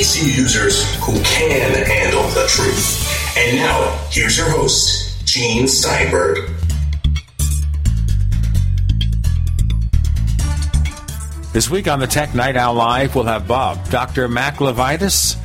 PC 0.00 0.34
users 0.34 0.82
who 1.04 1.12
can 1.24 1.84
handle 1.84 2.22
the 2.28 2.46
truth. 2.48 3.36
And 3.36 3.58
now, 3.58 3.98
here's 4.10 4.34
your 4.34 4.48
host, 4.48 5.26
Gene 5.26 5.68
Steinberg. 5.68 6.38
This 11.52 11.68
week 11.68 11.86
on 11.86 12.00
the 12.00 12.06
Tech 12.06 12.34
Night 12.34 12.56
Owl 12.56 12.72
Live, 12.76 13.14
we'll 13.14 13.24
have 13.24 13.46
Bob, 13.46 13.90
Dr. 13.90 14.26
Mac 14.26 14.56
Levitus. 14.56 15.36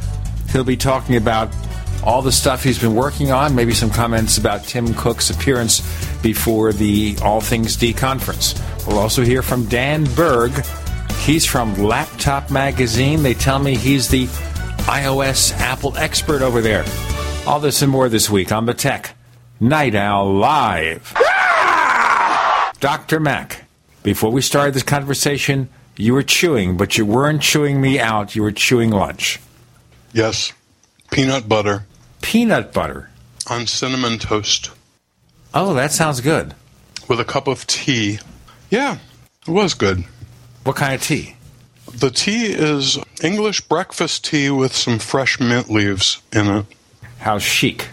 He'll 0.53 0.63
be 0.63 0.77
talking 0.77 1.17
about 1.17 1.53
all 2.01 2.21
the 2.21 2.31
stuff 2.31 2.63
he's 2.63 2.79
been 2.79 2.95
working 2.95 3.33
on, 3.33 3.55
maybe 3.55 3.73
some 3.73 3.89
comments 3.89 4.37
about 4.37 4.63
Tim 4.63 4.93
Cook's 4.93 5.31
appearance 5.31 5.81
before 6.21 6.71
the 6.71 7.17
All 7.21 7.41
Things 7.41 7.75
D 7.75 7.91
conference. 7.91 8.55
We'll 8.87 8.99
also 8.99 9.21
hear 9.21 9.41
from 9.41 9.65
Dan 9.65 10.05
Berg. 10.15 10.53
He's 11.25 11.45
from 11.45 11.73
Laptop 11.73 12.51
Magazine. 12.51 13.23
They 13.23 13.33
tell 13.33 13.57
me 13.57 13.75
he's 13.75 14.07
the 14.07 14.29
iOS 14.95 15.51
Apple 15.59 15.97
expert 15.97 16.41
over 16.41 16.61
there. 16.61 16.85
All 17.45 17.59
this 17.59 17.81
and 17.81 17.91
more 17.91 18.07
this 18.07 18.29
week 18.29 18.53
on 18.53 18.65
the 18.65 18.73
Tech 18.73 19.13
Night 19.59 19.93
Owl 19.93 20.33
Live. 20.35 21.13
Dr. 22.79 23.19
Mac, 23.19 23.65
before 24.03 24.31
we 24.31 24.41
started 24.41 24.73
this 24.73 24.83
conversation, 24.83 25.67
you 25.97 26.13
were 26.13 26.23
chewing, 26.23 26.77
but 26.77 26.97
you 26.97 27.05
weren't 27.05 27.41
chewing 27.41 27.81
me 27.81 27.99
out. 27.99 28.37
You 28.37 28.41
were 28.43 28.53
chewing 28.53 28.89
lunch. 28.91 29.41
Yes. 30.13 30.53
Peanut 31.11 31.49
butter 31.49 31.85
Peanut 32.21 32.71
butter. 32.71 33.09
on 33.49 33.67
cinnamon 33.67 34.17
toast 34.17 34.71
Oh, 35.53 35.73
that 35.73 35.91
sounds 35.91 36.21
good. 36.21 36.53
with 37.09 37.19
a 37.19 37.25
cup 37.25 37.47
of 37.49 37.67
tea. 37.67 38.19
Yeah, 38.69 38.97
it 39.45 39.51
was 39.51 39.73
good. 39.73 40.05
What 40.63 40.77
kind 40.77 40.93
of 40.95 41.01
tea? 41.03 41.35
The 41.97 42.11
tea 42.11 42.47
is 42.47 42.97
English 43.23 43.61
breakfast 43.61 44.25
tea 44.25 44.49
with 44.49 44.75
some 44.75 44.99
fresh 44.99 45.39
mint 45.39 45.69
leaves 45.69 46.21
in 46.33 46.47
it. 46.47 46.65
How 47.19 47.39
chic. 47.39 47.87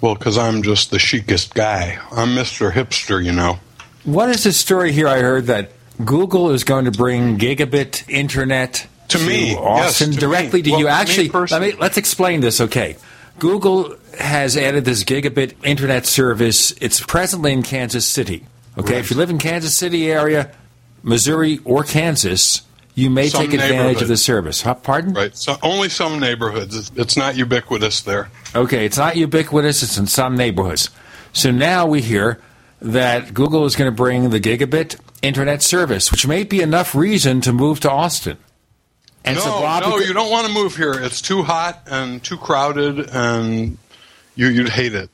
Well, 0.00 0.14
because 0.14 0.38
I'm 0.38 0.62
just 0.62 0.90
the 0.90 0.98
chicest 0.98 1.54
guy. 1.54 1.98
I'm 2.12 2.28
Mr. 2.30 2.72
Hipster, 2.72 3.22
you 3.22 3.32
know. 3.32 3.58
What 4.04 4.30
is 4.30 4.44
this 4.44 4.56
story 4.58 4.92
here 4.92 5.08
I 5.08 5.18
heard 5.20 5.46
that 5.46 5.70
Google 6.04 6.50
is 6.50 6.64
going 6.64 6.84
to 6.86 6.90
bring 6.90 7.38
gigabit 7.38 8.08
internet 8.08 8.86
To 9.08 9.18
me, 9.18 9.50
yes, 9.50 9.58
Austin 9.58 10.12
to 10.12 10.18
directly 10.18 10.60
me. 10.60 10.62
to 10.64 10.70
Well, 10.70 10.80
you? 10.80 10.86
to 10.86 10.90
me 10.92 10.96
Actually, 10.96 11.28
let 11.28 11.60
me, 11.62 11.72
let's 11.78 11.96
explain 11.96 12.40
this. 12.40 12.60
Okay, 12.60 12.96
Google 13.38 13.96
has 14.18 14.56
added 14.56 14.84
this 14.84 15.04
gigabit 15.04 15.54
internet 15.64 16.06
service. 16.06 16.72
It's 16.80 17.00
presently 17.00 17.52
in 17.52 17.62
Kansas 17.62 18.06
City. 18.06 18.46
Okay, 18.78 18.94
Right. 18.94 19.00
if 19.00 19.10
you 19.10 19.16
live 19.16 19.30
in 19.30 19.38
Kansas 19.38 19.76
City 19.76 20.10
area, 20.10 20.50
Missouri 21.02 21.60
or 21.64 21.82
Kansas, 21.82 22.62
you 22.96 23.10
may 23.10 23.28
Some 23.28 23.42
take 23.42 23.52
advantage 23.52 24.00
of 24.00 24.08
the 24.08 24.16
service. 24.16 24.62
Huh, 24.62 24.74
pardon? 24.74 25.12
Right. 25.12 25.36
So 25.36 25.56
only 25.62 25.90
some 25.90 26.18
neighborhoods. 26.18 26.90
It's- 26.92 27.16
not 27.16 27.36
ubiquitous 27.36 28.00
there. 28.00 28.30
Okay, 28.54 28.86
it's 28.86 28.96
not 28.96 29.16
ubiquitous, 29.16 29.82
it's 29.82 29.98
in 29.98 30.06
some 30.06 30.34
neighborhoods. 30.36 30.90
So 31.32 31.50
now 31.50 31.86
we 31.86 32.00
hear 32.00 32.40
that 32.80 33.34
Google 33.34 33.66
is 33.66 33.76
going 33.76 33.90
to 33.90 33.94
bring 33.94 34.30
the 34.30 34.40
gigabit 34.40 34.98
internet 35.20 35.62
service, 35.62 36.10
which 36.10 36.26
may 36.26 36.42
be 36.42 36.62
enough 36.62 36.94
reason 36.94 37.42
to 37.42 37.52
move 37.52 37.80
to 37.80 37.90
Austin. 37.90 38.38
And 39.24 39.36
no, 39.36 39.42
so 39.42 39.50
Bob, 39.50 39.82
no, 39.82 39.98
you 39.98 40.14
don't 40.14 40.30
want 40.30 40.46
to 40.46 40.52
move 40.52 40.76
here. 40.76 40.94
It's 40.94 41.20
too 41.20 41.42
hot 41.42 41.82
and 41.86 42.22
too 42.22 42.38
crowded, 42.38 43.10
and 43.10 43.76
you, 44.36 44.48
you'd 44.48 44.68
hate 44.70 44.94
it. 44.94 45.10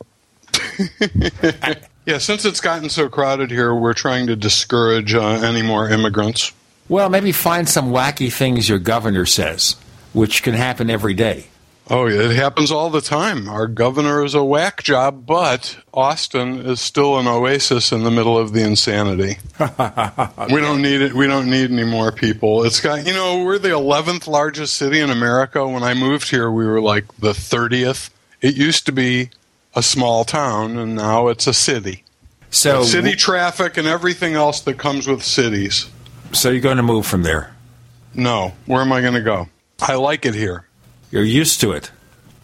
yeah, 2.07 2.19
since 2.19 2.45
it's 2.45 2.61
gotten 2.61 2.91
so 2.91 3.09
crowded 3.09 3.51
here, 3.51 3.75
we're 3.75 3.95
trying 3.95 4.29
to 4.29 4.37
discourage 4.37 5.15
uh, 5.15 5.41
any 5.43 5.63
more 5.63 5.89
immigrants. 5.89 6.53
Well, 6.93 7.09
maybe 7.09 7.33
find 7.33 7.67
some 7.67 7.91
wacky 7.91 8.31
things 8.31 8.69
your 8.69 8.79
governor 8.79 9.25
says, 9.25 9.77
which 10.13 10.43
can 10.43 10.53
happen 10.53 10.91
every 10.91 11.15
day. 11.15 11.47
Oh, 11.89 12.05
yeah, 12.05 12.21
it 12.21 12.37
happens 12.37 12.71
all 12.71 12.91
the 12.91 13.01
time. 13.01 13.49
Our 13.49 13.67
governor 13.67 14.23
is 14.23 14.35
a 14.35 14.45
whack 14.45 14.83
job, 14.83 15.25
but 15.25 15.79
Austin 15.95 16.59
is 16.59 16.83
still 16.83 17.19
an 17.19 17.27
oasis 17.27 17.93
in 17.93 18.05
the 18.05 18.11
middle 18.11 18.37
of 18.37 18.53
the 18.53 18.63
insanity. 18.63 19.39
We 20.53 20.61
don't 20.61 20.83
need 20.83 21.01
it. 21.01 21.15
We 21.15 21.27
don't 21.27 21.49
need 21.49 21.71
any 21.71 21.85
more 21.85 22.13
people. 22.13 22.63
It's 22.65 22.81
got, 22.81 23.07
you 23.07 23.15
know, 23.15 23.43
we're 23.43 23.59
the 23.59 23.71
11th 23.71 24.27
largest 24.27 24.75
city 24.75 25.01
in 25.01 25.09
America. 25.09 25.67
When 25.67 25.83
I 25.83 25.95
moved 25.95 26.29
here, 26.29 26.51
we 26.51 26.67
were 26.67 26.83
like 26.83 27.07
the 27.17 27.33
30th. 27.33 28.11
It 28.43 28.55
used 28.55 28.85
to 28.85 28.93
be 28.93 29.31
a 29.75 29.83
small 29.83 30.27
town, 30.27 30.77
and 30.77 30.95
now 30.95 31.29
it's 31.29 31.47
a 31.47 31.55
city. 31.55 32.05
So, 32.51 32.83
City 32.83 33.17
traffic 33.17 33.79
and 33.79 33.89
everything 33.89 34.35
else 34.35 34.61
that 34.61 34.77
comes 34.77 35.09
with 35.09 35.23
cities. 35.23 35.89
So 36.33 36.51
you're 36.51 36.61
going 36.61 36.77
to 36.79 36.83
move 36.83 37.07
from 37.07 37.23
there. 37.23 37.55
No, 38.15 38.53
where 38.67 38.81
am 38.83 38.93
I 38.93 39.01
going 39.01 39.15
to 39.15 39.21
go? 39.23 39.49
I 39.81 39.95
like 39.95 40.27
it 40.27 40.35
here. 40.35 40.67
You're 41.11 41.25
used 41.25 41.61
to 41.61 41.73
it. 41.73 41.91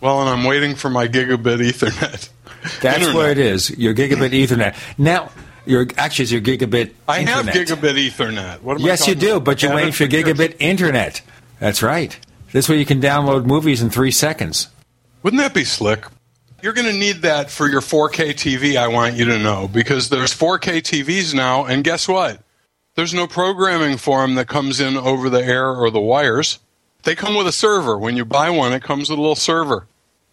Well, 0.00 0.20
and 0.20 0.28
I'm 0.30 0.44
waiting 0.44 0.74
for 0.74 0.88
my 0.90 1.08
gigabit 1.08 1.58
Ethernet. 1.60 2.28
That's 2.80 2.96
Internet. 2.98 3.14
what 3.14 3.28
it 3.30 3.38
is. 3.38 3.70
Your 3.70 3.94
gigabit 3.94 4.30
Ethernet. 4.30 4.74
Now, 4.98 5.30
your 5.66 5.86
actually 5.96 6.22
it's 6.24 6.32
your 6.32 6.40
gigabit. 6.40 6.92
I 7.06 7.20
have 7.20 7.46
gigabit 7.46 8.08
Ethernet. 8.08 8.62
What 8.62 8.78
am 8.78 8.84
I 8.84 8.86
Yes, 8.86 9.06
you 9.06 9.14
do, 9.14 9.32
about? 9.36 9.44
but 9.44 9.62
you're 9.62 9.74
waiting 9.74 9.90
it 9.90 9.94
for 9.94 10.06
gigabit 10.06 10.56
internet. 10.58 11.20
That's 11.60 11.82
right. 11.82 12.18
This 12.52 12.68
way 12.68 12.78
you 12.78 12.86
can 12.86 13.00
download 13.00 13.44
movies 13.44 13.82
in 13.82 13.90
three 13.90 14.10
seconds. 14.10 14.68
Wouldn't 15.22 15.40
that 15.42 15.52
be 15.54 15.64
slick? 15.64 16.04
You're 16.62 16.72
going 16.72 16.90
to 16.90 16.98
need 16.98 17.22
that 17.22 17.50
for 17.50 17.68
your 17.68 17.80
4K 17.80 18.30
TV, 18.30 18.76
I 18.76 18.88
want 18.88 19.14
you 19.14 19.26
to 19.26 19.38
know, 19.38 19.68
because 19.68 20.08
there's 20.08 20.32
4K 20.34 20.78
TVs 20.80 21.34
now, 21.34 21.66
and 21.66 21.84
guess 21.84 22.08
what? 22.08 22.40
There's 22.98 23.14
no 23.14 23.28
programming 23.28 23.96
for 23.96 24.22
them 24.22 24.34
that 24.34 24.48
comes 24.48 24.80
in 24.80 24.96
over 24.96 25.30
the 25.30 25.44
air 25.44 25.70
or 25.70 25.88
the 25.88 26.00
wires. 26.00 26.58
They 27.04 27.14
come 27.14 27.36
with 27.36 27.46
a 27.46 27.52
server. 27.52 27.96
When 27.96 28.16
you 28.16 28.24
buy 28.24 28.50
one, 28.50 28.72
it 28.72 28.82
comes 28.82 29.08
with 29.08 29.20
a 29.20 29.22
little 29.22 29.36
server. 29.36 29.86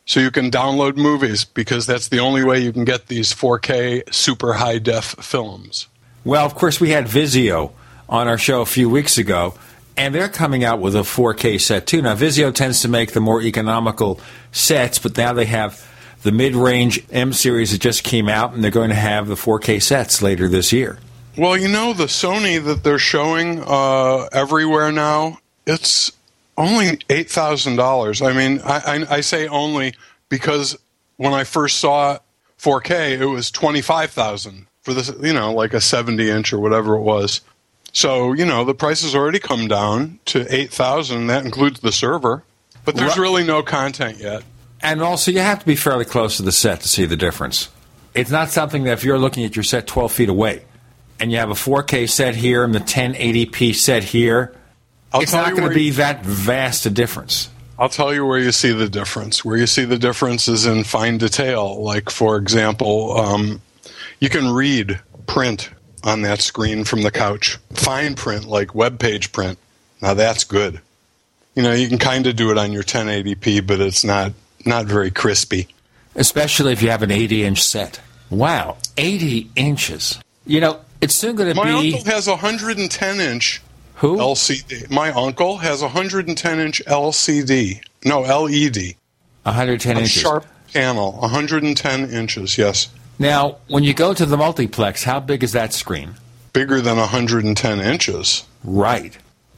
So 0.08 0.20
you 0.20 0.32
can 0.32 0.50
download 0.50 0.96
movies 0.96 1.46
because 1.46 1.86
that's 1.86 2.08
the 2.08 2.18
only 2.18 2.44
way 2.44 2.62
you 2.62 2.74
can 2.74 2.84
get 2.84 3.06
these 3.06 3.32
4K 3.36 4.12
super 4.12 4.54
high 4.54 4.80
def 4.80 5.06
films. 5.20 5.90
Well, 6.24 6.44
of 6.44 6.56
course, 6.56 6.82
we 6.82 6.90
had 6.90 7.06
Vizio 7.06 7.72
on 8.10 8.28
our 8.28 8.40
show 8.40 8.62
a 8.62 8.66
few 8.66 8.90
weeks 8.90 9.20
ago, 9.20 9.54
and 9.96 10.16
they're 10.16 10.28
coming 10.28 10.64
out 10.64 10.80
with 10.80 10.96
a 10.96 11.04
4K 11.04 11.62
set 11.62 11.86
too. 11.86 12.02
Now, 12.02 12.16
Vizio 12.16 12.52
tends 12.52 12.82
to 12.82 12.88
make 12.88 13.12
the 13.12 13.22
more 13.22 13.44
economical 13.44 14.20
sets, 14.52 14.98
but 14.98 15.16
now 15.16 15.34
they 15.34 15.46
have 15.46 15.88
the 16.24 16.32
mid 16.32 16.56
range 16.56 17.06
M 17.12 17.32
series 17.32 17.74
that 17.74 17.82
just 17.82 18.04
came 18.04 18.28
out, 18.28 18.56
and 18.56 18.64
they're 18.64 18.72
going 18.72 18.90
to 18.90 18.96
have 18.96 19.28
the 19.28 19.36
4K 19.36 19.80
sets 19.84 20.24
later 20.24 20.48
this 20.48 20.74
year. 20.74 20.98
Well, 21.38 21.58
you 21.58 21.68
know, 21.68 21.94
the 21.94 22.06
Sony 22.06 22.64
that 22.64 22.84
they're 22.84 22.98
showing 22.98 23.62
uh, 23.66 24.30
everywhere 24.32 24.92
now, 24.92 25.40
it's 25.68 26.12
only 26.58 26.98
$8,000. 27.10 28.26
I 28.26 28.34
mean, 28.34 28.62
I, 28.64 28.78
I, 28.78 29.16
I 29.18 29.22
say 29.22 29.48
only 29.48 29.96
because 30.30 30.78
when 31.18 31.34
I 31.34 31.44
first 31.44 31.80
saw 31.80 32.20
4K, 32.58 33.20
it 33.20 33.26
was 33.26 33.52
25000 33.52 34.68
for 34.82 34.94
this, 34.94 35.12
you 35.22 35.34
know, 35.34 35.54
like 35.54 35.74
a 35.74 35.82
70 35.82 36.30
inch 36.30 36.54
or 36.54 36.60
whatever 36.60 36.96
it 36.96 37.02
was. 37.02 37.42
So, 37.92 38.32
you 38.32 38.46
know, 38.46 38.64
the 38.64 38.74
price 38.74 39.02
has 39.02 39.14
already 39.14 39.40
come 39.40 39.68
down 39.68 40.20
to 40.26 40.54
8000 40.54 41.28
That 41.28 41.46
includes 41.46 41.82
the 41.82 41.92
server. 41.92 42.44
But 42.86 42.96
there's 42.96 43.18
really 43.18 43.44
no 43.44 43.64
content 43.64 44.20
yet. 44.20 44.44
And 44.82 45.02
also, 45.02 45.32
you 45.32 45.40
have 45.40 45.60
to 45.60 45.66
be 45.66 45.76
fairly 45.76 46.06
close 46.06 46.38
to 46.38 46.44
the 46.44 46.52
set 46.52 46.82
to 46.82 46.88
see 46.88 47.06
the 47.06 47.18
difference. 47.18 47.70
It's 48.14 48.30
not 48.30 48.52
something 48.52 48.84
that 48.84 48.94
if 48.94 49.04
you're 49.04 49.18
looking 49.18 49.44
at 49.44 49.56
your 49.56 49.64
set 49.64 49.88
12 49.88 50.12
feet 50.12 50.30
away 50.30 50.64
and 51.20 51.32
you 51.32 51.38
have 51.38 51.50
a 51.50 51.56
4K 51.56 52.10
set 52.10 52.36
here 52.36 52.64
and 52.64 52.74
the 52.74 52.80
1080p 52.80 53.74
set 53.76 54.04
here, 54.04 54.54
I'll 55.14 55.22
it's 55.22 55.34
not 55.34 55.52
going 55.56 55.68
to 55.70 55.74
be 55.74 55.86
you- 55.86 55.94
that 55.94 56.24
vast 56.24 56.86
a 56.86 56.90
difference. 56.90 57.50
I'll 57.78 57.90
tell 57.90 58.14
you 58.14 58.26
where 58.26 58.40
you 58.40 58.54
see 58.54 58.72
the 58.72 58.88
difference. 58.88 59.44
Where 59.44 59.58
you 59.58 59.68
see 59.68 59.84
the 59.84 59.98
difference 59.98 60.48
is 60.48 60.66
in 60.66 60.86
fine 60.86 61.18
detail. 61.18 61.84
Like, 61.84 62.10
for 62.10 62.38
example, 62.38 63.18
um, 63.18 63.62
you 64.22 64.30
can 64.30 64.54
read 64.54 65.00
print 65.28 65.70
on 66.04 66.22
that 66.22 66.40
screen 66.40 66.86
from 66.86 67.02
the 67.02 67.12
couch. 67.12 67.58
Fine 67.74 68.16
print, 68.16 68.46
like 68.46 68.74
web 68.76 68.98
page 68.98 69.34
print. 69.34 69.58
Now 70.02 70.14
that's 70.14 70.46
good. 70.46 70.80
You 71.54 71.64
know, 71.64 71.74
you 71.74 71.90
can 71.90 71.98
kind 71.98 72.26
of 72.28 72.38
do 72.38 72.50
it 72.52 72.58
on 72.58 72.72
your 72.72 72.84
1080p, 72.84 73.66
but 73.68 73.82
it's 73.82 74.06
not 74.06 74.32
not 74.66 74.86
very 74.86 75.12
crispy. 75.12 75.68
especially 76.16 76.72
if 76.72 76.82
you 76.82 76.90
have 76.90 77.04
an 77.04 77.12
80 77.12 77.44
inch 77.44 77.62
set. 77.62 78.00
Wow, 78.30 78.78
80 78.98 79.50
inches. 79.58 80.18
You 80.46 80.62
know, 80.62 80.80
it's 81.06 81.16
soon 81.16 81.36
going 81.36 81.50
to 81.50 81.56
be. 81.56 81.66
My 81.66 81.72
uncle 81.72 82.04
has 82.12 82.28
a 82.28 82.32
110 82.32 83.20
inch 83.20 83.62
who? 83.96 84.18
LCD. 84.18 84.90
My 84.90 85.12
uncle 85.12 85.58
has 85.58 85.82
a 85.82 85.86
110 85.86 86.60
inch 86.60 86.82
LCD. 86.86 87.82
No, 88.04 88.22
LED. 88.22 88.96
110 89.44 89.96
A 89.96 90.00
inches. 90.00 90.12
sharp 90.12 90.46
panel. 90.74 91.14
110 91.14 92.10
inches, 92.10 92.58
yes. 92.58 92.90
Now, 93.18 93.58
when 93.68 93.84
you 93.84 93.94
go 93.94 94.14
to 94.14 94.26
the 94.26 94.36
multiplex, 94.36 95.04
how 95.04 95.20
big 95.22 95.44
is 95.44 95.54
that 95.54 95.74
screen? 95.74 96.16
Bigger 96.52 96.82
than 96.82 96.98
110 96.98 97.80
inches. 97.80 98.44
Right. 98.64 99.18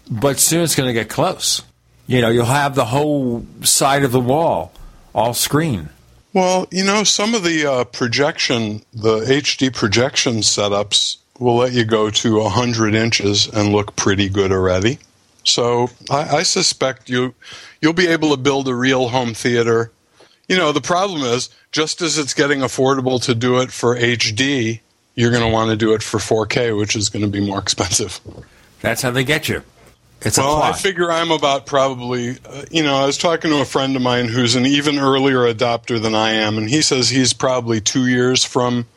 But 0.09 0.39
soon 0.39 0.61
it's 0.63 0.75
going 0.75 0.87
to 0.87 0.93
get 0.93 1.09
close. 1.09 1.63
You 2.05 2.21
know, 2.21 2.29
you'll 2.29 2.45
have 2.45 2.75
the 2.75 2.85
whole 2.85 3.45
side 3.63 4.03
of 4.03 4.11
the 4.11 4.19
wall 4.19 4.71
all 5.13 5.33
screen. 5.33 5.89
Well, 6.33 6.67
you 6.71 6.83
know, 6.83 7.03
some 7.03 7.33
of 7.33 7.43
the 7.43 7.65
uh, 7.65 7.83
projection, 7.85 8.83
the 8.93 9.21
HD 9.21 9.73
projection 9.73 10.35
setups 10.37 11.17
will 11.39 11.55
let 11.57 11.73
you 11.73 11.85
go 11.85 12.09
to 12.09 12.39
100 12.39 12.93
inches 12.93 13.47
and 13.47 13.71
look 13.71 13.95
pretty 13.95 14.29
good 14.29 14.51
already. 14.51 14.99
So 15.43 15.89
I, 16.09 16.37
I 16.37 16.43
suspect 16.43 17.09
you 17.09 17.33
you'll 17.81 17.93
be 17.93 18.07
able 18.07 18.31
to 18.31 18.37
build 18.37 18.67
a 18.67 18.75
real 18.75 19.09
home 19.09 19.33
theater. 19.33 19.91
You 20.47 20.57
know, 20.57 20.71
the 20.71 20.81
problem 20.81 21.21
is 21.21 21.49
just 21.71 22.01
as 22.01 22.17
it's 22.17 22.33
getting 22.33 22.59
affordable 22.59 23.21
to 23.23 23.35
do 23.35 23.59
it 23.59 23.71
for 23.71 23.95
HD, 23.95 24.81
you're 25.15 25.31
going 25.31 25.43
to 25.43 25.49
want 25.49 25.69
to 25.71 25.75
do 25.75 25.93
it 25.93 26.03
for 26.03 26.17
4K, 26.19 26.77
which 26.77 26.95
is 26.95 27.09
going 27.09 27.23
to 27.23 27.31
be 27.31 27.45
more 27.45 27.59
expensive. 27.59 28.19
That's 28.81 29.01
how 29.01 29.11
they 29.11 29.23
get 29.23 29.49
you. 29.49 29.63
It's 30.21 30.37
well, 30.37 30.57
a 30.57 30.61
I 30.61 30.73
figure 30.73 31.11
I'm 31.11 31.31
about 31.31 31.65
probably, 31.65 32.37
uh, 32.43 32.65
you 32.71 32.81
know, 32.81 32.95
I 32.95 33.05
was 33.05 33.17
talking 33.17 33.51
to 33.51 33.61
a 33.61 33.65
friend 33.65 33.95
of 33.95 34.01
mine 34.01 34.27
who's 34.27 34.55
an 34.55 34.65
even 34.65 34.97
earlier 34.97 35.39
adopter 35.39 36.01
than 36.01 36.15
I 36.15 36.31
am, 36.31 36.57
and 36.57 36.67
he 36.67 36.81
says 36.81 37.09
he's 37.09 37.33
probably 37.33 37.81
two 37.81 38.07
years 38.07 38.43
from 38.43 38.87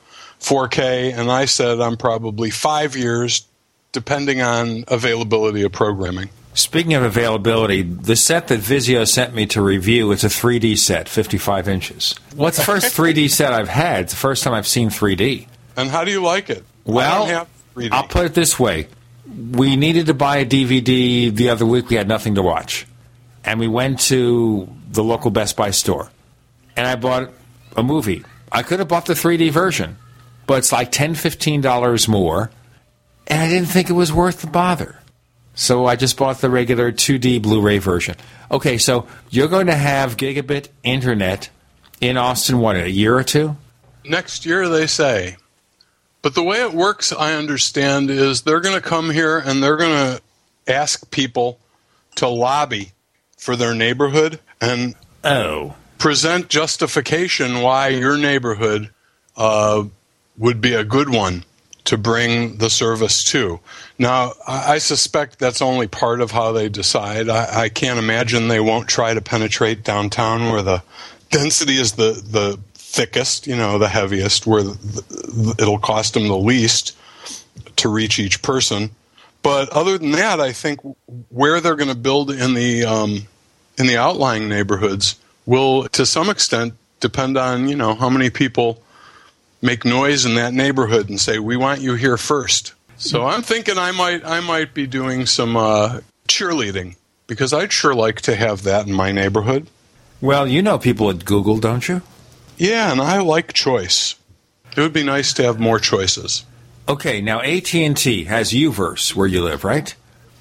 4K, 0.40 1.16
and 1.16 1.30
I 1.30 1.44
said 1.44 1.80
I'm 1.80 1.96
probably 1.96 2.50
five 2.50 2.96
years, 2.96 3.46
depending 3.92 4.40
on 4.40 4.84
availability 4.88 5.62
of 5.62 5.72
programming. 5.72 6.30
Speaking 6.54 6.94
of 6.94 7.04
availability, 7.04 7.82
the 7.82 8.16
set 8.16 8.48
that 8.48 8.60
Vizio 8.60 9.06
sent 9.06 9.34
me 9.34 9.46
to 9.46 9.62
review 9.62 10.10
is 10.10 10.24
a 10.24 10.28
3D 10.28 10.76
set, 10.78 11.08
55 11.08 11.68
inches. 11.68 12.16
What's 12.34 12.56
the 12.56 12.64
first 12.64 12.96
3D 12.96 13.30
set 13.30 13.52
I've 13.52 13.68
had? 13.68 14.04
It's 14.04 14.12
the 14.12 14.18
first 14.18 14.42
time 14.42 14.54
I've 14.54 14.66
seen 14.66 14.90
3D. 14.90 15.46
And 15.76 15.88
how 15.90 16.04
do 16.04 16.10
you 16.10 16.22
like 16.22 16.50
it? 16.50 16.64
Well, 16.84 17.26
don't 17.26 17.34
have 17.34 17.48
3D. 17.76 17.90
I'll 17.92 18.08
put 18.08 18.26
it 18.26 18.34
this 18.34 18.58
way. 18.58 18.88
We 19.52 19.76
needed 19.76 20.06
to 20.06 20.14
buy 20.14 20.38
a 20.38 20.44
DVD 20.44 21.32
the 21.34 21.50
other 21.50 21.64
week. 21.64 21.88
We 21.88 21.96
had 21.96 22.08
nothing 22.08 22.34
to 22.34 22.42
watch. 22.42 22.84
And 23.44 23.60
we 23.60 23.68
went 23.68 24.00
to 24.00 24.68
the 24.90 25.04
local 25.04 25.30
Best 25.30 25.56
Buy 25.56 25.70
store. 25.70 26.10
And 26.76 26.86
I 26.86 26.96
bought 26.96 27.30
a 27.76 27.82
movie. 27.82 28.24
I 28.50 28.64
could 28.64 28.80
have 28.80 28.88
bought 28.88 29.06
the 29.06 29.14
3D 29.14 29.52
version, 29.52 29.96
but 30.50 30.58
it's 30.58 30.72
like 30.72 30.90
$10, 30.90 31.10
$15 31.10 32.08
more. 32.08 32.50
And 33.28 33.40
I 33.40 33.48
didn't 33.48 33.68
think 33.68 33.88
it 33.88 33.92
was 33.92 34.12
worth 34.12 34.40
the 34.40 34.48
bother. 34.48 34.98
So 35.54 35.86
I 35.86 35.94
just 35.94 36.16
bought 36.16 36.40
the 36.40 36.50
regular 36.50 36.90
2D 36.90 37.40
Blu 37.40 37.60
ray 37.60 37.78
version. 37.78 38.16
Okay, 38.50 38.76
so 38.76 39.06
you're 39.30 39.46
going 39.46 39.68
to 39.68 39.76
have 39.76 40.16
gigabit 40.16 40.66
internet 40.82 41.50
in 42.00 42.16
Austin, 42.16 42.58
what, 42.58 42.74
in 42.74 42.84
a 42.84 42.88
year 42.88 43.16
or 43.16 43.22
two? 43.22 43.56
next 44.04 44.44
year 44.44 44.68
they 44.68 44.86
say 44.88 45.36
but 46.22 46.34
the 46.34 46.42
way 46.42 46.62
it 46.62 46.72
works 46.72 47.12
i 47.12 47.34
understand 47.34 48.08
is 48.10 48.40
they're 48.42 48.60
going 48.60 48.74
to 48.74 48.80
come 48.80 49.10
here 49.10 49.36
and 49.38 49.62
they're 49.62 49.76
going 49.76 50.16
to 50.16 50.22
ask 50.66 51.10
people 51.10 51.60
to 52.14 52.26
lobby 52.26 52.92
for 53.36 53.54
their 53.56 53.74
neighborhood 53.74 54.40
and 54.58 54.94
Oh. 55.22 55.74
present 55.98 56.48
justification 56.48 57.60
why 57.60 57.88
your 57.88 58.16
neighborhood 58.16 58.88
uh, 59.36 59.84
would 60.40 60.60
be 60.60 60.74
a 60.74 60.82
good 60.82 61.10
one 61.10 61.44
to 61.84 61.96
bring 61.96 62.56
the 62.56 62.70
service 62.70 63.22
to. 63.24 63.60
Now, 63.98 64.32
I, 64.48 64.78
suspect 64.78 65.38
that's 65.38 65.62
only 65.62 65.86
part 65.86 66.20
of 66.20 66.30
how 66.30 66.52
they 66.52 66.68
decide. 66.68 67.28
I, 67.28 67.62
I 67.62 67.68
can't 67.68 67.98
imagine 67.98 68.48
they 68.48 68.60
won't 68.60 68.88
try 68.88 69.12
to 69.14 69.20
penetrate 69.20 69.84
downtown 69.84 70.50
where 70.50 70.62
the 70.62 70.82
density 71.30 71.76
is 71.76 71.92
the, 71.92 72.12
the 72.12 72.58
thickest, 72.74 73.46
you 73.46 73.56
know, 73.56 73.78
the 73.78 73.88
heaviest, 73.88 74.46
where 74.46 74.62
the, 74.62 74.72
the, 74.72 75.56
it'll 75.58 75.78
cost 75.78 76.14
them 76.14 76.26
the 76.26 76.36
least 76.36 76.96
to 77.76 77.88
reach 77.88 78.18
each 78.18 78.40
person. 78.40 78.90
But 79.42 79.68
other 79.70 79.98
than 79.98 80.12
that, 80.12 80.40
I 80.40 80.52
think 80.52 80.80
where 81.28 81.60
they're 81.60 81.76
going 81.76 81.90
to 81.90 81.96
build 81.96 82.30
in 82.30 82.54
the 82.54 82.84
um, 82.84 83.26
in 83.78 83.86
the 83.86 83.96
outlying 83.96 84.48
neighborhoods 84.48 85.18
will, 85.46 85.88
to 85.88 86.04
some 86.04 86.28
extent, 86.28 86.74
depend 87.00 87.38
on 87.38 87.68
you 87.68 87.76
know 87.76 87.94
how 87.94 88.10
many 88.10 88.28
people 88.28 88.82
make 89.62 89.84
noise 89.84 90.24
in 90.24 90.34
that 90.34 90.54
neighborhood 90.54 91.08
and 91.08 91.20
say 91.20 91.38
we 91.38 91.56
want 91.56 91.80
you 91.80 91.94
here 91.94 92.16
first. 92.16 92.74
So 92.96 93.26
I'm 93.26 93.42
thinking 93.42 93.78
I 93.78 93.92
might 93.92 94.24
I 94.24 94.40
might 94.40 94.74
be 94.74 94.86
doing 94.86 95.26
some 95.26 95.56
uh, 95.56 96.00
cheerleading 96.28 96.96
because 97.26 97.52
I'd 97.52 97.72
sure 97.72 97.94
like 97.94 98.20
to 98.22 98.36
have 98.36 98.62
that 98.64 98.86
in 98.86 98.92
my 98.92 99.12
neighborhood. 99.12 99.68
Well, 100.20 100.46
you 100.46 100.60
know 100.60 100.78
people 100.78 101.08
at 101.08 101.24
Google, 101.24 101.58
don't 101.58 101.88
you? 101.88 102.02
Yeah, 102.58 102.92
and 102.92 103.00
I 103.00 103.20
like 103.20 103.54
choice. 103.54 104.16
It 104.76 104.80
would 104.80 104.92
be 104.92 105.02
nice 105.02 105.32
to 105.34 105.42
have 105.44 105.58
more 105.58 105.78
choices. 105.78 106.44
Okay, 106.88 107.20
now 107.20 107.40
AT&T 107.40 108.24
has 108.24 108.52
Uverse 108.52 109.14
where 109.14 109.26
you 109.26 109.42
live, 109.42 109.64
right? 109.64 109.94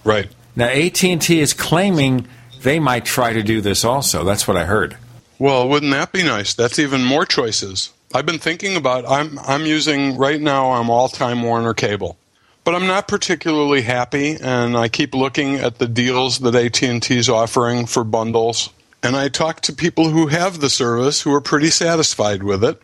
Right. 0.04 0.30
Now 0.56 0.68
AT&T 0.68 1.40
is 1.40 1.54
claiming 1.54 2.28
they 2.62 2.80
might 2.80 3.06
try 3.06 3.32
to 3.34 3.42
do 3.42 3.62
this 3.62 3.86
also. 3.86 4.24
That's 4.24 4.48
what 4.48 4.58
I 4.58 4.66
heard. 4.66 4.98
Well, 5.38 5.70
wouldn't 5.70 5.94
that 5.94 6.12
be 6.12 6.24
nice? 6.24 6.54
That's 6.54 6.80
even 6.80 7.06
more 7.06 7.26
choices. 7.26 7.94
I've 8.14 8.26
been 8.26 8.40
thinking 8.40 8.76
about 8.76 9.08
I'm 9.08 9.38
I'm 9.40 9.66
using 9.66 10.18
right 10.18 10.42
now 10.42 10.72
I'm 10.72 10.90
all 10.90 11.10
time 11.10 11.44
Warner 11.44 11.74
cable. 11.74 12.18
But 12.64 12.76
I'm 12.76 12.88
not 12.88 13.08
particularly 13.08 13.82
happy 13.82 14.36
and 14.40 14.78
I 14.78 14.90
keep 14.90 15.16
looking 15.16 15.56
at 15.56 15.80
the 15.80 15.88
deals 15.88 16.40
that 16.40 16.56
AT&T 16.56 17.16
is 17.16 17.30
offering 17.30 17.86
for 17.86 18.04
bundles 18.04 18.70
and 19.02 19.16
I 19.16 19.30
talk 19.30 19.62
to 19.62 19.74
people 19.74 20.10
who 20.10 20.28
have 20.28 20.60
the 20.60 20.70
service 20.70 21.22
who 21.22 21.34
are 21.34 21.42
pretty 21.42 21.70
satisfied 21.70 22.44
with 22.44 22.64
it. 22.64 22.82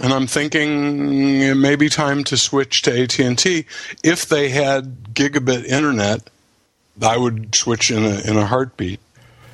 And 0.00 0.12
I'm 0.12 0.26
thinking 0.26 1.40
it 1.40 1.54
may 1.54 1.76
be 1.76 1.88
time 1.88 2.24
to 2.24 2.36
switch 2.36 2.82
to 2.82 3.02
AT&T 3.02 3.64
if 4.02 4.26
they 4.26 4.50
had 4.50 5.14
gigabit 5.14 5.64
internet 5.64 6.28
I 7.02 7.16
would 7.16 7.54
switch 7.54 7.90
in 7.90 8.04
a 8.04 8.20
in 8.20 8.36
a 8.36 8.46
heartbeat. 8.46 9.00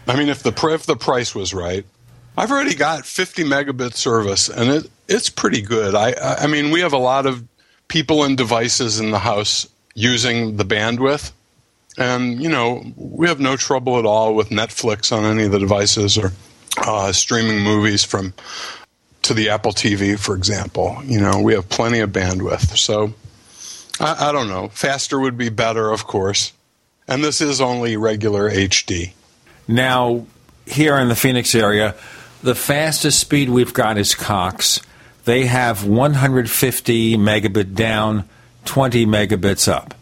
I 0.06 0.16
mean, 0.16 0.28
if 0.28 0.42
the 0.42 0.52
if 0.72 0.86
the 0.86 0.96
price 0.96 1.34
was 1.34 1.54
right, 1.54 1.84
I've 2.36 2.50
already 2.50 2.74
got 2.74 3.04
50 3.04 3.44
megabit 3.44 3.94
service, 3.94 4.48
and 4.48 4.70
it 4.70 4.90
it's 5.08 5.28
pretty 5.28 5.60
good. 5.62 5.94
I 5.94 6.14
I 6.18 6.46
mean, 6.46 6.70
we 6.70 6.80
have 6.80 6.92
a 6.92 6.98
lot 6.98 7.26
of 7.26 7.44
people 7.88 8.24
and 8.24 8.36
devices 8.36 9.00
in 9.00 9.10
the 9.10 9.18
house 9.18 9.68
using 9.94 10.56
the 10.56 10.64
bandwidth, 10.64 11.32
and 11.98 12.42
you 12.42 12.48
know, 12.48 12.82
we 12.96 13.28
have 13.28 13.40
no 13.40 13.56
trouble 13.56 13.98
at 13.98 14.06
all 14.06 14.34
with 14.34 14.48
Netflix 14.48 15.16
on 15.16 15.24
any 15.24 15.44
of 15.44 15.52
the 15.52 15.58
devices 15.58 16.16
or 16.16 16.32
uh, 16.78 17.12
streaming 17.12 17.60
movies 17.62 18.02
from 18.02 18.32
to 19.22 19.34
the 19.34 19.50
Apple 19.50 19.72
TV, 19.72 20.18
for 20.18 20.34
example. 20.34 21.00
You 21.04 21.20
know, 21.20 21.40
we 21.40 21.52
have 21.54 21.68
plenty 21.68 22.00
of 22.00 22.10
bandwidth, 22.10 22.76
so. 22.76 23.14
I, 24.00 24.28
I 24.28 24.32
don't 24.32 24.48
know. 24.48 24.68
Faster 24.68 25.18
would 25.18 25.36
be 25.36 25.48
better, 25.48 25.90
of 25.90 26.06
course. 26.06 26.52
And 27.06 27.22
this 27.22 27.40
is 27.40 27.60
only 27.60 27.96
regular 27.96 28.50
HD. 28.50 29.12
Now, 29.68 30.26
here 30.66 30.96
in 30.96 31.08
the 31.08 31.16
Phoenix 31.16 31.54
area, 31.54 31.94
the 32.42 32.54
fastest 32.54 33.20
speed 33.20 33.48
we've 33.48 33.72
got 33.72 33.98
is 33.98 34.14
Cox. 34.14 34.80
They 35.24 35.46
have 35.46 35.86
150 35.86 37.16
megabit 37.16 37.74
down, 37.74 38.28
20 38.64 39.06
megabits 39.06 39.68
up. 39.70 39.94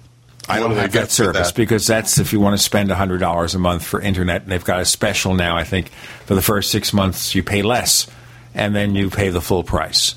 I 0.49 0.59
don't 0.59 0.73
have 0.73 0.93
get 0.93 1.03
that 1.03 1.11
service 1.11 1.49
that? 1.49 1.57
because 1.57 1.87
that's 1.87 2.19
if 2.19 2.33
you 2.33 2.41
want 2.41 2.57
to 2.57 2.63
spend 2.63 2.91
$100 2.91 3.55
a 3.55 3.59
month 3.59 3.85
for 3.85 4.01
internet. 4.01 4.43
And 4.43 4.51
they've 4.51 4.65
got 4.65 4.81
a 4.81 4.85
special 4.85 5.35
now, 5.35 5.57
I 5.57 5.65
think, 5.65 5.91
for 6.27 6.35
the 6.35 6.43
first 6.43 6.73
six 6.73 6.93
months 6.93 7.35
you 7.35 7.43
pay 7.43 7.63
less 7.63 8.09
and 8.55 8.75
then 8.75 8.97
you 8.97 9.11
pay 9.11 9.29
the 9.29 9.41
full 9.41 9.63
price. 9.63 10.15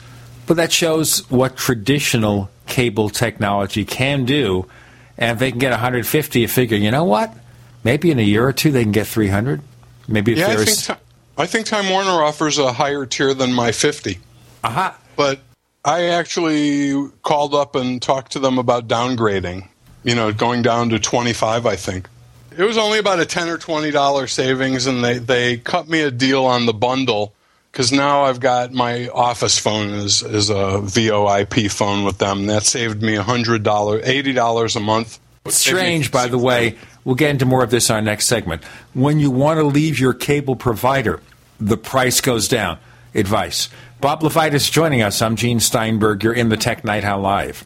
But 0.48 0.56
that 0.56 0.72
shows 0.72 1.30
what 1.30 1.56
traditional 1.56 2.50
cable 2.66 3.10
technology 3.10 3.86
can 3.86 4.26
do. 4.26 4.68
And 5.18 5.32
if 5.32 5.40
they 5.40 5.52
can 5.52 5.60
get 5.60 5.72
150, 5.72 6.40
you 6.40 6.48
figure, 6.48 6.78
you 6.78 6.90
know 6.90 7.04
what? 7.04 7.32
Maybe 7.84 8.10
in 8.10 8.18
a 8.18 8.24
year 8.24 8.48
or 8.48 8.54
two 8.54 8.72
they 8.72 8.84
can 8.84 8.92
get 8.92 9.06
300. 9.06 9.62
Maybe 10.08 10.32
if 10.32 10.38
Yeah, 10.40 10.56
there's. 10.56 10.90
I 11.38 11.48
think 11.48 11.66
Time 11.66 11.90
Warner 11.90 12.24
offers 12.24 12.58
a 12.58 12.74
higher 12.74 13.06
tier 13.06 13.34
than 13.34 13.54
my 13.54 13.72
50. 13.72 14.20
Aha. 14.64 14.98
But 15.16 15.40
I 15.84 16.06
actually 16.06 17.10
called 17.24 17.56
up 17.56 17.76
and 17.76 18.02
talked 18.02 18.34
to 18.34 18.40
them 18.40 18.58
about 18.58 18.88
downgrading, 18.88 19.68
you 20.04 20.16
know, 20.16 20.32
going 20.32 20.62
down 20.62 20.90
to 20.90 21.00
25, 21.00 21.66
I 21.66 21.76
think. 21.76 22.08
It 22.56 22.64
was 22.64 22.78
only 22.78 23.00
about 23.00 23.20
a 23.20 23.26
10 23.26 23.50
or 23.50 23.58
$20 23.58 24.30
savings, 24.30 24.86
and 24.86 25.04
they, 25.04 25.18
they 25.18 25.58
cut 25.58 25.90
me 25.90 26.02
a 26.02 26.12
deal 26.12 26.46
on 26.46 26.68
the 26.68 26.74
bundle 26.74 27.34
because 27.72 27.92
now 27.92 28.26
I've 28.26 28.40
got 28.40 28.72
my 28.72 29.08
office 29.10 29.58
phone 29.58 29.90
is, 29.90 30.22
is 30.22 30.52
a 30.52 30.80
VoIP 30.84 31.72
phone 31.72 32.06
with 32.06 32.20
them. 32.20 32.46
That 32.46 32.64
saved 32.64 33.02
me 33.02 33.16
$100, 33.16 33.64
$80 33.64 34.76
a 34.76 34.80
month. 34.80 35.20
Strange, 35.50 36.12
by 36.12 36.28
the 36.28 36.38
way. 36.38 36.78
We'll 37.04 37.16
get 37.16 37.32
into 37.32 37.46
more 37.46 37.64
of 37.64 37.70
this 37.70 37.90
in 37.90 37.96
our 37.96 38.02
next 38.02 38.28
segment. 38.28 38.64
When 38.94 39.20
you 39.20 39.30
want 39.30 39.60
to 39.60 39.66
leave 39.66 40.00
your 40.00 40.14
cable 40.14 40.56
provider, 40.56 41.22
the 41.60 41.78
price 41.78 42.22
goes 42.22 42.48
down. 42.48 42.80
Advice. 43.14 43.70
Bob 44.00 44.22
Levitus 44.22 44.72
joining 44.72 45.02
us. 45.02 45.22
I'm 45.22 45.36
Gene 45.36 45.60
Steinberg. 45.60 46.24
You're 46.24 46.34
in 46.34 46.50
the 46.50 46.58
Tech 46.58 46.84
Night 46.84 47.04
Owl 47.04 47.22
Live. 47.22 47.64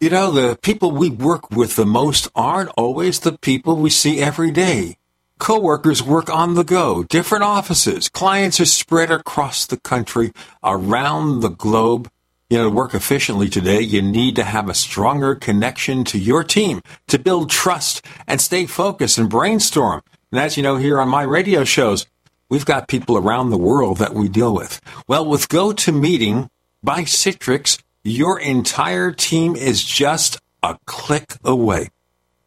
You 0.00 0.10
know, 0.10 0.32
the 0.32 0.58
people 0.62 0.90
we 0.90 1.10
work 1.10 1.50
with 1.50 1.76
the 1.76 1.86
most 1.86 2.28
aren't 2.34 2.70
always 2.70 3.20
the 3.20 3.38
people 3.38 3.76
we 3.76 3.90
see 3.90 4.20
every 4.20 4.50
day. 4.50 4.96
Coworkers 5.42 6.04
work 6.04 6.30
on 6.30 6.54
the 6.54 6.62
go, 6.62 7.02
different 7.02 7.42
offices. 7.42 8.08
Clients 8.08 8.60
are 8.60 8.64
spread 8.64 9.10
across 9.10 9.66
the 9.66 9.76
country, 9.76 10.30
around 10.62 11.40
the 11.40 11.48
globe. 11.48 12.08
You 12.48 12.58
know, 12.58 12.64
to 12.70 12.70
work 12.70 12.94
efficiently 12.94 13.48
today, 13.48 13.80
you 13.80 14.02
need 14.02 14.36
to 14.36 14.44
have 14.44 14.68
a 14.68 14.74
stronger 14.74 15.34
connection 15.34 16.04
to 16.04 16.18
your 16.18 16.44
team 16.44 16.80
to 17.08 17.18
build 17.18 17.50
trust 17.50 18.06
and 18.28 18.40
stay 18.40 18.66
focused 18.66 19.18
and 19.18 19.28
brainstorm. 19.28 20.02
And 20.30 20.40
as 20.40 20.56
you 20.56 20.62
know, 20.62 20.76
here 20.76 21.00
on 21.00 21.08
my 21.08 21.22
radio 21.24 21.64
shows, 21.64 22.06
We've 22.48 22.66
got 22.66 22.86
people 22.86 23.16
around 23.16 23.48
the 23.48 23.56
world 23.56 23.96
that 23.96 24.12
we 24.12 24.28
deal 24.28 24.54
with. 24.54 24.78
Well, 25.08 25.24
with 25.24 25.48
GoToMeeting 25.48 26.50
by 26.82 27.00
Citrix, 27.00 27.82
your 28.04 28.38
entire 28.38 29.10
team 29.10 29.56
is 29.56 29.82
just 29.82 30.38
a 30.62 30.76
click 30.84 31.32
away. 31.42 31.88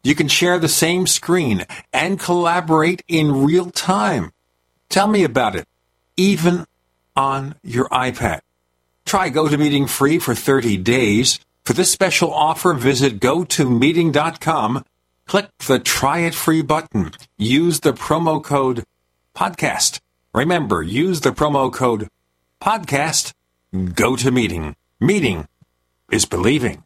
You 0.06 0.14
can 0.14 0.28
share 0.28 0.60
the 0.60 0.68
same 0.68 1.08
screen 1.08 1.66
and 1.92 2.20
collaborate 2.20 3.02
in 3.08 3.42
real 3.44 3.72
time. 3.72 4.30
Tell 4.88 5.08
me 5.08 5.24
about 5.24 5.56
it, 5.56 5.66
even 6.16 6.64
on 7.16 7.56
your 7.64 7.88
iPad. 7.88 8.42
Try 9.04 9.30
GoToMeeting 9.30 9.88
free 9.88 10.20
for 10.20 10.32
30 10.32 10.76
days. 10.76 11.40
For 11.64 11.72
this 11.72 11.90
special 11.90 12.32
offer, 12.32 12.72
visit 12.72 13.18
gotomeeting.com. 13.18 14.84
Click 15.26 15.48
the 15.66 15.80
try 15.80 16.18
it 16.18 16.36
free 16.36 16.62
button. 16.62 17.10
Use 17.36 17.80
the 17.80 17.92
promo 17.92 18.40
code 18.40 18.84
podcast. 19.34 19.98
Remember, 20.32 20.82
use 20.82 21.22
the 21.22 21.32
promo 21.32 21.72
code 21.72 22.06
podcast. 22.62 23.32
GoToMeeting. 23.74 24.76
Meeting 25.00 25.48
is 26.12 26.26
believing. 26.26 26.85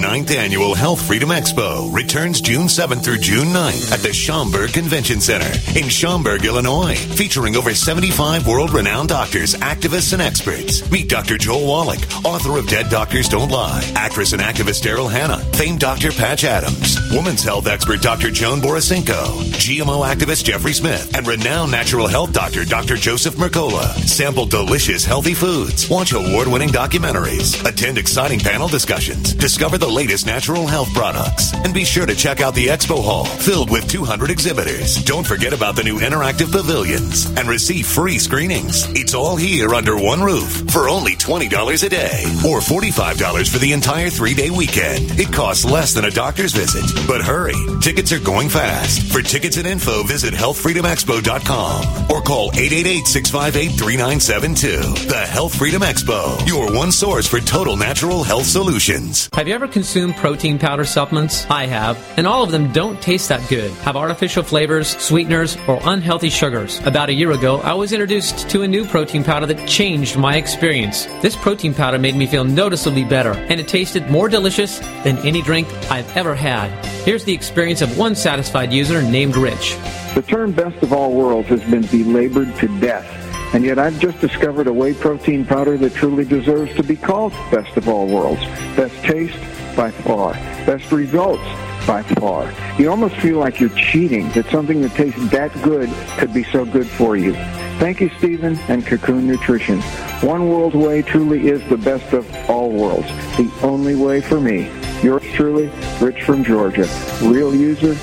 Ninth 0.00 0.30
annual 0.30 0.76
Health 0.76 1.04
Freedom 1.04 1.30
Expo 1.30 1.92
returns 1.92 2.40
June 2.40 2.66
7th 2.66 3.02
through 3.02 3.18
June 3.18 3.48
9th 3.48 3.90
at 3.90 3.98
the 3.98 4.12
Schaumburg 4.12 4.72
Convention 4.72 5.20
Center 5.20 5.50
in 5.76 5.88
Schaumburg, 5.88 6.44
Illinois, 6.44 6.94
featuring 6.94 7.56
over 7.56 7.74
75 7.74 8.46
world-renowned 8.46 9.08
doctors, 9.08 9.54
activists, 9.56 10.12
and 10.12 10.22
experts. 10.22 10.88
Meet 10.92 11.08
Dr. 11.08 11.36
Joel 11.36 11.66
Wallach, 11.66 11.98
author 12.24 12.58
of 12.58 12.68
Dead 12.68 12.88
Doctors 12.90 13.28
Don't 13.28 13.50
Lie, 13.50 13.82
actress 13.96 14.32
and 14.32 14.40
activist 14.40 14.84
Daryl 14.84 15.10
Hannah, 15.10 15.38
famed 15.56 15.80
Dr. 15.80 16.12
Patch 16.12 16.44
Adams, 16.44 16.98
women's 17.10 17.42
health 17.42 17.66
expert 17.66 18.00
Dr. 18.00 18.30
Joan 18.30 18.60
Borysenko, 18.60 19.42
GMO 19.58 20.06
activist 20.08 20.44
Jeffrey 20.44 20.74
Smith, 20.74 21.12
and 21.16 21.26
renowned 21.26 21.72
natural 21.72 22.06
health 22.06 22.32
doctor 22.32 22.64
Dr. 22.64 22.94
Joseph 22.94 23.34
Mercola. 23.34 23.92
Sample 24.06 24.46
delicious 24.46 25.04
healthy 25.04 25.34
foods, 25.34 25.90
watch 25.90 26.12
award-winning 26.12 26.68
documentaries, 26.68 27.64
attend 27.66 27.98
exciting 27.98 28.38
panel 28.38 28.68
discussions, 28.68 29.34
discover 29.34 29.76
the 29.76 29.87
latest 29.88 30.26
natural 30.26 30.66
health 30.66 30.92
products, 30.94 31.52
and 31.52 31.74
be 31.74 31.84
sure 31.84 32.06
to 32.06 32.14
check 32.14 32.40
out 32.40 32.54
the 32.54 32.66
expo 32.66 33.02
hall 33.02 33.24
filled 33.24 33.70
with 33.70 33.88
200 33.88 34.30
exhibitors. 34.30 34.96
Don't 35.04 35.26
forget 35.26 35.52
about 35.52 35.76
the 35.76 35.84
new 35.84 35.98
interactive 35.98 36.50
pavilions 36.50 37.26
and 37.36 37.48
receive 37.48 37.86
free 37.86 38.18
screenings. 38.18 38.88
It's 38.90 39.14
all 39.14 39.36
here 39.36 39.74
under 39.74 39.96
one 39.96 40.22
roof 40.22 40.70
for 40.70 40.88
only 40.88 41.14
$20 41.14 41.84
a 41.84 41.88
day 41.88 42.24
or 42.46 42.60
$45 42.60 43.48
for 43.48 43.58
the 43.58 43.72
entire 43.72 44.10
three-day 44.10 44.50
weekend. 44.50 45.18
It 45.18 45.32
costs 45.32 45.64
less 45.64 45.94
than 45.94 46.04
a 46.04 46.10
doctor's 46.10 46.52
visit. 46.52 46.84
But 47.06 47.22
hurry, 47.22 47.54
tickets 47.80 48.12
are 48.12 48.20
going 48.20 48.48
fast. 48.48 49.12
For 49.12 49.22
tickets 49.22 49.56
and 49.56 49.66
info, 49.66 50.02
visit 50.02 50.34
healthfreedomexpo.com 50.34 52.10
or 52.10 52.22
call 52.22 52.50
888-658-3972. 52.52 55.08
The 55.08 55.26
Health 55.26 55.54
Freedom 55.56 55.82
Expo, 55.82 56.46
your 56.46 56.72
one 56.72 56.92
source 56.92 57.26
for 57.26 57.40
total 57.40 57.76
natural 57.76 58.22
health 58.24 58.46
solutions. 58.46 59.28
Have 59.34 59.46
you 59.46 59.54
ever 59.54 59.67
consumed 59.68 60.16
protein 60.16 60.58
powder 60.58 60.84
supplements? 60.84 61.46
I 61.50 61.66
have, 61.66 61.96
and 62.16 62.26
all 62.26 62.42
of 62.42 62.50
them 62.50 62.72
don't 62.72 63.00
taste 63.00 63.28
that 63.28 63.48
good, 63.48 63.70
have 63.82 63.96
artificial 63.96 64.42
flavors, 64.42 64.96
sweeteners, 64.98 65.56
or 65.68 65.78
unhealthy 65.84 66.30
sugars. 66.30 66.80
About 66.86 67.08
a 67.08 67.12
year 67.12 67.32
ago, 67.32 67.60
I 67.60 67.74
was 67.74 67.92
introduced 67.92 68.48
to 68.50 68.62
a 68.62 68.68
new 68.68 68.84
protein 68.84 69.22
powder 69.22 69.46
that 69.46 69.68
changed 69.68 70.16
my 70.16 70.36
experience. 70.36 71.06
This 71.22 71.36
protein 71.36 71.74
powder 71.74 71.98
made 71.98 72.16
me 72.16 72.26
feel 72.26 72.44
noticeably 72.44 73.04
better, 73.04 73.32
and 73.32 73.60
it 73.60 73.68
tasted 73.68 74.10
more 74.10 74.28
delicious 74.28 74.78
than 75.04 75.18
any 75.18 75.42
drink 75.42 75.68
I've 75.90 76.16
ever 76.16 76.34
had. 76.34 76.70
Here's 77.04 77.24
the 77.24 77.34
experience 77.34 77.82
of 77.82 77.96
one 77.96 78.14
satisfied 78.14 78.72
user 78.72 79.02
named 79.02 79.36
Rich. 79.36 79.76
The 80.14 80.24
term 80.26 80.52
best 80.52 80.82
of 80.82 80.92
all 80.92 81.12
worlds 81.12 81.48
has 81.48 81.62
been 81.64 81.86
belabored 81.86 82.54
to 82.56 82.80
death. 82.80 83.06
And 83.54 83.64
yet 83.64 83.78
I've 83.78 83.98
just 83.98 84.20
discovered 84.20 84.66
a 84.66 84.72
whey 84.72 84.92
protein 84.92 85.46
powder 85.46 85.78
that 85.78 85.94
truly 85.94 86.26
deserves 86.26 86.74
to 86.76 86.82
be 86.82 86.96
called 86.96 87.32
best 87.50 87.74
of 87.78 87.88
all 87.88 88.06
worlds. 88.06 88.42
Best 88.76 88.94
taste 89.02 89.38
by 89.78 89.90
far. 89.92 90.32
Best 90.66 90.90
results 90.90 91.44
by 91.86 92.02
far. 92.02 92.52
You 92.78 92.90
almost 92.90 93.14
feel 93.16 93.38
like 93.38 93.60
you're 93.60 93.70
cheating 93.70 94.28
that 94.32 94.44
something 94.46 94.80
that 94.82 94.90
tastes 94.92 95.30
that 95.30 95.52
good 95.62 95.88
could 96.18 96.34
be 96.34 96.42
so 96.42 96.66
good 96.66 96.88
for 96.88 97.16
you. 97.16 97.32
Thank 97.78 98.00
you, 98.00 98.10
Stephen 98.18 98.58
and 98.68 98.84
Cocoon 98.84 99.28
Nutrition. 99.28 99.80
One 100.20 100.48
World 100.48 100.74
Whey 100.74 101.02
truly 101.02 101.46
is 101.48 101.62
the 101.68 101.76
best 101.76 102.12
of 102.12 102.26
all 102.50 102.72
worlds. 102.72 103.06
The 103.36 103.48
only 103.62 103.94
way 103.94 104.20
for 104.20 104.40
me. 104.40 104.68
Yours 105.00 105.22
truly, 105.34 105.70
Rich 106.00 106.24
from 106.24 106.42
Georgia. 106.42 106.88
Real 107.22 107.54
user, 107.54 107.96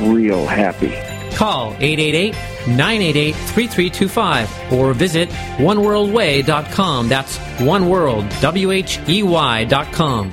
real 0.00 0.46
happy. 0.46 0.94
Call 1.36 1.74
888-988-3325 1.74 4.72
or 4.72 4.94
visit 4.94 5.28
oneworldwhey.com. 5.58 7.08
That's 7.10 7.36
oneworld, 7.58 8.40
W-H-E-Y 8.40 9.64
dot 9.64 9.92
com. 9.92 10.32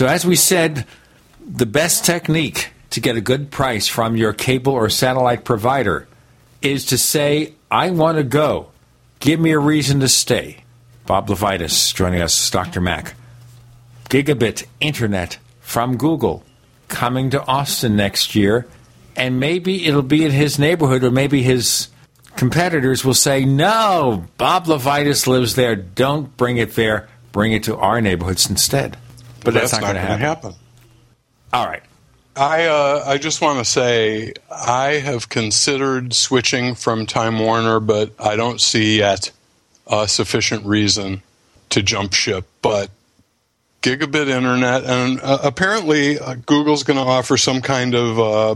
So, 0.00 0.06
as 0.06 0.24
we 0.24 0.34
said, 0.34 0.86
the 1.46 1.66
best 1.66 2.06
technique 2.06 2.70
to 2.88 3.00
get 3.00 3.16
a 3.16 3.20
good 3.20 3.50
price 3.50 3.86
from 3.86 4.16
your 4.16 4.32
cable 4.32 4.72
or 4.72 4.88
satellite 4.88 5.44
provider 5.44 6.08
is 6.62 6.86
to 6.86 6.96
say, 6.96 7.52
I 7.70 7.90
want 7.90 8.16
to 8.16 8.24
go. 8.24 8.70
Give 9.18 9.38
me 9.38 9.50
a 9.50 9.58
reason 9.58 10.00
to 10.00 10.08
stay. 10.08 10.64
Bob 11.04 11.28
Levitus 11.28 11.92
joining 11.92 12.22
us, 12.22 12.50
Dr. 12.50 12.80
Mac. 12.80 13.14
Gigabit 14.08 14.64
Internet 14.80 15.36
from 15.60 15.98
Google 15.98 16.44
coming 16.88 17.28
to 17.28 17.44
Austin 17.44 17.94
next 17.94 18.34
year, 18.34 18.66
and 19.16 19.38
maybe 19.38 19.84
it'll 19.84 20.00
be 20.00 20.24
in 20.24 20.30
his 20.30 20.58
neighborhood, 20.58 21.04
or 21.04 21.10
maybe 21.10 21.42
his 21.42 21.88
competitors 22.36 23.04
will 23.04 23.12
say, 23.12 23.44
No, 23.44 24.24
Bob 24.38 24.64
Levitus 24.64 25.26
lives 25.26 25.56
there. 25.56 25.76
Don't 25.76 26.34
bring 26.38 26.56
it 26.56 26.74
there. 26.74 27.06
Bring 27.32 27.52
it 27.52 27.64
to 27.64 27.76
our 27.76 28.00
neighborhoods 28.00 28.48
instead. 28.48 28.96
But 29.42 29.54
that's, 29.54 29.70
That's 29.70 29.82
not, 29.82 29.94
not 29.94 29.94
going 29.94 30.02
to 30.02 30.08
gonna 30.12 30.18
happen. 30.18 30.54
All 31.52 31.66
right. 31.66 31.82
I 32.36 32.66
uh, 32.66 33.04
I 33.06 33.18
just 33.18 33.40
want 33.40 33.58
to 33.58 33.64
say 33.64 34.34
I 34.50 34.92
have 34.92 35.28
considered 35.28 36.14
switching 36.14 36.74
from 36.74 37.04
Time 37.04 37.38
Warner, 37.38 37.80
but 37.80 38.12
I 38.20 38.36
don't 38.36 38.60
see 38.60 38.98
yet 38.98 39.32
a 39.86 40.06
sufficient 40.06 40.64
reason 40.64 41.22
to 41.70 41.82
jump 41.82 42.12
ship. 42.14 42.46
But 42.62 42.90
gigabit 43.82 44.28
internet, 44.28 44.84
and 44.84 45.20
uh, 45.20 45.38
apparently 45.42 46.18
uh, 46.18 46.34
Google's 46.46 46.84
going 46.84 46.98
to 46.98 47.02
offer 47.02 47.36
some 47.36 47.60
kind 47.60 47.94
of 47.94 48.18
uh, 48.20 48.54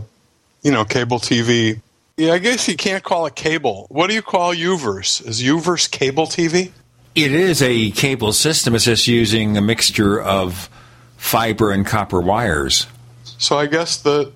you 0.63 0.71
know 0.71 0.85
cable 0.85 1.19
TV 1.19 1.81
Yeah, 2.17 2.31
I 2.31 2.37
guess 2.37 2.67
you 2.69 2.77
can't 2.77 3.03
call 3.03 3.25
it 3.25 3.35
cable. 3.35 3.87
What 3.89 4.07
do 4.07 4.15
you 4.15 4.21
call 4.21 4.55
Uverse? 4.55 5.27
Is 5.27 5.43
Uverse 5.43 5.91
cable 5.91 6.27
TV? 6.27 6.71
It 7.15 7.31
is 7.31 7.61
a 7.61 7.91
cable 7.91 8.33
system. 8.33 8.75
It's 8.75 8.85
just 8.85 9.07
using 9.07 9.55
a 9.57 9.61
mixture 9.61 10.21
of 10.21 10.69
fiber 11.17 11.71
and 11.71 11.85
copper 11.85 12.19
wires. 12.19 12.87
So 13.23 13.57
I 13.57 13.67
guess 13.67 13.97
that, 14.03 14.33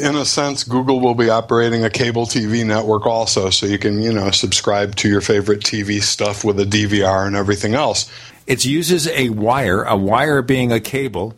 in 0.00 0.16
a 0.16 0.24
sense, 0.24 0.64
Google 0.64 1.00
will 1.00 1.14
be 1.14 1.30
operating 1.30 1.84
a 1.84 1.90
cable 1.90 2.26
TV 2.26 2.66
network 2.66 3.06
also, 3.06 3.50
so 3.50 3.66
you 3.66 3.78
can, 3.78 4.02
you 4.02 4.12
know, 4.12 4.30
subscribe 4.32 4.96
to 4.96 5.08
your 5.08 5.20
favorite 5.20 5.60
TV 5.60 6.02
stuff 6.02 6.44
with 6.44 6.58
a 6.58 6.64
DVR 6.64 7.26
and 7.26 7.36
everything 7.36 7.74
else. 7.74 8.10
It 8.46 8.64
uses 8.64 9.06
a 9.08 9.28
wire, 9.30 9.84
a 9.84 9.96
wire 9.96 10.42
being 10.42 10.72
a 10.72 10.80
cable. 10.80 11.36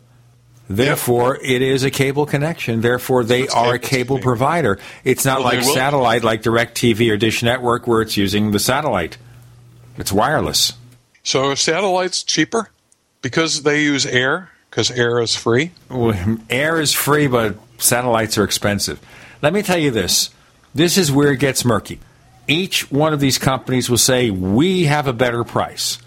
Therefore, 0.67 1.37
it 1.41 1.61
is 1.63 1.83
a 1.83 1.89
cable 1.89 2.25
connection. 2.27 2.81
Therefore, 2.81 3.23
they 3.23 3.43
It's 3.43 3.53
are 3.55 3.75
a 3.75 3.79
cable 3.79 3.89
cable 3.89 4.17
TV. 4.17 4.21
provider. 4.21 4.79
It's 5.03 5.25
not 5.25 5.39
Well, 5.39 5.53
like 5.55 5.63
satellite, 5.63 6.23
like 6.23 6.43
DirecTV 6.43 7.11
or 7.11 7.17
Dish 7.17 7.41
Network, 7.41 7.87
where 7.87 8.01
it's 8.01 8.17
using 8.17 8.51
the 8.51 8.59
satellite. 8.59 9.17
It's 9.97 10.11
wireless. 10.11 10.73
So 11.29 11.51
are 11.51 11.55
satellites 11.55 12.23
cheaper 12.23 12.71
because 13.21 13.61
they 13.61 13.83
use 13.83 14.03
air, 14.03 14.49
because 14.71 14.89
air 14.89 15.19
is 15.21 15.35
free. 15.35 15.73
Well, 15.87 16.17
Air 16.49 16.81
is 16.81 16.91
free, 16.91 17.27
but 17.27 17.55
satellites 17.77 18.35
are 18.39 18.43
expensive. 18.43 18.99
Let 19.43 19.53
me 19.53 19.61
tell 19.61 19.77
you 19.77 19.91
this 19.91 20.31
this 20.73 20.97
is 20.97 21.11
where 21.11 21.31
it 21.31 21.39
gets 21.39 21.63
murky. 21.63 21.99
Each 22.47 22.91
one 22.91 23.13
of 23.13 23.19
these 23.19 23.37
companies 23.37 23.91
will 23.91 23.99
say, 23.99 24.31
We 24.31 24.85
have 24.85 25.05
a 25.05 25.13
better 25.13 25.43
price. 25.43 25.99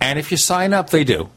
And 0.00 0.18
if 0.18 0.32
you 0.32 0.36
sign 0.36 0.72
up, 0.72 0.90
they 0.90 1.04
do. 1.04 1.28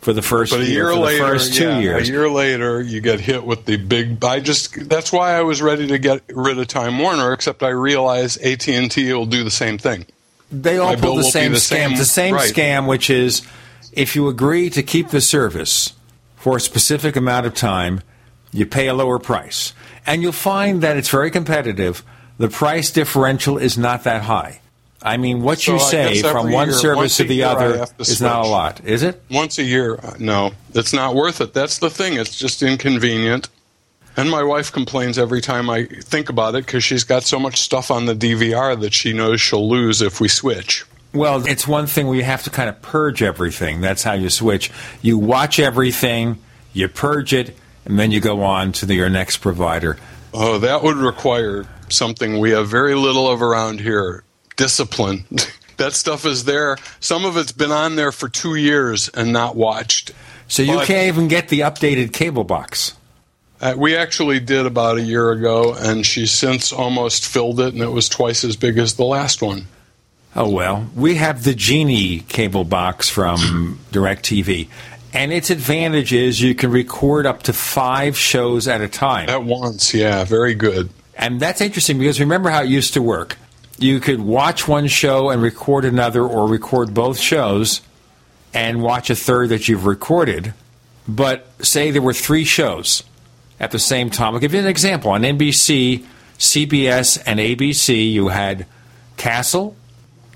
For 0.00 0.14
the 0.14 0.22
first 0.22 0.50
But 0.50 0.62
a 0.62 0.64
year, 0.64 0.84
year 0.84 0.92
for 0.92 1.00
later, 1.00 1.24
the 1.24 1.28
first 1.28 1.54
two 1.54 1.64
yeah, 1.64 1.78
years. 1.78 2.08
a 2.08 2.12
year 2.12 2.30
later, 2.30 2.80
you 2.80 3.02
get 3.02 3.20
hit 3.20 3.44
with 3.44 3.66
the 3.66 3.76
big. 3.76 4.24
I 4.24 4.40
just 4.40 4.88
that's 4.88 5.12
why 5.12 5.32
I 5.32 5.42
was 5.42 5.60
ready 5.60 5.88
to 5.88 5.98
get 5.98 6.22
rid 6.30 6.58
of 6.58 6.68
Time 6.68 6.98
Warner, 6.98 7.34
except 7.34 7.62
I 7.62 7.68
realize 7.68 8.38
AT 8.38 8.66
and 8.66 8.90
T 8.90 9.12
will 9.12 9.26
do 9.26 9.44
the 9.44 9.50
same 9.50 9.76
thing. 9.76 10.06
They 10.62 10.78
all 10.78 10.90
My 10.90 10.96
pull 10.96 11.16
the 11.16 11.24
same 11.24 11.52
the 11.52 11.58
scam. 11.58 11.60
same- 11.90 11.96
the 11.96 12.04
same 12.04 12.34
right. 12.34 12.52
scam, 12.54 12.86
which 12.86 13.10
is 13.10 13.42
if 13.92 14.14
you 14.16 14.28
agree 14.28 14.70
to 14.70 14.82
keep 14.82 15.10
the 15.10 15.20
service 15.20 15.92
for 16.36 16.56
a 16.56 16.60
specific 16.60 17.16
amount 17.16 17.46
of 17.46 17.54
time, 17.54 18.00
you 18.52 18.66
pay 18.66 18.86
a 18.88 18.94
lower 18.94 19.18
price. 19.18 19.72
And 20.06 20.22
you'll 20.22 20.32
find 20.32 20.82
that 20.82 20.96
it's 20.96 21.08
very 21.08 21.30
competitive. 21.30 22.02
The 22.38 22.48
price 22.48 22.90
differential 22.90 23.58
is 23.58 23.78
not 23.78 24.04
that 24.04 24.22
high. 24.22 24.60
I 25.02 25.16
mean, 25.18 25.42
what 25.42 25.58
So 25.60 25.74
you 25.74 25.78
say 25.80 26.22
from 26.22 26.50
one 26.50 26.68
year, 26.68 26.76
service 26.78 27.16
to 27.18 27.24
the 27.24 27.34
year, 27.36 27.46
other 27.46 27.86
to 27.86 27.92
is 28.00 28.22
not 28.22 28.44
a 28.44 28.48
lot, 28.48 28.80
is 28.84 29.02
it? 29.02 29.22
Once 29.30 29.58
a 29.58 29.62
year, 29.62 29.96
uh, 30.02 30.14
no, 30.18 30.52
it's 30.74 30.92
not 30.94 31.14
worth 31.14 31.40
it. 31.42 31.52
That's 31.52 31.78
the 31.78 31.90
thing. 31.90 32.14
It's 32.14 32.36
just 32.38 32.62
inconvenient. 32.62 33.48
And 34.16 34.30
my 34.30 34.42
wife 34.42 34.70
complains 34.70 35.18
every 35.18 35.40
time 35.40 35.68
I 35.68 35.84
think 35.86 36.28
about 36.28 36.54
it 36.54 36.64
because 36.66 36.84
she's 36.84 37.04
got 37.04 37.24
so 37.24 37.38
much 37.38 37.60
stuff 37.60 37.90
on 37.90 38.06
the 38.06 38.14
DVR 38.14 38.80
that 38.80 38.94
she 38.94 39.12
knows 39.12 39.40
she'll 39.40 39.68
lose 39.68 40.00
if 40.00 40.20
we 40.20 40.28
switch. 40.28 40.84
Well, 41.12 41.46
it's 41.46 41.66
one 41.66 41.86
thing 41.86 42.06
where 42.06 42.16
you 42.16 42.24
have 42.24 42.42
to 42.44 42.50
kind 42.50 42.68
of 42.68 42.80
purge 42.82 43.22
everything. 43.22 43.80
That's 43.80 44.02
how 44.02 44.12
you 44.14 44.30
switch. 44.30 44.70
You 45.02 45.18
watch 45.18 45.58
everything, 45.58 46.38
you 46.72 46.88
purge 46.88 47.32
it, 47.32 47.56
and 47.84 47.98
then 47.98 48.10
you 48.10 48.20
go 48.20 48.42
on 48.42 48.72
to 48.72 48.86
the, 48.86 48.94
your 48.94 49.08
next 49.08 49.38
provider. 49.38 49.96
Oh, 50.32 50.58
that 50.58 50.82
would 50.82 50.96
require 50.96 51.66
something 51.88 52.38
we 52.40 52.50
have 52.50 52.68
very 52.68 52.94
little 52.94 53.30
of 53.30 53.42
around 53.42 53.80
here 53.80 54.24
discipline. 54.56 55.24
that 55.76 55.92
stuff 55.92 56.24
is 56.24 56.44
there. 56.44 56.76
Some 57.00 57.24
of 57.24 57.36
it's 57.36 57.52
been 57.52 57.72
on 57.72 57.96
there 57.96 58.12
for 58.12 58.28
two 58.28 58.54
years 58.54 59.08
and 59.08 59.32
not 59.32 59.56
watched. 59.56 60.12
So 60.48 60.62
you 60.62 60.74
But- 60.74 60.86
can't 60.86 61.08
even 61.08 61.28
get 61.28 61.48
the 61.48 61.60
updated 61.60 62.12
cable 62.12 62.44
box. 62.44 62.94
Uh, 63.64 63.74
we 63.78 63.96
actually 63.96 64.38
did 64.40 64.66
about 64.66 64.98
a 64.98 65.02
year 65.02 65.30
ago, 65.30 65.74
and 65.74 66.04
she's 66.04 66.30
since 66.30 66.70
almost 66.70 67.26
filled 67.26 67.58
it, 67.60 67.72
and 67.72 67.82
it 67.82 67.88
was 67.88 68.10
twice 68.10 68.44
as 68.44 68.56
big 68.56 68.76
as 68.76 68.94
the 68.94 69.04
last 69.04 69.40
one. 69.40 69.66
Oh 70.36 70.50
well, 70.50 70.90
we 70.94 71.14
have 71.14 71.44
the 71.44 71.54
Genie 71.54 72.20
cable 72.20 72.64
box 72.64 73.08
from 73.08 73.80
DirecTV, 73.90 74.68
and 75.14 75.32
its 75.32 75.48
advantage 75.48 76.12
is 76.12 76.42
you 76.42 76.54
can 76.54 76.70
record 76.72 77.24
up 77.24 77.44
to 77.44 77.54
five 77.54 78.18
shows 78.18 78.68
at 78.68 78.82
a 78.82 78.88
time. 78.88 79.30
At 79.30 79.44
once, 79.44 79.94
yeah, 79.94 80.24
very 80.24 80.54
good. 80.54 80.90
And 81.16 81.40
that's 81.40 81.62
interesting 81.62 81.98
because 81.98 82.20
remember 82.20 82.50
how 82.50 82.64
it 82.64 82.68
used 82.68 82.92
to 82.94 83.00
work. 83.00 83.38
You 83.78 83.98
could 83.98 84.20
watch 84.20 84.68
one 84.68 84.88
show 84.88 85.30
and 85.30 85.40
record 85.40 85.86
another, 85.86 86.22
or 86.22 86.46
record 86.46 86.92
both 86.92 87.18
shows 87.18 87.80
and 88.52 88.82
watch 88.82 89.08
a 89.08 89.16
third 89.16 89.48
that 89.48 89.68
you've 89.68 89.86
recorded. 89.86 90.52
But 91.08 91.46
say 91.64 91.90
there 91.90 92.02
were 92.02 92.12
three 92.12 92.44
shows 92.44 93.04
at 93.60 93.70
the 93.70 93.78
same 93.78 94.10
time. 94.10 94.34
I'll 94.34 94.40
give 94.40 94.54
you 94.54 94.60
an 94.60 94.66
example. 94.66 95.10
On 95.12 95.22
NBC, 95.22 96.04
CBS, 96.38 97.22
and 97.26 97.38
ABC, 97.40 98.10
you 98.12 98.28
had 98.28 98.66
Castle, 99.16 99.76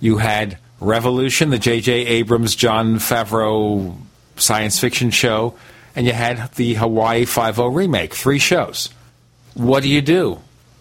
you 0.01 0.19
had 0.19 0.59
Revolution, 0.81 1.51
the 1.51 1.59
J.J. 1.59 1.93
Abrams, 2.07 2.55
Jon 2.55 2.97
Favreau 2.97 3.97
science 4.37 4.79
fiction 4.79 5.11
show, 5.11 5.55
and 5.97 6.07
you 6.07 6.13
had 6.13 6.53
the 6.55 6.75
Hawaii 6.75 7.25
Five 7.25 7.59
O 7.59 7.67
remake. 7.67 8.15
Three 8.15 8.39
shows. 8.39 8.89
What 9.55 9.83
do 9.83 9.89
you 9.89 10.01
do? 10.01 10.39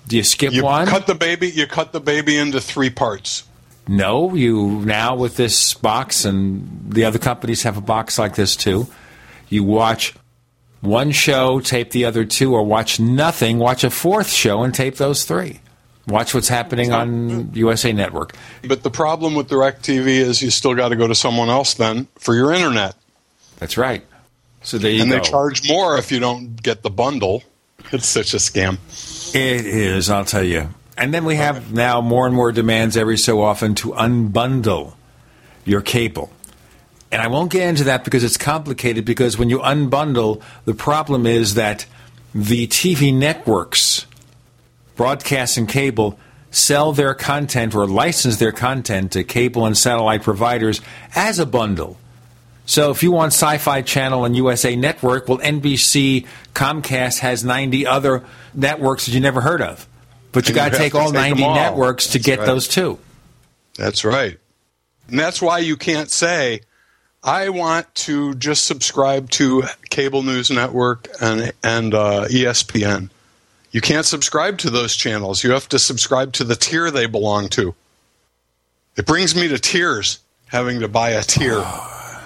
Do 0.07 0.15
you 0.17 0.23
skip 0.23 0.53
You 0.53 0.63
one? 0.63 0.85
cut 0.87 1.07
the 1.07 1.15
baby. 1.15 1.49
You 1.49 1.65
cut 1.65 1.91
the 1.91 1.99
baby 1.99 2.37
into 2.37 2.61
three 2.61 2.91
parts. 2.91 3.43
No, 3.87 4.35
you 4.35 4.67
now 4.85 5.15
with 5.15 5.35
this 5.37 5.73
box, 5.73 6.23
and 6.25 6.91
the 6.93 7.05
other 7.05 7.17
companies 7.19 7.63
have 7.63 7.77
a 7.77 7.81
box 7.81 8.19
like 8.19 8.35
this 8.35 8.55
too. 8.55 8.87
You 9.49 9.63
watch 9.63 10.13
one 10.81 11.11
show, 11.11 11.59
tape 11.59 11.91
the 11.91 12.05
other 12.05 12.25
two, 12.25 12.53
or 12.53 12.63
watch 12.63 12.99
nothing, 12.99 13.57
watch 13.59 13.83
a 13.83 13.89
fourth 13.89 14.29
show, 14.29 14.63
and 14.63 14.73
tape 14.73 14.95
those 14.95 15.25
three. 15.25 15.59
Watch 16.07 16.33
what's 16.33 16.47
happening 16.47 16.93
on 16.93 17.53
USA 17.53 17.91
Network. 17.91 18.33
But 18.65 18.83
the 18.83 18.89
problem 18.89 19.35
with 19.35 19.49
DirecTV 19.49 20.07
is 20.07 20.41
you 20.41 20.51
still 20.51 20.73
got 20.73 20.89
to 20.89 20.95
go 20.95 21.07
to 21.07 21.15
someone 21.15 21.49
else 21.49 21.73
then 21.73 22.07
for 22.15 22.33
your 22.33 22.53
internet, 22.53 22.95
That's 23.59 23.77
right. 23.77 24.05
So 24.61 24.77
there 24.77 24.91
you 24.91 25.01
and 25.01 25.11
go. 25.11 25.17
they 25.17 25.23
charge 25.23 25.67
more 25.67 25.97
if 25.97 26.11
you 26.11 26.19
don't 26.19 26.61
get 26.61 26.81
the 26.83 26.89
bundle. 26.89 27.43
It's 27.93 28.07
such 28.07 28.33
a 28.33 28.37
scam. 28.37 28.79
It 29.33 29.65
is, 29.65 30.09
I'll 30.09 30.25
tell 30.25 30.43
you. 30.43 30.69
And 30.97 31.13
then 31.13 31.23
we 31.23 31.35
have 31.35 31.71
now 31.71 32.01
more 32.01 32.25
and 32.25 32.35
more 32.35 32.51
demands 32.51 32.97
every 32.97 33.17
so 33.17 33.41
often 33.41 33.75
to 33.75 33.91
unbundle 33.91 34.95
your 35.63 35.79
cable. 35.79 36.29
And 37.11 37.21
I 37.21 37.27
won't 37.27 37.51
get 37.51 37.67
into 37.67 37.85
that 37.85 38.03
because 38.03 38.23
it's 38.23 38.37
complicated 38.37 39.05
because 39.05 39.37
when 39.37 39.49
you 39.49 39.59
unbundle, 39.59 40.41
the 40.65 40.73
problem 40.73 41.25
is 41.25 41.53
that 41.53 41.85
the 42.35 42.67
TV 42.67 43.13
networks, 43.13 44.05
broadcast 44.95 45.57
and 45.57 45.69
cable, 45.69 46.19
sell 46.51 46.91
their 46.91 47.13
content 47.13 47.75
or 47.75 47.87
license 47.87 48.37
their 48.37 48.51
content 48.51 49.13
to 49.13 49.23
cable 49.23 49.65
and 49.65 49.77
satellite 49.77 50.23
providers 50.23 50.81
as 51.15 51.39
a 51.39 51.45
bundle. 51.45 51.97
So 52.65 52.91
if 52.91 53.01
you 53.01 53.11
want 53.11 53.31
Sci-Fi 53.31 53.81
Channel 53.83 54.25
and 54.25 54.35
USA 54.35 54.75
Network, 54.75 55.29
well, 55.29 55.37
NBC, 55.37 56.27
Comcast 56.53 57.19
has 57.19 57.43
90 57.45 57.85
other 57.87 58.25
networks 58.53 59.05
that 59.05 59.13
you 59.13 59.21
never 59.21 59.39
heard 59.39 59.61
of. 59.61 59.87
But 60.33 60.49
you 60.49 60.49
And 60.49 60.55
got 60.55 60.71
to 60.73 60.77
take 60.77 60.93
all 60.93 61.05
take 61.13 61.13
90 61.37 61.43
all. 61.43 61.55
networks 61.55 62.07
to 62.07 62.17
That's 62.17 62.25
get 62.25 62.39
right. 62.39 62.45
those 62.45 62.67
two. 62.67 62.99
That's 63.77 64.03
right. 64.03 64.37
And 65.07 65.17
that's 65.17 65.41
why 65.41 65.59
you 65.59 65.77
can't 65.77 66.11
say, 66.11 66.61
I 67.23 67.49
want 67.49 67.93
to 67.95 68.35
just 68.35 68.65
subscribe 68.65 69.29
to 69.31 69.63
Cable 69.89 70.23
News 70.23 70.49
Network 70.49 71.07
and, 71.21 71.51
and 71.63 71.93
uh, 71.93 72.25
ESPN. 72.29 73.09
You 73.71 73.81
can't 73.81 74.05
subscribe 74.05 74.59
to 74.59 74.69
those 74.69 74.95
channels. 74.95 75.43
You 75.43 75.51
have 75.51 75.67
to 75.69 75.79
subscribe 75.79 76.33
to 76.33 76.43
the 76.43 76.55
tier 76.55 76.89
they 76.89 77.05
belong 77.05 77.49
to. 77.49 77.75
It 78.95 79.05
brings 79.05 79.35
me 79.35 79.47
to 79.49 79.59
tears 79.59 80.19
having 80.47 80.79
to 80.79 80.87
buy 80.87 81.11
a 81.11 81.21
tier 81.21 81.63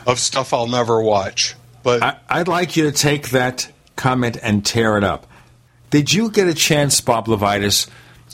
of 0.06 0.20
stuff 0.20 0.54
I'll 0.54 0.68
never 0.68 1.02
watch. 1.02 1.56
But 1.84 2.04
I, 2.04 2.18
I'd 2.30 2.48
like 2.48 2.78
you 2.78 2.84
to 2.84 2.92
take 2.92 3.30
that 3.30 3.72
comment 3.96 4.38
and 4.42 4.66
tear 4.66 4.98
it 4.98 5.04
up. 5.04 5.28
Did 5.90 6.14
you 6.14 6.32
get 6.32 6.48
a 6.48 6.54
chance, 6.54 7.02
Bob 7.02 7.28
Levitus, 7.28 7.90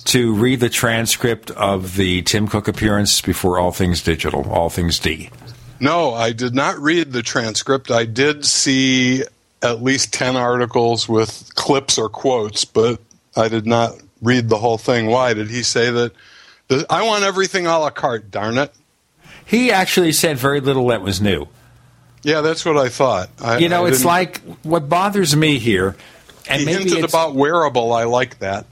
to 0.06 0.36
read 0.36 0.60
the 0.60 0.70
transcript 0.70 1.50
of 1.52 1.96
the 1.96 2.22
Tim 2.22 2.48
Cook 2.48 2.68
appearance 2.68 3.20
before 3.22 3.58
All 3.58 3.72
Things 3.72 4.04
Digital, 4.04 4.48
All 4.52 4.70
Things 4.70 5.00
D? 5.00 5.30
No, 5.80 6.14
I 6.14 6.32
did 6.32 6.56
not 6.56 6.80
read 6.80 7.12
the 7.12 7.22
transcript. 7.22 7.92
I 7.92 8.06
did 8.06 8.46
see 8.46 9.24
at 9.62 9.82
least 9.82 10.14
10 10.14 10.36
articles 10.36 11.08
with 11.10 11.52
clips 11.56 11.98
or 11.98 12.10
quotes, 12.10 12.66
but 12.66 13.00
I 13.36 13.48
did 13.48 13.66
not 13.68 13.96
read 14.22 14.50
the 14.50 14.58
whole 14.58 14.78
thing. 14.78 15.08
Why? 15.08 15.34
Did 15.34 15.50
he 15.50 15.64
say 15.64 15.92
that? 15.92 16.12
I 16.90 17.06
want 17.06 17.24
everything 17.24 17.66
a 17.68 17.78
la 17.80 17.90
carte, 17.90 18.30
darn 18.32 18.58
it. 18.58 18.74
He 19.46 19.72
actually 19.72 20.12
said 20.12 20.38
very 20.38 20.60
little 20.60 20.88
that 20.88 21.02
was 21.02 21.22
new. 21.22 21.48
Yeah, 22.24 22.42
that's 22.42 22.66
what 22.66 22.76
I 22.78 22.90
thought. 22.90 23.30
I, 23.42 23.60
You 23.60 23.70
know, 23.70 23.86
it's 23.86 24.04
like 24.04 24.42
what 24.64 24.90
bothers 24.90 25.36
me 25.36 25.60
here, 25.60 25.96
and 26.50 26.60
He 26.60 26.66
maybe 26.66 26.90
hinted 26.90 27.06
about 27.06 27.36
wearable. 27.36 27.94
I 27.94 28.04
like 28.04 28.40
that. 28.40 28.66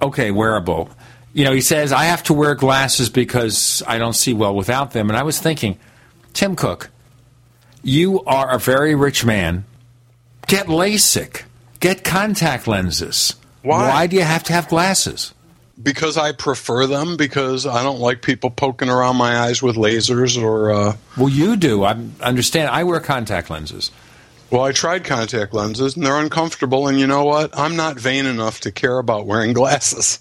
okay, 0.00 0.30
wearable. 0.30 0.90
You 1.32 1.44
know, 1.44 1.52
he 1.52 1.60
says 1.60 1.92
I 1.92 2.04
have 2.04 2.22
to 2.24 2.34
wear 2.34 2.54
glasses 2.54 3.10
because 3.10 3.82
I 3.86 3.98
don't 3.98 4.12
see 4.14 4.32
well 4.32 4.54
without 4.54 4.92
them, 4.92 5.08
and 5.10 5.16
I 5.16 5.24
was 5.24 5.40
thinking, 5.40 5.78
Tim 6.32 6.56
Cook, 6.56 6.90
you 7.82 8.22
are 8.24 8.50
a 8.50 8.58
very 8.58 8.94
rich 8.94 9.24
man. 9.24 9.64
Get 10.46 10.66
LASIK. 10.66 11.42
Get 11.80 12.04
contact 12.04 12.66
lenses. 12.66 13.34
Why? 13.62 13.88
Why 13.88 14.06
do 14.06 14.16
you 14.16 14.22
have 14.22 14.44
to 14.44 14.52
have 14.52 14.68
glasses? 14.68 15.34
because 15.80 16.16
I 16.16 16.32
prefer 16.32 16.86
them 16.86 17.16
because 17.16 17.66
I 17.66 17.82
don't 17.82 18.00
like 18.00 18.22
people 18.22 18.50
poking 18.50 18.88
around 18.88 19.16
my 19.16 19.38
eyes 19.38 19.62
with 19.62 19.76
lasers 19.76 20.40
or. 20.40 20.72
Uh, 20.72 20.96
well, 21.16 21.28
you 21.28 21.56
do. 21.56 21.84
I 21.84 21.96
understand. 22.20 22.70
I 22.70 22.84
wear 22.84 23.00
contact 23.00 23.50
lenses. 23.50 23.90
Well, 24.50 24.62
I 24.62 24.72
tried 24.72 25.04
contact 25.04 25.52
lenses 25.52 25.96
and 25.96 26.04
they're 26.04 26.18
uncomfortable. 26.18 26.88
And 26.88 26.98
you 26.98 27.06
know 27.06 27.24
what? 27.24 27.56
I'm 27.56 27.76
not 27.76 28.00
vain 28.00 28.26
enough 28.26 28.60
to 28.62 28.72
care 28.72 28.98
about 28.98 29.26
wearing 29.26 29.52
glasses. 29.52 30.20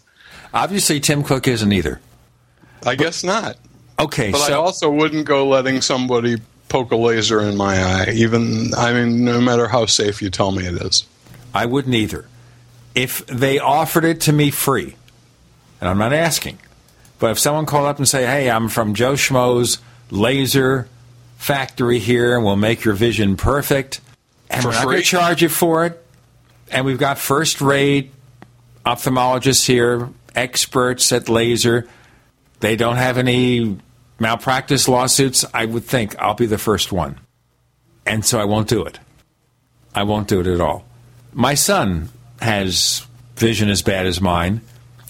Obviously, 0.53 0.99
Tim 0.99 1.23
Cook 1.23 1.47
isn't 1.47 1.71
either. 1.71 2.01
I 2.85 2.95
guess 2.95 3.23
not. 3.23 3.57
Okay, 3.99 4.31
but 4.31 4.39
so 4.39 4.53
I 4.53 4.55
also 4.55 4.89
wouldn't 4.89 5.25
go 5.25 5.47
letting 5.47 5.81
somebody 5.81 6.37
poke 6.69 6.91
a 6.91 6.95
laser 6.95 7.41
in 7.41 7.57
my 7.57 7.81
eye. 7.81 8.11
Even 8.13 8.73
I 8.75 8.93
mean, 8.93 9.25
no 9.25 9.41
matter 9.41 9.67
how 9.67 9.85
safe 9.85 10.21
you 10.21 10.29
tell 10.29 10.51
me 10.51 10.65
it 10.67 10.81
is. 10.81 11.05
I 11.53 11.65
wouldn't 11.65 11.95
either. 11.95 12.25
If 12.93 13.25
they 13.27 13.59
offered 13.59 14.05
it 14.05 14.21
to 14.21 14.33
me 14.33 14.51
free, 14.51 14.95
and 15.81 15.89
I'm 15.89 15.97
not 15.97 16.13
asking, 16.13 16.59
but 17.19 17.31
if 17.31 17.39
someone 17.39 17.65
called 17.65 17.87
up 17.87 17.97
and 17.97 18.07
say, 18.07 18.25
"Hey, 18.25 18.49
I'm 18.49 18.69
from 18.69 18.93
Joe 18.93 19.13
Schmo's 19.13 19.79
laser 20.11 20.87
factory 21.37 21.99
here, 21.99 22.35
and 22.35 22.45
we'll 22.45 22.55
make 22.55 22.83
your 22.83 22.93
vision 22.93 23.35
perfect," 23.35 24.01
and 24.49 24.61
For 24.61 24.69
we're 24.69 24.73
not 24.75 24.83
going 24.83 24.97
to 24.97 25.03
charge 25.03 25.41
you 25.41 25.49
for 25.49 25.85
it, 25.85 26.05
and 26.69 26.85
we've 26.85 26.99
got 26.99 27.17
first-rate 27.17 28.11
ophthalmologists 28.85 29.65
here, 29.65 30.09
experts 30.35 31.11
at 31.11 31.29
laser. 31.29 31.87
They 32.59 32.75
don't 32.75 32.97
have 32.97 33.17
any 33.17 33.77
malpractice 34.19 34.87
lawsuits. 34.87 35.45
I 35.53 35.65
would 35.65 35.83
think 35.83 36.17
I'll 36.19 36.33
be 36.33 36.45
the 36.45 36.57
first 36.57 36.91
one, 36.91 37.19
and 38.05 38.25
so 38.25 38.39
I 38.39 38.45
won't 38.45 38.67
do 38.67 38.83
it. 38.85 38.99
I 39.93 40.03
won't 40.03 40.27
do 40.27 40.39
it 40.39 40.47
at 40.47 40.61
all. 40.61 40.85
My 41.33 41.53
son 41.55 42.09
has 42.41 43.05
vision 43.35 43.69
as 43.69 43.81
bad 43.81 44.05
as 44.05 44.21
mine. 44.21 44.61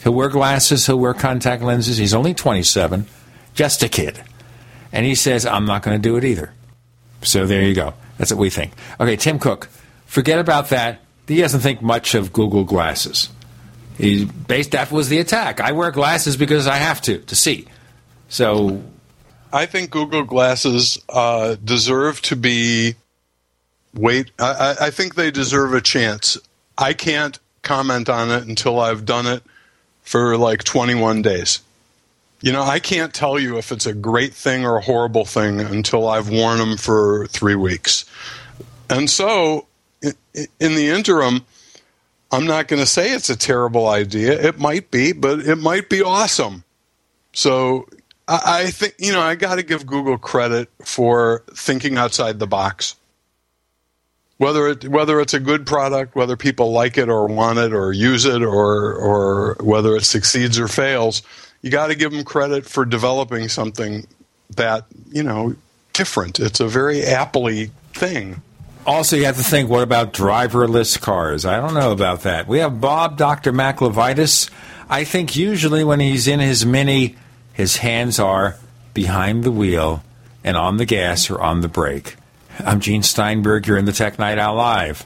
He'll 0.03 0.13
wear 0.13 0.29
glasses, 0.29 0.85
he'll 0.85 0.99
wear 0.99 1.13
contact 1.13 1.63
lenses. 1.63 1.97
He's 1.97 2.13
only 2.13 2.33
27, 2.33 3.05
just 3.53 3.83
a 3.83 3.89
kid. 3.89 4.21
And 4.91 5.05
he 5.05 5.15
says, 5.15 5.45
I'm 5.45 5.65
not 5.65 5.83
going 5.83 6.01
to 6.01 6.01
do 6.01 6.15
it 6.17 6.23
either. 6.23 6.53
So 7.21 7.45
there 7.45 7.63
you 7.63 7.73
go. 7.73 7.93
That's 8.17 8.31
what 8.31 8.39
we 8.39 8.49
think. 8.49 8.73
Okay, 8.99 9.15
Tim 9.15 9.39
Cook, 9.39 9.69
forget 10.05 10.39
about 10.39 10.69
that. 10.69 11.01
He 11.27 11.41
doesn't 11.41 11.59
think 11.59 11.81
much 11.81 12.15
of 12.15 12.31
Google 12.31 12.63
Glasses. 12.63 13.29
He 13.97 14.25
based 14.25 14.71
that 14.71 14.91
was 14.91 15.09
the 15.09 15.19
attack. 15.19 15.59
I 15.59 15.71
wear 15.71 15.91
glasses 15.91 16.37
because 16.37 16.67
I 16.67 16.75
have 16.75 17.01
to 17.01 17.17
to 17.19 17.35
see. 17.35 17.67
So 18.29 18.81
I 19.57 19.65
think 19.65 19.89
Google 19.89 20.23
Glasses 20.23 20.99
uh, 21.09 21.55
deserve 21.63 22.21
to 22.23 22.35
be. 22.35 22.93
Wait, 23.95 24.29
I, 24.37 24.75
I- 24.81 24.89
think 24.91 25.15
they 25.15 25.31
deserve 25.31 25.73
a 25.73 25.81
chance. 25.81 26.37
I 26.77 26.93
can't 26.93 27.39
comment 27.63 28.07
on 28.07 28.29
it 28.29 28.43
until 28.43 28.79
I've 28.79 29.03
done 29.03 29.25
it 29.25 29.41
for 30.03 30.37
like 30.37 30.63
21 30.63 31.23
days. 31.23 31.61
You 32.39 32.51
know, 32.51 32.61
I 32.61 32.77
can't 32.77 33.15
tell 33.15 33.39
you 33.39 33.57
if 33.57 33.71
it's 33.71 33.87
a 33.87 33.95
great 33.95 34.35
thing 34.35 34.63
or 34.63 34.77
a 34.77 34.81
horrible 34.81 35.25
thing 35.25 35.59
until 35.59 36.07
I've 36.07 36.29
worn 36.29 36.59
them 36.59 36.77
for 36.77 37.25
three 37.25 37.55
weeks. 37.55 38.05
And 38.91 39.09
so, 39.09 39.65
in 40.03 40.75
the 40.75 40.87
interim, 40.89 41.43
I'm 42.31 42.45
not 42.45 42.67
going 42.67 42.79
to 42.79 42.85
say 42.85 43.11
it's 43.11 43.31
a 43.31 43.35
terrible 43.35 43.87
idea. 43.87 44.39
It 44.39 44.59
might 44.59 44.91
be, 44.91 45.13
but 45.13 45.39
it 45.39 45.55
might 45.55 45.89
be 45.89 46.03
awesome. 46.03 46.63
So 47.33 47.87
I, 48.27 48.71
think 48.71 48.95
you 48.99 49.13
know 49.13 49.21
I 49.21 49.35
got 49.35 49.55
to 49.55 49.63
give 49.63 49.85
Google 49.85 50.17
credit 50.17 50.69
for 50.83 51.43
thinking 51.53 51.97
outside 51.97 52.39
the 52.39 52.47
box. 52.47 52.95
Whether 54.37 54.67
it 54.67 54.87
whether 54.87 55.19
it's 55.19 55.33
a 55.33 55.39
good 55.39 55.65
product, 55.65 56.15
whether 56.15 56.37
people 56.37 56.71
like 56.71 56.97
it 56.97 57.09
or 57.09 57.25
want 57.27 57.57
it 57.57 57.73
or 57.73 57.91
use 57.91 58.25
it, 58.25 58.43
or 58.43 58.93
or 58.93 59.57
whether 59.61 59.95
it 59.95 60.03
succeeds 60.03 60.59
or 60.59 60.67
fails, 60.67 61.23
you 61.61 61.71
got 61.71 61.87
to 61.87 61.95
give 61.95 62.11
them 62.11 62.23
credit 62.23 62.65
for 62.65 62.85
developing 62.85 63.49
something 63.49 64.05
that 64.55 64.85
you 65.11 65.23
know 65.23 65.55
different. 65.93 66.39
It's 66.39 66.59
a 66.59 66.67
very 66.67 67.01
appley 67.01 67.71
thing. 67.93 68.41
Also, 68.85 69.17
you 69.17 69.25
have 69.25 69.37
to 69.37 69.43
think 69.43 69.69
what 69.69 69.83
about 69.83 70.13
driverless 70.13 70.99
cars? 70.99 71.45
I 71.45 71.59
don't 71.59 71.73
know 71.73 71.91
about 71.91 72.21
that. 72.21 72.47
We 72.47 72.59
have 72.59 72.79
Bob, 72.79 73.17
Dr. 73.17 73.51
Mac 73.51 73.79
Levitus. 73.79 74.49
I 74.89 75.03
think 75.03 75.35
usually 75.35 75.83
when 75.83 75.99
he's 75.99 76.27
in 76.27 76.39
his 76.39 76.65
Mini, 76.65 77.17
his 77.57 77.77
hands 77.77 78.19
are 78.19 78.55
behind 78.93 79.43
the 79.43 79.51
wheel 79.51 80.03
and 80.43 80.55
on 80.55 80.77
the 80.77 80.85
gas 80.85 81.27
or 81.27 81.41
on 81.41 81.61
the 81.61 81.67
brake. 81.67 82.15
I'm 82.59 82.79
Gene 82.79 83.01
Steinberg. 83.01 83.65
You're 83.65 83.79
in 83.79 83.85
the 83.85 83.91
Tech 83.91 84.19
Night 84.19 84.37
Owl 84.37 84.55
Live. 84.55 85.03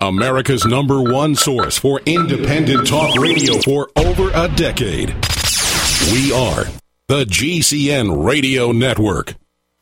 America's 0.00 0.66
number 0.66 1.00
one 1.00 1.36
source 1.36 1.78
for 1.78 2.00
independent 2.04 2.88
talk 2.88 3.16
radio 3.16 3.60
for 3.60 3.90
over 3.94 4.32
a 4.34 4.48
decade. 4.56 5.10
We 6.10 6.32
are 6.32 6.64
the 7.06 7.24
GCN 7.24 8.26
Radio 8.26 8.72
Network. 8.72 9.36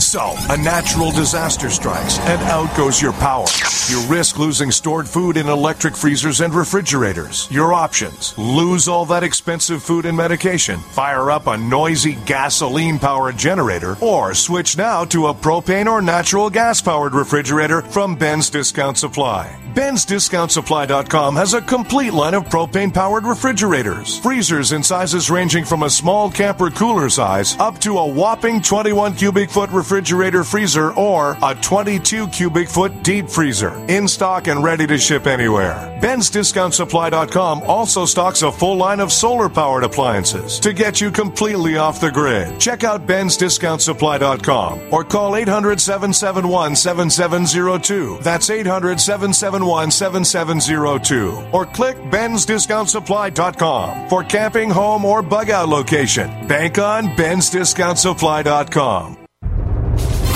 So, 0.00 0.34
a 0.50 0.56
natural 0.56 1.10
disaster 1.10 1.70
strikes, 1.70 2.18
and 2.20 2.40
out 2.42 2.74
goes 2.76 3.00
your 3.00 3.12
power. 3.14 3.46
You 3.88 4.00
risk 4.08 4.38
losing 4.38 4.70
stored 4.70 5.08
food 5.08 5.36
in 5.36 5.48
electric 5.48 5.96
freezers 5.96 6.40
and 6.40 6.54
refrigerators. 6.54 7.48
Your 7.50 7.72
options 7.72 8.36
lose 8.36 8.88
all 8.88 9.06
that 9.06 9.22
expensive 9.22 9.82
food 9.82 10.06
and 10.06 10.16
medication, 10.16 10.78
fire 10.80 11.30
up 11.30 11.46
a 11.46 11.56
noisy 11.56 12.18
gasoline 12.26 12.98
powered 12.98 13.36
generator, 13.36 13.96
or 14.00 14.34
switch 14.34 14.76
now 14.76 15.04
to 15.06 15.28
a 15.28 15.34
propane 15.34 15.86
or 15.86 16.02
natural 16.02 16.50
gas 16.50 16.80
powered 16.80 17.14
refrigerator 17.14 17.82
from 17.82 18.16
Ben's 18.16 18.50
Discount 18.50 18.98
Supply. 18.98 19.56
Ben's.discountsupply.com 19.76 21.36
has 21.36 21.52
a 21.52 21.60
complete 21.60 22.14
line 22.14 22.32
of 22.32 22.46
propane 22.46 22.92
powered 22.92 23.26
refrigerators, 23.26 24.18
freezers 24.20 24.72
in 24.72 24.82
sizes 24.82 25.30
ranging 25.30 25.66
from 25.66 25.82
a 25.82 25.90
small 25.90 26.30
camper 26.30 26.70
cooler 26.70 27.10
size 27.10 27.54
up 27.58 27.78
to 27.80 27.98
a 27.98 28.06
whopping 28.06 28.62
21 28.62 29.14
cubic 29.14 29.50
foot 29.50 29.70
refrigerator 29.76 30.42
freezer 30.42 30.92
or 30.94 31.36
a 31.42 31.54
22 31.54 32.26
cubic 32.28 32.68
foot 32.68 33.04
deep 33.04 33.28
freezer. 33.28 33.72
In 33.88 34.08
stock 34.08 34.48
and 34.48 34.64
ready 34.64 34.86
to 34.88 34.98
ship 34.98 35.26
anywhere. 35.26 35.96
Ben's.discountsupply.com 36.02 37.62
also 37.62 38.04
stocks 38.04 38.42
a 38.42 38.50
full 38.50 38.76
line 38.76 38.98
of 39.00 39.12
solar 39.12 39.48
powered 39.48 39.84
appliances 39.84 40.58
to 40.60 40.72
get 40.72 41.00
you 41.00 41.12
completely 41.12 41.76
off 41.76 42.00
the 42.00 42.10
grid. 42.10 42.58
Check 42.58 42.82
out 42.82 43.06
Ben's.discountsupply.com 43.06 44.92
or 44.92 45.04
call 45.04 45.36
800 45.36 45.80
771 45.80 46.74
7702. 46.74 48.18
That's 48.22 48.50
800 48.50 49.00
771 49.00 49.90
7702. 49.90 51.48
Or 51.52 51.66
click 51.66 51.96
Ben'sDiscountSupply.com 52.10 54.08
for 54.08 54.24
camping, 54.24 54.70
home, 54.70 55.04
or 55.04 55.20
bug 55.22 55.50
out 55.50 55.68
location. 55.68 56.46
Bank 56.46 56.78
on 56.78 57.08
Ben'sDiscountSupply.com. 57.16 59.15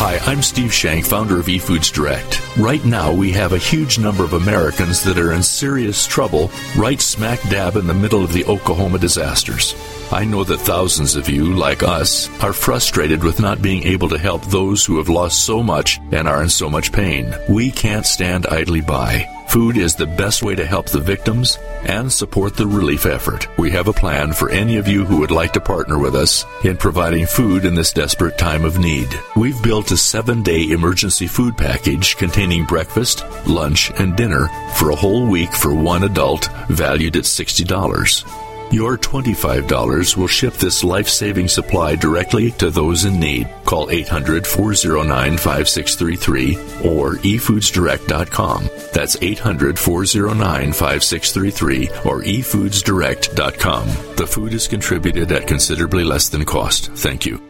Hi, 0.02 0.16
I'm 0.24 0.40
Steve 0.40 0.72
Shank, 0.72 1.04
founder 1.04 1.38
of 1.38 1.44
eFoods 1.44 1.92
Direct. 1.92 2.40
Right 2.56 2.82
now, 2.86 3.12
we 3.12 3.32
have 3.32 3.52
a 3.52 3.58
huge 3.58 3.98
number 3.98 4.24
of 4.24 4.32
Americans 4.32 5.04
that 5.04 5.18
are 5.18 5.32
in 5.32 5.42
serious 5.42 6.06
trouble 6.06 6.50
right 6.74 6.98
smack 6.98 7.38
dab 7.50 7.76
in 7.76 7.86
the 7.86 7.92
middle 7.92 8.24
of 8.24 8.32
the 8.32 8.46
Oklahoma 8.46 8.98
disasters. 8.98 9.74
I 10.10 10.24
know 10.24 10.42
that 10.44 10.56
thousands 10.56 11.16
of 11.16 11.28
you, 11.28 11.52
like 11.52 11.82
us, 11.82 12.30
are 12.42 12.54
frustrated 12.54 13.22
with 13.22 13.40
not 13.40 13.60
being 13.60 13.82
able 13.82 14.08
to 14.08 14.16
help 14.16 14.42
those 14.46 14.86
who 14.86 14.96
have 14.96 15.10
lost 15.10 15.44
so 15.44 15.62
much 15.62 16.00
and 16.12 16.26
are 16.26 16.42
in 16.42 16.48
so 16.48 16.70
much 16.70 16.92
pain. 16.92 17.34
We 17.50 17.70
can't 17.70 18.06
stand 18.06 18.46
idly 18.46 18.80
by. 18.80 19.28
Food 19.50 19.76
is 19.76 19.96
the 19.96 20.06
best 20.06 20.44
way 20.44 20.54
to 20.54 20.64
help 20.64 20.86
the 20.86 21.00
victims 21.00 21.58
and 21.84 22.12
support 22.12 22.56
the 22.56 22.68
relief 22.68 23.04
effort. 23.04 23.48
We 23.58 23.72
have 23.72 23.88
a 23.88 23.92
plan 23.92 24.32
for 24.32 24.48
any 24.48 24.76
of 24.76 24.86
you 24.86 25.04
who 25.04 25.18
would 25.18 25.32
like 25.32 25.52
to 25.54 25.60
partner 25.60 25.98
with 25.98 26.14
us 26.14 26.44
in 26.62 26.76
providing 26.76 27.26
food 27.26 27.64
in 27.64 27.74
this 27.74 27.92
desperate 27.92 28.38
time 28.38 28.64
of 28.64 28.78
need. 28.78 29.08
We've 29.34 29.60
built 29.60 29.90
a 29.90 29.96
seven 29.96 30.44
day 30.44 30.70
emergency 30.70 31.26
food 31.26 31.56
package 31.56 32.16
containing 32.16 32.64
breakfast, 32.64 33.24
lunch, 33.44 33.90
and 33.98 34.14
dinner 34.14 34.48
for 34.76 34.90
a 34.90 34.96
whole 34.96 35.26
week 35.26 35.52
for 35.52 35.74
one 35.74 36.04
adult, 36.04 36.48
valued 36.68 37.16
at 37.16 37.24
$60. 37.24 38.49
Your 38.70 38.96
$25 38.96 40.16
will 40.16 40.28
ship 40.28 40.54
this 40.54 40.84
life 40.84 41.08
saving 41.08 41.48
supply 41.48 41.96
directly 41.96 42.52
to 42.52 42.70
those 42.70 43.04
in 43.04 43.18
need. 43.18 43.48
Call 43.64 43.90
800 43.90 44.46
409 44.46 45.36
5633 45.36 46.54
or 46.88 47.14
efoodsdirect.com. 47.16 48.70
That's 48.92 49.16
800 49.20 49.78
409 49.78 50.72
5633 50.72 51.88
or 52.04 52.22
efoodsdirect.com. 52.22 54.16
The 54.16 54.26
food 54.26 54.54
is 54.54 54.68
contributed 54.68 55.32
at 55.32 55.48
considerably 55.48 56.04
less 56.04 56.28
than 56.28 56.44
cost. 56.44 56.92
Thank 56.92 57.26
you. 57.26 57.49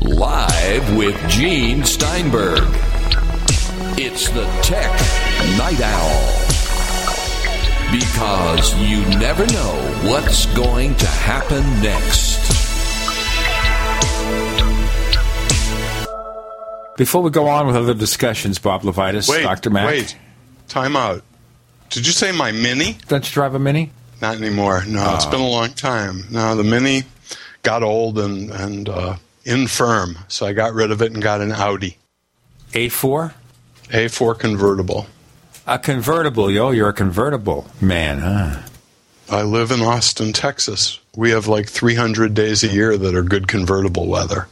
Live 0.00 0.96
with 0.96 1.28
Gene 1.28 1.84
Steinberg. 1.84 2.60
It's 3.96 4.28
the 4.30 4.44
Tech 4.62 4.90
Night 5.58 5.80
Owl. 5.80 6.40
Because 7.92 8.74
you 8.80 9.02
never 9.18 9.46
know 9.46 10.10
what's 10.10 10.46
going 10.56 10.94
to 10.96 11.06
happen 11.06 11.62
next. 11.82 12.40
Before 16.96 17.22
we 17.22 17.30
go 17.30 17.48
on 17.48 17.66
with 17.66 17.76
other 17.76 17.94
discussions, 17.94 18.58
Bob 18.58 18.82
Levitus, 18.82 19.28
Wait, 19.28 19.42
Dr. 19.42 19.70
Mac. 19.70 19.86
wait. 19.86 20.16
Time 20.68 20.96
out. 20.96 21.22
Did 21.90 22.06
you 22.06 22.12
say 22.12 22.32
my 22.32 22.52
Mini? 22.52 22.96
Don't 23.08 23.26
you 23.26 23.32
drive 23.32 23.54
a 23.54 23.58
Mini? 23.58 23.90
Not 24.22 24.36
anymore. 24.36 24.84
No, 24.86 25.14
it's 25.14 25.26
ah. 25.26 25.30
been 25.30 25.40
a 25.40 25.48
long 25.48 25.70
time. 25.70 26.24
No, 26.30 26.56
the 26.56 26.64
Mini 26.64 27.02
got 27.64 27.82
old 27.82 28.18
and 28.18 28.50
and 28.50 28.88
uh, 28.88 29.16
infirm, 29.44 30.18
so 30.28 30.46
I 30.46 30.52
got 30.52 30.72
rid 30.72 30.92
of 30.92 31.02
it 31.02 31.12
and 31.12 31.20
got 31.20 31.40
an 31.40 31.50
Audi 31.50 31.98
A4? 32.72 33.34
A4 33.88 34.38
convertible. 34.38 35.06
A 35.66 35.78
convertible, 35.78 36.50
yo. 36.50 36.70
You're 36.70 36.90
a 36.90 36.94
convertible 36.94 37.66
man, 37.80 38.20
huh? 38.20 38.62
I 39.28 39.42
live 39.42 39.70
in 39.72 39.80
Austin, 39.80 40.32
Texas. 40.32 41.00
We 41.16 41.30
have 41.30 41.48
like 41.48 41.68
300 41.68 42.34
days 42.34 42.62
a 42.62 42.68
year 42.68 42.96
that 42.96 43.14
are 43.14 43.22
good 43.22 43.48
convertible 43.48 44.06
weather. 44.06 44.46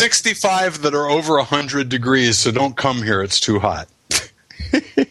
65 0.00 0.82
that 0.82 0.94
are 0.94 1.08
over 1.08 1.36
100 1.36 1.88
degrees, 1.88 2.38
so 2.38 2.50
don't 2.50 2.76
come 2.76 3.02
here. 3.02 3.22
It's 3.22 3.38
too 3.40 3.60
hot. 3.60 3.88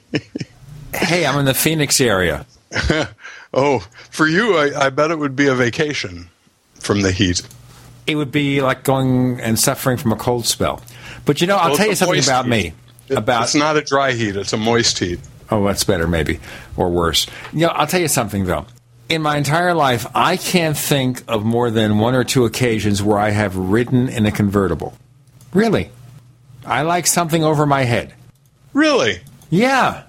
Hey, 0.93 1.25
I'm 1.25 1.37
in 1.37 1.45
the 1.45 1.53
Phoenix 1.53 2.01
area. 2.01 2.45
oh, 3.53 3.79
for 4.09 4.27
you, 4.27 4.57
I, 4.57 4.87
I 4.87 4.89
bet 4.89 5.11
it 5.11 5.19
would 5.19 5.35
be 5.35 5.47
a 5.47 5.55
vacation 5.55 6.29
from 6.79 7.01
the 7.01 7.11
heat. 7.11 7.41
It 8.05 8.15
would 8.15 8.31
be 8.31 8.61
like 8.61 8.83
going 8.83 9.39
and 9.41 9.59
suffering 9.59 9.97
from 9.97 10.11
a 10.11 10.15
cold 10.15 10.45
spell. 10.45 10.81
But 11.25 11.41
you 11.41 11.47
know, 11.47 11.57
I'll 11.57 11.69
Well, 11.69 11.77
tell 11.77 11.87
you 11.89 11.95
something 11.95 12.23
about 12.23 12.45
heat. 12.45 12.51
me. 12.51 12.73
It- 13.09 13.17
About 13.17 13.43
it's 13.43 13.55
not 13.55 13.77
a 13.77 13.81
dry 13.81 14.11
heat; 14.13 14.35
it's 14.35 14.53
a 14.53 14.57
moist 14.57 14.99
heat. 14.99 15.19
Oh, 15.49 15.65
that's 15.65 15.83
better, 15.85 16.07
maybe, 16.07 16.39
or 16.75 16.89
worse. 16.89 17.25
You 17.53 17.61
know, 17.61 17.67
I'll 17.69 17.87
tell 17.87 18.01
you 18.01 18.07
something 18.09 18.45
though. 18.45 18.65
In 19.09 19.21
my 19.21 19.37
entire 19.37 19.73
life, 19.73 20.05
I 20.13 20.35
can't 20.35 20.77
think 20.77 21.23
of 21.29 21.45
more 21.45 21.71
than 21.71 21.99
one 21.99 22.15
or 22.15 22.25
two 22.25 22.43
occasions 22.43 23.01
where 23.01 23.17
I 23.17 23.29
have 23.29 23.55
ridden 23.55 24.09
in 24.09 24.25
a 24.25 24.31
convertible. 24.31 24.93
Really, 25.53 25.89
I 26.65 26.81
like 26.81 27.07
something 27.07 27.43
over 27.45 27.65
my 27.65 27.83
head. 27.83 28.13
Really? 28.73 29.21
Yeah. 29.49 30.03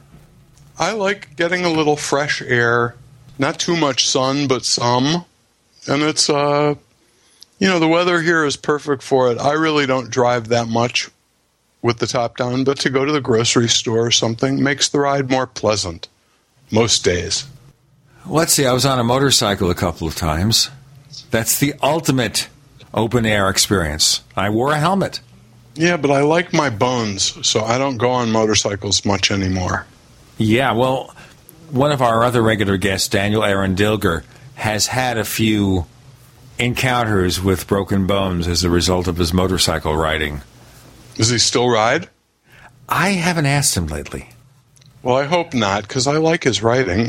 I 0.80 0.92
like 0.92 1.36
getting 1.36 1.64
a 1.64 1.70
little 1.70 1.96
fresh 1.96 2.42
air, 2.42 2.96
not 3.38 3.60
too 3.60 3.76
much 3.76 4.08
sun, 4.08 4.48
but 4.48 4.64
some. 4.64 5.24
And 5.88 6.02
it's, 6.02 6.28
uh, 6.28 6.74
you 7.58 7.68
know, 7.68 7.78
the 7.78 7.88
weather 7.88 8.20
here 8.20 8.44
is 8.44 8.56
perfect 8.56 9.02
for 9.02 9.30
it. 9.30 9.38
I 9.38 9.52
really 9.52 9.86
don't 9.86 10.10
drive 10.10 10.48
that 10.48 10.68
much 10.68 11.08
with 11.82 11.98
the 11.98 12.06
top 12.06 12.36
down, 12.36 12.64
but 12.64 12.78
to 12.80 12.90
go 12.90 13.04
to 13.04 13.12
the 13.12 13.20
grocery 13.20 13.68
store 13.68 14.06
or 14.06 14.10
something 14.10 14.62
makes 14.62 14.88
the 14.88 15.00
ride 15.00 15.30
more 15.30 15.46
pleasant 15.46 16.08
most 16.70 17.04
days. 17.04 17.46
Let's 18.26 18.52
see. 18.52 18.66
I 18.66 18.72
was 18.72 18.84
on 18.84 18.98
a 18.98 19.04
motorcycle 19.04 19.70
a 19.70 19.74
couple 19.74 20.06
of 20.06 20.14
times. 20.14 20.70
That's 21.30 21.58
the 21.58 21.74
ultimate 21.82 22.48
open 22.92 23.24
air 23.24 23.48
experience. 23.48 24.22
I 24.36 24.50
wore 24.50 24.72
a 24.72 24.78
helmet. 24.78 25.20
Yeah, 25.74 25.96
but 25.96 26.10
I 26.10 26.22
like 26.22 26.52
my 26.52 26.70
bones, 26.70 27.46
so 27.46 27.62
I 27.62 27.78
don't 27.78 27.98
go 27.98 28.10
on 28.10 28.32
motorcycles 28.32 29.04
much 29.04 29.30
anymore. 29.30 29.86
Yeah, 30.36 30.72
well, 30.72 31.14
one 31.70 31.92
of 31.92 32.02
our 32.02 32.24
other 32.24 32.42
regular 32.42 32.76
guests, 32.76 33.08
Daniel 33.08 33.44
Eran 33.44 33.76
Dilger, 33.76 34.24
has 34.58 34.88
had 34.88 35.16
a 35.16 35.24
few 35.24 35.86
encounters 36.58 37.40
with 37.40 37.68
broken 37.68 38.08
bones 38.08 38.48
as 38.48 38.64
a 38.64 38.70
result 38.70 39.06
of 39.06 39.16
his 39.16 39.32
motorcycle 39.32 39.96
riding. 39.96 40.40
Does 41.14 41.30
he 41.30 41.38
still 41.38 41.68
ride? 41.68 42.08
I 42.88 43.10
haven't 43.10 43.46
asked 43.46 43.76
him 43.76 43.86
lately. 43.86 44.30
Well, 45.02 45.16
I 45.16 45.24
hope 45.24 45.54
not, 45.54 45.82
because 45.86 46.08
I 46.08 46.16
like 46.16 46.42
his 46.42 46.60
writing. 46.60 47.08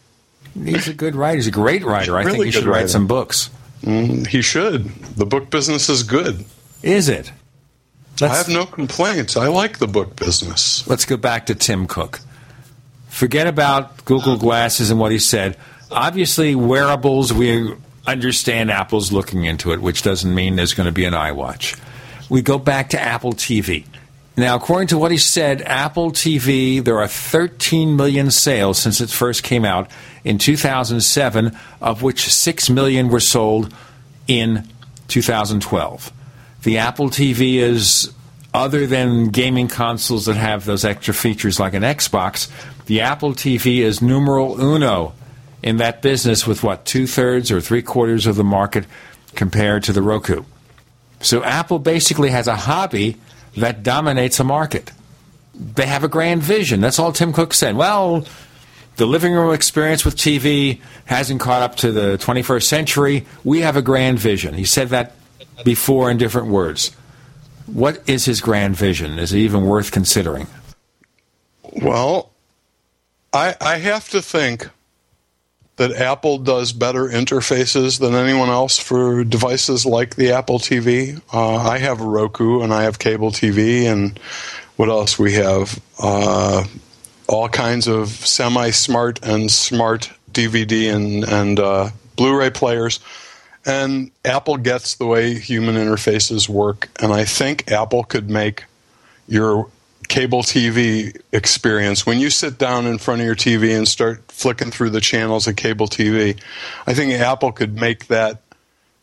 He's 0.54 0.86
a 0.86 0.94
good 0.94 1.16
writer. 1.16 1.34
He's 1.34 1.48
a 1.48 1.50
great 1.50 1.84
writer. 1.84 2.16
I 2.16 2.24
think 2.24 2.44
he 2.44 2.52
should 2.52 2.64
write 2.64 2.88
some 2.88 3.08
books. 3.08 3.50
Mm, 3.82 4.24
he 4.24 4.40
should. 4.40 4.84
The 5.16 5.26
book 5.26 5.50
business 5.50 5.88
is 5.88 6.04
good. 6.04 6.44
Is 6.80 7.08
it? 7.08 7.32
I 8.22 8.28
have 8.28 8.48
no 8.48 8.64
complaints. 8.64 9.36
I 9.36 9.48
like 9.48 9.78
the 9.78 9.88
book 9.88 10.14
business. 10.14 10.86
Let's 10.86 11.06
go 11.06 11.16
back 11.16 11.46
to 11.46 11.56
Tim 11.56 11.88
Cook. 11.88 12.20
Forget 13.08 13.48
about 13.48 14.04
Google 14.04 14.36
Glasses 14.36 14.92
and 14.92 15.00
what 15.00 15.10
he 15.10 15.18
said. 15.18 15.56
Obviously, 15.94 16.56
wearables, 16.56 17.32
we 17.32 17.72
understand 18.04 18.68
Apple's 18.68 19.12
looking 19.12 19.44
into 19.44 19.72
it, 19.72 19.80
which 19.80 20.02
doesn't 20.02 20.34
mean 20.34 20.56
there's 20.56 20.74
going 20.74 20.88
to 20.88 20.92
be 20.92 21.04
an 21.04 21.14
iWatch. 21.14 21.80
We 22.28 22.42
go 22.42 22.58
back 22.58 22.90
to 22.90 23.00
Apple 23.00 23.32
TV. 23.32 23.86
Now, 24.36 24.56
according 24.56 24.88
to 24.88 24.98
what 24.98 25.12
he 25.12 25.18
said, 25.18 25.62
Apple 25.62 26.10
TV, 26.10 26.84
there 26.84 26.98
are 26.98 27.06
13 27.06 27.94
million 27.94 28.32
sales 28.32 28.78
since 28.78 29.00
it 29.00 29.08
first 29.08 29.44
came 29.44 29.64
out 29.64 29.88
in 30.24 30.38
2007, 30.38 31.56
of 31.80 32.02
which 32.02 32.32
6 32.32 32.70
million 32.70 33.08
were 33.08 33.20
sold 33.20 33.72
in 34.26 34.66
2012. 35.06 36.12
The 36.64 36.78
Apple 36.78 37.08
TV 37.08 37.56
is, 37.58 38.12
other 38.52 38.88
than 38.88 39.28
gaming 39.28 39.68
consoles 39.68 40.26
that 40.26 40.34
have 40.34 40.64
those 40.64 40.84
extra 40.84 41.14
features 41.14 41.60
like 41.60 41.74
an 41.74 41.84
Xbox, 41.84 42.50
the 42.86 43.02
Apple 43.02 43.34
TV 43.34 43.78
is 43.78 44.02
numeral 44.02 44.60
uno 44.60 45.12
in 45.64 45.78
that 45.78 46.02
business 46.02 46.46
with 46.46 46.62
what, 46.62 46.84
two 46.84 47.06
thirds 47.06 47.50
or 47.50 47.58
three 47.58 47.80
quarters 47.80 48.26
of 48.26 48.36
the 48.36 48.44
market 48.44 48.84
compared 49.34 49.82
to 49.82 49.94
the 49.94 50.02
Roku. 50.02 50.44
So 51.20 51.42
Apple 51.42 51.78
basically 51.78 52.28
has 52.28 52.46
a 52.46 52.54
hobby 52.54 53.16
that 53.56 53.82
dominates 53.82 54.38
a 54.38 54.44
market. 54.44 54.92
They 55.54 55.86
have 55.86 56.04
a 56.04 56.08
grand 56.08 56.42
vision. 56.42 56.82
That's 56.82 56.98
all 56.98 57.12
Tim 57.12 57.32
Cook 57.32 57.54
said. 57.54 57.76
Well, 57.76 58.26
the 58.96 59.06
living 59.06 59.32
room 59.32 59.54
experience 59.54 60.04
with 60.04 60.16
TV 60.16 60.82
hasn't 61.06 61.40
caught 61.40 61.62
up 61.62 61.76
to 61.76 61.92
the 61.92 62.18
21st 62.18 62.64
century. 62.64 63.26
We 63.42 63.62
have 63.62 63.76
a 63.76 63.82
grand 63.82 64.18
vision. 64.18 64.52
He 64.52 64.66
said 64.66 64.90
that 64.90 65.14
before 65.64 66.10
in 66.10 66.18
different 66.18 66.48
words. 66.48 66.94
What 67.64 68.06
is 68.06 68.26
his 68.26 68.42
grand 68.42 68.76
vision? 68.76 69.18
Is 69.18 69.32
it 69.32 69.38
even 69.38 69.64
worth 69.64 69.92
considering? 69.92 70.46
Well, 71.80 72.32
I, 73.32 73.56
I 73.62 73.78
have 73.78 74.10
to 74.10 74.20
think 74.20 74.68
that 75.76 75.92
Apple 75.92 76.38
does 76.38 76.72
better 76.72 77.04
interfaces 77.04 77.98
than 77.98 78.14
anyone 78.14 78.48
else 78.48 78.78
for 78.78 79.24
devices 79.24 79.84
like 79.84 80.14
the 80.14 80.32
Apple 80.32 80.58
TV. 80.58 81.20
Uh, 81.32 81.56
I 81.56 81.78
have 81.78 82.00
Roku 82.00 82.62
and 82.62 82.72
I 82.72 82.84
have 82.84 82.98
cable 82.98 83.32
TV, 83.32 83.84
and 83.84 84.18
what 84.76 84.88
else 84.88 85.18
we 85.18 85.32
have? 85.34 85.80
Uh, 85.98 86.64
all 87.28 87.48
kinds 87.48 87.88
of 87.88 88.08
semi-smart 88.08 89.24
and 89.24 89.50
smart 89.50 90.12
DVD 90.30 90.94
and 90.94 91.24
and 91.24 91.58
uh, 91.58 91.90
Blu-ray 92.16 92.50
players. 92.50 93.00
And 93.66 94.10
Apple 94.24 94.58
gets 94.58 94.96
the 94.96 95.06
way 95.06 95.38
human 95.38 95.74
interfaces 95.76 96.48
work, 96.48 96.88
and 97.00 97.12
I 97.12 97.24
think 97.24 97.72
Apple 97.72 98.04
could 98.04 98.28
make 98.28 98.64
your 99.26 99.70
cable 100.08 100.42
TV 100.42 101.20
experience, 101.32 102.06
when 102.06 102.18
you 102.18 102.30
sit 102.30 102.58
down 102.58 102.86
in 102.86 102.98
front 102.98 103.20
of 103.20 103.26
your 103.26 103.36
TV 103.36 103.76
and 103.76 103.86
start 103.86 104.22
flicking 104.28 104.70
through 104.70 104.90
the 104.90 105.00
channels 105.00 105.46
of 105.46 105.56
cable 105.56 105.86
TV, 105.86 106.38
I 106.86 106.94
think 106.94 107.12
Apple 107.12 107.52
could 107.52 107.78
make 107.78 108.06
that 108.08 108.42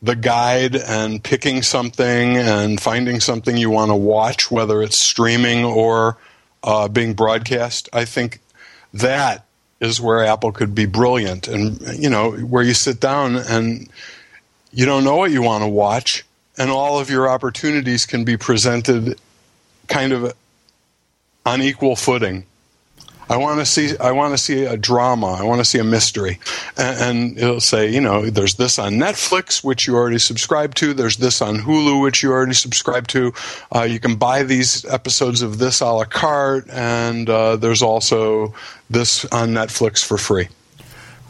the 0.02 0.16
guide 0.16 0.76
and 0.76 1.24
picking 1.24 1.62
something 1.62 2.38
and 2.38 2.82
finding 2.82 3.20
something 3.20 3.56
you 3.56 3.70
want 3.70 3.90
to 3.90 3.96
watch, 3.96 4.50
whether 4.50 4.82
it's 4.82 4.98
streaming 4.98 5.64
or 5.64 6.18
uh, 6.64 6.88
being 6.88 7.14
broadcast. 7.14 7.88
I 7.94 8.06
think 8.06 8.40
that 8.94 9.46
is 9.80 10.02
where 10.02 10.24
Apple 10.24 10.52
could 10.52 10.74
be 10.74 10.86
brilliant. 10.86 11.48
And, 11.48 11.82
you 11.98 12.10
know, 12.10 12.32
where 12.32 12.64
you 12.64 12.74
sit 12.74 13.00
down 13.00 13.36
and 13.36 13.90
you 14.72 14.86
don't 14.86 15.04
know 15.04 15.18
what 15.18 15.32
you 15.32 15.42
want 15.42 15.64
to 15.64 15.68
watch, 15.68 16.24
and 16.58 16.72
all 16.72 17.00
of 17.00 17.10
your 17.10 17.30
opportunities 17.30 18.06
can 18.06 18.24
be 18.24 18.38
presented 18.38 19.20
kind 19.88 20.14
of 20.14 20.34
on 21.46 21.62
equal 21.62 21.96
footing. 21.96 22.46
I 23.32 23.38
want 23.38 23.62
to 23.62 23.66
see. 23.66 23.98
I 23.98 24.12
want 24.12 24.34
to 24.34 24.38
see 24.38 24.66
a 24.66 24.76
drama. 24.76 25.28
I 25.28 25.44
want 25.44 25.60
to 25.60 25.66
see 25.66 25.80
a 25.80 25.86
mystery, 25.86 26.40
and, 26.78 27.00
and, 27.00 27.38
it'll 27.38 27.62
say, 27.62 27.90
you 27.90 28.02
know, 28.02 28.30
there's 28.30 28.56
this 28.56 28.78
on 28.78 28.96
Netflix, 28.96 29.64
which 29.64 29.88
you 29.88 29.96
already 29.96 30.20
subscribe 30.20 30.76
to. 30.76 30.94
There's 30.94 31.16
this 31.16 31.42
on 31.42 31.60
Hulu, 31.60 32.02
which 32.02 32.24
you 32.24 32.32
already 32.32 32.54
subscribe 32.54 33.08
to. 33.10 33.34
Uh, 33.74 33.84
you 33.84 34.02
can 34.02 34.18
buy 34.18 34.44
these 34.44 34.84
episodes 34.84 35.42
of 35.42 35.60
this 35.60 35.80
a 35.80 35.86
la 35.86 36.04
carte, 36.04 36.70
and 36.70 37.30
uh, 37.30 37.56
there's 37.56 37.82
also 37.82 38.54
this 38.90 39.24
on 39.26 39.52
Netflix 39.52 40.04
for 40.04 40.18
free. 40.18 40.50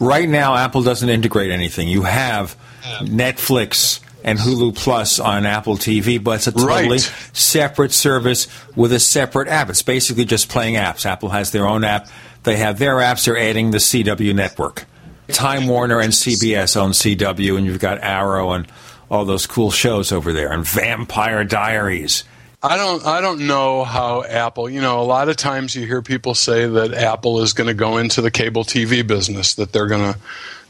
Right 0.00 0.28
now, 0.28 0.56
Apple 0.56 0.82
doesn't 0.82 1.08
integrate 1.08 1.52
anything. 1.52 1.86
You 1.86 2.02
have 2.02 2.56
Netflix 3.02 4.00
and 4.24 4.38
Hulu 4.38 4.76
Plus 4.76 5.18
on 5.18 5.46
Apple 5.46 5.76
TV, 5.76 6.22
but 6.22 6.36
it's 6.36 6.46
a 6.46 6.52
totally 6.52 6.88
Right. 6.98 7.12
separate 7.32 7.92
service 7.92 8.46
with 8.76 8.92
a 8.92 9.00
separate 9.00 9.48
app. 9.48 9.70
It's 9.70 9.82
basically 9.82 10.24
just 10.24 10.48
playing 10.48 10.74
apps. 10.76 11.04
Apple 11.06 11.30
has 11.30 11.50
their 11.50 11.66
own 11.66 11.84
app. 11.84 12.08
They 12.44 12.56
have 12.56 12.78
their 12.78 12.96
apps. 12.96 13.24
They're 13.24 13.38
adding 13.38 13.70
the 13.70 13.78
CW 13.78 14.34
network. 14.34 14.84
Time 15.28 15.66
Warner 15.66 16.00
and 16.00 16.12
CBS 16.12 16.76
own 16.76 16.90
CW, 16.92 17.56
and 17.56 17.64
you've 17.64 17.78
got 17.78 17.98
Arrow 18.02 18.52
and 18.52 18.66
all 19.10 19.24
those 19.24 19.46
cool 19.46 19.70
shows 19.70 20.10
over 20.12 20.32
there, 20.32 20.52
and 20.52 20.66
Vampire 20.66 21.44
Diaries. 21.44 22.24
I 22.62 22.76
don't 22.76 23.04
I 23.04 23.20
don't 23.20 23.46
know 23.48 23.82
how 23.84 24.22
Apple, 24.22 24.70
you 24.70 24.80
know, 24.80 25.00
a 25.00 25.02
lot 25.02 25.28
of 25.28 25.36
times 25.36 25.74
you 25.74 25.84
hear 25.86 26.00
people 26.00 26.34
say 26.34 26.66
that 26.66 26.94
Apple 26.94 27.40
is 27.40 27.52
going 27.54 27.66
to 27.66 27.74
go 27.74 27.98
into 27.98 28.20
the 28.22 28.30
cable 28.30 28.62
TV 28.64 29.04
business 29.06 29.54
that 29.54 29.72
they're 29.72 29.88
going 29.88 30.12
to 30.12 30.18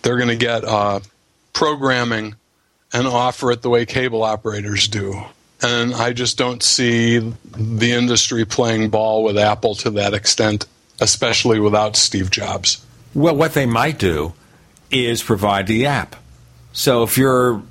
they're 0.02 0.16
going 0.16 0.28
to 0.30 0.36
get 0.36 0.64
uh, 0.64 1.00
programming 1.52 2.34
and 2.92 3.06
offer 3.06 3.50
it 3.52 3.62
the 3.62 3.70
way 3.70 3.86
cable 3.86 4.22
operators 4.22 4.88
do. 4.88 5.22
And 5.62 5.94
I 5.94 6.12
just 6.12 6.36
don't 6.38 6.62
see 6.62 7.18
the 7.18 7.92
industry 7.92 8.44
playing 8.44 8.90
ball 8.90 9.22
with 9.22 9.38
Apple 9.38 9.74
to 9.76 9.90
that 9.90 10.12
extent, 10.12 10.66
especially 11.00 11.60
without 11.60 11.96
Steve 11.96 12.30
Jobs. 12.30 12.84
Well, 13.14 13.36
what 13.36 13.54
they 13.54 13.66
might 13.66 13.98
do 13.98 14.32
is 14.90 15.22
provide 15.22 15.66
the 15.68 15.86
app. 15.86 16.16
So 16.72 17.02
if 17.04 17.16
you're 17.16 17.62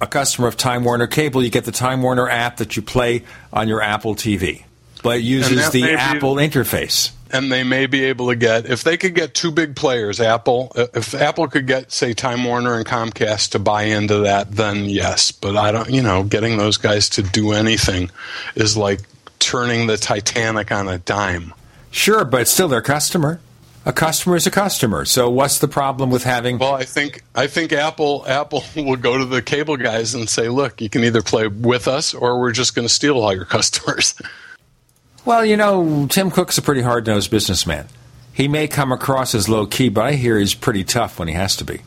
a 0.00 0.06
customer 0.06 0.48
of 0.48 0.56
Time 0.56 0.84
Warner 0.84 1.06
Cable, 1.06 1.42
you 1.42 1.50
get 1.50 1.64
the 1.64 1.72
Time 1.72 2.02
Warner 2.02 2.28
app 2.28 2.58
that 2.58 2.76
you 2.76 2.82
play 2.82 3.24
on 3.52 3.68
your 3.68 3.82
Apple 3.82 4.14
TV, 4.14 4.64
but 5.02 5.18
it 5.18 5.22
uses 5.22 5.70
the 5.70 5.82
may 5.82 5.88
be- 5.88 5.94
Apple 5.94 6.36
interface. 6.36 7.10
And 7.36 7.52
they 7.52 7.62
may 7.64 7.86
be 7.86 8.04
able 8.04 8.28
to 8.28 8.36
get 8.36 8.66
if 8.66 8.82
they 8.84 8.96
could 8.96 9.14
get 9.14 9.34
two 9.34 9.50
big 9.50 9.76
players 9.76 10.20
apple 10.20 10.72
uh, 10.76 10.86
if 10.94 11.14
apple 11.14 11.46
could 11.48 11.66
get 11.66 11.92
say 11.92 12.12
time 12.12 12.44
warner 12.44 12.74
and 12.74 12.86
comcast 12.86 13.50
to 13.50 13.58
buy 13.58 13.82
into 13.82 14.18
that 14.18 14.50
then 14.52 14.84
yes 14.84 15.30
but 15.32 15.56
i 15.56 15.70
don't 15.70 15.90
you 15.90 16.02
know 16.02 16.22
getting 16.22 16.56
those 16.56 16.76
guys 16.76 17.08
to 17.08 17.22
do 17.22 17.52
anything 17.52 18.10
is 18.54 18.76
like 18.76 19.00
turning 19.38 19.86
the 19.86 19.96
titanic 19.96 20.72
on 20.72 20.88
a 20.88 20.98
dime 20.98 21.52
Sure, 21.96 22.26
but 22.26 22.42
it's 22.42 22.50
still 22.50 22.68
their 22.68 22.82
customer. 22.82 23.40
A 23.86 23.92
customer 23.92 24.36
is 24.36 24.46
a 24.46 24.50
customer. 24.50 25.06
So 25.06 25.30
what's 25.30 25.58
the 25.60 25.68
problem 25.68 26.10
with 26.10 26.24
having? 26.24 26.58
well 26.58 26.74
i 26.74 26.84
think 26.84 27.22
i 27.34 27.46
think 27.46 27.72
apple 27.72 28.24
apple 28.26 28.62
will 28.76 28.96
go 28.96 29.16
to 29.16 29.24
the 29.24 29.40
cable 29.40 29.76
guys 29.78 30.14
and 30.14 30.28
say 30.28 30.48
look 30.48 30.80
you 30.82 30.90
can 30.90 31.04
either 31.04 31.22
play 31.22 31.46
with 31.46 31.88
us 31.88 32.12
or 32.12 32.38
we're 32.38 32.52
just 32.52 32.74
going 32.74 32.86
to 32.86 32.92
steal 32.92 33.18
all 33.18 33.34
your 33.34 33.46
customers 33.46 34.14
Well, 35.26 35.44
you 35.44 35.56
know, 35.56 36.06
Tim 36.08 36.30
Cook's 36.30 36.56
a 36.56 36.62
pretty 36.62 36.82
hard-nosed 36.82 37.30
businessman. 37.30 37.88
He 38.32 38.46
may 38.48 38.68
come 38.68 38.92
across 38.92 39.34
as 39.34 39.48
low 39.48 39.66
key, 39.66 39.88
but 39.88 40.04
I 40.04 40.12
hear 40.12 40.38
he's 40.38 40.54
pretty 40.54 40.84
tough 40.84 41.18
when 41.18 41.26
he 41.28 41.34
has 41.34 41.56
to 41.56 41.64
be. 41.64 41.80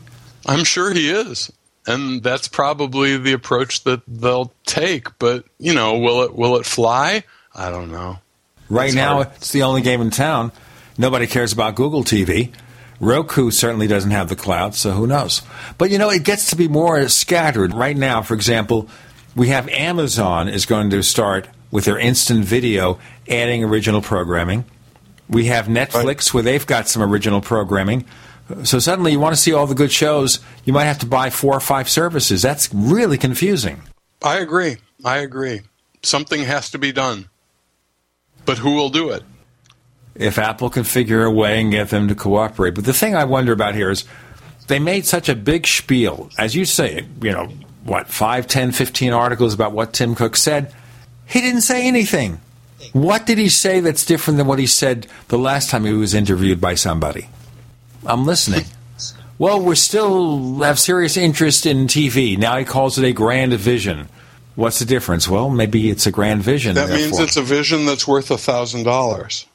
I'm 0.46 0.64
sure 0.64 0.92
he 0.92 1.10
is. 1.10 1.50
And 1.86 2.22
that's 2.22 2.48
probably 2.48 3.16
the 3.16 3.32
approach 3.32 3.84
that 3.84 4.02
they'll 4.06 4.52
take. 4.66 5.18
But, 5.18 5.44
you 5.58 5.72
know, 5.74 5.98
will 5.98 6.22
it 6.24 6.34
will 6.34 6.56
it 6.56 6.66
fly? 6.66 7.24
I 7.54 7.70
don't 7.70 7.90
know. 7.90 8.18
Right 8.68 8.86
It's 8.88 8.94
now, 8.94 9.14
hard. 9.14 9.28
it's 9.36 9.52
the 9.52 9.62
only 9.62 9.80
game 9.80 10.02
in 10.02 10.10
town. 10.10 10.52
Nobody 10.98 11.26
cares 11.26 11.52
about 11.52 11.76
Google 11.76 12.04
TV. 12.04 12.52
Roku 13.00 13.50
certainly 13.50 13.86
doesn't 13.86 14.10
have 14.10 14.28
the 14.28 14.36
cloud, 14.36 14.74
so 14.74 14.90
who 14.90 15.06
knows? 15.06 15.40
But 15.78 15.90
you 15.90 15.96
know, 15.98 16.10
it 16.10 16.22
gets 16.24 16.50
to 16.50 16.56
be 16.56 16.68
more 16.68 17.08
scattered. 17.08 17.72
Right 17.72 17.96
now, 17.96 18.20
for 18.20 18.34
example, 18.34 18.86
we 19.34 19.48
have 19.48 19.66
Amazon 19.70 20.48
is 20.48 20.66
going 20.66 20.90
to 20.90 21.02
start 21.02 21.48
with 21.70 21.86
their 21.86 21.98
instant 21.98 22.44
video 22.44 22.98
adding 23.30 23.64
original 23.64 24.02
programming. 24.02 24.64
We 25.28 25.46
have 25.46 25.66
Netflix 25.66 26.34
where 26.34 26.42
they've 26.42 26.66
got 26.66 26.88
some 26.88 27.02
original 27.02 27.40
programming. 27.40 28.04
So 28.64 28.80
suddenly 28.80 29.12
you 29.12 29.20
want 29.20 29.34
to 29.34 29.40
see 29.40 29.52
all 29.52 29.66
the 29.66 29.76
good 29.76 29.92
shows, 29.92 30.40
you 30.64 30.72
might 30.72 30.84
have 30.84 30.98
to 30.98 31.06
buy 31.06 31.30
four 31.30 31.54
or 31.54 31.60
five 31.60 31.88
services. 31.88 32.42
That's 32.42 32.72
really 32.74 33.16
confusing. 33.16 33.82
I 34.22 34.38
agree. 34.38 34.78
I 35.04 35.18
agree. 35.18 35.62
Something 36.02 36.42
has 36.42 36.70
to 36.70 36.78
be 36.78 36.90
done. 36.90 37.30
But 38.44 38.58
who 38.58 38.74
will 38.74 38.90
do 38.90 39.10
it? 39.10 39.22
if 40.14 40.38
Apple 40.38 40.70
can 40.70 40.84
figure 40.84 41.24
a 41.24 41.30
way 41.30 41.60
and 41.60 41.70
get 41.70 41.88
them 41.88 42.08
to 42.08 42.14
cooperate. 42.14 42.74
But 42.74 42.84
the 42.84 42.92
thing 42.92 43.14
I 43.14 43.24
wonder 43.24 43.52
about 43.52 43.74
here 43.74 43.90
is 43.90 44.04
they 44.66 44.78
made 44.78 45.06
such 45.06 45.28
a 45.28 45.34
big 45.34 45.66
spiel, 45.66 46.30
as 46.38 46.54
you 46.54 46.64
say, 46.64 47.06
you 47.22 47.32
know, 47.32 47.46
what, 47.84 48.08
5, 48.08 48.46
10, 48.46 48.72
15 48.72 49.12
articles 49.12 49.54
about 49.54 49.72
what 49.72 49.92
Tim 49.92 50.14
Cook 50.14 50.36
said. 50.36 50.74
He 51.26 51.40
didn't 51.40 51.62
say 51.62 51.86
anything. 51.86 52.40
What 52.92 53.26
did 53.26 53.38
he 53.38 53.48
say 53.48 53.80
that's 53.80 54.04
different 54.04 54.38
than 54.38 54.46
what 54.46 54.58
he 54.58 54.66
said 54.66 55.06
the 55.28 55.38
last 55.38 55.70
time 55.70 55.84
he 55.84 55.92
was 55.92 56.14
interviewed 56.14 56.60
by 56.60 56.74
somebody? 56.74 57.28
I'm 58.06 58.26
listening. 58.26 58.64
Well, 59.38 59.62
we 59.62 59.74
still 59.74 60.60
have 60.60 60.78
serious 60.78 61.16
interest 61.16 61.64
in 61.64 61.86
TV. 61.86 62.36
Now 62.36 62.58
he 62.58 62.64
calls 62.64 62.98
it 62.98 63.04
a 63.04 63.12
grand 63.12 63.54
vision. 63.54 64.08
What's 64.54 64.78
the 64.78 64.84
difference? 64.84 65.28
Well, 65.28 65.48
maybe 65.48 65.88
it's 65.90 66.06
a 66.06 66.10
grand 66.10 66.42
vision. 66.42 66.74
That 66.74 66.90
means 66.90 67.18
it's 67.18 67.36
a 67.36 67.42
vision 67.42 67.86
that's 67.86 68.06
worth 68.06 68.30
a 68.30 68.36
thousand 68.36 68.82
dollars. 68.82 69.46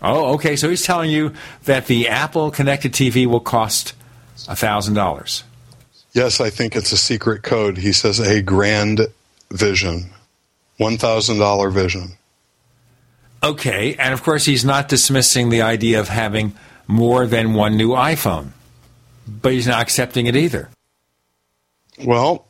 Oh, 0.00 0.34
okay. 0.34 0.56
So 0.56 0.68
he's 0.68 0.84
telling 0.84 1.10
you 1.10 1.32
that 1.64 1.86
the 1.86 2.08
Apple 2.08 2.50
connected 2.50 2.92
TV 2.92 3.26
will 3.26 3.40
cost 3.40 3.94
a 4.48 4.54
thousand 4.54 4.94
dollars. 4.94 5.44
Yes, 6.12 6.40
I 6.40 6.50
think 6.50 6.76
it's 6.76 6.92
a 6.92 6.96
secret 6.96 7.42
code. 7.42 7.78
He 7.78 7.92
says 7.92 8.20
a 8.20 8.42
grand 8.42 9.00
vision. 9.50 10.10
One 10.76 10.98
thousand 10.98 11.38
dollar 11.38 11.70
vision. 11.70 12.12
Okay, 13.42 13.96
and 13.96 14.14
of 14.14 14.22
course 14.22 14.44
he's 14.44 14.64
not 14.64 14.88
dismissing 14.88 15.48
the 15.48 15.62
idea 15.62 15.98
of 15.98 16.08
having 16.08 16.54
more 16.86 17.26
than 17.26 17.54
one 17.54 17.76
new 17.76 17.90
iPhone, 17.90 18.50
but 19.26 19.52
he's 19.52 19.66
not 19.66 19.82
accepting 19.82 20.26
it 20.26 20.36
either. 20.36 20.70
Well, 22.04 22.46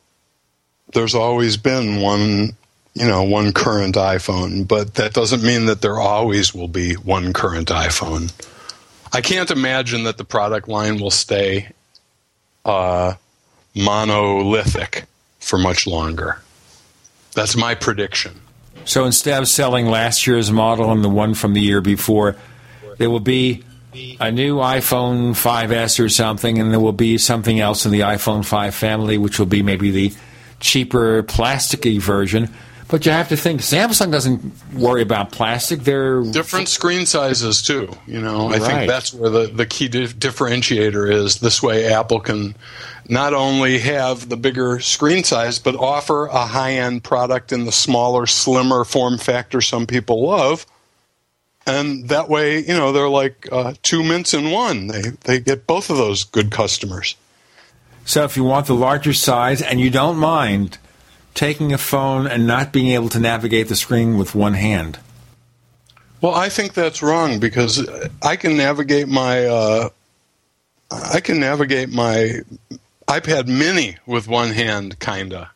there's 0.93 1.15
always 1.15 1.57
been 1.57 1.99
one, 1.99 2.55
you 2.93 3.07
know, 3.07 3.23
one 3.23 3.53
current 3.53 3.95
iPhone, 3.95 4.67
but 4.67 4.95
that 4.95 5.13
doesn't 5.13 5.43
mean 5.43 5.65
that 5.65 5.81
there 5.81 5.99
always 5.99 6.53
will 6.53 6.67
be 6.67 6.93
one 6.93 7.33
current 7.33 7.69
iPhone. 7.69 8.31
I 9.11 9.21
can't 9.21 9.51
imagine 9.51 10.03
that 10.03 10.17
the 10.17 10.23
product 10.23 10.67
line 10.67 10.99
will 10.99 11.11
stay 11.11 11.69
uh, 12.65 13.13
monolithic 13.75 15.05
for 15.39 15.57
much 15.57 15.87
longer. 15.87 16.41
That's 17.33 17.55
my 17.55 17.75
prediction. 17.75 18.42
So 18.85 19.05
instead 19.05 19.41
of 19.41 19.47
selling 19.47 19.85
last 19.87 20.27
year's 20.27 20.51
model 20.51 20.91
and 20.91 21.03
the 21.03 21.09
one 21.09 21.33
from 21.33 21.53
the 21.53 21.61
year 21.61 21.81
before, 21.81 22.35
there 22.97 23.09
will 23.09 23.19
be 23.19 23.63
a 24.19 24.31
new 24.31 24.57
iPhone 24.57 25.31
5S 25.31 26.03
or 26.03 26.09
something, 26.09 26.59
and 26.59 26.71
there 26.71 26.79
will 26.79 26.91
be 26.93 27.17
something 27.17 27.59
else 27.59 27.85
in 27.85 27.91
the 27.91 28.01
iPhone 28.01 28.43
5 28.45 28.73
family, 28.75 29.17
which 29.17 29.39
will 29.39 29.45
be 29.45 29.61
maybe 29.63 29.91
the 29.91 30.13
cheaper 30.59 31.23
plasticky 31.23 31.99
version. 32.01 32.49
But 32.89 33.05
you 33.05 33.11
have 33.11 33.29
to 33.29 33.37
think 33.37 33.61
Samsung 33.61 34.11
doesn't 34.11 34.53
worry 34.75 35.01
about 35.01 35.31
plastic. 35.31 35.79
They're 35.83 36.21
different 36.21 36.67
screen 36.67 37.05
sizes 37.05 37.61
too. 37.61 37.89
You 38.05 38.21
know, 38.21 38.49
I 38.49 38.57
Right. 38.57 38.61
think 38.61 38.89
that's 38.89 39.13
where 39.13 39.29
the 39.31 39.47
the 39.47 39.65
key 39.65 39.87
dif- 39.87 40.17
differentiator 40.19 41.11
is. 41.11 41.37
This 41.37 41.63
way, 41.63 41.91
Apple 41.91 42.19
can 42.19 42.55
not 43.09 43.33
only 43.33 43.79
have 43.79 44.29
the 44.29 44.37
bigger 44.37 44.79
screen 44.79 45.23
size, 45.23 45.59
but 45.59 45.75
offer 45.75 46.27
a 46.27 46.45
high 46.45 46.73
end 46.73 47.03
product 47.03 47.51
in 47.51 47.65
the 47.65 47.71
smaller, 47.71 48.25
slimmer 48.25 48.83
form 48.83 49.17
factor 49.17 49.61
some 49.61 49.85
people 49.85 50.27
love. 50.27 50.65
And 51.65 52.09
that 52.09 52.29
way, 52.29 52.59
you 52.59 52.73
know, 52.73 52.91
they're 52.91 53.09
like 53.09 53.47
uh, 53.51 53.73
two 53.83 54.03
mints 54.03 54.33
in 54.33 54.51
one. 54.51 54.87
They 54.87 55.01
they 55.23 55.39
get 55.39 55.65
both 55.65 55.89
of 55.89 55.97
those 55.97 56.23
good 56.23 56.51
customers. 56.51 57.15
So 58.05 58.23
if 58.25 58.35
you 58.35 58.43
want 58.43 58.67
the 58.67 58.75
larger 58.75 59.13
size 59.13 59.61
and 59.61 59.79
you 59.79 59.89
don't 59.89 60.17
mind 60.17 60.77
taking 61.33 61.73
a 61.73 61.77
phone 61.77 62.27
and 62.27 62.45
not 62.45 62.73
being 62.73 62.87
able 62.87 63.09
to 63.09 63.19
navigate 63.19 63.69
the 63.69 63.75
screen 63.75 64.17
with 64.17 64.35
one 64.35 64.53
hand. 64.53 64.99
Well, 66.21 66.35
I 66.35 66.49
think 66.49 66.73
that's 66.73 67.01
wrong 67.01 67.39
because 67.39 67.85
I 68.21 68.35
can 68.35 68.55
navigate 68.55 69.07
my 69.07 69.45
uh, 69.45 69.89
I 70.91 71.19
can 71.21 71.39
navigate 71.39 71.89
my 71.89 72.41
iPad 73.07 73.47
Mini 73.47 73.97
with 74.05 74.27
one 74.27 74.51
hand, 74.51 74.99
kinda. 74.99 75.51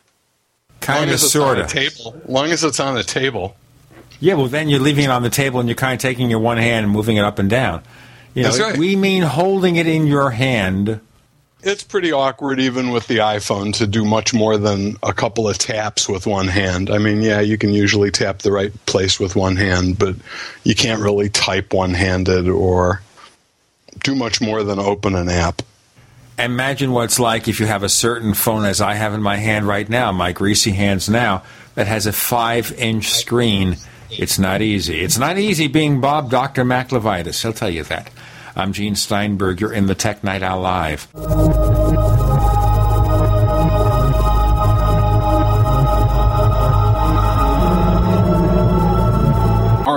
Kinda, 0.82 1.18
sorta. 1.18 1.62
On 1.62 1.66
a 1.66 1.70
table, 1.70 2.22
long 2.28 2.52
as 2.52 2.64
it's 2.64 2.80
on 2.80 2.98
a 2.98 3.04
table. 3.04 3.56
Yeah, 4.20 4.36
well, 4.36 4.48
then 4.48 4.70
you're 4.70 4.80
leaving 4.80 5.06
it 5.06 5.10
on 5.12 5.24
the 5.24 5.30
table 5.30 5.60
and 5.60 5.68
you're 5.70 5.76
kind 5.76 5.94
of 5.94 6.00
taking 6.00 6.30
your 6.30 6.40
one 6.40 6.58
hand 6.58 6.86
and 6.86 6.94
moving 6.94 7.18
it 7.18 7.24
up 7.24 7.40
and 7.40 7.50
down. 7.50 7.84
You 8.34 8.44
know, 8.44 8.50
That's 8.50 8.62
right. 8.62 8.78
we 8.78 8.96
mean 8.96 9.24
holding 9.24 9.76
it 9.76 9.88
in 9.88 10.08
your 10.08 10.30
hand. 10.32 11.00
It's 11.64 11.84
pretty 11.84 12.12
awkward, 12.12 12.60
even 12.60 12.92
with 12.92 13.08
the 13.08 13.18
iPhone, 13.18 13.74
to 13.76 13.88
do 13.88 14.06
much 14.06 14.34
more 14.34 14.58
than 14.58 14.96
a 15.02 15.12
couple 15.12 15.50
of 15.50 15.58
taps 15.58 16.08
with 16.08 16.28
one 16.28 16.48
hand. 16.48 16.90
I 16.90 17.00
mean, 17.00 17.22
yeah, 17.22 17.42
you 17.42 17.58
can 17.58 17.74
usually 17.74 18.12
tap 18.12 18.40
the 18.40 18.52
right 18.52 18.72
place 18.86 19.20
with 19.20 19.36
one 19.36 19.56
hand, 19.56 19.98
but 19.98 20.16
you 20.64 20.76
can't 20.76 21.02
really 21.02 21.30
type 21.30 21.74
one 21.74 21.96
handed 21.96 22.48
or 22.48 23.02
do 24.04 24.14
much 24.16 24.40
more 24.40 24.64
than 24.64 24.78
open 24.78 25.16
an 25.16 25.30
app. 25.30 25.64
Imagine 26.40 26.92
what 26.92 27.06
it's 27.06 27.20
like 27.20 27.48
if 27.48 27.60
you 27.60 27.66
have 27.66 27.82
a 27.82 27.90
certain 27.90 28.36
phone, 28.36 28.64
as 28.66 28.80
I 28.80 28.94
have 28.94 29.14
in 29.14 29.22
my 29.24 29.38
hand 29.38 29.68
right 29.68 29.90
now, 29.90 30.12
my 30.12 30.34
greasy 30.34 30.72
hands 30.72 31.10
now, 31.10 31.44
that 31.74 31.88
has 31.88 32.06
a 32.06 32.14
five 32.14 32.72
inch 32.74 33.12
screen. 33.12 33.78
It's 34.12 34.38
not 34.38 34.62
easy. 34.62 35.00
It's 35.00 35.18
not 35.18 35.40
easy 35.40 35.68
being 35.68 36.00
Bob 36.00 36.30
Dr. 36.30 36.64
Mac 36.64 36.90
Levitus. 36.90 37.42
He'll 37.42 37.54
tell 37.54 37.72
you 37.72 37.84
that. 37.86 38.12
I'm 38.56 38.72
Gene 38.72 38.96
Steinberg. 38.96 39.60
You're 39.60 39.74
in 39.74 39.88
the 39.88 39.96
Tech 39.96 40.24
Night 40.24 40.44
Owl 40.44 40.62
Live. 40.62 41.08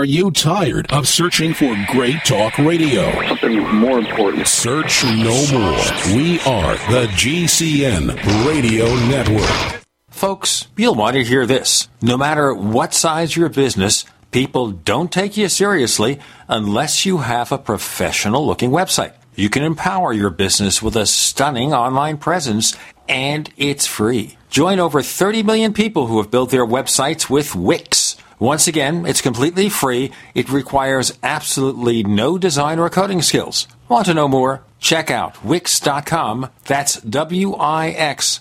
Are 0.00 0.04
you 0.06 0.30
tired 0.30 0.90
of 0.90 1.06
searching 1.06 1.52
for 1.52 1.76
great 1.88 2.24
talk 2.24 2.56
radio? 2.56 3.12
Something 3.28 3.58
more 3.74 3.98
important. 3.98 4.48
Search 4.48 5.04
no 5.04 5.36
more. 5.52 6.16
We 6.16 6.40
are 6.40 6.72
the 6.90 7.06
GCN 7.16 8.16
Radio 8.48 8.86
Network. 9.08 9.82
Folks, 10.08 10.68
you'll 10.74 10.94
want 10.94 11.16
to 11.16 11.22
hear 11.22 11.44
this. 11.44 11.90
No 12.00 12.16
matter 12.16 12.54
what 12.54 12.94
size 12.94 13.36
your 13.36 13.50
business, 13.50 14.06
people 14.30 14.70
don't 14.70 15.12
take 15.12 15.36
you 15.36 15.50
seriously 15.50 16.18
unless 16.48 17.04
you 17.04 17.18
have 17.18 17.52
a 17.52 17.58
professional 17.58 18.46
looking 18.46 18.70
website. 18.70 19.12
You 19.34 19.50
can 19.50 19.64
empower 19.64 20.14
your 20.14 20.30
business 20.30 20.82
with 20.82 20.96
a 20.96 21.04
stunning 21.04 21.74
online 21.74 22.16
presence, 22.16 22.74
and 23.06 23.52
it's 23.58 23.86
free. 23.86 24.38
Join 24.48 24.80
over 24.80 25.02
30 25.02 25.42
million 25.42 25.74
people 25.74 26.06
who 26.06 26.22
have 26.22 26.30
built 26.30 26.48
their 26.48 26.64
websites 26.64 27.28
with 27.28 27.54
Wix. 27.54 28.16
Once 28.40 28.66
again, 28.66 29.04
it's 29.04 29.20
completely 29.20 29.68
free. 29.68 30.10
It 30.34 30.48
requires 30.48 31.12
absolutely 31.22 32.02
no 32.02 32.38
design 32.38 32.78
or 32.78 32.88
coding 32.88 33.20
skills. 33.20 33.68
Want 33.86 34.06
to 34.06 34.14
know 34.14 34.28
more? 34.28 34.62
Check 34.78 35.10
out 35.10 35.44
Wix.com. 35.44 36.48
That's 36.64 36.98
W 37.02 37.52
I 37.56 37.90
X 37.90 38.40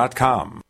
Start 0.00 0.14
kam. 0.14 0.69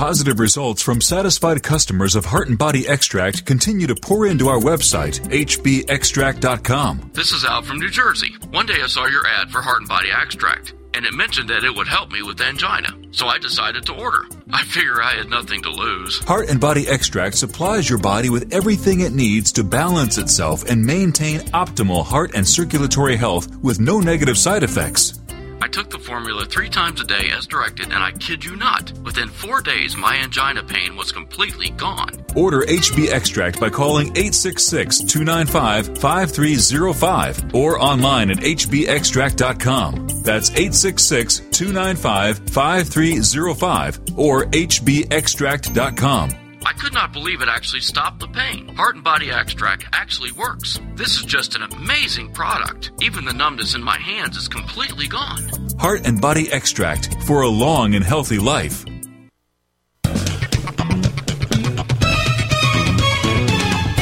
Positive 0.00 0.40
results 0.40 0.80
from 0.80 1.02
satisfied 1.02 1.62
customers 1.62 2.14
of 2.14 2.24
Heart 2.24 2.48
and 2.48 2.56
Body 2.56 2.88
Extract 2.88 3.44
continue 3.44 3.86
to 3.86 3.94
pour 3.94 4.26
into 4.26 4.48
our 4.48 4.58
website, 4.58 5.20
hbextract.com. 5.28 7.10
This 7.12 7.32
is 7.32 7.44
Al 7.44 7.60
from 7.60 7.80
New 7.80 7.90
Jersey. 7.90 8.34
One 8.50 8.64
day 8.64 8.78
I 8.82 8.86
saw 8.86 9.04
your 9.04 9.26
ad 9.26 9.50
for 9.50 9.60
Heart 9.60 9.80
and 9.80 9.88
Body 9.90 10.08
Extract, 10.10 10.72
and 10.94 11.04
it 11.04 11.12
mentioned 11.12 11.50
that 11.50 11.64
it 11.64 11.74
would 11.74 11.86
help 11.86 12.10
me 12.10 12.22
with 12.22 12.40
angina. 12.40 12.96
so 13.10 13.26
I 13.26 13.36
decided 13.36 13.84
to 13.86 13.92
order. 13.92 14.24
I 14.54 14.64
figure 14.64 15.02
I 15.02 15.16
had 15.16 15.28
nothing 15.28 15.60
to 15.64 15.70
lose. 15.70 16.18
Heart 16.20 16.48
and 16.48 16.58
Body 16.58 16.88
Extract 16.88 17.36
supplies 17.36 17.90
your 17.90 17.98
body 17.98 18.30
with 18.30 18.54
everything 18.54 19.00
it 19.00 19.12
needs 19.12 19.52
to 19.52 19.62
balance 19.62 20.16
itself 20.16 20.64
and 20.64 20.82
maintain 20.82 21.40
optimal 21.50 22.06
heart 22.06 22.30
and 22.34 22.48
circulatory 22.48 23.16
health 23.16 23.54
with 23.56 23.80
no 23.80 24.00
negative 24.00 24.38
side 24.38 24.62
effects. 24.62 25.19
I 25.60 25.68
took 25.68 25.90
the 25.90 25.98
formula 25.98 26.44
three 26.44 26.68
times 26.68 27.00
a 27.00 27.04
day 27.04 27.30
as 27.36 27.46
directed, 27.46 27.92
and 27.92 28.02
I 28.02 28.12
kid 28.12 28.44
you 28.44 28.56
not, 28.56 28.92
within 29.00 29.28
four 29.28 29.60
days, 29.60 29.96
my 29.96 30.16
angina 30.16 30.62
pain 30.62 30.96
was 30.96 31.12
completely 31.12 31.70
gone. 31.70 32.24
Order 32.34 32.62
HB 32.62 33.10
Extract 33.10 33.60
by 33.60 33.70
calling 33.70 34.08
866 34.08 35.00
295 35.00 35.98
5305 35.98 37.54
or 37.54 37.80
online 37.80 38.30
at 38.30 38.38
hbextract.com. 38.38 40.08
That's 40.22 40.50
866 40.50 41.40
295 41.50 42.38
5305 42.50 44.00
or 44.16 44.44
hbextract.com. 44.46 46.49
I 46.64 46.72
could 46.74 46.92
not 46.92 47.12
believe 47.12 47.40
it 47.40 47.48
actually 47.48 47.80
stopped 47.80 48.20
the 48.20 48.28
pain. 48.28 48.68
Heart 48.74 48.96
and 48.96 49.04
Body 49.04 49.30
Extract 49.30 49.86
actually 49.92 50.32
works. 50.32 50.78
This 50.94 51.16
is 51.18 51.24
just 51.24 51.54
an 51.56 51.62
amazing 51.62 52.32
product. 52.32 52.92
Even 53.00 53.24
the 53.24 53.32
numbness 53.32 53.74
in 53.74 53.82
my 53.82 53.96
hands 53.96 54.36
is 54.36 54.48
completely 54.48 55.08
gone. 55.08 55.48
Heart 55.78 56.06
and 56.06 56.20
Body 56.20 56.52
Extract 56.52 57.22
for 57.24 57.42
a 57.42 57.48
long 57.48 57.94
and 57.94 58.04
healthy 58.04 58.38
life. 58.38 58.84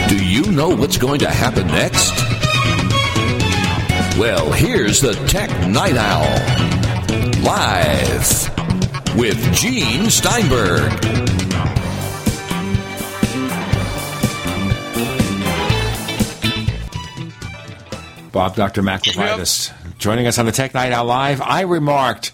Do 0.09 0.25
you 0.25 0.51
know 0.51 0.75
what's 0.75 0.99
going 0.99 1.21
to 1.21 1.31
happen 1.31 1.67
next? 1.69 2.13
Well, 4.19 4.51
here's 4.51 5.01
the 5.01 5.15
Tech 5.29 5.51
Night 5.69 5.97
Owl. 5.97 6.27
Live 7.45 9.17
with 9.17 9.55
Gene 9.55 10.11
Steinberg. 10.11 10.93
Bob, 18.33 18.57
Dr. 18.57 18.83
Mac 18.83 19.03
Levitus, 19.05 19.73
joining 19.99 20.27
us 20.27 20.39
on 20.39 20.47
the 20.47 20.53
Tech 20.53 20.75
Night 20.75 20.93
Owl 20.93 21.07
Live. 21.07 21.41
I 21.41 21.63
remarked 21.63 22.33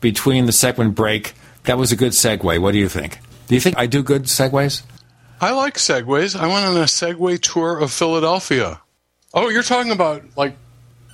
between 0.00 0.46
the 0.46 0.52
segment 0.52 0.94
break 0.94 1.34
that 1.64 1.78
was 1.78 1.92
a 1.92 1.96
good 1.96 2.12
segue. 2.12 2.58
What 2.60 2.72
do 2.72 2.78
you 2.78 2.88
think? 2.88 3.18
Do 3.48 3.54
you 3.54 3.60
think 3.60 3.78
I 3.78 3.86
do 3.86 4.02
good 4.02 4.24
segues? 4.24 4.82
I 5.40 5.50
like 5.50 5.74
segways. 5.74 6.38
I 6.38 6.46
went 6.46 6.66
on 6.66 6.76
a 6.76 6.84
Segway 6.84 7.40
tour 7.40 7.78
of 7.78 7.92
Philadelphia. 7.92 8.80
Oh, 9.34 9.48
you're 9.48 9.62
talking 9.62 9.92
about 9.92 10.22
like 10.36 10.56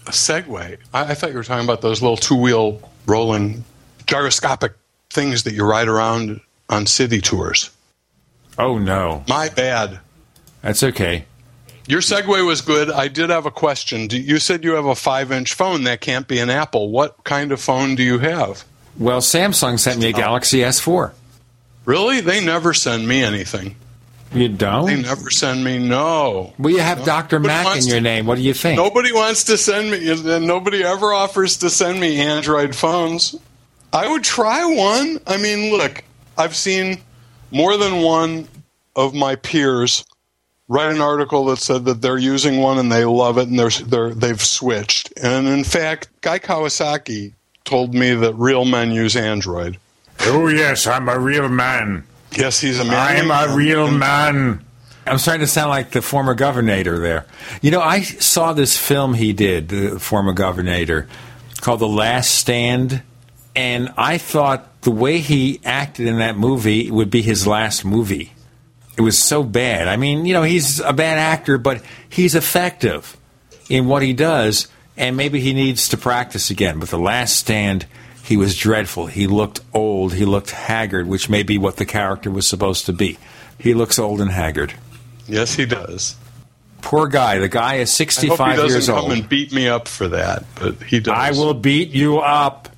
a 0.07 0.11
Segway. 0.11 0.79
I, 0.93 1.13
I 1.13 1.15
thought 1.15 1.31
you 1.31 1.37
were 1.37 1.45
talking 1.45 1.65
about 1.65 1.81
those 1.81 2.03
little 2.03 2.17
two 2.17 2.37
wheel 2.37 2.81
rolling 3.07 3.65
gyroscopic 4.07 4.75
things 5.09 5.45
that 5.45 5.55
you 5.55 5.65
ride 5.65 5.89
around 5.89 6.41
on 6.69 6.87
city 6.87 7.21
tours. 7.21 7.71
Oh, 8.59 8.79
no. 8.79 9.25
My 9.29 9.49
bad. 9.49 10.01
That's 10.63 10.83
okay. 10.83 11.25
Your 11.91 12.01
segue 12.01 12.47
was 12.47 12.61
good. 12.61 12.89
I 12.89 13.09
did 13.09 13.31
have 13.31 13.47
a 13.47 13.51
question. 13.51 14.09
You 14.11 14.39
said 14.39 14.63
you 14.63 14.75
have 14.75 14.87
a 14.87 14.95
five 14.95 15.33
inch 15.33 15.55
phone. 15.55 15.83
That 15.85 16.01
can't 16.01 16.29
be 16.29 16.39
an 16.39 16.49
Apple. 16.49 16.89
What 16.89 17.25
kind 17.25 17.51
of 17.51 17.61
phone 17.61 17.97
do 17.97 18.05
you 18.05 18.21
have? 18.21 18.65
Well, 18.97 19.21
Samsung 19.21 19.77
sent 19.77 19.99
me 19.99 20.07
a 20.07 20.15
oh. 20.15 20.19
Galaxy 20.19 20.59
S4. 20.59 21.13
Really? 21.87 22.21
They 22.21 22.45
never 22.45 22.75
send 22.75 23.09
me 23.09 23.25
anything. 23.25 23.75
You 24.33 24.49
don't? 24.49 24.87
They 24.87 25.03
never 25.03 25.31
send 25.31 25.65
me 25.65 25.79
no. 25.81 26.53
Well, 26.61 26.73
you 26.73 26.79
have 26.79 27.01
No. 27.01 27.07
Dr. 27.07 27.41
Nobody 27.41 27.65
Mac 27.65 27.79
in 27.79 27.87
your 27.89 27.97
to- 27.97 28.01
name. 28.03 28.27
What 28.27 28.37
do 28.37 28.43
you 28.43 28.55
think? 28.55 28.77
Nobody 28.77 29.13
wants 29.13 29.43
to 29.45 29.59
send 29.59 29.91
me, 29.91 30.09
and 30.09 30.25
uh, 30.25 30.39
nobody 30.39 30.85
ever 30.85 31.13
offers 31.13 31.57
to 31.57 31.71
send 31.71 31.99
me 31.99 32.21
Android 32.21 32.77
phones. 32.77 33.35
I 33.93 34.09
would 34.09 34.23
try 34.23 34.65
one. 34.65 35.19
I 35.27 35.39
mean, 35.39 35.73
look, 35.77 36.05
I've 36.39 36.55
seen 36.55 37.01
more 37.51 37.77
than 37.77 38.03
one 38.03 38.47
of 38.95 39.13
my 39.13 39.35
peers 39.35 40.05
write 40.71 40.93
an 40.95 41.01
article 41.01 41.47
that 41.47 41.59
said 41.59 41.85
that 41.85 42.01
they're 42.01 42.17
using 42.17 42.59
one 42.59 42.79
and 42.79 42.93
they 42.93 43.05
love 43.05 43.39
it 43.39 43.49
and 43.49 43.59
they're, 43.59 43.71
they're 43.71 44.15
they've 44.15 44.41
switched. 44.41 45.13
And 45.21 45.49
in 45.49 45.65
fact, 45.65 46.09
Guy 46.21 46.39
Kawasaki 46.39 47.33
told 47.65 47.93
me 47.93 48.15
that 48.15 48.35
real 48.35 48.65
men 48.65 48.93
use 48.93 49.17
Android. 49.17 49.79
Oh, 50.21 50.47
yes, 50.47 50.87
I'm 50.87 51.09
a 51.09 51.19
real 51.19 51.49
man. 51.49 52.05
Yes, 52.33 52.61
he's 52.61 52.79
a 52.79 52.85
man. 52.85 53.31
I'm 53.31 53.51
a 53.51 53.55
real 53.55 53.91
man. 53.91 54.65
I'm 55.07 55.19
starting 55.19 55.41
to 55.41 55.49
sound 55.49 55.71
like 55.71 55.91
the 55.91 56.03
former 56.03 56.35
governor 56.35 57.01
there. 57.01 57.27
You 57.63 57.73
know, 57.73 57.81
I 57.81 58.03
saw 58.03 58.53
this 58.53 58.77
film 58.77 59.15
he 59.15 59.33
did, 59.33 59.71
the 59.71 59.99
former 59.99 60.33
governor, 60.33 61.09
called 61.61 61.81
The 61.81 61.89
Last 61.89 62.33
Stand, 62.33 63.03
and 63.57 63.93
I 63.97 64.19
thought 64.19 64.83
the 64.83 64.93
way 64.93 65.19
he 65.19 65.61
acted 65.65 66.07
in 66.07 66.19
that 66.19 66.37
movie 66.37 66.93
would 66.93 67.11
be 67.11 67.23
his 67.23 67.45
last 67.47 67.85
movie. 67.85 68.35
It 68.97 69.03
was 69.03 69.19
so 69.19 69.43
bad. 69.43 69.89
I 69.89 69.97
mean, 69.97 70.27
you 70.27 70.35
know, 70.35 70.43
he's 70.43 70.81
a 70.81 70.93
bad 70.93 71.19
actor, 71.19 71.59
but 71.59 71.83
he's 72.09 72.35
effective 72.35 73.17
in 73.69 73.87
what 73.87 74.03
he 74.03 74.13
does, 74.13 74.69
and 74.97 75.17
maybe 75.17 75.41
he 75.41 75.55
needs 75.55 75.89
to 75.91 75.97
practice 75.97 76.51
again. 76.51 76.79
But 76.81 76.91
The 76.91 76.99
Last 76.99 77.37
Stand, 77.37 77.87
he 78.25 78.37
was 78.37 78.57
dreadful. 78.57 79.07
He 79.07 79.27
looked 79.27 79.61
old. 79.73 80.13
He 80.15 80.25
looked 80.25 80.51
haggard, 80.51 81.07
which 81.07 81.29
may 81.31 81.43
be 81.43 81.57
what 81.57 81.77
the 81.77 81.87
character 81.87 82.31
was 82.31 82.47
supposed 82.47 82.87
to 82.87 82.93
be. 82.93 83.17
He 83.59 83.75
looks 83.75 83.99
old 83.99 84.21
and 84.21 84.31
haggard. 84.31 84.75
Yes, 85.27 85.55
he 85.55 85.65
does. 85.67 86.17
Poor 86.83 87.07
guy. 87.07 87.39
The 87.39 87.49
guy 87.49 87.77
is 87.77 87.91
I 88.01 88.05
hope 88.05 88.11
65 88.11 88.51
he 88.51 88.57
doesn't 88.57 88.71
years 88.71 88.87
come 88.87 88.99
old. 88.99 89.13
and 89.13 89.29
beat 89.29 89.53
me 89.53 89.69
up 89.69 89.87
for 89.87 90.09
that, 90.09 90.45
but 90.57 90.83
he 90.83 90.99
does. 91.01 91.15
I 91.15 91.31
will 91.33 91.55
beat 91.55 91.91
you 91.91 92.19
up. 92.19 92.69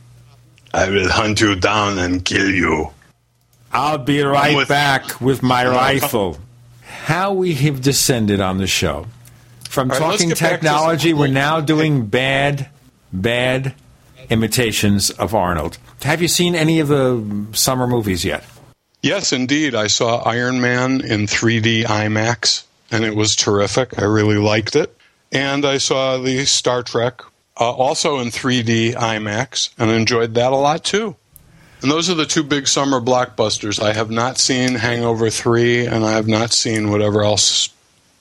I 0.74 0.88
will 0.90 1.08
hunt 1.08 1.40
you 1.40 1.54
down 1.54 1.98
and 1.98 2.24
kill 2.24 2.50
you. 2.50 2.90
I'll 3.72 3.98
be 3.98 4.22
right 4.22 4.56
with- 4.56 4.68
back 4.68 5.20
with 5.20 5.42
my 5.42 5.66
rifle. 5.66 6.38
How 7.04 7.32
we 7.32 7.54
have 7.54 7.80
descended 7.80 8.40
on 8.40 8.58
the 8.58 8.66
show. 8.66 9.06
From 9.68 9.88
right, 9.88 9.98
talking 9.98 10.28
get 10.28 10.38
back 10.38 10.50
to 10.50 10.56
technology, 10.56 11.12
we're 11.14 11.28
now 11.28 11.60
doing 11.60 12.06
bad, 12.06 12.68
bad 13.12 13.74
imitations 14.28 15.10
of 15.10 15.34
Arnold. 15.34 15.78
Have 16.02 16.20
you 16.20 16.28
seen 16.28 16.54
any 16.54 16.78
of 16.78 16.88
the 16.88 17.46
summer 17.52 17.86
movies 17.86 18.24
yet? 18.24 18.44
Yes, 19.02 19.32
indeed. 19.32 19.74
I 19.74 19.86
saw 19.88 20.22
Iron 20.22 20.60
Man 20.60 21.00
in 21.00 21.26
3D 21.26 21.84
IMAX, 21.84 22.64
and 22.90 23.04
it 23.04 23.16
was 23.16 23.34
terrific. 23.34 23.98
I 23.98 24.04
really 24.04 24.36
liked 24.36 24.76
it. 24.76 24.96
And 25.32 25.64
I 25.64 25.78
saw 25.78 26.18
the 26.18 26.44
Star 26.44 26.82
Trek 26.82 27.22
uh, 27.58 27.70
also 27.70 28.18
in 28.18 28.28
3D 28.28 28.94
IMAX 28.94 29.70
and 29.78 29.90
enjoyed 29.90 30.34
that 30.34 30.52
a 30.52 30.56
lot 30.56 30.84
too. 30.84 31.16
And 31.82 31.90
those 31.90 32.08
are 32.08 32.14
the 32.14 32.26
two 32.26 32.44
big 32.44 32.68
summer 32.68 33.00
blockbusters. 33.00 33.82
I 33.82 33.92
have 33.92 34.10
not 34.10 34.38
seen 34.38 34.76
Hangover 34.76 35.30
3, 35.30 35.86
and 35.86 36.04
I 36.04 36.12
have 36.12 36.28
not 36.28 36.52
seen 36.52 36.90
whatever 36.90 37.22
else 37.24 37.68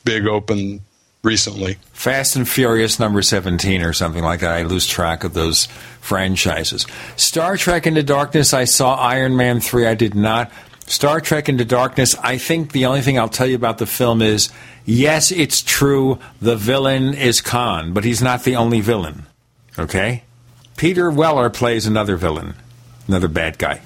big 0.03 0.25
open 0.27 0.81
recently. 1.23 1.77
Fast 1.93 2.35
and 2.35 2.49
Furious 2.49 2.99
number 2.99 3.21
17 3.21 3.83
or 3.83 3.93
something 3.93 4.23
like 4.23 4.39
that. 4.39 4.51
I 4.51 4.63
lose 4.63 4.87
track 4.87 5.23
of 5.23 5.33
those 5.33 5.67
franchises. 5.99 6.87
Star 7.15 7.57
Trek 7.57 7.85
Into 7.85 8.03
Darkness, 8.03 8.53
I 8.53 8.65
saw 8.65 8.95
Iron 8.95 9.37
Man 9.37 9.59
3. 9.59 9.85
I 9.85 9.93
did 9.93 10.15
not. 10.15 10.51
Star 10.87 11.21
Trek 11.21 11.47
Into 11.47 11.63
Darkness, 11.63 12.15
I 12.15 12.37
think 12.37 12.71
the 12.71 12.85
only 12.85 13.01
thing 13.01 13.19
I'll 13.19 13.29
tell 13.29 13.47
you 13.47 13.55
about 13.55 13.77
the 13.77 13.85
film 13.85 14.21
is 14.21 14.49
yes, 14.85 15.31
it's 15.31 15.61
true, 15.61 16.19
the 16.41 16.55
villain 16.55 17.13
is 17.13 17.39
Khan, 17.39 17.93
but 17.93 18.03
he's 18.03 18.21
not 18.21 18.43
the 18.43 18.55
only 18.55 18.81
villain. 18.81 19.27
Okay? 19.77 20.23
Peter 20.75 21.11
Weller 21.11 21.49
plays 21.49 21.85
another 21.85 22.17
villain, 22.17 22.55
another 23.11 23.27
bad 23.27 23.57
guy. 23.57 23.81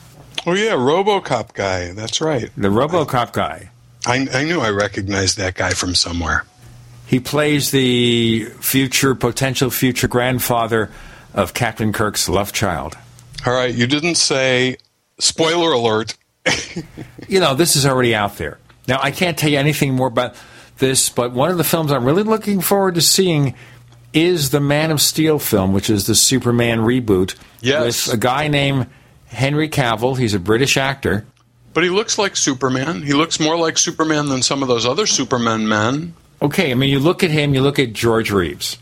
Oh, 0.46 0.54
yeah, 0.54 0.74
Robocop 0.74 1.54
guy. 1.54 1.92
That's 1.94 2.22
right. 2.22 2.52
The 2.56 2.68
Robocop 2.68 3.34
guy. 3.34 3.70
I, 4.06 4.28
I 4.32 4.44
knew 4.44 4.60
I 4.62 4.70
recognized 4.70 5.38
that 5.38 5.56
guy 5.56 5.72
from 5.72 5.96
somewhere. 5.96 6.46
He 7.08 7.20
plays 7.20 7.72
the 7.72 8.46
future, 8.62 9.16
potential 9.16 9.70
future 9.72 10.08
grandfather 10.08 10.92
of 11.34 11.54
Captain 11.56 11.92
Kirk's 11.92 12.30
love 12.30 12.54
child. 12.54 12.96
All 13.46 13.54
right, 13.54 13.74
you 13.74 13.88
didn't 13.88 14.16
say, 14.16 14.78
spoiler 15.20 15.72
alert, 15.72 16.16
you 17.28 17.40
know, 17.40 17.56
this 17.56 17.76
is 17.76 17.86
already 17.86 18.14
out 18.14 18.38
there. 18.38 18.60
Now, 18.88 19.00
I 19.02 19.10
can't 19.12 19.38
tell 19.38 19.50
you 19.50 19.58
anything 19.58 19.94
more 19.96 20.08
about 20.08 20.36
this, 20.78 21.10
but 21.10 21.32
one 21.32 21.50
of 21.50 21.58
the 21.58 21.64
films 21.64 21.92
I'm 21.92 22.06
really 22.06 22.24
looking 22.24 22.62
forward 22.62 22.96
to 22.96 23.02
seeing 23.02 23.56
is 24.14 24.52
the 24.52 24.60
Man 24.60 24.92
of 24.92 25.02
Steel 25.02 25.40
film, 25.40 25.74
which 25.74 25.90
is 25.90 26.06
the 26.06 26.16
Superman 26.16 26.80
reboot 26.80 27.36
Yes. 27.62 28.06
with 28.08 28.16
a 28.16 28.18
guy 28.18 28.48
named 28.48 28.88
Henry 29.28 29.70
Cavill. 29.70 30.18
He's 30.18 30.34
a 30.34 30.40
British 30.40 30.78
actor. 30.78 31.26
But 31.74 31.84
he 31.84 31.90
looks 31.90 32.18
like 32.18 32.36
Superman. 32.36 33.02
He 33.02 33.14
looks 33.14 33.40
more 33.40 33.58
like 33.58 33.78
Superman 33.78 34.28
than 34.28 34.42
some 34.42 34.62
of 34.62 34.70
those 34.70 34.86
other 34.86 35.06
Superman 35.06 35.68
men. 35.68 36.14
Okay, 36.42 36.72
I 36.72 36.76
mean, 36.76 36.90
you 36.90 37.00
look 37.00 37.24
at 37.24 37.32
him, 37.32 37.54
you 37.54 37.62
look 37.62 37.80
at 37.80 37.94
George 37.94 38.32
Reeves, 38.32 38.78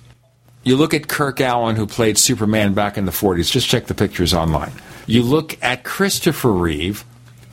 you 0.63 0.75
look 0.75 0.93
at 0.93 1.07
Kirk 1.07 1.37
Alyn, 1.37 1.75
who 1.75 1.85
played 1.85 2.17
Superman 2.17 2.73
back 2.73 2.97
in 2.97 3.05
the 3.05 3.11
40s. 3.11 3.51
Just 3.51 3.67
check 3.67 3.87
the 3.87 3.93
pictures 3.93 4.33
online. 4.33 4.71
You 5.07 5.23
look 5.23 5.57
at 5.63 5.83
Christopher 5.83 6.51
Reeve. 6.51 7.03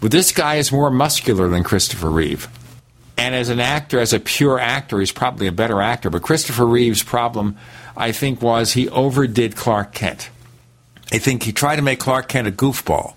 Well, 0.01 0.09
this 0.09 0.33
guy 0.33 0.57
is 0.57 0.73
more 0.73 0.91
muscular 0.91 1.49
than 1.49 1.65
Christopher 1.65 2.11
Reeve. 2.11 2.49
And 3.17 3.35
as 3.35 3.51
an 3.51 3.61
actor, 3.61 4.01
as 4.01 4.13
a 4.13 4.21
pure 4.21 4.59
actor, 4.59 5.01
he's 5.01 5.13
probably 5.13 5.47
a 5.47 5.53
better 5.53 5.83
actor. 5.83 6.09
But 6.09 6.23
Christopher 6.23 6.67
Reeve's 6.67 7.03
problem, 7.03 7.57
I 7.97 8.13
think, 8.13 8.41
was 8.41 8.73
he 8.73 8.89
overdid 8.89 9.57
Clark 9.57 9.93
Kent. 9.93 10.31
I 11.13 11.19
think 11.19 11.43
he 11.43 11.53
tried 11.53 11.77
to 11.77 11.83
make 11.83 11.99
Clark 11.99 12.29
Kent 12.29 12.49
a 12.49 12.53
goofball. 12.53 13.15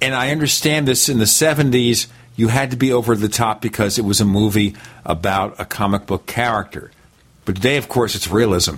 and 0.00 0.14
I 0.14 0.30
understand 0.30 0.86
this 0.86 1.08
in 1.08 1.18
the 1.18 1.24
70s, 1.24 2.06
you 2.36 2.48
had 2.48 2.70
to 2.70 2.76
be 2.76 2.92
over 2.92 3.16
the 3.16 3.28
top 3.28 3.60
because 3.60 3.98
it 3.98 4.04
was 4.04 4.20
a 4.20 4.24
movie 4.24 4.76
about 5.04 5.58
a 5.58 5.64
comic 5.64 6.06
book 6.06 6.26
character. 6.26 6.92
But 7.44 7.56
today, 7.56 7.78
of 7.78 7.88
course, 7.88 8.14
it's 8.14 8.28
realism. 8.28 8.76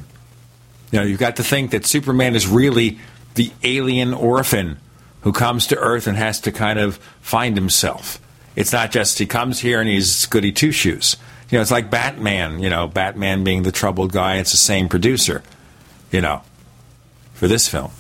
You 0.91 1.01
know, 1.01 1.03
you've 1.05 1.21
got 1.21 1.37
to 1.37 1.45
think 1.45 1.73
that 1.73 1.85
Superman 1.85 2.35
is 2.35 2.49
really 2.49 2.99
the 3.35 3.53
alien 3.63 4.15
orphan 4.15 4.79
who 5.21 5.33
comes 5.33 5.67
to 5.69 5.79
Earth 5.79 6.07
and 6.07 6.17
has 6.17 6.41
to 6.41 6.53
kind 6.53 6.79
of 6.79 6.97
find 7.21 7.55
himself. 7.55 8.19
It's 8.57 8.73
not 8.73 8.91
just 8.91 9.19
he 9.19 9.27
comes 9.27 9.61
here 9.61 9.81
and 9.81 9.89
he's 9.89 10.27
goody 10.27 10.53
two 10.53 10.73
shoes. 10.73 11.17
You 11.51 11.59
know, 11.59 11.63
it's 11.63 11.71
like 11.71 11.91
Batman, 11.91 12.61
you 12.61 12.71
know, 12.71 12.87
Batman 12.87 13.45
being 13.45 13.63
the 13.63 13.73
troubled 13.73 14.13
guy, 14.13 14.37
it's 14.37 14.53
the 14.53 14.57
same 14.57 14.89
producer, 14.89 15.43
you 16.11 16.21
know, 16.21 16.43
for 17.35 17.47
this 17.47 17.69
film. 17.69 17.91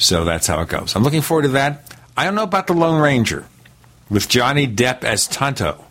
So 0.00 0.24
that's 0.24 0.46
how 0.46 0.60
it 0.62 0.68
goes. 0.68 0.96
I'm 0.96 1.04
looking 1.04 1.20
forward 1.20 1.42
to 1.42 1.48
that. 1.50 1.94
I 2.16 2.24
don't 2.24 2.34
know 2.34 2.42
about 2.42 2.66
The 2.66 2.72
Lone 2.72 3.00
Ranger 3.00 3.46
with 4.08 4.28
Johnny 4.28 4.66
Depp 4.66 5.04
as 5.04 5.28
Tonto. 5.28 5.84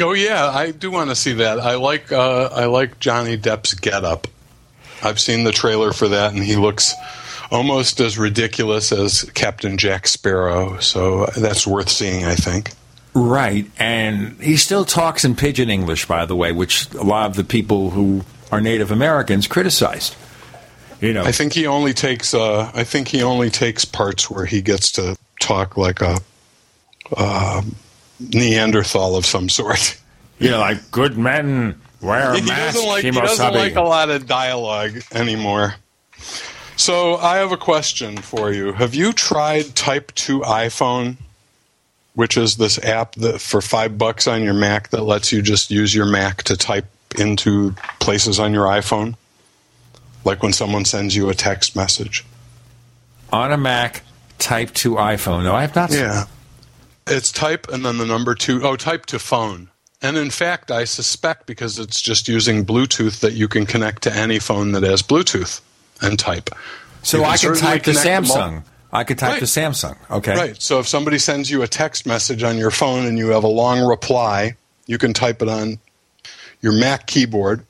Oh 0.00 0.12
yeah, 0.12 0.46
I 0.46 0.72
do 0.72 0.90
want 0.90 1.10
to 1.10 1.16
see 1.16 1.32
that. 1.34 1.58
I 1.58 1.76
like 1.76 2.12
uh, 2.12 2.50
I 2.52 2.66
like 2.66 3.00
Johnny 3.00 3.38
Depp's 3.38 3.74
getup. 3.74 4.26
I've 5.02 5.20
seen 5.20 5.44
the 5.44 5.52
trailer 5.52 5.92
for 5.92 6.08
that, 6.08 6.34
and 6.34 6.42
he 6.42 6.56
looks 6.56 6.94
almost 7.50 8.00
as 8.00 8.18
ridiculous 8.18 8.92
as 8.92 9.22
Captain 9.34 9.78
Jack 9.78 10.06
Sparrow. 10.06 10.78
So 10.80 11.26
that's 11.36 11.66
worth 11.66 11.88
seeing, 11.88 12.24
I 12.24 12.34
think. 12.34 12.72
Right, 13.14 13.70
and 13.78 14.40
he 14.42 14.56
still 14.56 14.84
talks 14.84 15.24
in 15.24 15.36
pidgin 15.36 15.70
English, 15.70 16.06
by 16.06 16.26
the 16.26 16.34
way, 16.34 16.52
which 16.52 16.92
a 16.94 17.04
lot 17.04 17.30
of 17.30 17.36
the 17.36 17.44
people 17.44 17.90
who 17.90 18.22
are 18.50 18.60
Native 18.60 18.90
Americans 18.90 19.46
criticized. 19.46 20.16
You 21.04 21.12
know, 21.12 21.22
I 21.22 21.32
think 21.32 21.52
he 21.52 21.66
only 21.66 21.92
takes. 21.92 22.32
Uh, 22.32 22.70
I 22.74 22.82
think 22.82 23.08
he 23.08 23.22
only 23.22 23.50
takes 23.50 23.84
parts 23.84 24.30
where 24.30 24.46
he 24.46 24.62
gets 24.62 24.90
to 24.92 25.18
talk 25.38 25.76
like 25.76 26.00
a 26.00 26.18
uh, 27.14 27.60
Neanderthal 28.18 29.14
of 29.16 29.26
some 29.26 29.48
sort. 29.48 30.00
You 30.40 30.50
know, 30.50 30.58
like 30.58 30.90
good 30.90 31.16
men 31.16 31.80
wear 32.02 32.34
he 32.34 32.40
masks. 32.42 32.74
doesn't 32.74 32.88
like 32.88 33.04
he 33.04 33.10
doesn't 33.12 33.54
like 33.54 33.76
a 33.76 33.82
lot 33.82 34.10
of 34.10 34.26
dialogue 34.26 35.00
anymore. 35.12 35.76
So 36.76 37.14
I 37.16 37.36
have 37.36 37.52
a 37.52 37.56
question 37.56 38.16
for 38.16 38.52
you. 38.52 38.72
Have 38.72 38.96
you 38.96 39.12
tried 39.12 39.76
Type 39.76 40.10
Two 40.16 40.40
iPhone, 40.40 41.18
which 42.14 42.36
is 42.36 42.56
this 42.56 42.82
app 42.82 43.14
that 43.14 43.40
for 43.40 43.60
five 43.60 43.96
bucks 43.96 44.26
on 44.26 44.42
your 44.42 44.54
Mac 44.54 44.88
that 44.90 45.04
lets 45.04 45.30
you 45.30 45.40
just 45.40 45.70
use 45.70 45.94
your 45.94 46.06
Mac 46.06 46.42
to 46.42 46.56
type 46.56 46.86
into 47.16 47.70
places 48.00 48.40
on 48.40 48.52
your 48.52 48.66
iPhone, 48.66 49.14
like 50.24 50.42
when 50.42 50.52
someone 50.52 50.84
sends 50.84 51.14
you 51.14 51.28
a 51.28 51.34
text 51.34 51.76
message 51.76 52.24
on 53.32 53.52
a 53.52 53.56
Mac. 53.56 54.02
Type 54.38 54.72
to 54.74 54.96
iPhone. 54.96 55.44
No, 55.44 55.54
I 55.54 55.62
have 55.62 55.74
not. 55.76 55.92
Yeah, 55.92 56.24
it's 57.06 57.30
type 57.32 57.68
and 57.72 57.84
then 57.84 57.98
the 57.98 58.04
number 58.06 58.34
two. 58.34 58.62
Oh, 58.66 58.76
type 58.76 59.06
to 59.06 59.18
phone. 59.18 59.68
And 60.02 60.16
in 60.18 60.28
fact, 60.30 60.70
I 60.70 60.84
suspect 60.84 61.46
because 61.46 61.78
it's 61.78 62.00
just 62.02 62.28
using 62.28 62.66
Bluetooth 62.66 63.20
that 63.20 63.32
you 63.32 63.48
can 63.48 63.64
connect 63.64 64.02
to 64.02 64.14
any 64.14 64.38
phone 64.38 64.72
that 64.72 64.82
has 64.82 65.02
Bluetooth 65.02 65.60
and 66.02 66.18
type. 66.18 66.50
So 67.02 67.18
You 67.18 67.24
I 67.24 67.36
can 67.38 67.54
type 67.56 67.82
to 67.84 67.92
Samsung. 67.92 68.64
I 68.92 69.04
could 69.04 69.18
type 69.18 69.32
Right. 69.32 69.38
to 69.38 69.44
Samsung. 69.46 69.96
Okay. 70.10 70.34
Right. 70.34 70.60
So 70.60 70.78
if 70.78 70.86
somebody 70.88 71.18
sends 71.18 71.50
you 71.50 71.62
a 71.62 71.68
text 71.68 72.06
message 72.06 72.42
on 72.42 72.58
your 72.58 72.70
phone 72.70 73.06
and 73.06 73.16
you 73.16 73.28
have 73.30 73.44
a 73.44 73.48
long 73.48 73.80
reply, 73.86 74.56
you 74.86 74.98
can 74.98 75.14
type 75.14 75.40
it 75.42 75.48
on 75.48 75.78
your 76.60 76.72
Mac 76.72 77.06
keyboard. 77.06 77.64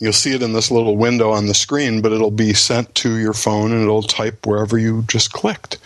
You'll 0.00 0.12
see 0.12 0.34
it 0.34 0.42
in 0.42 0.52
this 0.52 0.70
little 0.70 0.96
window 0.96 1.30
on 1.30 1.46
the 1.46 1.54
screen, 1.54 2.02
but 2.02 2.12
it'll 2.12 2.30
be 2.30 2.52
sent 2.52 2.94
to 2.96 3.16
your 3.16 3.32
phone 3.32 3.72
and 3.72 3.82
it'll 3.82 4.02
type 4.02 4.46
wherever 4.46 4.76
you 4.76 5.02
just 5.06 5.32
clicked. 5.32 5.78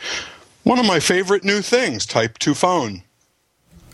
One 0.65 0.79
of 0.79 0.87
my 0.87 1.01
favorite 1.01 1.45
new 1.45 1.61
things, 1.61 2.07
type 2.07 2.39
to 2.39 2.55
phone. 2.55 3.03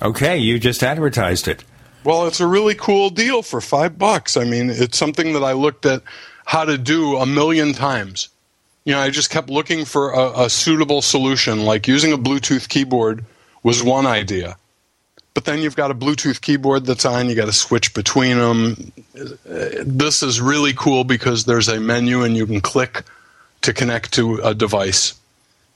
Okay, 0.00 0.38
you 0.38 0.58
just 0.58 0.82
advertised 0.82 1.48
it. 1.48 1.64
Well, 2.04 2.26
it's 2.26 2.40
a 2.40 2.46
really 2.46 2.74
cool 2.74 3.10
deal 3.10 3.42
for 3.42 3.60
five 3.60 3.98
bucks. 3.98 4.36
I 4.36 4.44
mean, 4.44 4.70
it's 4.70 4.98
something 4.98 5.32
that 5.32 5.42
I 5.42 5.52
looked 5.52 5.86
at 5.86 6.02
how 6.44 6.64
to 6.64 6.76
do 6.76 7.16
a 7.16 7.26
million 7.26 7.72
times. 7.72 8.28
You 8.84 8.92
know, 8.92 9.00
I 9.00 9.10
just 9.10 9.30
kept 9.30 9.48
looking 9.48 9.84
for 9.84 10.12
a, 10.12 10.44
a 10.44 10.50
suitable 10.50 11.00
solution. 11.00 11.64
Like 11.64 11.88
using 11.88 12.12
a 12.12 12.18
Bluetooth 12.18 12.68
keyboard 12.68 13.24
was 13.62 13.82
one 13.82 14.06
idea. 14.06 14.56
But 15.34 15.44
then 15.46 15.60
you've 15.60 15.76
got 15.76 15.90
a 15.90 15.94
Bluetooth 15.94 16.40
keyboard 16.40 16.86
that's 16.86 17.04
on, 17.04 17.28
you 17.28 17.34
got 17.34 17.46
to 17.46 17.52
switch 17.52 17.92
between 17.92 18.38
them. 18.38 18.92
This 19.14 20.22
is 20.22 20.40
really 20.40 20.72
cool 20.72 21.02
because 21.02 21.44
there's 21.44 21.68
a 21.68 21.80
menu 21.80 22.22
and 22.22 22.36
you 22.36 22.46
can 22.46 22.60
click 22.60 23.02
to 23.62 23.72
connect 23.72 24.12
to 24.14 24.36
a 24.36 24.54
device. 24.54 25.14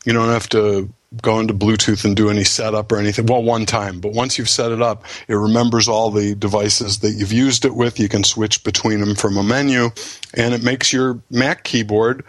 You 0.04 0.12
don't 0.12 0.28
have 0.28 0.48
to 0.50 0.88
go 1.22 1.40
into 1.40 1.54
Bluetooth 1.54 2.04
and 2.04 2.14
do 2.14 2.30
any 2.30 2.44
setup 2.44 2.92
or 2.92 2.98
anything. 2.98 3.26
Well, 3.26 3.42
one 3.42 3.66
time, 3.66 3.98
but 3.98 4.12
once 4.12 4.38
you've 4.38 4.48
set 4.48 4.70
it 4.70 4.80
up, 4.80 5.04
it 5.26 5.34
remembers 5.34 5.88
all 5.88 6.10
the 6.10 6.36
devices 6.36 6.98
that 7.00 7.12
you've 7.12 7.32
used 7.32 7.64
it 7.64 7.74
with. 7.74 7.98
You 7.98 8.08
can 8.08 8.22
switch 8.24 8.62
between 8.62 9.00
them 9.00 9.16
from 9.16 9.36
a 9.36 9.42
menu, 9.42 9.90
and 10.34 10.54
it 10.54 10.62
makes 10.62 10.92
your 10.92 11.18
Mac 11.30 11.64
keyboard 11.64 12.24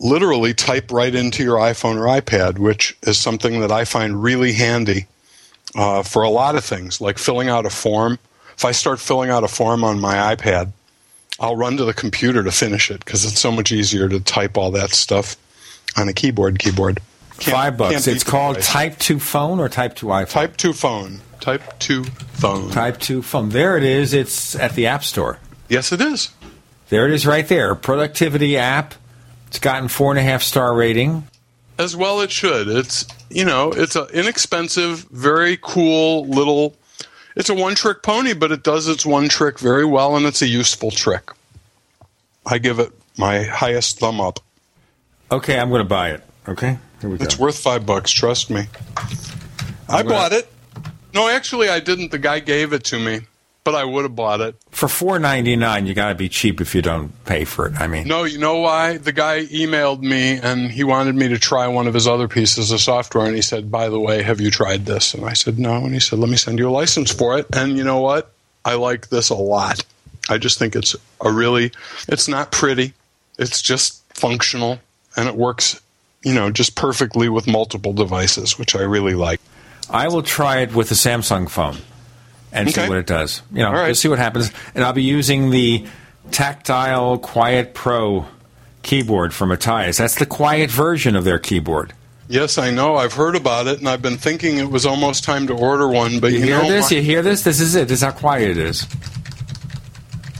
literally 0.00 0.54
type 0.54 0.90
right 0.90 1.14
into 1.14 1.44
your 1.44 1.58
iPhone 1.58 1.96
or 1.96 2.20
iPad, 2.20 2.58
which 2.58 2.96
is 3.02 3.18
something 3.18 3.60
that 3.60 3.70
I 3.70 3.84
find 3.84 4.22
really 4.22 4.54
handy 4.54 5.06
uh, 5.74 6.02
for 6.02 6.22
a 6.22 6.30
lot 6.30 6.54
of 6.56 6.64
things, 6.64 7.00
like 7.00 7.18
filling 7.18 7.48
out 7.48 7.66
a 7.66 7.70
form. 7.70 8.18
If 8.56 8.64
I 8.64 8.72
start 8.72 9.00
filling 9.00 9.30
out 9.30 9.42
a 9.44 9.48
form 9.48 9.82
on 9.84 10.00
my 10.00 10.34
iPad, 10.34 10.72
I'll 11.40 11.56
run 11.56 11.76
to 11.78 11.84
the 11.84 11.94
computer 11.94 12.42
to 12.44 12.52
finish 12.52 12.90
it 12.90 13.04
because 13.04 13.24
it's 13.24 13.40
so 13.40 13.50
much 13.50 13.72
easier 13.72 14.08
to 14.08 14.20
type 14.20 14.56
all 14.56 14.70
that 14.72 14.90
stuff 14.90 15.36
on 15.96 16.08
a 16.08 16.12
keyboard. 16.12 16.58
Keyboard. 16.58 17.00
Can't- 17.40 17.56
Five 17.56 17.76
bucks. 17.76 18.06
It's 18.06 18.22
called 18.22 18.54
device. 18.56 18.72
Type 18.72 18.98
Two 18.98 19.18
Phone 19.18 19.58
or 19.58 19.68
Type 19.68 19.96
Two 19.96 20.06
iPhone. 20.06 20.30
Type 20.30 20.56
Two 20.56 20.72
Phone. 20.72 21.20
Type 21.40 21.78
Two 21.80 22.04
Phone. 22.04 22.70
Type 22.70 22.98
to 23.00 23.20
phone. 23.22 23.48
There 23.50 23.76
it 23.76 23.82
is. 23.82 24.14
It's 24.14 24.54
at 24.56 24.74
the 24.74 24.86
App 24.86 25.04
Store. 25.04 25.38
Yes, 25.68 25.92
it 25.92 26.00
is. 26.00 26.30
There 26.88 27.06
it 27.06 27.12
is, 27.12 27.26
right 27.26 27.46
there. 27.46 27.74
Productivity 27.74 28.56
app. 28.56 28.94
It's 29.48 29.58
gotten 29.58 29.88
four 29.88 30.10
and 30.12 30.18
a 30.18 30.22
half 30.22 30.42
star 30.42 30.74
rating. 30.74 31.24
As 31.78 31.96
well, 31.96 32.20
it 32.20 32.30
should. 32.30 32.68
It's 32.68 33.06
you 33.30 33.44
know, 33.44 33.72
it's 33.72 33.96
an 33.96 34.06
inexpensive, 34.12 35.00
very 35.10 35.58
cool 35.60 36.26
little. 36.26 36.76
It's 37.36 37.48
a 37.48 37.54
one-trick 37.54 38.02
pony, 38.04 38.32
but 38.32 38.52
it 38.52 38.62
does 38.62 38.86
its 38.86 39.04
one 39.04 39.28
trick 39.28 39.58
very 39.58 39.84
well, 39.84 40.16
and 40.16 40.24
it's 40.24 40.40
a 40.40 40.46
useful 40.46 40.92
trick. 40.92 41.30
I 42.46 42.58
give 42.58 42.78
it 42.78 42.92
my 43.18 43.42
highest 43.42 43.98
thumb 43.98 44.20
up. 44.20 44.38
Okay, 45.32 45.58
I'm 45.58 45.68
going 45.68 45.80
to 45.82 45.88
buy 45.88 46.10
it. 46.10 46.22
Okay, 46.46 46.78
here 47.00 47.10
we 47.10 47.18
go. 47.18 47.24
It's 47.24 47.36
worth 47.36 47.58
five 47.58 47.84
bucks. 47.84 48.12
Trust 48.12 48.50
me. 48.50 48.66
I 49.88 50.02
gonna- 50.02 50.10
bought 50.10 50.32
it. 50.32 50.48
No, 51.12 51.28
actually, 51.28 51.68
I 51.68 51.80
didn't. 51.80 52.10
The 52.12 52.18
guy 52.18 52.38
gave 52.38 52.72
it 52.72 52.84
to 52.84 52.98
me, 53.00 53.22
but 53.64 53.74
I 53.74 53.84
would 53.84 54.02
have 54.04 54.14
bought 54.14 54.40
it. 54.42 54.54
For 54.70 54.88
four 54.88 55.18
ninety 55.18 55.56
nine, 55.56 55.86
you 55.86 55.94
got 55.94 56.10
to 56.10 56.14
be 56.14 56.28
cheap 56.28 56.60
if 56.60 56.74
you 56.74 56.82
don't 56.82 57.12
pay 57.24 57.44
for 57.44 57.66
it. 57.66 57.80
I 57.80 57.86
mean, 57.86 58.06
No, 58.06 58.24
you 58.24 58.38
know 58.38 58.58
why? 58.58 58.98
The 58.98 59.12
guy 59.12 59.46
emailed 59.46 60.00
me 60.00 60.38
and 60.38 60.70
he 60.70 60.84
wanted 60.84 61.14
me 61.14 61.28
to 61.28 61.38
try 61.38 61.66
one 61.66 61.86
of 61.86 61.94
his 61.94 62.06
other 62.06 62.28
pieces 62.28 62.70
of 62.70 62.80
software. 62.80 63.26
And 63.26 63.34
he 63.34 63.42
said, 63.42 63.70
By 63.70 63.88
the 63.88 63.98
way, 63.98 64.22
have 64.22 64.40
you 64.40 64.50
tried 64.50 64.84
this? 64.86 65.14
And 65.14 65.24
I 65.24 65.32
said, 65.32 65.58
No. 65.58 65.76
And 65.76 65.94
he 65.94 66.00
said, 66.00 66.18
Let 66.18 66.28
me 66.28 66.36
send 66.36 66.58
you 66.58 66.68
a 66.68 66.70
license 66.70 67.10
for 67.10 67.38
it. 67.38 67.46
And 67.54 67.76
you 67.76 67.84
know 67.84 68.00
what? 68.00 68.30
I 68.64 68.74
like 68.74 69.08
this 69.08 69.30
a 69.30 69.34
lot. 69.34 69.84
I 70.28 70.38
just 70.38 70.58
think 70.58 70.76
it's 70.76 70.94
a 71.20 71.30
really, 71.30 71.72
it's 72.08 72.28
not 72.28 72.50
pretty, 72.50 72.94
it's 73.38 73.60
just 73.60 74.02
functional 74.14 74.78
and 75.16 75.28
it 75.28 75.34
works, 75.36 75.80
you 76.22 76.32
know, 76.32 76.50
just 76.50 76.74
perfectly 76.76 77.28
with 77.28 77.46
multiple 77.46 77.92
devices, 77.92 78.58
which 78.58 78.74
I 78.74 78.80
really 78.82 79.14
like. 79.14 79.40
I 79.90 80.08
will 80.08 80.22
try 80.22 80.60
it 80.60 80.74
with 80.74 80.90
a 80.90 80.94
Samsung 80.94 81.50
phone 81.50 81.76
and 82.54 82.70
see 82.72 82.88
what 82.88 82.98
it 82.98 83.06
does. 83.06 83.42
You 83.52 83.58
know, 83.64 83.72
right. 83.72 83.88
just 83.88 84.00
see 84.02 84.08
what 84.08 84.18
happens. 84.18 84.50
And 84.74 84.84
I'll 84.84 84.92
be 84.92 85.02
using 85.02 85.50
the 85.50 85.86
tactile 86.30 87.18
Quiet 87.18 87.74
Pro 87.74 88.26
keyboard 88.82 89.34
from 89.34 89.48
Matias. 89.50 89.96
That's 89.98 90.14
the 90.16 90.26
quiet 90.26 90.70
version 90.70 91.16
of 91.16 91.24
their 91.24 91.38
keyboard. 91.38 91.92
Yes, 92.28 92.56
I 92.56 92.70
know. 92.70 92.96
I've 92.96 93.12
heard 93.12 93.36
about 93.36 93.66
it 93.66 93.78
and 93.80 93.88
I've 93.88 94.00
been 94.00 94.16
thinking 94.16 94.56
it 94.58 94.70
was 94.70 94.86
almost 94.86 95.24
time 95.24 95.46
to 95.48 95.52
order 95.54 95.86
one, 95.88 96.20
but 96.20 96.32
You, 96.32 96.38
you, 96.38 96.44
hear 96.46 96.62
know, 96.62 96.68
this? 96.68 96.90
my- 96.90 96.96
You 96.96 97.02
hear 97.02 97.20
this? 97.22 97.42
This 97.42 97.60
is 97.60 97.74
it. 97.74 97.88
This 97.88 97.98
is 97.98 98.04
how 98.04 98.12
quiet 98.12 98.50
it 98.50 98.56
is. 98.58 98.86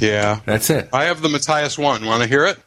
yeah. 0.01 0.41
That's 0.47 0.71
it. 0.71 0.89
I 0.93 1.05
have 1.05 1.21
the 1.21 1.29
Matias 1.29 1.79
one. 1.79 2.05
Want 2.07 2.23
to 2.23 2.29
hear 2.29 2.47
it? 2.47 2.59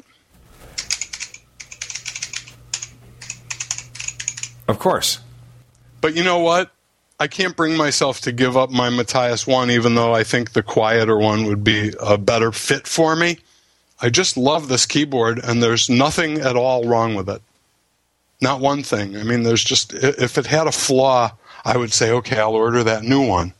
Of 4.67 4.79
course. 4.79 5.19
But 6.01 6.15
you 6.15 6.23
know 6.23 6.39
what? 6.39 6.71
I 7.19 7.27
can't 7.27 7.55
bring 7.55 7.75
myself 7.75 8.21
to 8.21 8.31
give 8.31 8.55
up 8.55 8.69
my 8.69 8.89
Matias 8.89 9.47
one, 9.47 9.71
even 9.71 9.95
though 9.95 10.13
I 10.13 10.23
think 10.23 10.53
the 10.53 10.61
quieter 10.61 11.17
one 11.17 11.45
would 11.45 11.63
be 11.63 11.93
a 11.99 12.17
better 12.17 12.51
fit 12.51 12.87
for 12.87 13.15
me. 13.15 13.39
I 13.99 14.09
just 14.09 14.37
love 14.37 14.67
this 14.67 14.85
keyboard, 14.85 15.39
and 15.43 15.61
there's 15.61 15.89
nothing 15.89 16.39
at 16.39 16.55
all 16.55 16.87
wrong 16.87 17.15
with 17.15 17.27
it. 17.27 17.41
Not 18.39 18.61
one 18.61 18.83
thing. 18.83 19.17
I 19.17 19.23
mean, 19.23 19.41
there's 19.41 19.63
just, 19.63 19.93
if 19.93 20.37
it 20.37 20.45
had 20.45 20.67
a 20.67 20.71
flaw, 20.71 21.31
I 21.65 21.75
would 21.75 21.91
say, 21.91 22.11
okay, 22.11 22.39
I'll 22.39 22.53
order 22.53 22.83
that 22.83 23.01
new 23.01 23.27
one. 23.27 23.53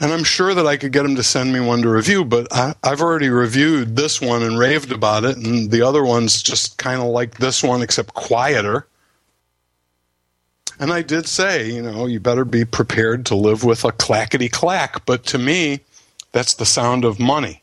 And 0.00 0.12
I'm 0.12 0.24
sure 0.24 0.52
that 0.54 0.66
I 0.66 0.76
could 0.76 0.92
get 0.92 1.04
him 1.04 1.14
to 1.14 1.22
send 1.22 1.52
me 1.52 1.60
one 1.60 1.82
to 1.82 1.88
review, 1.88 2.24
but 2.24 2.48
I, 2.50 2.74
I've 2.82 3.00
already 3.00 3.28
reviewed 3.28 3.94
this 3.94 4.20
one 4.20 4.42
and 4.42 4.58
raved 4.58 4.90
about 4.90 5.24
it, 5.24 5.36
and 5.36 5.70
the 5.70 5.82
other 5.82 6.04
one's 6.04 6.42
just 6.42 6.76
kind 6.76 7.00
of 7.00 7.06
like 7.06 7.38
this 7.38 7.62
one, 7.62 7.82
except 7.82 8.14
quieter. 8.14 8.86
And 10.80 10.92
I 10.92 11.02
did 11.02 11.28
say, 11.28 11.70
you 11.70 11.82
know, 11.82 12.06
you 12.06 12.18
better 12.20 12.46
be 12.46 12.64
prepared 12.64 13.26
to 13.26 13.34
live 13.34 13.62
with 13.62 13.84
a 13.84 13.92
clackety 13.92 14.48
clack. 14.48 15.04
But 15.04 15.24
to 15.26 15.38
me, 15.38 15.80
that's 16.32 16.54
the 16.54 16.64
sound 16.64 17.04
of 17.04 17.20
money. 17.20 17.62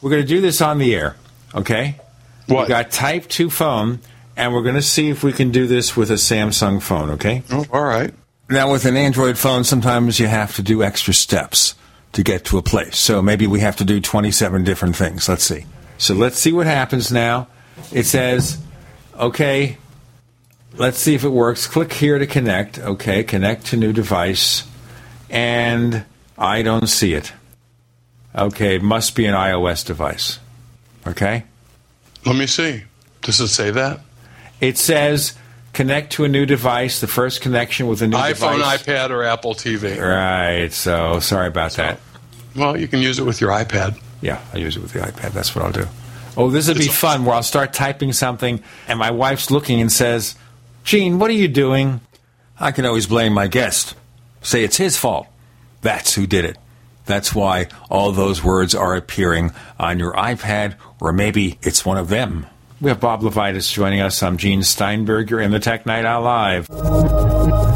We're 0.00 0.10
going 0.10 0.22
to 0.22 0.28
do 0.28 0.40
this 0.40 0.60
on 0.60 0.78
the 0.78 0.94
air, 0.94 1.16
okay? 1.54 1.96
What? 2.46 2.68
We 2.68 2.68
got 2.68 2.92
Type 2.92 3.26
2 3.26 3.50
phone, 3.50 3.98
and 4.36 4.54
we're 4.54 4.62
going 4.62 4.76
to 4.76 4.82
see 4.82 5.08
if 5.10 5.24
we 5.24 5.32
can 5.32 5.50
do 5.50 5.66
this 5.66 5.96
with 5.96 6.10
a 6.12 6.14
Samsung 6.14 6.80
phone, 6.80 7.10
okay? 7.10 7.42
Oh, 7.50 7.66
all 7.72 7.82
right. 7.82 8.14
Now, 8.48 8.70
with 8.70 8.84
an 8.84 8.96
Android 8.96 9.36
phone, 9.36 9.64
sometimes 9.64 10.20
you 10.20 10.28
have 10.28 10.54
to 10.54 10.62
do 10.62 10.84
extra 10.84 11.12
steps 11.12 11.74
to 12.12 12.22
get 12.22 12.44
to 12.44 12.58
a 12.58 12.62
place. 12.62 12.96
So 12.96 13.20
maybe 13.20 13.48
we 13.48 13.58
have 13.58 13.74
to 13.76 13.84
do 13.84 14.00
27 14.00 14.62
different 14.62 14.94
things. 14.94 15.28
Let's 15.28 15.42
see. 15.42 15.66
So 15.98 16.14
let's 16.14 16.38
see 16.38 16.52
what 16.52 16.66
happens 16.66 17.10
now. 17.10 17.48
It 17.92 18.04
says, 18.04 18.58
okay, 19.18 19.78
let's 20.74 20.98
see 20.98 21.14
if 21.14 21.24
it 21.24 21.30
works. 21.30 21.66
Click 21.66 21.92
here 21.92 22.18
to 22.18 22.26
connect. 22.26 22.78
Okay, 22.78 23.24
connect 23.24 23.66
to 23.66 23.76
new 23.76 23.92
device. 23.92 24.64
And 25.30 26.04
I 26.38 26.62
don't 26.62 26.86
see 26.86 27.14
it. 27.14 27.32
Okay, 28.34 28.76
it 28.76 28.82
must 28.82 29.14
be 29.14 29.26
an 29.26 29.34
iOS 29.34 29.84
device. 29.84 30.38
Okay? 31.06 31.44
Let 32.24 32.36
me 32.36 32.46
see. 32.46 32.82
Does 33.22 33.40
it 33.40 33.48
say 33.48 33.70
that? 33.70 34.00
It 34.60 34.78
says 34.78 35.34
connect 35.72 36.12
to 36.12 36.24
a 36.24 36.28
new 36.28 36.46
device, 36.46 37.00
the 37.00 37.06
first 37.06 37.40
connection 37.40 37.86
with 37.86 38.02
a 38.02 38.06
new 38.06 38.16
iPhone, 38.16 38.56
device. 38.56 38.82
iPad, 38.82 39.10
or 39.10 39.24
Apple 39.24 39.54
TV. 39.54 40.00
Right, 40.00 40.72
so 40.72 41.20
sorry 41.20 41.48
about 41.48 41.72
that. 41.72 42.00
Well, 42.54 42.78
you 42.78 42.88
can 42.88 43.00
use 43.00 43.18
it 43.18 43.24
with 43.24 43.40
your 43.40 43.50
iPad. 43.50 44.00
Yeah, 44.22 44.40
I 44.54 44.58
use 44.58 44.76
it 44.76 44.80
with 44.80 44.92
the 44.92 45.00
iPad. 45.00 45.32
That's 45.32 45.54
what 45.54 45.64
I'll 45.64 45.72
do. 45.72 45.86
Oh, 46.36 46.50
this 46.50 46.68
would 46.68 46.76
be 46.76 46.88
fun 46.88 47.24
where 47.24 47.34
I'll 47.34 47.42
start 47.42 47.72
typing 47.72 48.12
something 48.12 48.62
and 48.88 48.98
my 48.98 49.10
wife's 49.10 49.50
looking 49.50 49.80
and 49.80 49.90
says, 49.90 50.36
Gene, 50.84 51.18
what 51.18 51.30
are 51.30 51.34
you 51.34 51.48
doing? 51.48 52.00
I 52.60 52.72
can 52.72 52.84
always 52.84 53.06
blame 53.06 53.32
my 53.32 53.46
guest. 53.46 53.94
Say 54.42 54.62
it's 54.62 54.76
his 54.76 54.96
fault. 54.96 55.26
That's 55.82 56.14
who 56.14 56.26
did 56.26 56.44
it. 56.44 56.58
That's 57.06 57.34
why 57.34 57.68
all 57.90 58.12
those 58.12 58.42
words 58.42 58.74
are 58.74 58.96
appearing 58.96 59.52
on 59.78 59.98
your 59.98 60.12
iPad, 60.14 60.74
or 61.00 61.12
maybe 61.12 61.58
it's 61.62 61.84
one 61.84 61.98
of 61.98 62.08
them. 62.08 62.46
We 62.80 62.90
have 62.90 63.00
Bob 63.00 63.22
Levitus 63.22 63.72
joining 63.72 64.00
us. 64.00 64.22
I'm 64.22 64.36
Gene 64.36 64.62
Steinberger 64.62 65.40
in 65.40 65.50
the 65.50 65.60
Tech 65.60 65.86
Night 65.86 66.04
Owl 66.04 66.22
Live. 66.22 67.75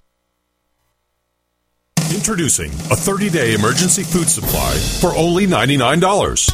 Introducing 2.21 2.71
a 2.91 2.95
30 2.95 3.31
day 3.31 3.55
emergency 3.55 4.03
food 4.03 4.29
supply 4.29 4.77
for 5.01 5.15
only 5.17 5.47
$99. 5.47 5.97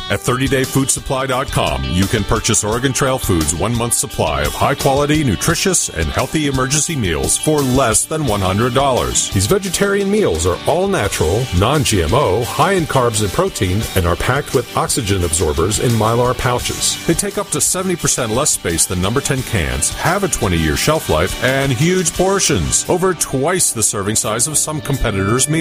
At 0.09 0.21
30dayfoodsupply.com, 0.21 1.83
you 1.91 2.05
can 2.05 2.23
purchase 2.23 2.63
Oregon 2.63 2.93
Trail 2.93 3.19
Foods 3.19 3.53
one 3.53 3.77
month 3.77 3.93
supply 3.93 4.43
of 4.43 4.53
high 4.53 4.75
quality, 4.75 5.25
nutritious, 5.25 5.89
and 5.89 6.07
healthy 6.07 6.47
emergency 6.47 6.95
meals 6.95 7.37
for 7.37 7.59
less 7.59 8.05
than 8.05 8.21
$100. 8.21 9.33
These 9.33 9.47
vegetarian 9.47 10.09
meals 10.09 10.45
are 10.45 10.57
all 10.67 10.87
natural, 10.87 11.43
non 11.59 11.81
GMO, 11.81 12.45
high 12.45 12.73
in 12.73 12.85
carbs 12.85 13.21
and 13.21 13.33
protein, 13.33 13.81
and 13.97 14.05
are 14.05 14.15
packed 14.15 14.55
with 14.55 14.77
oxygen 14.77 15.25
absorbers 15.25 15.79
in 15.79 15.91
mylar 15.91 16.37
pouches. 16.37 17.05
They 17.05 17.13
take 17.13 17.37
up 17.37 17.47
to 17.47 17.57
70% 17.57 18.33
less 18.33 18.51
space 18.51 18.85
than 18.85 19.01
number 19.01 19.19
10 19.19 19.43
cans, 19.43 19.89
have 19.89 20.23
a 20.23 20.29
20 20.29 20.55
year 20.57 20.77
shelf 20.77 21.09
life, 21.09 21.43
and 21.43 21.73
huge 21.73 22.13
portions, 22.13 22.89
over 22.89 23.13
twice 23.13 23.73
the 23.73 23.83
serving 23.83 24.15
size 24.15 24.47
of 24.47 24.57
some 24.57 24.79
competitors' 24.79 25.49
meals. 25.49 25.56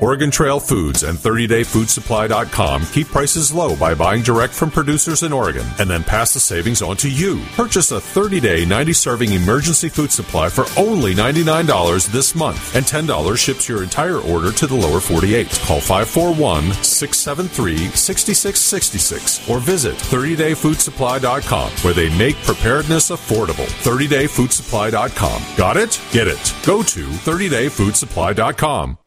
Oregon 0.00 0.30
Trail 0.30 0.60
Foods 0.60 1.02
and 1.02 1.18
30dayfoodsupply.com 1.18 2.86
keep 2.86 3.08
prices 3.08 3.52
low 3.52 3.76
by 3.76 3.94
buying 3.94 4.22
direct 4.22 4.54
from 4.54 4.70
producers 4.70 5.22
in 5.22 5.32
Oregon 5.32 5.66
and 5.78 5.90
then 5.90 6.04
pass 6.04 6.34
the 6.34 6.40
savings 6.40 6.82
on 6.82 6.96
to 6.98 7.10
you. 7.10 7.42
Purchase 7.56 7.90
a 7.90 8.00
30 8.00 8.40
day, 8.40 8.64
90 8.64 8.92
serving 8.92 9.32
emergency 9.32 9.88
food 9.88 10.12
supply 10.12 10.48
for 10.48 10.66
only 10.78 11.14
$99 11.14 12.06
this 12.12 12.34
month, 12.34 12.76
and 12.76 12.84
$10 12.84 13.36
ships 13.36 13.68
your 13.68 13.82
entire 13.82 14.18
order 14.18 14.52
to 14.52 14.66
the 14.66 14.74
lower 14.74 15.00
48. 15.00 15.48
Call 15.64 15.80
541 15.80 16.72
673 16.84 17.76
6666 17.88 19.50
or 19.50 19.58
visit 19.58 19.96
30dayfoodsupply.com 19.96 21.70
where 21.82 21.94
they 21.94 22.16
make 22.16 22.36
preparedness 22.42 23.10
affordable. 23.10 23.66
30dayfoodsupply.com. 23.82 25.56
Got 25.56 25.76
it? 25.76 26.00
Get 26.12 26.28
it. 26.28 26.54
Go 26.64 26.82
to 26.82 27.06
30dayfoodsupply.com. 27.08 28.99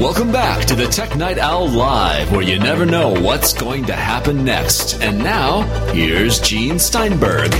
Welcome 0.00 0.32
back 0.32 0.64
to 0.66 0.74
the 0.74 0.86
Tech 0.86 1.14
Night 1.14 1.38
Owl 1.38 1.68
Live, 1.68 2.32
where 2.32 2.40
you 2.40 2.58
never 2.58 2.86
know 2.86 3.10
what's 3.20 3.52
going 3.52 3.84
to 3.84 3.92
happen 3.92 4.44
next. 4.44 5.02
And 5.02 5.18
now, 5.18 5.60
here's 5.92 6.40
Gene 6.40 6.78
Steinberg. 6.78 7.52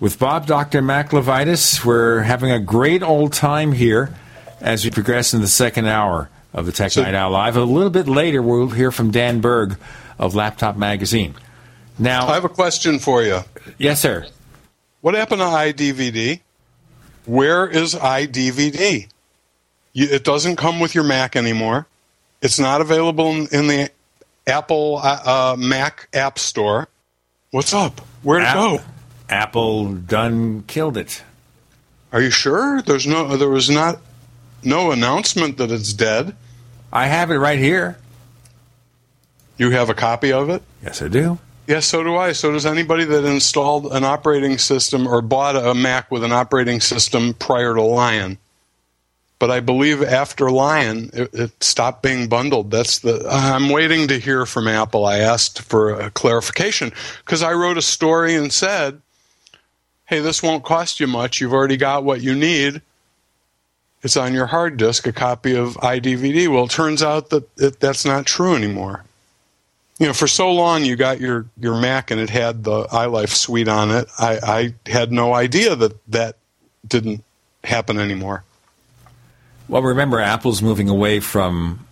With 0.00 0.18
Bob, 0.18 0.46
Dr. 0.46 0.82
Mac 0.82 1.10
Levitus, 1.10 1.84
we're 1.84 2.20
having 2.20 2.50
a 2.50 2.58
great 2.58 3.02
old 3.02 3.32
time 3.32 3.72
here 3.72 4.14
as 4.60 4.84
we 4.84 4.90
progress 4.90 5.32
in 5.32 5.40
the 5.40 5.48
second 5.48 5.86
hour 5.86 6.28
of 6.52 6.66
the 6.66 6.72
Tech 6.72 6.94
Night 6.96 7.14
Owl 7.14 7.30
Live. 7.30 7.56
A 7.56 7.64
little 7.64 7.90
bit 7.90 8.08
later, 8.08 8.42
we'll 8.42 8.68
hear 8.68 8.90
from 8.90 9.10
Dan 9.10 9.40
Berg 9.40 9.78
of 10.18 10.34
Laptop 10.34 10.76
Magazine. 10.76 11.34
Now, 12.00 12.28
I 12.28 12.34
have 12.34 12.46
a 12.46 12.48
question 12.48 12.98
for 12.98 13.22
you. 13.22 13.40
Yes, 13.76 14.00
sir. 14.00 14.26
What 15.02 15.14
happened 15.14 15.40
to 15.40 15.46
iDVD? 15.46 16.40
Where 17.26 17.68
is 17.68 17.94
iDVD? 17.94 19.06
You, 19.92 20.08
it 20.10 20.24
doesn't 20.24 20.56
come 20.56 20.80
with 20.80 20.94
your 20.94 21.04
Mac 21.04 21.36
anymore. 21.36 21.86
It's 22.40 22.58
not 22.58 22.80
available 22.80 23.30
in, 23.32 23.48
in 23.52 23.66
the 23.66 23.90
Apple 24.46 24.98
uh, 25.02 25.52
uh, 25.52 25.56
Mac 25.58 26.08
App 26.14 26.38
Store. 26.38 26.88
What's 27.50 27.74
up? 27.74 28.00
Where'd 28.22 28.44
it 28.44 28.54
go? 28.54 28.80
Apple 29.28 29.92
done 29.94 30.62
killed 30.66 30.96
it. 30.96 31.22
Are 32.12 32.22
you 32.22 32.30
sure? 32.30 32.80
There's 32.80 33.06
no. 33.06 33.36
There 33.36 33.50
was 33.50 33.68
not 33.68 34.00
no 34.64 34.90
announcement 34.90 35.58
that 35.58 35.70
it's 35.70 35.92
dead. 35.92 36.34
I 36.92 37.06
have 37.06 37.30
it 37.30 37.36
right 37.36 37.58
here. 37.58 37.98
You 39.58 39.70
have 39.70 39.90
a 39.90 39.94
copy 39.94 40.32
of 40.32 40.48
it? 40.48 40.62
Yes, 40.82 41.02
I 41.02 41.08
do. 41.08 41.38
Yes, 41.70 41.86
so 41.86 42.02
do 42.02 42.16
I. 42.16 42.32
So 42.32 42.50
does 42.50 42.66
anybody 42.66 43.04
that 43.04 43.24
installed 43.24 43.92
an 43.92 44.02
operating 44.02 44.58
system 44.58 45.06
or 45.06 45.22
bought 45.22 45.54
a 45.54 45.72
Mac 45.72 46.10
with 46.10 46.24
an 46.24 46.32
operating 46.32 46.80
system 46.80 47.32
prior 47.32 47.76
to 47.76 47.80
Lion. 47.80 48.38
But 49.38 49.52
I 49.52 49.60
believe 49.60 50.02
after 50.02 50.50
Lion, 50.50 51.10
it, 51.12 51.32
it 51.32 51.62
stopped 51.62 52.02
being 52.02 52.26
bundled. 52.26 52.72
That's 52.72 52.98
the. 52.98 53.24
I'm 53.30 53.68
waiting 53.68 54.08
to 54.08 54.18
hear 54.18 54.46
from 54.46 54.66
Apple. 54.66 55.06
I 55.06 55.18
asked 55.18 55.62
for 55.62 55.92
a 55.92 56.10
clarification 56.10 56.90
because 57.24 57.40
I 57.40 57.52
wrote 57.52 57.78
a 57.78 57.82
story 57.82 58.34
and 58.34 58.52
said, 58.52 59.00
"Hey, 60.06 60.18
this 60.18 60.42
won't 60.42 60.64
cost 60.64 60.98
you 60.98 61.06
much. 61.06 61.40
You've 61.40 61.52
already 61.52 61.76
got 61.76 62.02
what 62.02 62.20
you 62.20 62.34
need." 62.34 62.82
it's 64.02 64.16
on 64.16 64.32
your 64.32 64.46
hard 64.46 64.78
disk, 64.78 65.06
a 65.06 65.12
copy 65.12 65.54
of 65.54 65.74
iDVD. 65.74 66.48
Well, 66.48 66.64
it 66.64 66.70
turns 66.70 67.02
out 67.02 67.28
that 67.30 67.46
it, 67.58 67.80
that's 67.80 68.04
not 68.04 68.24
true 68.24 68.56
anymore. 68.56 69.04
You 70.00 70.06
know, 70.06 70.12
for 70.14 70.26
so 70.26 70.50
long 70.50 70.84
you 70.84 70.96
got 70.96 71.20
your, 71.20 71.46
your 71.60 71.78
Mac 71.78 72.10
and 72.10 72.18
it 72.18 72.30
had 72.30 72.64
the 72.64 72.84
iLife 72.84 73.28
suite 73.28 73.68
on 73.68 73.90
it. 73.90 74.08
I, 74.18 74.38
I 74.42 74.90
had 74.90 75.12
no 75.12 75.34
idea 75.34 75.76
that 75.76 75.92
that 76.10 76.38
didn't 76.88 77.22
happen 77.62 77.98
anymore. 77.98 78.42
Well, 79.68 79.82
remember, 79.82 80.18
Apple's 80.18 80.62
moving 80.62 80.88
away 80.88 81.20
from 81.20 81.86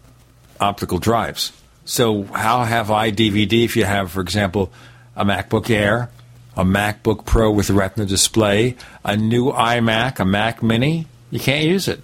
optical 0.59 0.99
drives. 0.99 1.53
So, 1.85 2.25
how 2.25 2.65
have 2.65 2.89
iDVD 2.89 3.65
if 3.65 3.77
you 3.77 3.85
have, 3.85 4.11
for 4.11 4.23
example, 4.23 4.73
a 5.15 5.25
MacBook 5.25 5.69
Air, 5.69 6.11
a 6.57 6.65
MacBook 6.65 7.27
Pro 7.27 7.51
with 7.51 7.69
Retina 7.69 8.07
display, 8.07 8.77
a 9.05 9.19
new 9.19 9.53
iMac, 9.53 10.19
a 10.19 10.25
Mac 10.25 10.63
Mini? 10.63 11.07
You 11.31 11.41
can't 11.41 11.67
use 11.67 11.89
it. 11.89 12.01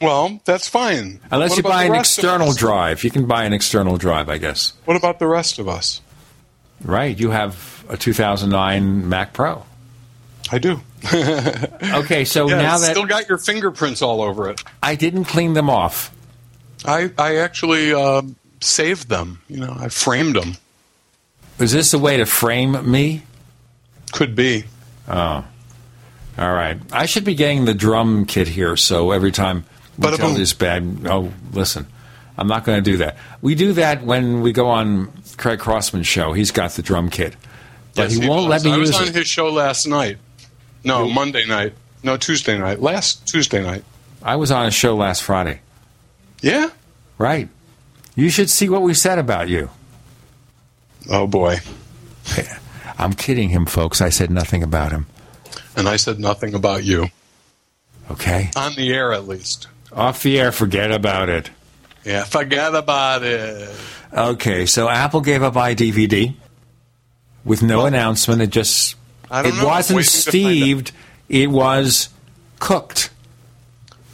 Well, 0.00 0.40
that's 0.44 0.66
fine. 0.68 1.20
Unless 1.30 1.50
What 1.50 1.56
you 1.58 1.62
buy 1.62 1.84
an 1.84 1.94
external 1.94 2.54
drive. 2.54 3.04
You 3.04 3.10
can 3.10 3.26
buy 3.26 3.44
an 3.44 3.52
external 3.52 3.96
drive, 3.98 4.28
I 4.28 4.38
guess. 4.38 4.72
What 4.86 4.96
about 4.96 5.18
the 5.18 5.26
rest 5.26 5.58
of 5.58 5.68
us? 5.68 6.00
Right. 6.82 7.18
You 7.18 7.30
have 7.30 7.84
a 7.88 7.96
2009 7.96 9.08
Mac 9.08 9.32
Pro. 9.32 9.64
I 10.50 10.58
do. 10.58 10.80
okay, 11.12 12.24
so 12.24 12.48
Yeah, 12.48 12.62
now 12.62 12.78
that 12.78 12.90
still 12.90 13.06
got 13.06 13.28
your 13.28 13.38
fingerprints 13.38 14.02
all 14.02 14.22
over 14.22 14.48
it. 14.50 14.62
I 14.82 14.94
didn't 14.94 15.24
clean 15.24 15.52
them 15.52 15.70
off. 15.70 16.14
I 16.84 17.10
I 17.18 17.36
actually 17.36 17.92
uh, 17.92 18.22
saved 18.60 19.08
them. 19.08 19.40
You 19.48 19.58
know, 19.60 19.76
I 19.78 19.88
framed 19.88 20.36
them. 20.36 20.56
Is 21.58 21.72
this 21.72 21.92
a 21.92 21.98
way 21.98 22.16
to 22.16 22.26
frame 22.26 22.90
me? 22.90 23.22
Could 24.12 24.34
be. 24.34 24.64
Oh. 25.08 25.44
All 26.38 26.52
right. 26.52 26.78
I 26.92 27.06
should 27.06 27.24
be 27.24 27.34
getting 27.34 27.66
the 27.66 27.74
drum 27.74 28.24
kit 28.24 28.48
here, 28.48 28.76
so 28.76 29.10
every 29.10 29.30
time 29.30 29.64
Bada 30.00 30.16
tell 30.16 30.34
this 30.34 30.52
bad, 30.52 31.06
oh, 31.06 31.32
listen, 31.52 31.86
I'm 32.36 32.46
not 32.48 32.64
going 32.64 32.82
to 32.82 32.90
do 32.90 32.96
that. 32.98 33.16
We 33.42 33.54
do 33.54 33.72
that 33.74 34.02
when 34.02 34.40
we 34.40 34.52
go 34.52 34.68
on 34.68 35.12
Craig 35.36 35.58
Crossman's 35.60 36.06
show. 36.06 36.32
He's 36.32 36.50
got 36.50 36.72
the 36.72 36.82
drum 36.82 37.10
kit, 37.10 37.36
but 37.94 38.10
Yes, 38.10 38.14
he 38.14 38.28
won't 38.28 38.48
was. 38.48 38.64
let 38.64 38.70
me 38.70 38.72
I 38.72 38.78
was 38.78 38.94
on 38.96 39.12
his 39.12 39.26
show 39.26 39.48
last 39.50 39.86
night. 39.86 40.18
No, 40.84 41.08
Monday 41.08 41.44
night. 41.46 41.74
No, 42.02 42.16
Tuesday 42.16 42.56
night. 42.58 42.80
Last 42.80 43.26
Tuesday 43.28 43.62
night. 43.62 43.84
I 44.22 44.36
was 44.36 44.50
on 44.50 44.66
a 44.66 44.70
show 44.70 44.96
last 44.96 45.22
Friday. 45.22 45.60
Yeah. 46.40 46.70
Right. 47.18 47.48
You 48.14 48.30
should 48.30 48.48
see 48.48 48.68
what 48.68 48.82
we 48.82 48.94
said 48.94 49.18
about 49.18 49.48
you. 49.48 49.70
Oh 51.10 51.26
boy. 51.26 51.58
I'm 52.98 53.12
kidding 53.14 53.48
him, 53.50 53.66
folks. 53.66 54.00
I 54.00 54.08
said 54.10 54.30
nothing 54.30 54.62
about 54.62 54.92
him. 54.92 55.06
And 55.76 55.88
I 55.88 55.96
said 55.96 56.18
nothing 56.18 56.54
about 56.54 56.84
you. 56.84 57.06
Okay. 58.10 58.50
On 58.56 58.74
the 58.74 58.92
air, 58.92 59.12
at 59.12 59.26
least. 59.28 59.68
Off 59.92 60.22
the 60.22 60.38
air, 60.38 60.52
forget 60.52 60.92
about 60.92 61.28
it. 61.28 61.50
Yeah, 62.04 62.24
forget 62.24 62.74
about 62.74 63.22
it. 63.22 63.68
Okay, 64.12 64.66
so 64.66 64.88
Apple 64.88 65.20
gave 65.20 65.42
up 65.42 65.54
iDVD 65.54 66.34
with 67.44 67.62
no 67.62 67.86
announcement. 67.86 68.42
It 68.42 68.50
just 68.50 68.96
I 69.30 69.42
don't 69.42 69.52
it 69.52 69.56
know. 69.56 69.66
Wasn't 69.66 69.96
waiting 69.96 70.10
to 70.10 70.32
find 70.32 70.46
out. 70.46 70.50
steved. 70.50 70.92
It 71.28 71.50
was 71.50 72.08
cooked. 72.58 73.10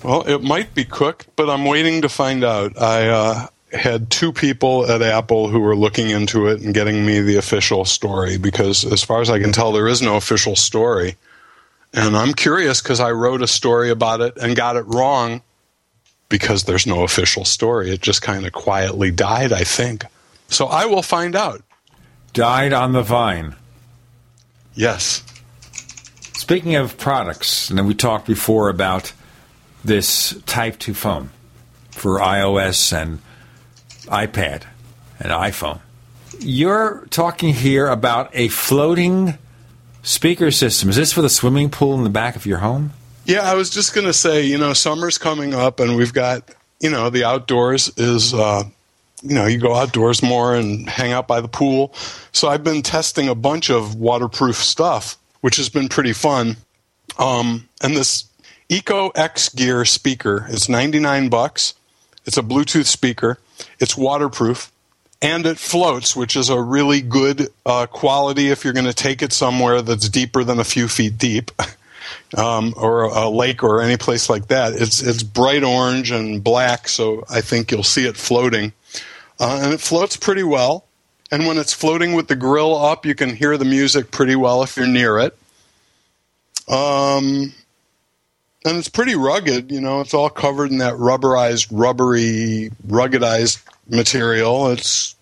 Well, 0.02 0.22
it 0.22 0.42
might 0.42 0.74
be 0.74 0.84
cooked, 0.84 1.28
but 1.36 1.48
I'm 1.48 1.64
waiting 1.64 2.02
to 2.02 2.08
find 2.08 2.44
out. 2.44 2.80
I 2.80 3.08
uh, 3.08 3.46
had 3.72 4.10
two 4.10 4.32
people 4.32 4.90
at 4.90 5.02
Apple 5.02 5.48
who 5.48 5.60
were 5.60 5.74
looking 5.74 6.10
into 6.10 6.46
it 6.48 6.60
and 6.60 6.74
getting 6.74 7.04
me 7.04 7.20
the 7.20 7.36
official 7.36 7.84
story 7.84 8.36
because, 8.36 8.84
as 8.84 9.02
far 9.02 9.20
as 9.20 9.30
I 9.30 9.40
can 9.40 9.52
tell, 9.52 9.72
there 9.72 9.88
is 9.88 10.02
no 10.02 10.16
official 10.16 10.56
story. 10.56 11.16
And 11.94 12.16
I'm 12.16 12.34
curious 12.34 12.82
because 12.82 13.00
I 13.00 13.12
wrote 13.12 13.40
a 13.42 13.46
story 13.46 13.90
about 13.90 14.20
it 14.20 14.36
and 14.36 14.54
got 14.54 14.76
it 14.76 14.82
wrong 14.82 15.40
because 16.28 16.64
there's 16.64 16.86
no 16.86 17.04
official 17.04 17.44
story. 17.44 17.90
It 17.90 18.00
just 18.00 18.22
kind 18.22 18.46
of 18.46 18.52
quietly 18.52 19.10
died, 19.10 19.52
I 19.52 19.64
think. 19.64 20.04
So 20.48 20.66
I 20.66 20.86
will 20.86 21.02
find 21.02 21.34
out. 21.36 21.62
Died 22.32 22.72
on 22.72 22.92
the 22.92 23.02
vine. 23.02 23.54
Yes. 24.74 25.22
Speaking 26.34 26.76
of 26.76 26.98
products, 26.98 27.70
and 27.70 27.78
then 27.78 27.86
we 27.86 27.94
talked 27.94 28.26
before 28.26 28.68
about 28.68 29.12
this 29.84 30.40
Type 30.46 30.78
2 30.78 30.94
phone 30.94 31.30
for 31.90 32.18
iOS 32.18 32.92
and 32.92 33.20
iPad 34.06 34.64
and 35.18 35.32
iPhone. 35.32 35.80
You're 36.38 37.06
talking 37.10 37.54
here 37.54 37.86
about 37.86 38.30
a 38.34 38.48
floating 38.48 39.38
speaker 40.02 40.50
system. 40.50 40.90
Is 40.90 40.96
this 40.96 41.12
for 41.12 41.22
the 41.22 41.30
swimming 41.30 41.70
pool 41.70 41.94
in 41.94 42.04
the 42.04 42.10
back 42.10 42.36
of 42.36 42.46
your 42.46 42.58
home? 42.58 42.92
Yeah, 43.26 43.40
I 43.40 43.54
was 43.54 43.70
just 43.70 43.92
going 43.92 44.06
to 44.06 44.12
say, 44.12 44.42
you 44.42 44.56
know, 44.56 44.72
summer's 44.72 45.18
coming 45.18 45.52
up 45.52 45.80
and 45.80 45.96
we've 45.96 46.12
got, 46.12 46.48
you 46.78 46.90
know, 46.90 47.10
the 47.10 47.24
outdoors 47.24 47.92
is, 47.96 48.32
uh, 48.32 48.62
you 49.20 49.34
know, 49.34 49.46
you 49.46 49.58
go 49.58 49.74
outdoors 49.74 50.22
more 50.22 50.54
and 50.54 50.88
hang 50.88 51.12
out 51.12 51.26
by 51.26 51.40
the 51.40 51.48
pool. 51.48 51.92
So 52.30 52.46
I've 52.46 52.62
been 52.62 52.82
testing 52.82 53.28
a 53.28 53.34
bunch 53.34 53.68
of 53.68 53.96
waterproof 53.96 54.54
stuff, 54.54 55.16
which 55.40 55.56
has 55.56 55.68
been 55.68 55.88
pretty 55.88 56.12
fun. 56.12 56.56
Um, 57.18 57.68
and 57.82 57.96
this 57.96 58.26
EcoXGear 58.70 59.88
speaker 59.88 60.46
is 60.48 60.68
99 60.68 61.28
bucks. 61.28 61.74
It's 62.26 62.38
a 62.38 62.42
Bluetooth 62.42 62.86
speaker. 62.86 63.38
It's 63.80 63.96
waterproof 63.96 64.70
and 65.20 65.46
it 65.46 65.58
floats, 65.58 66.14
which 66.14 66.36
is 66.36 66.48
a 66.48 66.60
really 66.60 67.00
good 67.00 67.48
uh, 67.64 67.86
quality 67.86 68.50
if 68.50 68.62
you're 68.62 68.72
going 68.72 68.86
to 68.86 68.94
take 68.94 69.20
it 69.20 69.32
somewhere 69.32 69.82
that's 69.82 70.08
deeper 70.08 70.44
than 70.44 70.60
a 70.60 70.64
few 70.64 70.86
feet 70.86 71.18
deep, 71.18 71.50
um, 72.36 72.74
or 72.76 73.04
a 73.04 73.28
lake 73.28 73.62
or 73.62 73.80
any 73.80 73.96
place 73.96 74.28
like 74.28 74.48
that. 74.48 74.74
It's 74.74 75.02
it's 75.02 75.22
bright 75.22 75.62
orange 75.62 76.10
and 76.10 76.42
black, 76.42 76.88
so 76.88 77.24
I 77.30 77.40
think 77.40 77.70
you'll 77.70 77.82
see 77.82 78.06
it 78.06 78.16
floating, 78.16 78.72
uh, 79.38 79.60
and 79.62 79.72
it 79.72 79.80
floats 79.80 80.16
pretty 80.16 80.42
well. 80.42 80.84
And 81.30 81.46
when 81.46 81.58
it's 81.58 81.72
floating 81.72 82.12
with 82.12 82.28
the 82.28 82.36
grill 82.36 82.76
up, 82.76 83.04
you 83.04 83.14
can 83.14 83.34
hear 83.34 83.56
the 83.56 83.64
music 83.64 84.12
pretty 84.12 84.36
well 84.36 84.62
if 84.62 84.76
you're 84.76 84.86
near 84.86 85.18
it. 85.18 85.36
Um, 86.68 87.52
and 88.64 88.76
it's 88.78 88.88
pretty 88.88 89.16
rugged. 89.16 89.72
You 89.72 89.80
know, 89.80 90.00
it's 90.00 90.14
all 90.14 90.30
covered 90.30 90.70
in 90.70 90.78
that 90.78 90.94
rubberized, 90.94 91.68
rubbery, 91.72 92.70
ruggedized 92.86 93.60
material. 93.88 94.68
It's 94.68 95.15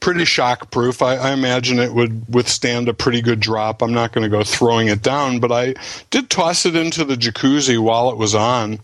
pretty 0.00 0.24
shock 0.24 0.70
proof. 0.70 1.02
I, 1.02 1.16
I 1.16 1.32
imagine 1.32 1.78
it 1.78 1.92
would 1.92 2.32
withstand 2.32 2.88
a 2.88 2.94
pretty 2.94 3.20
good 3.20 3.40
drop. 3.40 3.82
I'm 3.82 3.92
not 3.92 4.12
going 4.12 4.22
to 4.22 4.36
go 4.36 4.44
throwing 4.44 4.88
it 4.88 5.02
down, 5.02 5.40
but 5.40 5.52
I 5.52 5.74
did 6.10 6.30
toss 6.30 6.66
it 6.66 6.76
into 6.76 7.04
the 7.04 7.16
jacuzzi 7.16 7.78
while 7.78 8.10
it 8.10 8.16
was 8.16 8.34
on, 8.34 8.80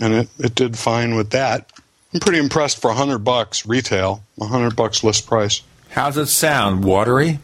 and 0.00 0.14
it, 0.14 0.28
it 0.38 0.54
did 0.54 0.76
fine 0.76 1.14
with 1.14 1.30
that. 1.30 1.70
I'm 2.12 2.20
pretty 2.20 2.38
impressed 2.38 2.80
for 2.80 2.88
100 2.88 3.18
bucks 3.18 3.66
retail, 3.66 4.22
100 4.36 4.74
bucks 4.74 5.04
list 5.04 5.26
price. 5.26 5.62
How's 5.90 6.16
it 6.16 6.26
sound? 6.26 6.84
Watery? 6.84 7.38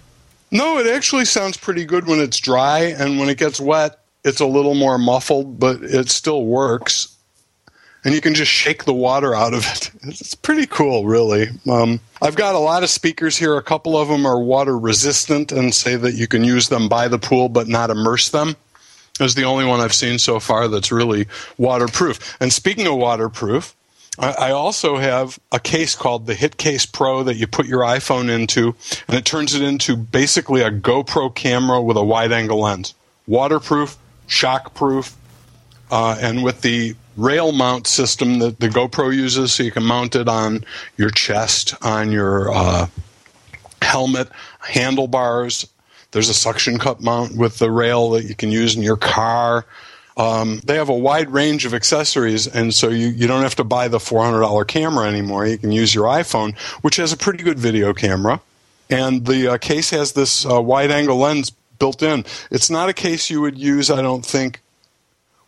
No, 0.50 0.78
it 0.78 0.86
actually 0.86 1.24
sounds 1.24 1.56
pretty 1.56 1.84
good 1.84 2.06
when 2.06 2.20
it's 2.20 2.38
dry, 2.38 2.80
and 2.80 3.18
when 3.18 3.28
it 3.28 3.38
gets 3.38 3.60
wet, 3.60 3.98
it's 4.24 4.40
a 4.40 4.46
little 4.46 4.74
more 4.74 4.98
muffled, 4.98 5.58
but 5.58 5.82
it 5.82 6.08
still 6.08 6.44
works. 6.46 7.13
And 8.04 8.14
you 8.14 8.20
can 8.20 8.34
just 8.34 8.50
shake 8.50 8.84
the 8.84 8.92
water 8.92 9.34
out 9.34 9.54
of 9.54 9.66
it. 9.66 9.90
It's 10.06 10.34
pretty 10.34 10.66
cool, 10.66 11.06
really. 11.06 11.48
Um, 11.68 11.98
I've 12.20 12.36
got 12.36 12.54
a 12.54 12.58
lot 12.58 12.82
of 12.82 12.90
speakers 12.90 13.38
here. 13.38 13.56
A 13.56 13.62
couple 13.62 13.96
of 13.96 14.08
them 14.08 14.26
are 14.26 14.38
water 14.38 14.78
resistant 14.78 15.50
and 15.50 15.74
say 15.74 15.96
that 15.96 16.12
you 16.12 16.28
can 16.28 16.44
use 16.44 16.68
them 16.68 16.88
by 16.88 17.08
the 17.08 17.18
pool 17.18 17.48
but 17.48 17.68
not 17.68 17.90
immerse 17.90 18.28
them. 18.28 18.56
Is 19.20 19.34
the 19.34 19.44
only 19.44 19.64
one 19.64 19.80
I've 19.80 19.94
seen 19.94 20.18
so 20.18 20.40
far 20.40 20.68
that's 20.68 20.92
really 20.92 21.26
waterproof. 21.56 22.36
And 22.40 22.52
speaking 22.52 22.86
of 22.86 22.96
waterproof, 22.96 23.74
I, 24.18 24.52
also 24.52 24.96
have 24.96 25.38
a 25.50 25.58
case 25.58 25.96
called 25.96 26.26
the 26.26 26.34
Hitcase 26.34 26.90
Pro 26.90 27.24
that 27.24 27.34
you 27.34 27.46
put 27.46 27.66
your 27.66 27.80
iPhone 27.80 28.28
into, 28.28 28.76
and 29.08 29.16
it 29.16 29.24
turns 29.24 29.54
it 29.54 29.62
into 29.62 29.96
basically 29.96 30.62
a 30.62 30.70
GoPro 30.70 31.34
camera 31.34 31.82
with 31.82 31.96
a 31.96 32.04
wide 32.04 32.30
angle 32.30 32.60
lens. 32.60 32.94
Waterproof, 33.26 33.96
shockproof, 34.28 35.14
uh, 35.90 36.16
and 36.20 36.44
with 36.44 36.60
the 36.60 36.94
rail 37.16 37.52
mount 37.52 37.86
system 37.86 38.38
that 38.40 38.60
the 38.60 38.68
GoPro 38.68 39.14
uses, 39.14 39.52
so 39.52 39.62
you 39.62 39.70
can 39.70 39.84
mount 39.84 40.16
it 40.16 40.28
on 40.28 40.64
your 40.96 41.10
chest, 41.10 41.74
on 41.82 42.10
your 42.10 42.52
uh, 42.52 42.86
helmet, 43.82 44.28
handlebars. 44.60 45.66
There's 46.10 46.28
a 46.28 46.34
suction 46.34 46.78
cup 46.78 47.00
mount 47.00 47.36
with 47.36 47.58
the 47.58 47.70
rail 47.70 48.10
that 48.10 48.24
you 48.24 48.34
can 48.34 48.50
use 48.50 48.76
in 48.76 48.82
your 48.82 48.96
car. 48.96 49.66
Um, 50.16 50.60
they 50.64 50.76
have 50.76 50.88
a 50.88 50.94
wide 50.94 51.30
range 51.30 51.66
of 51.66 51.74
accessories, 51.74 52.46
and 52.46 52.72
so 52.72 52.88
you, 52.88 53.08
you 53.08 53.26
don't 53.26 53.42
have 53.42 53.56
to 53.56 53.64
buy 53.64 53.88
the 53.88 53.98
$400 53.98 54.66
camera 54.68 55.08
anymore. 55.08 55.46
You 55.46 55.58
can 55.58 55.72
use 55.72 55.94
your 55.94 56.04
iPhone, 56.04 56.56
which 56.82 56.96
has 56.96 57.12
a 57.12 57.16
pretty 57.16 57.42
good 57.42 57.58
video 57.58 57.92
camera. 57.92 58.40
And 58.88 59.26
the 59.26 59.54
uh, 59.54 59.58
case 59.58 59.90
has 59.90 60.12
this 60.12 60.46
uh, 60.46 60.60
wide 60.60 60.90
angle 60.90 61.16
lens 61.16 61.50
built 61.78 62.02
in. 62.02 62.24
It's 62.50 62.70
not 62.70 62.88
a 62.88 62.92
case 62.92 63.28
you 63.28 63.40
would 63.40 63.58
use, 63.58 63.90
I 63.90 64.02
don't 64.02 64.24
think, 64.24 64.60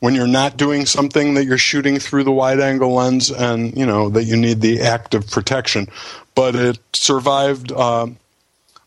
when 0.00 0.14
you're 0.14 0.26
not 0.26 0.56
doing 0.56 0.86
something 0.86 1.34
that 1.34 1.44
you're 1.44 1.58
shooting 1.58 1.98
through 1.98 2.24
the 2.24 2.32
wide 2.32 2.60
angle 2.60 2.94
lens 2.94 3.30
and 3.30 3.76
you 3.76 3.86
know 3.86 4.08
that 4.08 4.24
you 4.24 4.36
need 4.36 4.60
the 4.60 4.80
active 4.80 5.30
protection 5.30 5.88
but 6.34 6.54
it 6.54 6.78
survived 6.92 7.72
uh, 7.72 8.06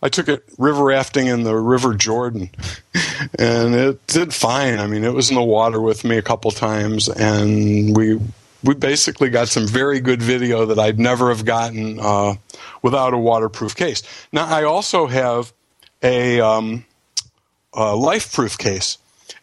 I 0.01 0.09
took 0.09 0.29
it 0.29 0.43
river 0.57 0.85
rafting 0.85 1.27
in 1.27 1.43
the 1.43 1.55
River 1.55 1.93
Jordan, 1.93 2.49
and 3.37 3.75
it 3.75 4.07
did 4.07 4.33
fine. 4.33 4.79
I 4.79 4.87
mean, 4.87 5.03
it 5.03 5.13
was 5.13 5.29
in 5.29 5.35
the 5.35 5.43
water 5.43 5.81
with 5.81 6.05
me 6.05 6.17
a 6.17 6.21
couple 6.21 6.51
times, 6.51 7.09
and 7.09 7.97
we 7.97 8.17
we 8.63 8.75
basically 8.75 9.29
got 9.29 9.47
some 9.47 9.67
very 9.67 9.99
good 9.99 10.21
video 10.21 10.65
that 10.65 10.79
I'd 10.79 10.99
never 10.99 11.29
have 11.29 11.45
gotten 11.45 11.99
uh, 11.99 12.35
without 12.81 13.13
a 13.13 13.17
waterproof 13.17 13.75
case. 13.75 14.03
Now, 14.31 14.45
I 14.45 14.63
also 14.63 15.07
have 15.07 15.53
a, 16.03 16.41
um, 16.41 16.85
a 17.73 17.95
life-proof 17.95 18.57
case, 18.57 18.97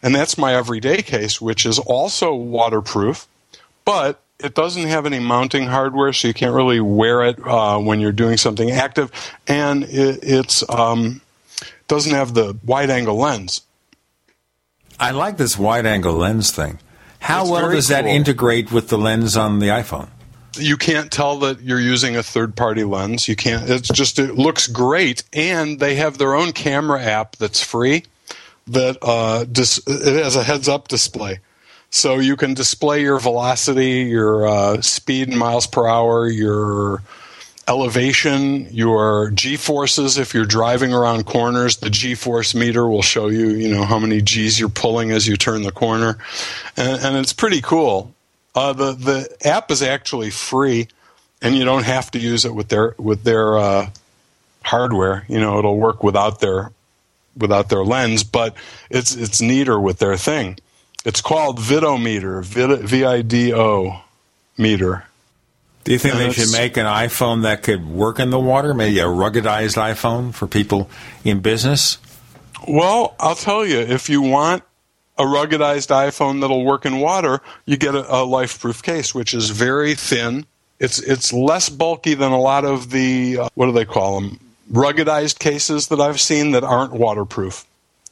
and 0.06 0.14
that's 0.14 0.38
my 0.38 0.54
everyday 0.54 1.02
case, 1.02 1.40
which 1.40 1.66
is 1.66 1.80
also 1.80 2.32
waterproof, 2.32 3.26
but 3.84 4.22
it 4.38 4.54
doesn't 4.54 4.86
have 4.86 5.04
any 5.04 5.18
mounting 5.18 5.66
hardware, 5.66 6.12
so 6.12 6.28
you 6.28 6.34
can't 6.34 6.54
really 6.54 6.78
wear 6.78 7.24
it 7.24 7.44
uh, 7.44 7.76
when 7.80 7.98
you're 7.98 8.12
doing 8.12 8.36
something 8.36 8.70
active, 8.70 9.10
and 9.48 9.82
it 9.82 10.20
it's 10.22 10.62
um, 10.70 11.22
doesn't 11.88 12.14
have 12.14 12.34
the 12.34 12.56
wide-angle 12.64 13.16
lens. 13.16 13.62
I 15.00 15.10
like 15.10 15.38
this 15.38 15.58
wide-angle 15.58 16.14
lens 16.14 16.52
thing. 16.52 16.78
How 17.18 17.42
It's 17.42 17.50
well 17.50 17.70
does 17.72 17.88
that 17.88 18.06
integrate 18.06 18.70
with 18.70 18.88
the 18.88 18.98
lens 18.98 19.36
on 19.36 19.58
the 19.58 19.68
iPhone? 19.68 20.08
you 20.58 20.76
can't 20.76 21.10
tell 21.10 21.40
that 21.40 21.60
you're 21.60 21.80
using 21.80 22.16
a 22.16 22.22
third 22.22 22.54
party 22.54 22.84
lens. 22.84 23.26
You 23.26 23.34
can't. 23.34 23.68
It's 23.68 23.88
just 23.88 24.20
it 24.20 24.36
looks 24.36 24.68
great, 24.68 25.24
and 25.32 25.80
they 25.80 25.96
have 25.96 26.16
their 26.16 26.34
own 26.34 26.52
camera 26.52 27.02
app 27.02 27.36
that's 27.36 27.60
free. 27.60 28.04
That 28.68 28.98
uh, 29.00 29.44
dis- 29.44 29.86
it 29.86 30.24
has 30.24 30.34
a 30.34 30.42
heads 30.42 30.68
up 30.68 30.88
display, 30.88 31.38
so 31.90 32.18
you 32.18 32.36
can 32.36 32.54
display 32.54 33.02
your 33.02 33.20
velocity, 33.20 34.02
your 34.02 34.46
uh, 34.46 34.80
speed 34.82 35.28
in 35.28 35.38
miles 35.38 35.68
per 35.68 35.86
hour, 35.86 36.28
your 36.28 37.02
elevation, 37.68 38.66
your 38.70 39.30
g 39.30 39.56
forces. 39.56 40.18
If 40.18 40.34
you're 40.34 40.46
driving 40.46 40.92
around 40.92 41.26
corners, 41.26 41.76
the 41.76 41.90
g 41.90 42.14
force 42.14 42.54
meter 42.54 42.88
will 42.88 43.02
show 43.02 43.28
you, 43.28 43.50
you 43.50 43.68
know, 43.72 43.84
how 43.84 43.98
many 43.98 44.20
g's 44.20 44.58
you're 44.58 44.68
pulling 44.68 45.10
as 45.10 45.26
you 45.26 45.36
turn 45.36 45.62
the 45.62 45.72
corner, 45.72 46.18
and, 46.76 47.00
and 47.02 47.16
it's 47.16 47.32
pretty 47.32 47.60
cool. 47.60 48.12
Uh, 48.54 48.72
the 48.72 48.92
the 48.92 49.36
app 49.46 49.70
is 49.70 49.82
actually 49.82 50.30
free, 50.30 50.88
and 51.42 51.54
you 51.54 51.64
don't 51.64 51.84
have 51.84 52.10
to 52.10 52.18
use 52.18 52.44
it 52.44 52.54
with 52.54 52.68
their 52.68 52.94
with 52.98 53.22
their 53.24 53.58
uh, 53.58 53.90
hardware. 54.64 55.24
You 55.28 55.38
know, 55.40 55.58
it'll 55.58 55.78
work 55.78 56.02
without 56.02 56.40
their 56.40 56.72
without 57.36 57.68
their 57.68 57.84
lens, 57.84 58.24
but 58.24 58.54
it's 58.90 59.14
it's 59.14 59.40
neater 59.40 59.78
with 59.78 59.98
their 59.98 60.16
thing. 60.16 60.58
It's 61.04 61.20
called 61.20 61.58
Vidometer, 61.58 62.44
V 62.44 63.04
I 63.04 63.22
D 63.22 63.54
O 63.54 64.00
meter. 64.58 65.04
Do 65.84 65.92
you 65.92 65.98
think 65.98 66.16
And 66.16 66.24
they 66.24 66.32
should 66.32 66.50
make 66.50 66.76
an 66.76 66.86
iPhone 66.86 67.42
that 67.42 67.62
could 67.62 67.86
work 67.86 68.18
in 68.18 68.30
the 68.30 68.40
water? 68.40 68.74
Maybe 68.74 68.98
a 68.98 69.04
ruggedized 69.04 69.76
iPhone 69.76 70.34
for 70.34 70.48
people 70.48 70.90
in 71.22 71.38
business? 71.38 71.98
Well, 72.66 73.14
I'll 73.20 73.36
tell 73.36 73.64
you, 73.64 73.78
if 73.78 74.08
you 74.08 74.20
want 74.20 74.64
a 75.16 75.22
ruggedized 75.22 75.90
iPhone 75.90 76.40
that'll 76.40 76.64
work 76.64 76.86
in 76.86 76.98
water, 76.98 77.40
you 77.66 77.76
get 77.76 77.94
a, 77.94 78.12
a 78.12 78.24
life-proof 78.24 78.82
case, 78.82 79.14
which 79.14 79.32
is 79.32 79.50
very 79.50 79.94
thin. 79.94 80.44
It's 80.80 80.98
it's 80.98 81.32
less 81.32 81.68
bulky 81.68 82.14
than 82.14 82.32
a 82.32 82.40
lot 82.40 82.64
of 82.64 82.90
the 82.90 83.38
uh, 83.38 83.48
what 83.54 83.66
do 83.66 83.72
they 83.72 83.84
call 83.84 84.20
them? 84.20 84.40
Ruggedized 84.70 85.38
cases 85.38 85.88
that 85.88 86.00
I've 86.00 86.20
seen 86.20 86.52
that 86.52 86.64
aren't 86.64 86.92
waterproof. 86.92 87.64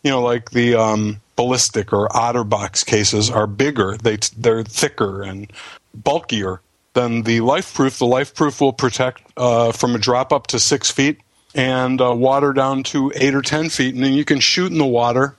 You 0.03 0.11
know, 0.11 0.23
like 0.23 0.51
the 0.51 0.75
um, 0.75 1.21
ballistic 1.37 1.93
or 1.93 2.09
OtterBox 2.09 2.85
cases 2.85 3.31
are 3.31 3.47
bigger. 3.47 3.97
They 3.97 4.19
they're 4.37 4.63
thicker 4.63 5.23
and 5.23 5.51
bulkier 5.95 6.61
than 6.93 7.23
the 7.23 7.39
LifeProof. 7.39 7.99
The 7.99 8.07
LifeProof 8.07 8.61
will 8.61 8.73
protect 8.73 9.23
uh, 9.37 9.73
from 9.73 9.95
a 9.95 9.99
drop 9.99 10.33
up 10.33 10.47
to 10.49 10.59
six 10.61 10.91
feet 10.91 11.21
and 11.55 12.01
uh, 12.01 12.15
water 12.15 12.53
down 12.53 12.83
to 12.85 13.13
eight 13.15 13.35
or 13.35 13.43
ten 13.43 13.69
feet, 13.69 13.95
and 13.95 14.05
then 14.05 14.13
you 14.13 14.25
can 14.25 14.41
shoot 14.41 14.71
in 14.71 14.79
the 14.79 14.87
water. 14.87 15.37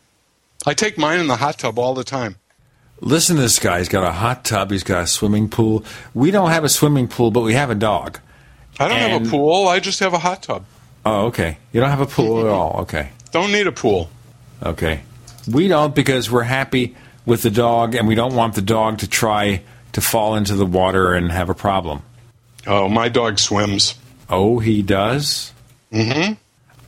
I 0.66 0.74
take 0.74 0.98
mine 0.98 1.20
in 1.20 1.28
the 1.28 1.38
hot 1.38 1.60
tub 1.60 1.78
all 1.78 1.94
the 1.94 2.04
time. 2.04 2.38
Listen 3.02 3.36
to 3.36 3.42
this 3.42 3.60
guy. 3.60 3.80
He's 3.80 3.90
got 3.90 4.04
a 4.04 4.14
hot 4.14 4.46
tub. 4.46 4.72
He's 4.72 4.84
got 4.84 5.04
a 5.04 5.08
swimming 5.08 5.50
pool. 5.50 5.84
We 6.14 6.32
don't 6.32 6.50
have 6.50 6.64
a 6.64 6.70
swimming 6.70 7.08
pool, 7.08 7.30
but 7.30 7.42
we 7.42 7.54
have 7.54 7.70
a 7.70 7.76
dog. 7.76 8.20
I 8.80 8.88
don't 8.88 8.98
have 8.98 9.26
a 9.26 9.30
pool. 9.30 9.68
I 9.68 9.80
just 9.80 10.00
have 10.00 10.14
a 10.14 10.20
hot 10.20 10.44
tub. 10.44 10.66
Oh, 11.06 11.28
okay. 11.28 11.58
You 11.72 11.80
don't 11.82 11.90
have 11.90 12.02
a 12.02 12.06
pool 12.06 12.42
at 12.42 12.48
all. 12.48 12.82
Okay. 12.82 13.10
Don't 13.32 13.52
need 13.52 13.68
a 13.68 13.72
pool. 13.72 14.10
Okay. 14.64 15.02
We 15.52 15.68
don't 15.68 15.94
because 15.94 16.32
we're 16.32 16.44
happy 16.44 16.96
with 17.26 17.42
the 17.44 17.52
dog 17.52 17.94
and 17.96 18.08
we 18.08 18.16
don't 18.16 18.34
want 18.36 18.56
the 18.56 18.62
dog 18.62 19.00
to 19.00 19.08
try 19.08 19.62
to 19.94 20.02
fall 20.02 20.36
into 20.36 20.56
the 20.56 20.66
water 20.66 21.14
and 21.14 21.32
have 21.32 21.50
a 21.50 21.54
problem. 21.54 22.02
Oh, 22.66 22.90
my 22.90 23.10
dog 23.10 23.38
swims. 23.40 23.96
Oh, 24.30 24.58
he 24.60 24.82
does? 24.82 25.54
Mm-hmm. 25.92 26.34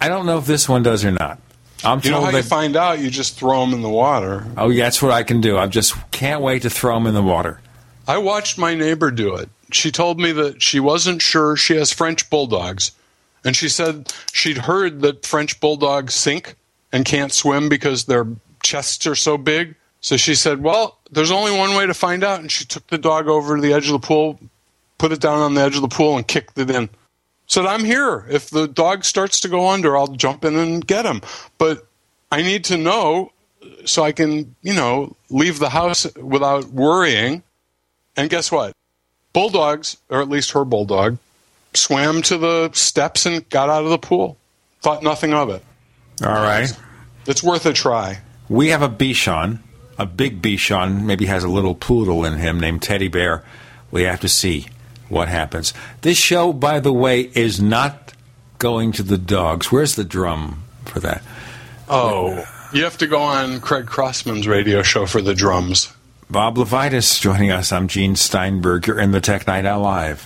I 0.01 0.07
don't 0.09 0.25
know 0.25 0.37
if 0.39 0.45
this 0.45 0.67
one 0.67 0.81
does 0.83 1.05
or 1.05 1.11
not. 1.11 1.39
I'm 1.83 2.01
You 2.03 2.09
know 2.11 2.21
how 2.21 2.31
that. 2.31 2.37
you 2.37 2.43
find 2.43 2.75
out? 2.75 2.97
You 2.99 3.11
just 3.11 3.37
throw 3.37 3.61
them 3.61 3.73
in 3.73 3.81
the 3.83 3.89
water. 3.89 4.47
oh, 4.57 4.69
yeah, 4.69 4.85
that's 4.85 5.01
what 5.01 5.11
I 5.11 5.21
can 5.23 5.41
do. 5.41 5.57
I 5.57 5.67
just 5.67 5.93
can't 6.11 6.41
wait 6.41 6.63
to 6.63 6.69
throw 6.71 6.97
him 6.97 7.05
in 7.05 7.13
the 7.13 7.21
water. 7.21 7.61
I 8.07 8.17
watched 8.17 8.57
my 8.57 8.73
neighbor 8.73 9.11
do 9.11 9.35
it. 9.35 9.49
She 9.71 9.91
told 9.91 10.19
me 10.19 10.31
that 10.31 10.61
she 10.63 10.79
wasn't 10.79 11.21
sure. 11.21 11.55
She 11.55 11.75
has 11.75 11.91
French 11.93 12.29
bulldogs. 12.31 12.91
And 13.47 13.55
she 13.55 13.69
said 13.69 14.11
she'd 14.33 14.57
heard 14.57 14.99
that 15.03 15.25
French 15.25 15.61
bulldogs 15.61 16.13
sink 16.13 16.55
and 16.91 17.05
can't 17.05 17.31
swim 17.31 17.69
because 17.69 18.03
their 18.03 18.27
chests 18.61 19.07
are 19.07 19.15
so 19.15 19.37
big. 19.37 19.73
So 20.01 20.17
she 20.17 20.35
said, 20.35 20.61
Well, 20.61 20.97
there's 21.11 21.31
only 21.31 21.57
one 21.57 21.73
way 21.73 21.85
to 21.85 21.93
find 21.93 22.25
out. 22.25 22.41
And 22.41 22.51
she 22.51 22.65
took 22.65 22.85
the 22.87 22.97
dog 22.97 23.29
over 23.29 23.55
to 23.55 23.61
the 23.61 23.71
edge 23.71 23.85
of 23.85 23.93
the 23.93 24.05
pool, 24.05 24.37
put 24.97 25.13
it 25.13 25.21
down 25.21 25.39
on 25.39 25.53
the 25.53 25.61
edge 25.61 25.77
of 25.77 25.81
the 25.81 25.87
pool, 25.87 26.17
and 26.17 26.27
kicked 26.27 26.57
it 26.57 26.69
in. 26.69 26.89
Said, 27.47 27.65
I'm 27.65 27.85
here. 27.85 28.25
If 28.29 28.49
the 28.49 28.67
dog 28.67 29.05
starts 29.05 29.39
to 29.39 29.47
go 29.47 29.69
under, 29.69 29.97
I'll 29.97 30.07
jump 30.07 30.43
in 30.43 30.57
and 30.57 30.85
get 30.85 31.05
him. 31.05 31.21
But 31.57 31.87
I 32.29 32.41
need 32.41 32.65
to 32.65 32.75
know 32.75 33.31
so 33.85 34.03
I 34.03 34.11
can, 34.11 34.55
you 34.61 34.73
know, 34.73 35.15
leave 35.29 35.59
the 35.59 35.69
house 35.69 36.05
without 36.17 36.65
worrying. 36.65 37.43
And 38.17 38.29
guess 38.29 38.51
what? 38.51 38.73
Bulldogs, 39.31 39.95
or 40.09 40.21
at 40.21 40.27
least 40.27 40.51
her 40.51 40.65
bulldog, 40.65 41.17
swam 41.77 42.21
to 42.23 42.37
the 42.37 42.71
steps 42.73 43.25
and 43.25 43.47
got 43.49 43.69
out 43.69 43.83
of 43.83 43.89
the 43.89 43.97
pool. 43.97 44.37
Thought 44.81 45.03
nothing 45.03 45.33
of 45.33 45.49
it. 45.49 45.63
All 46.23 46.33
right. 46.33 46.71
It's 47.25 47.43
worth 47.43 47.65
a 47.65 47.73
try. 47.73 48.19
We 48.49 48.69
have 48.69 48.81
a 48.81 48.89
Bichon, 48.89 49.59
a 49.97 50.05
big 50.05 50.41
Bichon, 50.41 51.03
maybe 51.03 51.25
has 51.25 51.43
a 51.43 51.49
little 51.49 51.75
poodle 51.75 52.25
in 52.25 52.37
him 52.37 52.59
named 52.59 52.81
Teddy 52.81 53.07
Bear. 53.07 53.43
We 53.91 54.03
have 54.03 54.19
to 54.21 54.29
see 54.29 54.67
what 55.09 55.27
happens. 55.27 55.73
This 56.01 56.17
show, 56.17 56.53
by 56.53 56.79
the 56.79 56.93
way, 56.93 57.21
is 57.33 57.61
not 57.61 58.13
going 58.59 58.91
to 58.93 59.03
the 59.03 59.17
dogs. 59.17 59.71
Where's 59.71 59.95
the 59.95 60.03
drum 60.03 60.63
for 60.85 60.99
that? 61.01 61.21
Oh, 61.89 62.43
you 62.73 62.83
have 62.83 62.97
to 62.97 63.07
go 63.07 63.21
on 63.21 63.61
Craig 63.61 63.85
Crossman's 63.85 64.47
radio 64.47 64.81
show 64.81 65.05
for 65.05 65.21
the 65.21 65.33
drums. 65.33 65.93
Bob 66.29 66.57
Levitus 66.57 67.19
joining 67.19 67.51
us. 67.51 67.71
I'm 67.71 67.87
Gene 67.87 68.15
Steinberg. 68.17 68.87
You're 68.87 68.99
in 68.99 69.11
the 69.11 69.21
Tech 69.21 69.47
Night 69.47 69.65
Owl 69.65 69.81
Live. 69.81 70.25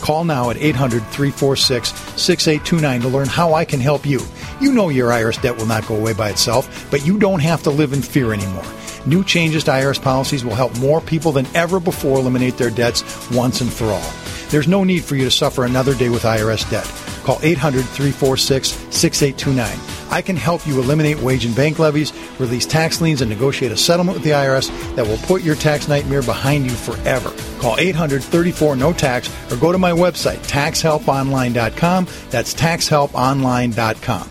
Call 0.00 0.24
now 0.24 0.50
at 0.50 0.56
800 0.56 1.00
346 1.06 1.88
6829 1.90 3.00
to 3.02 3.08
learn 3.08 3.28
how 3.28 3.54
I 3.54 3.64
can 3.64 3.80
help 3.80 4.06
you. 4.06 4.20
You 4.60 4.72
know 4.72 4.88
your 4.88 5.10
IRS 5.10 5.40
debt 5.40 5.56
will 5.56 5.66
not 5.66 5.86
go 5.86 5.96
away 5.96 6.12
by 6.12 6.30
itself, 6.30 6.90
but 6.90 7.06
you 7.06 7.18
don't 7.18 7.40
have 7.40 7.62
to 7.64 7.70
live 7.70 7.92
in 7.92 8.02
fear 8.02 8.32
anymore. 8.32 8.64
New 9.06 9.24
changes 9.24 9.64
to 9.64 9.70
IRS 9.70 10.02
policies 10.02 10.44
will 10.44 10.54
help 10.54 10.76
more 10.78 11.00
people 11.00 11.32
than 11.32 11.46
ever 11.54 11.80
before 11.80 12.18
eliminate 12.18 12.56
their 12.56 12.70
debts 12.70 13.30
once 13.30 13.60
and 13.60 13.72
for 13.72 13.86
all. 13.86 14.27
There's 14.50 14.68
no 14.68 14.84
need 14.84 15.04
for 15.04 15.16
you 15.16 15.24
to 15.24 15.30
suffer 15.30 15.64
another 15.64 15.94
day 15.94 16.08
with 16.08 16.22
IRS 16.22 16.68
debt. 16.70 16.86
Call 17.24 17.38
800 17.42 17.84
346 17.84 18.68
6829. 18.90 19.78
I 20.10 20.22
can 20.22 20.36
help 20.36 20.66
you 20.66 20.80
eliminate 20.80 21.18
wage 21.20 21.44
and 21.44 21.54
bank 21.54 21.78
levies, 21.78 22.12
release 22.38 22.64
tax 22.64 23.00
liens, 23.00 23.20
and 23.20 23.30
negotiate 23.30 23.72
a 23.72 23.76
settlement 23.76 24.16
with 24.16 24.24
the 24.24 24.30
IRS 24.30 24.68
that 24.94 25.06
will 25.06 25.18
put 25.18 25.42
your 25.42 25.54
tax 25.54 25.88
nightmare 25.88 26.22
behind 26.22 26.64
you 26.64 26.70
forever. 26.70 27.32
Call 27.60 27.76
800 27.78 28.22
34 28.22 28.76
No 28.76 28.92
Tax 28.92 29.30
or 29.52 29.56
go 29.56 29.72
to 29.72 29.78
my 29.78 29.92
website, 29.92 30.38
taxhelponline.com. 30.48 32.06
That's 32.30 32.54
taxhelponline.com. 32.54 34.30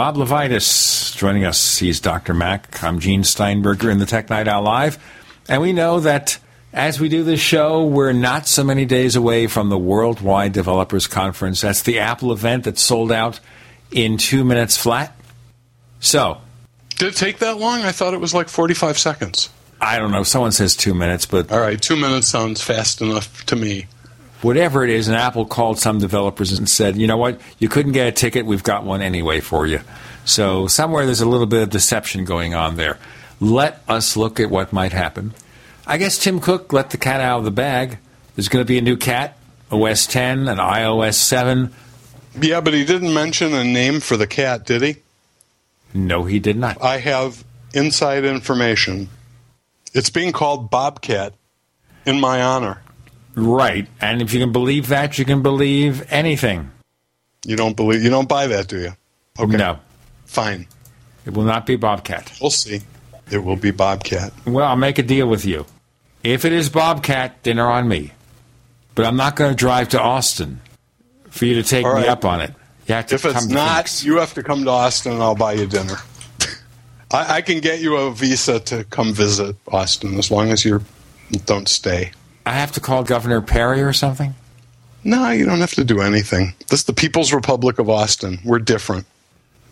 Bob 0.00 0.16
Levitus 0.16 1.14
joining 1.14 1.44
us. 1.44 1.76
He's 1.76 2.00
Dr. 2.00 2.32
Mac. 2.32 2.82
I'm 2.82 3.00
Gene 3.00 3.22
Steinberger 3.22 3.90
in 3.90 3.98
the 3.98 4.06
Tech 4.06 4.30
Night 4.30 4.48
Owl 4.48 4.62
Live. 4.62 4.98
And 5.46 5.60
we 5.60 5.74
know 5.74 6.00
that 6.00 6.38
as 6.72 6.98
we 6.98 7.10
do 7.10 7.22
this 7.22 7.38
show, 7.38 7.84
we're 7.84 8.14
not 8.14 8.46
so 8.46 8.64
many 8.64 8.86
days 8.86 9.14
away 9.14 9.46
from 9.46 9.68
the 9.68 9.76
Worldwide 9.76 10.54
Developers 10.54 11.06
Conference. 11.06 11.60
That's 11.60 11.82
the 11.82 11.98
Apple 11.98 12.32
event 12.32 12.64
that 12.64 12.78
sold 12.78 13.12
out 13.12 13.40
in 13.90 14.16
two 14.16 14.42
minutes 14.42 14.74
flat. 14.78 15.14
So. 15.98 16.40
Did 16.96 17.08
it 17.08 17.16
take 17.16 17.40
that 17.40 17.58
long? 17.58 17.82
I 17.82 17.92
thought 17.92 18.14
it 18.14 18.20
was 18.20 18.32
like 18.32 18.48
45 18.48 18.98
seconds. 18.98 19.50
I 19.82 19.98
don't 19.98 20.12
know. 20.12 20.22
Someone 20.22 20.52
says 20.52 20.76
two 20.76 20.94
minutes, 20.94 21.26
but. 21.26 21.52
All 21.52 21.60
right, 21.60 21.78
two 21.78 21.96
minutes 21.96 22.26
sounds 22.26 22.62
fast 22.62 23.02
enough 23.02 23.44
to 23.44 23.54
me 23.54 23.86
whatever 24.42 24.84
it 24.84 24.90
is, 24.90 25.08
and 25.08 25.16
Apple 25.16 25.44
called 25.44 25.78
some 25.78 25.98
developers 25.98 26.52
and 26.52 26.68
said, 26.68 26.96
you 26.96 27.06
know 27.06 27.16
what, 27.16 27.40
you 27.58 27.68
couldn't 27.68 27.92
get 27.92 28.08
a 28.08 28.12
ticket, 28.12 28.46
we've 28.46 28.62
got 28.62 28.84
one 28.84 29.02
anyway 29.02 29.40
for 29.40 29.66
you. 29.66 29.80
So 30.24 30.66
somewhere 30.66 31.06
there's 31.06 31.20
a 31.20 31.28
little 31.28 31.46
bit 31.46 31.62
of 31.62 31.70
deception 31.70 32.24
going 32.24 32.54
on 32.54 32.76
there. 32.76 32.98
Let 33.40 33.82
us 33.88 34.16
look 34.16 34.38
at 34.38 34.50
what 34.50 34.72
might 34.72 34.92
happen. 34.92 35.34
I 35.86 35.96
guess 35.96 36.18
Tim 36.18 36.40
Cook 36.40 36.72
let 36.72 36.90
the 36.90 36.98
cat 36.98 37.20
out 37.20 37.38
of 37.38 37.44
the 37.44 37.50
bag. 37.50 37.98
There's 38.36 38.48
going 38.48 38.64
to 38.64 38.68
be 38.68 38.78
a 38.78 38.82
new 38.82 38.96
cat, 38.96 39.36
OS 39.70 40.06
10 40.06 40.48
and 40.48 40.60
iOS 40.60 41.14
7. 41.14 41.72
Yeah, 42.40 42.60
but 42.60 42.74
he 42.74 42.84
didn't 42.84 43.12
mention 43.12 43.54
a 43.54 43.64
name 43.64 44.00
for 44.00 44.16
the 44.16 44.26
cat, 44.26 44.64
did 44.64 44.82
he? 44.82 44.96
No, 45.92 46.24
he 46.24 46.38
did 46.38 46.56
not. 46.56 46.80
I 46.82 46.98
have 46.98 47.44
inside 47.74 48.24
information. 48.24 49.08
It's 49.92 50.10
being 50.10 50.32
called 50.32 50.70
Bobcat 50.70 51.34
in 52.06 52.20
my 52.20 52.40
honor. 52.40 52.82
Right. 53.34 53.86
And 54.00 54.22
if 54.22 54.32
you 54.32 54.40
can 54.40 54.52
believe 54.52 54.88
that, 54.88 55.18
you 55.18 55.24
can 55.24 55.42
believe 55.42 56.10
anything. 56.12 56.70
You 57.44 57.56
don't 57.56 57.76
believe 57.76 58.02
you 58.02 58.10
don't 58.10 58.28
buy 58.28 58.46
that, 58.48 58.68
do 58.68 58.80
you? 58.80 58.92
Okay. 59.38 59.56
No. 59.56 59.78
Fine. 60.26 60.66
It 61.26 61.34
will 61.34 61.44
not 61.44 61.66
be 61.66 61.76
Bobcat. 61.76 62.32
We'll 62.40 62.50
see. 62.50 62.80
It 63.30 63.38
will 63.38 63.56
be 63.56 63.70
Bobcat. 63.70 64.32
Well, 64.46 64.66
I'll 64.66 64.76
make 64.76 64.98
a 64.98 65.02
deal 65.02 65.28
with 65.28 65.44
you. 65.44 65.66
If 66.22 66.44
it 66.44 66.52
is 66.52 66.68
Bobcat, 66.68 67.42
dinner 67.42 67.66
on 67.66 67.88
me. 67.88 68.12
But 68.94 69.06
I'm 69.06 69.16
not 69.16 69.36
going 69.36 69.50
to 69.50 69.56
drive 69.56 69.90
to 69.90 70.00
Austin 70.00 70.60
for 71.30 71.46
you 71.46 71.54
to 71.54 71.62
take 71.62 71.86
right. 71.86 72.02
me 72.02 72.08
up 72.08 72.24
on 72.24 72.40
it. 72.40 72.52
You 72.86 72.94
have 72.94 73.06
to 73.06 73.14
if 73.14 73.24
it's 73.24 73.46
not, 73.46 74.02
you 74.02 74.16
have 74.16 74.34
to 74.34 74.42
come 74.42 74.64
to 74.64 74.70
Austin 74.70 75.12
and 75.12 75.22
I'll 75.22 75.36
buy 75.36 75.52
you 75.52 75.66
dinner. 75.66 75.96
I, 77.12 77.36
I 77.36 77.40
can 77.40 77.60
get 77.60 77.80
you 77.80 77.96
a 77.96 78.12
visa 78.12 78.60
to 78.60 78.84
come 78.84 79.12
visit 79.12 79.56
Austin 79.68 80.18
as 80.18 80.30
long 80.30 80.50
as 80.50 80.64
you 80.64 80.84
don't 81.46 81.68
stay. 81.68 82.12
I 82.50 82.54
have 82.54 82.72
to 82.72 82.80
call 82.80 83.04
Governor 83.04 83.40
Perry 83.40 83.80
or 83.80 83.92
something? 83.92 84.34
No, 85.04 85.30
you 85.30 85.46
don't 85.46 85.60
have 85.60 85.74
to 85.74 85.84
do 85.84 86.00
anything. 86.00 86.54
This 86.66 86.80
is 86.80 86.84
the 86.84 86.92
People's 86.92 87.32
Republic 87.32 87.78
of 87.78 87.88
Austin. 87.88 88.40
We're 88.44 88.58
different. 88.58 89.06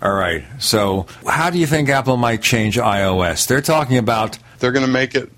All 0.01 0.13
right. 0.13 0.45
So, 0.61 1.07
how 1.27 1.51
do 1.51 1.59
you 1.59 1.67
think 1.67 1.89
Apple 1.89 2.17
might 2.17 2.41
change 2.41 2.77
iOS? 2.77 3.49
They're 3.49 3.61
talking 3.61 3.99
about 3.99 4.39
they're 4.61 4.71
going 4.71 4.87
to 4.87 4.93
make 4.93 5.17
it 5.17 5.29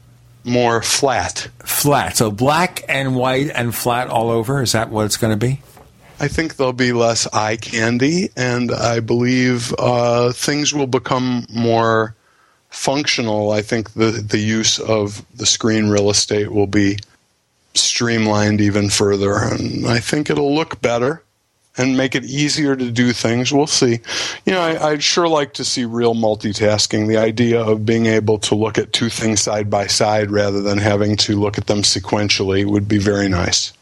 more 0.45 0.83
flat. 0.83 1.49
Flat. 1.61 2.15
So 2.19 2.31
black 2.31 2.85
and 2.91 3.17
white 3.17 3.51
and 3.55 3.75
flat 3.75 4.09
all 4.09 4.29
over. 4.29 4.61
Is 4.61 4.73
that 4.73 4.91
what 4.91 5.07
it's 5.07 5.17
going 5.17 5.33
to 5.33 5.47
be? 5.47 5.63
I 6.21 6.29
think 6.29 6.57
there'll 6.57 6.75
be 6.75 6.93
less 6.93 7.27
eye 7.33 7.57
candy, 7.57 8.29
and 8.37 8.71
I 8.71 9.01
believe 9.01 9.75
uh, 9.79 10.33
things 10.33 10.75
will 10.75 10.87
become 10.87 11.47
more 11.49 12.15
functional. 12.69 13.51
I 13.51 13.63
think 13.63 13.95
the 13.95 14.11
the 14.11 14.39
use 14.39 14.79
of 14.79 15.25
the 15.35 15.47
screen 15.47 15.89
real 15.89 16.11
estate 16.11 16.53
will 16.53 16.67
be 16.67 16.99
streamlined 17.75 18.61
even 18.61 18.91
further, 18.91 19.35
and 19.37 19.87
I 19.87 20.01
think 20.01 20.31
it'll 20.31 20.55
look 20.55 20.81
better 20.81 21.23
and 21.77 21.97
make 21.97 22.15
it 22.15 22.25
easier 22.25 22.77
to 22.77 22.91
do 22.91 23.13
things. 23.13 23.53
We'll 23.53 23.67
see. 23.67 24.01
You 24.45 24.53
know, 24.53 24.61
I, 24.61 24.91
would 24.91 25.03
sure 25.03 25.29
like 25.29 25.55
to 25.55 25.65
see 25.65 25.85
real 25.85 26.15
multitasking. 26.15 27.09
The 27.09 27.17
idea 27.17 27.61
of 27.61 27.87
being 27.87 28.07
able 28.07 28.39
to 28.41 28.55
look 28.55 28.77
at 28.77 28.93
two 28.93 29.09
things 29.09 29.41
side 29.41 29.71
by 29.71 29.87
side 29.87 30.31
rather 30.31 30.61
than 30.61 30.79
having 30.79 31.17
to 31.19 31.39
look 31.39 31.59
at 31.59 31.67
them 31.67 31.83
sequentially 31.83 32.65
would 32.65 32.89
be 32.89 32.99
very 32.99 33.29
nice. 33.29 33.73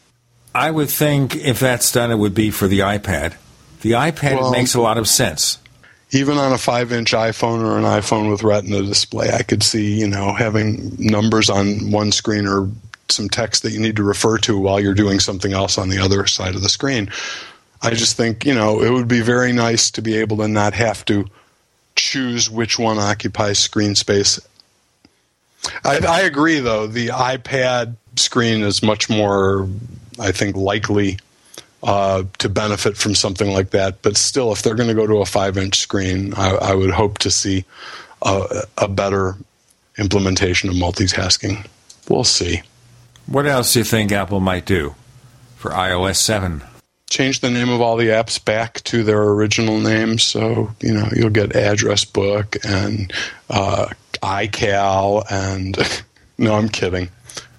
I 0.55 0.71
would 0.71 0.91
think 0.91 1.37
if 1.37 1.61
that's 1.61 1.93
done, 1.93 2.11
it 2.11 2.17
would 2.17 2.35
be 2.35 2.51
for 2.51 2.69
the 2.69 2.81
iPad. 2.81 3.35
The 3.81 3.93
iPad 3.93 4.41
well, 4.41 4.51
makes 4.51 4.75
a 4.75 4.81
lot 4.81 4.99
of 4.99 5.09
sense. 5.09 5.59
Even 6.11 6.39
on 6.39 6.53
a 6.53 6.59
five-inch 6.59 7.13
iPhone 7.13 7.63
or 7.63 7.77
an 7.77 7.85
iPhone 7.85 8.31
with 8.31 8.43
Retina 8.43 8.83
display, 8.83 9.31
I 9.31 9.43
could 9.43 9.63
see 9.63 9.99
you 10.01 10.09
know 10.09 10.33
having 10.33 10.97
numbers 10.99 11.51
on 11.51 11.91
one 11.91 12.13
screen 12.13 12.47
or 12.47 12.71
some 13.11 13.29
text 13.29 13.63
that 13.63 13.73
you 13.73 13.81
need 13.81 13.97
to 13.97 14.03
refer 14.03 14.39
to 14.39 14.59
while 14.59 14.81
you're 14.81 14.95
doing 14.95 15.21
something 15.21 15.53
else 15.53 15.79
on 15.79 15.89
the 15.89 15.99
other 15.99 16.27
side 16.27 16.55
of 16.55 16.63
the 16.63 16.69
screen. 16.69 17.11
I 17.81 17.91
just 17.91 18.17
think 18.17 18.45
you 18.45 18.55
know 18.55 18.83
it 18.83 18.91
would 18.91 19.09
be 19.09 19.21
very 19.21 19.53
nice 19.53 19.91
to 19.93 20.03
be 20.03 20.17
able 20.17 20.39
to 20.39 20.49
not 20.49 20.75
have 20.75 21.05
to 21.07 21.27
choose 21.97 22.51
which 22.51 22.79
one 22.79 22.99
occupies 22.99 23.59
screen 23.59 23.95
space. 23.95 24.41
I, 25.85 25.99
I 26.07 26.21
agree, 26.21 26.61
though 26.61 26.87
the 26.87 27.09
iPad 27.09 27.97
screen 28.17 28.63
is 28.63 28.83
much 28.83 29.11
more 29.11 29.69
I 30.19 30.33
think, 30.33 30.57
likely 30.57 31.19
uh, 31.83 32.25
to 32.39 32.49
benefit 32.49 32.97
from 32.97 33.15
something 33.15 33.51
like 33.53 33.71
that. 33.71 34.03
But 34.03 34.17
still, 34.17 34.53
if 34.53 34.63
they're 34.63 34.75
going 34.75 34.89
to 34.89 34.95
go 34.95 35.07
to 35.07 35.19
a 35.19 35.27
five 35.27 35.57
inch 35.57 35.79
screen, 35.79 36.35
I, 36.35 36.51
I, 36.51 36.75
would 36.75 36.91
hope 36.91 37.19
to 37.19 37.31
see 37.31 37.65
a, 38.23 38.65
a, 38.79 38.89
better 38.89 39.37
implementation 39.97 40.71
of 40.71 40.77
multitasking. 40.77 41.67
We'll 42.09 42.25
see. 42.25 42.63
What 43.29 43.47
else 43.47 43.75
do 43.75 43.81
you 43.81 43.85
think 43.85 44.11
Apple 44.11 44.41
might 44.41 44.65
do 44.65 44.95
for 45.57 45.71
iOS 45.71 46.17
7? 46.17 46.63
Change 47.11 47.41
the 47.41 47.51
name 47.51 47.69
of 47.69 47.83
all 47.83 47.97
the 47.97 48.09
apps 48.09 48.43
back 48.43 48.83
to 48.85 49.03
their 49.03 49.23
original 49.23 49.79
names. 49.79 50.23
So, 50.23 50.71
you 50.81 50.95
know, 50.95 51.09
you'll 51.15 51.29
get 51.29 51.55
Address 51.55 52.07
Book 52.07 52.57
and 52.65 53.13
uh, 53.51 53.89
iCal 54.23 55.25
and. 55.31 55.77
no, 56.39 56.55
I'm 56.55 56.71
kidding. 56.71 57.11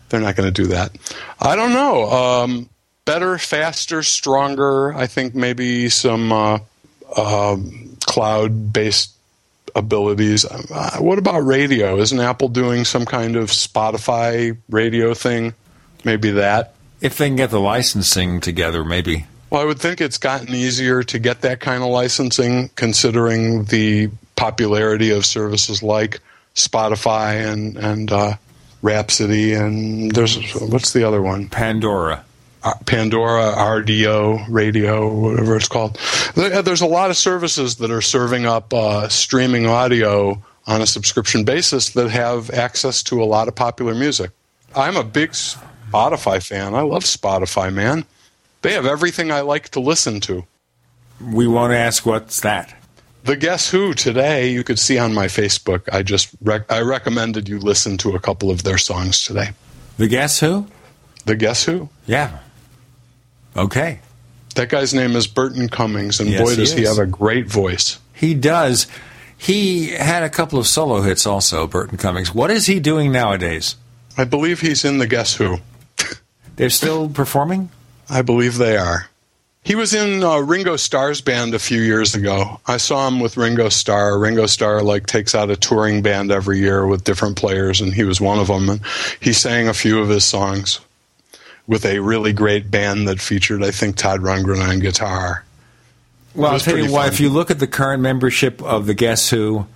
They're 0.10 0.20
not 0.20 0.36
going 0.36 0.52
to 0.52 0.64
do 0.64 0.70
that. 0.70 0.92
I 1.40 1.56
don't 1.56 1.74
know. 1.74 2.10
Um, 2.10 2.70
better, 3.06 3.38
faster, 3.38 4.02
stronger. 4.02 4.94
I 4.96 5.06
think 5.06 5.36
maybe 5.36 5.90
some 5.90 6.32
uh, 6.32 6.60
uh, 7.16 7.58
cloud-based 8.08 9.19
abilities. 9.76 10.46
Uh, 10.46 10.98
what 11.00 11.18
about 11.18 11.40
radio? 11.40 11.98
Isn't 11.98 12.20
Apple 12.20 12.50
doing 12.50 12.86
some 12.86 13.06
kind 13.06 13.36
of 13.36 13.50
Spotify 13.50 14.58
radio 14.70 15.14
thing? 15.14 15.54
Maybe 16.04 16.32
that. 16.32 16.74
If 17.02 17.18
they 17.18 17.28
can 17.28 17.36
get 17.36 17.50
the 17.50 17.60
licensing 17.60 18.42
together, 18.42 18.84
maybe. 18.84 19.26
Well, 19.50 19.62
I 19.62 19.66
would 19.66 19.80
think 19.80 20.02
it's 20.02 20.18
gotten 20.18 20.54
easier 20.54 21.04
to 21.04 21.20
get 21.20 21.42
that 21.42 21.60
kind 21.60 21.82
of 21.82 21.90
licensing, 21.90 22.70
considering 22.76 23.66
the 23.66 24.10
popularity 24.36 25.12
of 25.12 25.26
services 25.26 25.82
like 25.82 26.20
Spotify 26.56 27.52
and 27.52 27.78
and 27.78 28.12
uh, 28.12 28.34
Rhapsody, 28.82 29.54
and 29.54 30.12
there's 30.12 30.38
what's 30.56 30.94
the 30.94 31.04
other 31.04 31.22
one? 31.22 31.50
Pandora. 31.50 32.24
Uh, 32.62 32.74
Pandora, 32.86 33.54
Rdio, 33.56 34.46
Radio, 34.50 35.14
whatever 35.14 35.56
it's 35.56 35.70
called. 35.70 35.98
There's 36.36 36.82
a 36.82 36.88
lot 36.88 37.10
of 37.10 37.16
services 37.16 37.78
that 37.78 37.90
are 37.90 38.02
serving 38.02 38.46
up 38.46 38.74
uh, 38.74 39.08
streaming 39.08 39.66
audio 39.66 40.44
on 40.68 40.82
a 40.82 40.86
subscription 40.86 41.46
basis 41.46 41.92
that 41.92 42.10
have 42.10 42.50
access 42.52 43.02
to 43.04 43.24
a 43.24 43.26
lot 43.26 43.48
of 43.48 43.56
popular 43.56 43.96
music. 43.96 44.32
I'm 44.76 44.98
a 44.98 45.04
big 45.06 45.32
Spotify 45.32 46.46
fan. 46.46 46.76
I 46.76 46.82
love 46.82 47.04
Spotify, 47.04 47.74
man. 47.74 48.06
They 48.62 48.74
have 48.74 48.86
everything 48.86 49.32
I 49.32 49.42
like 49.42 49.70
to 49.70 49.80
listen 49.80 50.20
to. 50.22 50.46
We 51.24 51.48
won't 51.48 51.74
ask 51.74 52.06
what's 52.06 52.42
that. 52.42 52.76
The 53.24 53.36
Guess 53.36 53.70
Who 53.72 53.94
today, 53.94 54.52
you 54.52 54.64
could 54.64 54.80
see 54.80 54.98
on 54.98 55.14
my 55.14 55.28
Facebook. 55.28 55.82
I 55.92 56.04
just 56.04 56.30
rec- 56.42 56.72
I 56.72 56.82
recommended 56.82 57.50
you 57.50 57.60
listen 57.60 57.98
to 58.00 58.16
a 58.16 58.20
couple 58.20 58.52
of 58.52 58.64
their 58.64 58.78
songs 58.78 59.22
today. 59.22 59.50
The 59.98 60.08
Guess 60.08 60.40
Who? 60.40 60.68
The 61.26 61.36
Guess 61.36 61.66
Who? 61.66 61.90
Yeah. 62.06 62.40
Okay. 63.56 64.00
That 64.56 64.70
guy's 64.70 64.94
name 64.94 65.16
is 65.16 65.28
Burton 65.28 65.70
Cummings, 65.70 66.20
and 66.20 66.30
yes, 66.30 66.42
boy, 66.42 66.56
does 66.56 66.74
he, 66.74 66.80
he 66.80 66.86
have 66.86 66.98
a 66.98 67.06
great 67.06 67.48
voice. 67.48 68.00
He 68.14 68.34
does. 68.34 68.88
He 69.38 69.92
had 69.92 70.24
a 70.24 70.30
couple 70.30 70.60
of 70.60 70.68
solo 70.68 71.02
hits 71.02 71.26
also, 71.26 71.66
Burton 71.68 71.98
Cummings. 71.98 72.34
What 72.34 72.52
is 72.52 72.66
he 72.66 72.80
doing 72.80 73.12
nowadays? 73.12 73.76
I 74.18 74.26
believe 74.26 74.60
he's 74.60 74.84
in 74.84 74.98
the 74.98 75.08
Guess 75.08 75.36
Who. 75.36 75.60
They're 76.58 76.70
still 76.70 77.08
performing? 77.08 77.70
I 78.10 78.22
believe 78.22 78.58
they 78.58 78.76
are. 78.76 79.10
He 79.64 79.76
was 79.76 79.94
in 79.94 80.24
uh, 80.24 80.40
Ringo 80.40 80.78
Starr's 80.78 81.22
band 81.22 81.54
a 81.54 81.60
few 81.60 81.82
years 81.82 82.16
ago. 82.16 82.60
I 82.66 82.78
saw 82.78 83.08
him 83.08 83.20
with 83.20 83.38
Ringo 83.38 83.70
Starr. 83.70 84.18
Ringo 84.18 84.46
Starr 84.46 84.82
like 84.82 85.06
takes 85.06 85.36
out 85.36 85.52
a 85.52 85.56
touring 85.56 86.02
band 86.02 86.32
every 86.32 86.60
year 86.60 86.88
with 86.88 87.04
different 87.04 87.38
players, 87.38 87.80
and 87.80 87.94
he 87.94 88.04
was 88.04 88.20
one 88.20 88.40
of 88.40 88.48
them. 88.48 88.68
And 88.68 88.82
he 89.20 89.32
sang 89.32 89.68
a 89.68 89.74
few 89.74 90.00
of 90.02 90.10
his 90.10 90.26
songs 90.26 90.80
with 91.70 91.86
a 91.86 92.00
really 92.00 92.34
great 92.34 92.72
band 92.72 93.08
that 93.08 93.22
featured, 93.22 93.64
I 93.64 93.70
think, 93.70 93.96
Todd 93.96 94.22
Rundgren 94.22 94.68
on 94.68 94.80
guitar. 94.80 95.46
Well, 96.34 96.52
I'll 96.52 96.60
tell 96.60 96.76
you 96.76 96.92
why. 96.92 97.08
If 97.08 97.20
you 97.20 97.30
look 97.30 97.52
at 97.52 97.60
the 97.60 97.68
current 97.68 98.02
membership 98.02 98.60
of 98.64 98.88
the 98.88 98.96
Guess 98.96 99.30
Who, 99.30 99.68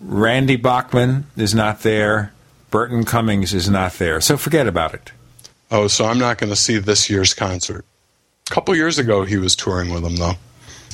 Randy 0.00 0.56
Bachman 0.56 1.26
is 1.36 1.54
not 1.54 1.82
there. 1.82 2.32
Burton 2.70 3.04
Cummings 3.04 3.52
is 3.52 3.68
not 3.68 3.92
there. 3.94 4.22
So 4.22 4.38
forget 4.38 4.66
about 4.66 4.94
it. 4.94 5.12
Oh, 5.70 5.88
so 5.88 6.06
I'm 6.06 6.18
not 6.18 6.38
going 6.38 6.50
to 6.50 6.56
see 6.56 6.78
this 6.78 7.10
year's 7.10 7.34
concert. 7.34 7.84
A 8.50 8.54
couple 8.54 8.74
years 8.74 8.98
ago, 8.98 9.24
he 9.24 9.36
was 9.36 9.54
touring 9.54 9.92
with 9.92 10.02
them, 10.02 10.16
though. 10.16 10.36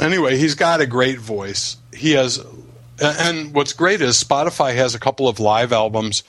Anyway, 0.01 0.37
he's 0.39 0.57
got 0.57 0.81
a 0.81 0.87
great 0.87 1.21
voice. 1.21 1.77
He 1.95 2.13
has, 2.13 2.45
and 3.01 3.55
what's 3.55 3.73
great 3.73 4.01
is 4.01 4.23
Spotify 4.23 4.75
has 4.75 4.97
a 4.97 4.99
couple 4.99 5.29
of 5.29 5.39
live 5.39 5.73
albums 5.73 6.25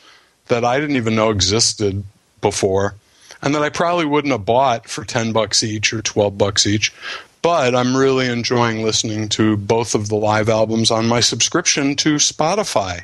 that 0.50 0.64
I 0.64 0.80
didn't 0.80 0.98
even 0.98 1.16
know 1.16 1.32
existed 1.32 2.04
before, 2.42 2.94
and 3.42 3.56
that 3.56 3.64
I 3.64 3.70
probably 3.70 4.06
wouldn't 4.06 4.32
have 4.32 4.46
bought 4.46 4.88
for 4.90 5.04
ten 5.04 5.32
bucks 5.32 5.64
each 5.64 5.94
or 5.94 6.02
twelve 6.02 6.38
bucks 6.38 6.66
each. 6.66 6.94
But 7.42 7.76
I'm 7.76 7.96
really 7.96 8.28
enjoying 8.28 8.84
listening 8.84 9.30
to 9.30 9.56
both 9.56 9.96
of 9.96 10.10
the 10.10 10.16
live 10.16 10.50
albums 10.50 10.92
on 10.92 11.08
my 11.08 11.20
subscription 11.20 11.96
to 11.98 12.16
Spotify, 12.16 13.04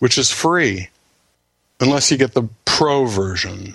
which 0.00 0.18
is 0.18 0.30
free, 0.30 0.90
unless 1.80 2.10
you 2.10 2.18
get 2.18 2.34
the 2.34 2.48
pro 2.64 3.06
version 3.06 3.74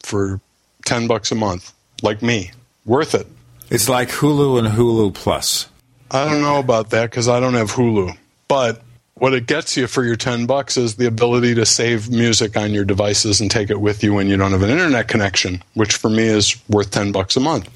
for 0.00 0.40
ten 0.84 1.06
bucks 1.06 1.30
a 1.32 1.36
month, 1.36 1.72
like 2.02 2.22
me 2.22 2.50
worth 2.84 3.14
it. 3.14 3.26
It's 3.70 3.88
like 3.88 4.08
Hulu 4.08 4.58
and 4.58 4.68
Hulu 4.68 5.14
Plus. 5.14 5.68
I 6.10 6.24
don't 6.24 6.42
know 6.42 6.58
about 6.58 6.90
that 6.90 7.08
because 7.08 7.28
I 7.28 7.38
don't 7.38 7.54
have 7.54 7.70
Hulu. 7.70 8.16
But 8.48 8.82
what 9.20 9.34
it 9.34 9.46
gets 9.46 9.76
you 9.76 9.86
for 9.86 10.02
your 10.02 10.16
10 10.16 10.46
bucks 10.46 10.78
is 10.78 10.96
the 10.96 11.06
ability 11.06 11.54
to 11.54 11.66
save 11.66 12.10
music 12.10 12.56
on 12.56 12.72
your 12.72 12.86
devices 12.86 13.40
and 13.40 13.50
take 13.50 13.68
it 13.68 13.78
with 13.78 14.02
you 14.02 14.14
when 14.14 14.28
you 14.28 14.36
don't 14.38 14.52
have 14.52 14.62
an 14.62 14.70
internet 14.70 15.08
connection, 15.08 15.62
which 15.74 15.94
for 15.94 16.08
me 16.08 16.24
is 16.24 16.56
worth 16.70 16.90
10 16.90 17.12
bucks 17.12 17.36
a 17.36 17.40
month. 17.40 17.68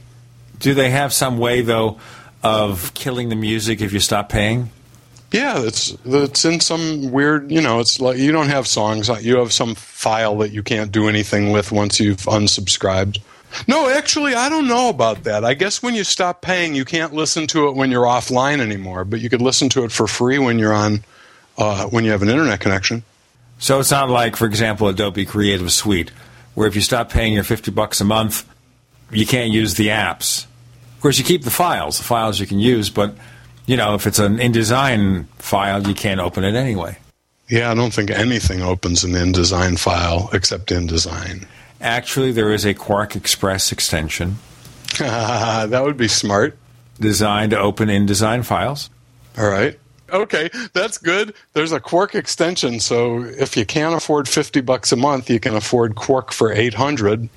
Do 0.58 0.72
they 0.72 0.88
have 0.88 1.12
some 1.12 1.36
way, 1.36 1.60
though, 1.60 1.98
of 2.42 2.94
killing 2.94 3.28
the 3.28 3.36
music 3.36 3.82
if 3.82 3.92
you 3.92 4.00
stop 4.00 4.30
paying? 4.30 4.70
Yeah, 5.32 5.60
it's 5.62 5.94
it's 6.06 6.46
in 6.46 6.60
some 6.60 7.10
weird, 7.10 7.50
you 7.50 7.60
know, 7.60 7.80
it's 7.80 8.00
like 8.00 8.16
you 8.16 8.32
don't 8.32 8.48
have 8.48 8.66
songs, 8.66 9.08
you 9.22 9.36
have 9.36 9.52
some 9.52 9.74
file 9.74 10.38
that 10.38 10.52
you 10.52 10.62
can't 10.62 10.92
do 10.92 11.08
anything 11.08 11.50
with 11.50 11.72
once 11.72 12.00
you've 12.00 12.18
unsubscribed. 12.18 13.18
No, 13.68 13.90
actually, 13.90 14.34
I 14.34 14.48
don't 14.48 14.66
know 14.66 14.88
about 14.88 15.24
that. 15.24 15.44
I 15.44 15.52
guess 15.54 15.82
when 15.82 15.94
you 15.94 16.04
stop 16.04 16.40
paying, 16.40 16.74
you 16.74 16.86
can't 16.86 17.12
listen 17.12 17.46
to 17.48 17.68
it 17.68 17.74
when 17.74 17.90
you're 17.90 18.06
offline 18.06 18.60
anymore, 18.60 19.04
but 19.04 19.20
you 19.20 19.28
could 19.28 19.42
listen 19.42 19.68
to 19.70 19.84
it 19.84 19.92
for 19.92 20.06
free 20.06 20.38
when 20.38 20.58
you're 20.58 20.72
on 20.72 21.04
uh, 21.58 21.86
when 21.86 22.04
you 22.04 22.10
have 22.10 22.22
an 22.22 22.28
internet 22.28 22.60
connection. 22.60 23.02
So 23.58 23.80
it's 23.80 23.90
not 23.90 24.10
like, 24.10 24.36
for 24.36 24.46
example, 24.46 24.88
Adobe 24.88 25.24
Creative 25.24 25.70
Suite, 25.72 26.10
where 26.54 26.66
if 26.66 26.74
you 26.74 26.80
stop 26.80 27.10
paying 27.10 27.32
your 27.32 27.44
fifty 27.44 27.70
bucks 27.70 28.00
a 28.00 28.04
month, 28.04 28.48
you 29.10 29.26
can't 29.26 29.52
use 29.52 29.74
the 29.74 29.88
apps. 29.88 30.44
Of 30.96 31.00
course, 31.00 31.18
you 31.18 31.24
keep 31.24 31.44
the 31.44 31.50
files, 31.50 31.98
the 31.98 32.04
files 32.04 32.40
you 32.40 32.46
can 32.46 32.58
use, 32.58 32.90
but 32.90 33.14
you 33.66 33.76
know, 33.76 33.94
if 33.94 34.06
it's 34.06 34.18
an 34.18 34.38
InDesign 34.38 35.26
file, 35.38 35.86
you 35.86 35.94
can't 35.94 36.20
open 36.20 36.44
it 36.44 36.54
anyway. 36.54 36.98
Yeah, 37.48 37.70
I 37.70 37.74
don't 37.74 37.92
think 37.92 38.10
anything 38.10 38.62
opens 38.62 39.04
an 39.04 39.12
InDesign 39.12 39.78
file 39.78 40.30
except 40.32 40.70
InDesign. 40.70 41.46
Actually, 41.80 42.32
there 42.32 42.52
is 42.52 42.64
a 42.64 42.74
QuarkXPress 42.74 43.70
extension. 43.72 44.38
that 44.98 45.82
would 45.82 45.96
be 45.96 46.08
smart. 46.08 46.56
Designed 47.00 47.50
to 47.50 47.58
open 47.58 47.88
InDesign 47.88 48.44
files. 48.44 48.88
All 49.36 49.48
right. 49.48 49.78
Okay, 50.14 50.48
that's 50.72 50.96
good. 50.96 51.34
There's 51.54 51.72
a 51.72 51.80
Quark 51.80 52.14
extension, 52.14 52.78
so 52.78 53.24
if 53.24 53.56
you 53.56 53.66
can't 53.66 53.96
afford 53.96 54.28
50 54.28 54.60
bucks 54.60 54.92
a 54.92 54.96
month, 54.96 55.28
you 55.28 55.40
can 55.40 55.56
afford 55.56 55.96
Quark 55.96 56.32
for 56.32 56.52
800. 56.52 57.28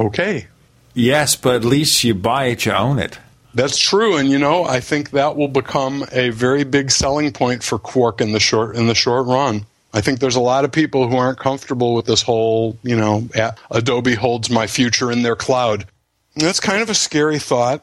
Okay. 0.00 0.48
Yes, 0.92 1.36
but 1.36 1.54
at 1.54 1.64
least 1.64 2.02
you 2.02 2.14
buy 2.14 2.46
it, 2.46 2.66
you 2.66 2.72
own 2.72 2.98
it. 2.98 3.18
That's 3.54 3.78
true, 3.78 4.16
and 4.16 4.28
you 4.28 4.38
know, 4.38 4.64
I 4.64 4.80
think 4.80 5.10
that 5.10 5.36
will 5.36 5.48
become 5.48 6.04
a 6.10 6.30
very 6.30 6.64
big 6.64 6.90
selling 6.90 7.32
point 7.32 7.62
for 7.62 7.78
Quark 7.78 8.20
in 8.20 8.32
the 8.32 8.40
short 8.40 8.76
in 8.76 8.86
the 8.86 8.94
short 8.94 9.26
run. 9.26 9.64
I 9.94 10.02
think 10.02 10.18
there's 10.18 10.36
a 10.36 10.40
lot 10.40 10.66
of 10.66 10.72
people 10.72 11.08
who 11.08 11.16
aren't 11.16 11.38
comfortable 11.38 11.94
with 11.94 12.04
this 12.04 12.20
whole, 12.20 12.76
you 12.82 12.96
know, 12.96 13.28
Adobe 13.70 14.14
holds 14.14 14.50
my 14.50 14.66
future 14.66 15.10
in 15.10 15.22
their 15.22 15.36
cloud. 15.36 15.86
That's 16.34 16.60
kind 16.60 16.82
of 16.82 16.90
a 16.90 16.94
scary 16.94 17.38
thought 17.38 17.82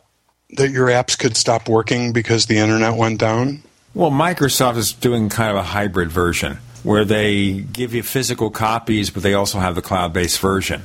that 0.52 0.70
your 0.70 0.90
apps 0.90 1.18
could 1.18 1.36
stop 1.36 1.68
working 1.68 2.14
because 2.14 2.46
the 2.46 2.58
internet 2.58 2.96
went 2.96 3.20
down. 3.20 3.64
Well, 3.94 4.12
Microsoft 4.12 4.78
is 4.78 4.92
doing 4.92 5.30
kind 5.30 5.52
of 5.52 5.58
a 5.58 5.64
hybrid 5.64 6.12
version 6.12 6.58
where 6.82 7.06
they 7.06 7.62
give 7.62 7.94
you 7.94 8.04
physical 8.04 8.50
copies, 8.50 9.10
but 9.10 9.24
they 9.24 9.34
also 9.34 9.60
have 9.60 9.76
the 9.76 9.82
cloud 9.82 10.14
based 10.14 10.40
version. 10.40 10.84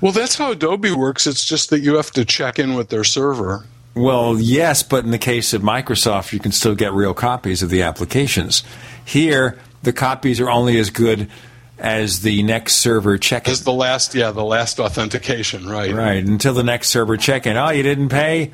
Well, 0.00 0.12
that's 0.12 0.36
how 0.36 0.52
Adobe 0.52 0.92
works. 0.92 1.26
It's 1.26 1.44
just 1.44 1.70
that 1.70 1.80
you 1.80 1.96
have 1.96 2.10
to 2.12 2.24
check 2.24 2.58
in 2.58 2.74
with 2.74 2.90
their 2.90 3.04
server. 3.04 3.64
Well, 3.94 4.38
yes, 4.38 4.82
but 4.82 5.04
in 5.04 5.10
the 5.10 5.18
case 5.18 5.54
of 5.54 5.62
Microsoft, 5.62 6.34
you 6.34 6.38
can 6.38 6.52
still 6.52 6.74
get 6.74 6.92
real 6.92 7.14
copies 7.14 7.62
of 7.62 7.70
the 7.70 7.80
applications. 7.82 8.62
Here, 9.02 9.58
the 9.82 9.94
copies 9.94 10.38
are 10.38 10.50
only 10.50 10.78
as 10.78 10.90
good 10.90 11.30
as 11.78 12.20
the 12.20 12.42
next 12.42 12.76
server 12.76 13.16
check-in. 13.16 13.50
As 13.50 13.64
the 13.64 13.72
last, 13.72 14.14
yeah, 14.14 14.30
the 14.32 14.44
last 14.44 14.78
authentication, 14.80 15.66
right? 15.66 15.94
Right. 15.94 16.22
Until 16.22 16.52
the 16.52 16.62
next 16.62 16.90
server 16.90 17.16
check-in. 17.16 17.56
Oh, 17.56 17.70
you 17.70 17.82
didn't 17.82 18.10
pay? 18.10 18.52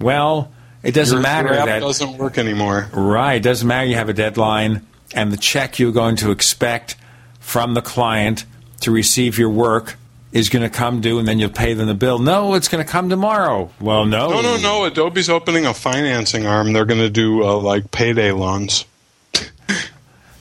Well, 0.00 0.52
it 0.86 0.94
doesn't 0.94 1.16
your, 1.16 1.22
matter. 1.22 1.48
Your 1.48 1.58
app 1.58 1.66
that 1.66 1.80
doesn't 1.80 2.18
work 2.18 2.38
anymore. 2.38 2.88
Right. 2.92 3.34
It 3.34 3.42
doesn't 3.42 3.66
matter. 3.66 3.86
You 3.86 3.96
have 3.96 4.08
a 4.08 4.14
deadline, 4.14 4.86
and 5.14 5.32
the 5.32 5.36
check 5.36 5.78
you're 5.78 5.92
going 5.92 6.16
to 6.16 6.30
expect 6.30 6.96
from 7.40 7.74
the 7.74 7.82
client 7.82 8.44
to 8.80 8.90
receive 8.90 9.38
your 9.38 9.50
work 9.50 9.96
is 10.32 10.48
going 10.50 10.62
to 10.62 10.68
come 10.68 11.00
due 11.00 11.18
and 11.18 11.26
then 11.26 11.38
you'll 11.38 11.48
pay 11.48 11.72
them 11.72 11.86
the 11.86 11.94
bill. 11.94 12.18
No, 12.18 12.54
it's 12.54 12.68
going 12.68 12.84
to 12.84 12.90
come 12.90 13.08
tomorrow. 13.08 13.70
Well, 13.80 14.04
no. 14.04 14.30
No, 14.30 14.42
no, 14.42 14.56
no. 14.58 14.84
Adobe's 14.84 15.30
opening 15.30 15.64
a 15.64 15.72
financing 15.72 16.46
arm. 16.46 16.72
They're 16.72 16.84
going 16.84 17.00
to 17.00 17.08
do 17.08 17.42
uh, 17.42 17.56
like 17.56 17.90
payday 17.90 18.32
loans. 18.32 18.84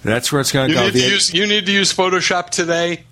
That's 0.03 0.31
where 0.31 0.41
it's 0.41 0.51
going 0.51 0.69
to 0.69 0.73
go. 0.73 0.83
Need 0.85 0.93
to 0.93 0.99
use, 0.99 1.33
you 1.33 1.47
need 1.47 1.65
to 1.65 1.71
use 1.71 1.93
Photoshop 1.93 2.49
today. 2.49 3.05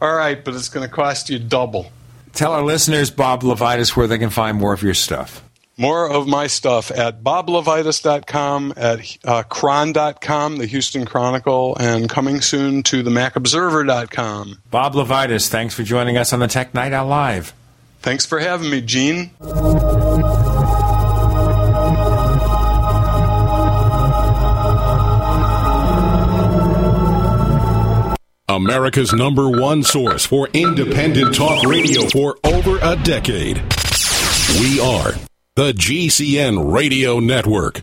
All 0.00 0.14
right, 0.14 0.42
but 0.42 0.54
it's 0.54 0.68
going 0.68 0.88
to 0.88 0.94
cost 0.94 1.28
you 1.28 1.38
double. 1.38 1.90
Tell 2.32 2.52
our 2.52 2.62
listeners, 2.62 3.10
Bob 3.10 3.42
Levitus, 3.42 3.96
where 3.96 4.06
they 4.06 4.16
can 4.16 4.30
find 4.30 4.56
more 4.56 4.72
of 4.72 4.82
your 4.82 4.94
stuff. 4.94 5.42
More 5.80 6.10
of 6.10 6.28
my 6.28 6.46
stuff 6.46 6.90
at 6.90 7.22
boblevitus.com, 7.22 8.74
at 8.76 9.16
uh, 9.24 9.42
chron.com, 9.44 10.58
the 10.58 10.66
Houston 10.66 11.06
Chronicle, 11.06 11.74
and 11.80 12.06
coming 12.06 12.42
soon 12.42 12.82
to 12.82 13.02
the 13.02 13.10
macobserver.com. 13.10 14.60
Bob 14.70 14.92
Levitus, 14.92 15.48
thanks 15.48 15.72
for 15.72 15.82
joining 15.82 16.18
us 16.18 16.34
on 16.34 16.40
the 16.40 16.48
Tech 16.48 16.74
Night 16.74 16.92
Owl 16.92 17.06
Live. 17.06 17.54
Thanks 18.00 18.26
for 18.26 18.38
having 18.40 18.68
me, 18.68 18.82
Gene. 18.82 19.30
America's 28.50 29.14
number 29.14 29.48
one 29.48 29.82
source 29.82 30.26
for 30.26 30.46
independent 30.52 31.34
talk 31.34 31.64
radio 31.64 32.06
for 32.08 32.36
over 32.44 32.78
a 32.82 32.96
decade. 33.02 33.62
We 34.60 34.78
are 34.78 35.14
the 35.56 35.72
GCN 35.72 36.72
Radio 36.72 37.18
Network. 37.18 37.82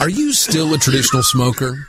Are 0.00 0.10
you 0.10 0.32
still 0.32 0.74
a 0.74 0.78
traditional 0.78 1.22
smoker? 1.22 1.88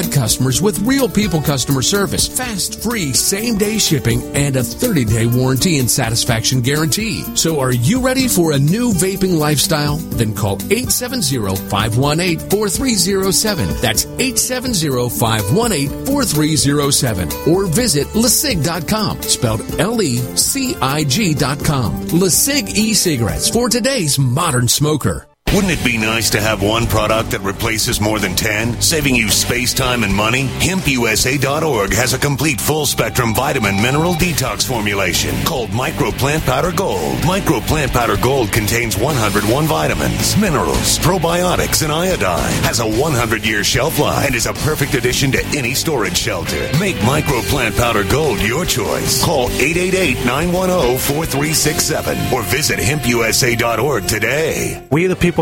customers 0.00 0.62
with 0.62 0.78
real 0.80 1.08
people 1.08 1.42
customer 1.42 1.82
service, 1.82 2.26
fast, 2.26 2.82
free, 2.82 3.12
same 3.12 3.58
day 3.58 3.76
shipping, 3.76 4.22
and 4.34 4.56
a 4.56 4.62
30 4.62 5.04
day 5.04 5.26
warranty 5.26 5.78
and 5.78 5.90
satisfaction 5.90 6.62
guarantee. 6.62 7.24
So 7.36 7.60
are 7.60 7.72
you 7.72 8.00
ready 8.00 8.28
for 8.28 8.52
a 8.52 8.58
new 8.58 8.92
vaping 8.92 9.36
lifestyle? 9.38 9.96
Then 9.96 10.34
call 10.34 10.54
870 10.72 11.56
518 11.68 12.38
4307. 12.48 13.66
That's 13.82 14.06
870 14.06 15.10
518 15.10 16.06
4307. 16.06 17.52
Or 17.52 17.66
visit 17.66 18.06
LeCig.com, 18.08 19.20
spelled 19.22 19.60
L 19.78 20.00
E 20.00 20.16
C 20.36 20.74
I 20.80 21.04
G.com. 21.04 21.92
LeCig 22.06 22.68
e 22.70 22.94
cigarettes 22.94 23.50
for 23.50 23.68
today's 23.68 24.18
modern 24.18 24.68
smoker. 24.68 25.26
Wouldn't 25.54 25.70
it 25.70 25.84
be 25.84 25.98
nice 25.98 26.30
to 26.30 26.40
have 26.40 26.62
one 26.62 26.86
product 26.86 27.32
that 27.32 27.42
replaces 27.42 28.00
more 28.00 28.18
than 28.18 28.34
10, 28.34 28.80
saving 28.80 29.14
you 29.14 29.28
space, 29.28 29.74
time, 29.74 30.02
and 30.02 30.14
money? 30.14 30.44
HempUSA.org 30.44 31.92
has 31.92 32.14
a 32.14 32.18
complete 32.18 32.58
full 32.58 32.86
spectrum 32.86 33.34
vitamin 33.34 33.76
mineral 33.76 34.14
detox 34.14 34.66
formulation 34.66 35.34
called 35.44 35.70
Micro 35.74 36.10
Plant 36.10 36.42
Powder 36.44 36.72
Gold. 36.72 37.22
Micro 37.26 37.60
Plant 37.60 37.92
Powder 37.92 38.16
Gold 38.16 38.50
contains 38.50 38.96
101 38.96 39.66
vitamins, 39.66 40.38
minerals, 40.38 40.98
probiotics, 41.00 41.82
and 41.82 41.92
iodine. 41.92 42.62
Has 42.64 42.80
a 42.80 42.86
100 42.88 43.44
year 43.44 43.62
shelf 43.62 43.98
life 43.98 44.24
and 44.24 44.34
is 44.34 44.46
a 44.46 44.54
perfect 44.54 44.94
addition 44.94 45.30
to 45.32 45.44
any 45.54 45.74
storage 45.74 46.16
shelter. 46.16 46.70
Make 46.80 46.96
Micro 47.04 47.42
Plant 47.42 47.76
Powder 47.76 48.04
Gold 48.04 48.40
your 48.40 48.64
choice. 48.64 49.22
Call 49.22 49.50
888 49.50 50.24
910 50.24 50.96
4367 50.96 52.32
or 52.32 52.42
visit 52.44 52.78
HempUSA.org 52.78 54.06
today. 54.06 54.86
We, 54.90 55.06
the 55.06 55.14
people 55.14 55.41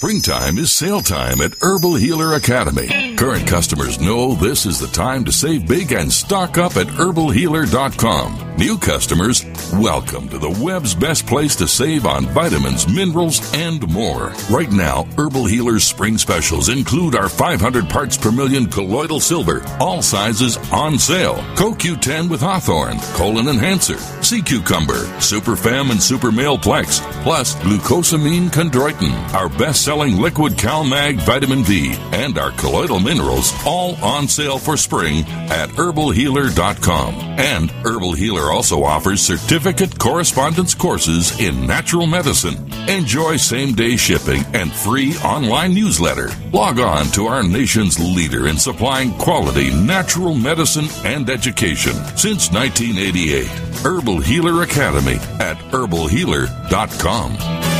Springtime 0.00 0.56
is 0.56 0.72
sale 0.72 1.02
time 1.02 1.42
at 1.42 1.52
Herbal 1.60 1.96
Healer 1.96 2.32
Academy. 2.32 3.14
Current 3.16 3.46
customers 3.46 4.00
know 4.00 4.32
this 4.32 4.64
is 4.64 4.80
the 4.80 4.86
time 4.86 5.26
to 5.26 5.30
save 5.30 5.68
big 5.68 5.92
and 5.92 6.10
stock 6.10 6.56
up 6.56 6.78
at 6.78 6.86
herbalhealer.com. 6.86 8.56
New 8.56 8.78
customers, 8.78 9.44
welcome 9.74 10.26
to 10.30 10.38
the 10.38 10.58
web's 10.64 10.94
best 10.94 11.26
place 11.26 11.54
to 11.56 11.68
save 11.68 12.06
on 12.06 12.24
vitamins, 12.26 12.88
minerals, 12.88 13.42
and 13.54 13.86
more. 13.88 14.32
Right 14.50 14.70
now, 14.70 15.04
Herbal 15.18 15.44
Healer's 15.44 15.84
spring 15.84 16.16
specials 16.16 16.70
include 16.70 17.14
our 17.14 17.28
500 17.28 17.90
parts 17.90 18.16
per 18.16 18.32
million 18.32 18.66
colloidal 18.66 19.20
silver, 19.20 19.62
all 19.80 20.00
sizes 20.00 20.56
on 20.72 20.98
sale. 20.98 21.36
CoQ10 21.56 22.30
with 22.30 22.40
Hawthorne, 22.40 22.98
colon 23.14 23.48
enhancer, 23.48 23.98
sea 24.22 24.40
cucumber, 24.40 25.04
super 25.20 25.56
fem 25.56 25.90
and 25.90 26.02
super 26.02 26.32
male 26.32 26.56
plex, 26.56 27.00
plus 27.22 27.54
glucosamine 27.56 28.48
chondroitin, 28.48 29.12
our 29.34 29.50
best 29.50 29.89
selling 29.90 30.18
liquid 30.18 30.52
CalMag 30.52 31.18
vitamin 31.22 31.64
V, 31.64 31.92
and 32.12 32.38
our 32.38 32.52
colloidal 32.52 33.00
minerals, 33.00 33.52
all 33.66 33.96
on 33.96 34.28
sale 34.28 34.56
for 34.56 34.76
spring 34.76 35.24
at 35.50 35.68
herbalhealer.com. 35.70 37.12
And 37.16 37.72
Herbal 37.72 38.12
Healer 38.12 38.52
also 38.52 38.84
offers 38.84 39.20
certificate 39.20 39.98
correspondence 39.98 40.74
courses 40.74 41.40
in 41.40 41.66
natural 41.66 42.06
medicine. 42.06 42.72
Enjoy 42.88 43.36
same 43.36 43.74
day 43.74 43.96
shipping 43.96 44.44
and 44.54 44.72
free 44.72 45.16
online 45.24 45.74
newsletter. 45.74 46.28
Log 46.52 46.78
on 46.78 47.06
to 47.06 47.26
our 47.26 47.42
nation's 47.42 47.98
leader 47.98 48.46
in 48.46 48.58
supplying 48.58 49.10
quality 49.14 49.74
natural 49.74 50.36
medicine 50.36 50.86
and 51.04 51.28
education 51.28 51.94
since 52.16 52.52
1988. 52.52 53.48
Herbal 53.84 54.20
Healer 54.20 54.62
Academy 54.62 55.16
at 55.40 55.56
herbalhealer.com. 55.72 57.79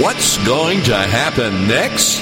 What's 0.00 0.38
going 0.46 0.82
to 0.84 0.96
happen 0.96 1.68
next? 1.68 2.18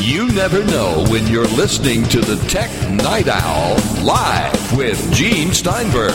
You 0.00 0.28
never 0.28 0.62
know 0.62 1.04
when 1.08 1.26
you're 1.26 1.48
listening 1.48 2.04
to 2.10 2.20
the 2.20 2.36
Tech 2.46 2.70
Night 2.88 3.26
Owl 3.26 3.74
live 4.04 4.76
with 4.76 5.12
Gene 5.12 5.52
Steinberg. 5.52 6.12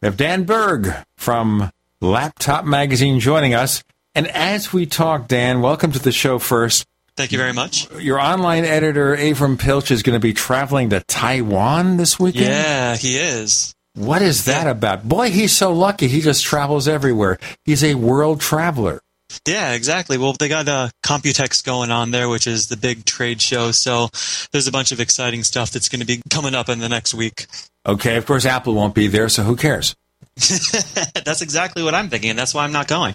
We 0.00 0.06
have 0.06 0.16
Dan 0.16 0.44
Berg 0.44 0.94
from 1.16 1.70
Laptop 2.00 2.64
Magazine 2.64 3.20
joining 3.20 3.52
us. 3.52 3.84
And 4.14 4.28
as 4.28 4.72
we 4.72 4.86
talk, 4.86 5.28
Dan, 5.28 5.60
welcome 5.60 5.92
to 5.92 5.98
the 5.98 6.12
show 6.12 6.38
first. 6.38 6.86
Thank 7.16 7.32
you 7.32 7.38
very 7.38 7.52
much. 7.52 7.90
Your 7.98 8.18
online 8.18 8.64
editor, 8.64 9.14
Avram 9.14 9.58
Pilch, 9.58 9.90
is 9.90 10.02
going 10.02 10.16
to 10.16 10.20
be 10.20 10.32
traveling 10.32 10.88
to 10.88 11.00
Taiwan 11.00 11.98
this 11.98 12.18
weekend? 12.18 12.46
Yeah, 12.46 12.96
he 12.96 13.18
is. 13.18 13.74
What 13.94 14.22
is 14.22 14.44
that 14.44 14.66
about? 14.66 15.08
Boy, 15.08 15.30
he's 15.30 15.52
so 15.52 15.72
lucky. 15.72 16.08
He 16.08 16.20
just 16.20 16.44
travels 16.44 16.86
everywhere. 16.86 17.38
He's 17.64 17.82
a 17.82 17.94
world 17.94 18.40
traveler. 18.40 19.00
Yeah, 19.46 19.72
exactly. 19.72 20.18
Well, 20.18 20.34
they 20.38 20.48
got 20.48 20.68
uh, 20.68 20.88
Computex 21.04 21.64
going 21.64 21.90
on 21.90 22.10
there, 22.10 22.28
which 22.28 22.46
is 22.46 22.68
the 22.68 22.76
big 22.76 23.04
trade 23.04 23.40
show. 23.40 23.70
So 23.70 24.08
there's 24.52 24.66
a 24.66 24.72
bunch 24.72 24.92
of 24.92 25.00
exciting 25.00 25.42
stuff 25.42 25.70
that's 25.70 25.88
going 25.88 26.00
to 26.00 26.06
be 26.06 26.22
coming 26.30 26.54
up 26.54 26.68
in 26.68 26.78
the 26.78 26.88
next 26.88 27.14
week. 27.14 27.46
Okay, 27.86 28.16
of 28.16 28.26
course, 28.26 28.44
Apple 28.44 28.74
won't 28.74 28.94
be 28.94 29.06
there, 29.06 29.28
so 29.28 29.42
who 29.42 29.56
cares? 29.56 29.94
that's 30.36 31.42
exactly 31.42 31.82
what 31.82 31.94
I'm 31.94 32.08
thinking, 32.08 32.30
and 32.30 32.38
that's 32.38 32.54
why 32.54 32.64
I'm 32.64 32.72
not 32.72 32.88
going. 32.88 33.14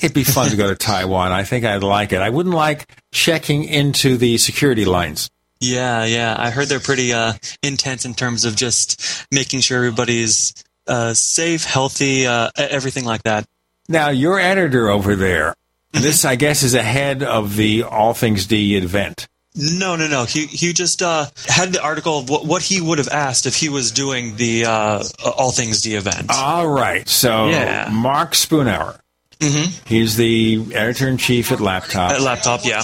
It'd 0.00 0.14
be 0.14 0.24
fun 0.24 0.50
to 0.50 0.56
go 0.56 0.68
to 0.68 0.74
Taiwan. 0.76 1.32
I 1.32 1.44
think 1.44 1.64
I'd 1.64 1.82
like 1.82 2.12
it. 2.12 2.20
I 2.20 2.30
wouldn't 2.30 2.54
like 2.54 2.86
checking 3.12 3.64
into 3.64 4.16
the 4.16 4.38
security 4.38 4.84
lines. 4.84 5.30
Yeah, 5.60 6.04
yeah. 6.04 6.34
I 6.38 6.50
heard 6.50 6.68
they're 6.68 6.80
pretty 6.80 7.12
uh, 7.12 7.34
intense 7.62 8.04
in 8.04 8.14
terms 8.14 8.44
of 8.44 8.56
just 8.56 9.26
making 9.32 9.60
sure 9.60 9.78
everybody's 9.78 10.52
uh, 10.86 11.14
safe, 11.14 11.64
healthy, 11.64 12.26
uh, 12.26 12.50
everything 12.56 13.04
like 13.04 13.22
that. 13.22 13.46
Now, 13.88 14.08
your 14.10 14.38
editor 14.38 14.88
over 14.88 15.14
there, 15.16 15.54
this, 15.92 16.24
I 16.24 16.36
guess, 16.36 16.62
is 16.62 16.74
ahead 16.74 17.22
of 17.22 17.56
the 17.56 17.84
All 17.84 18.14
Things 18.14 18.46
D 18.46 18.76
event. 18.76 19.28
No, 19.56 19.94
no, 19.94 20.08
no. 20.08 20.24
He 20.24 20.46
he 20.46 20.72
just 20.72 21.00
uh, 21.00 21.26
had 21.46 21.72
the 21.72 21.82
article 21.82 22.18
of 22.18 22.28
what, 22.28 22.44
what 22.44 22.60
he 22.62 22.80
would 22.80 22.98
have 22.98 23.08
asked 23.08 23.46
if 23.46 23.54
he 23.54 23.68
was 23.68 23.92
doing 23.92 24.34
the 24.36 24.64
uh, 24.64 25.04
All 25.24 25.52
Things 25.52 25.80
D 25.82 25.94
event. 25.94 26.26
All 26.30 26.66
right. 26.66 27.08
So, 27.08 27.48
Yeah. 27.50 27.88
Mark 27.92 28.32
Spoonauer. 28.32 28.98
Mm-hmm. 29.38 29.86
He's 29.86 30.16
the 30.16 30.64
editor 30.74 31.06
in 31.08 31.18
chief 31.18 31.52
at 31.52 31.60
Laptop. 31.60 32.12
At 32.12 32.20
laptop, 32.20 32.64
yeah. 32.64 32.82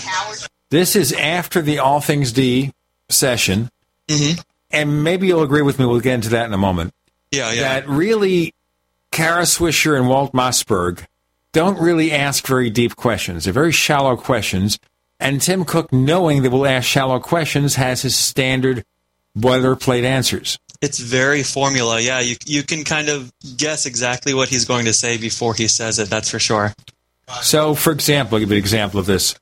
This 0.70 0.97
is 0.97 1.12
after 1.12 1.60
the 1.60 1.78
All 1.78 2.01
Things 2.01 2.32
D 2.32 2.72
session. 3.09 3.70
Mm-hmm. 4.09 4.40
And 4.72 5.05
maybe 5.05 5.26
you'll 5.26 5.42
agree 5.42 5.62
with 5.62 5.78
me. 5.78 5.86
We'll 5.86 6.01
get 6.01 6.14
into 6.14 6.28
that 6.30 6.47
in 6.47 6.52
a 6.52 6.59
moment. 6.59 6.94
Yeah, 7.32 7.52
yeah. 7.52 7.60
That 7.62 7.88
really, 7.88 8.55
Kara 9.10 9.42
Swisher 9.42 9.97
and 9.97 10.09
Walt 10.09 10.32
Mossberg 10.32 11.05
don't 11.52 11.80
really 11.80 12.12
ask 12.12 12.47
very 12.47 12.70
deep 12.70 12.97
questions. 12.97 13.44
They're 13.44 13.52
very 13.52 13.72
shallow 13.72 14.16
questions. 14.16 14.78
And 15.18 15.40
Tim 15.40 15.64
Cook, 15.64 15.92
knowing 15.92 16.42
that 16.42 16.51
we'll 16.51 16.66
ask 16.66 16.86
shallow 16.86 17.18
questions, 17.18 17.74
has 17.74 18.02
his 18.02 18.16
standard 18.16 18.84
boilerplate 19.36 20.05
answers. 20.05 20.59
It's 20.80 20.98
very 20.98 21.42
formula. 21.42 22.01
Yeah, 22.01 22.20
you 22.20 22.36
you 22.47 22.62
can 22.62 22.84
kind 22.84 23.09
of 23.10 23.30
guess 23.56 23.84
exactly 23.84 24.32
what 24.32 24.48
he's 24.48 24.64
going 24.64 24.86
to 24.86 24.94
say 24.94 25.18
before 25.18 25.55
he 25.55 25.68
says 25.68 25.98
it. 25.98 26.09
That's 26.09 26.30
for 26.30 26.38
sure. 26.38 26.72
So, 27.42 27.74
for 27.74 27.92
example, 27.92 28.36
I'll 28.36 28.40
give 28.40 28.51
you 28.51 28.56
an 28.56 28.62
example 28.62 28.98
of 28.98 29.06
this. 29.06 29.34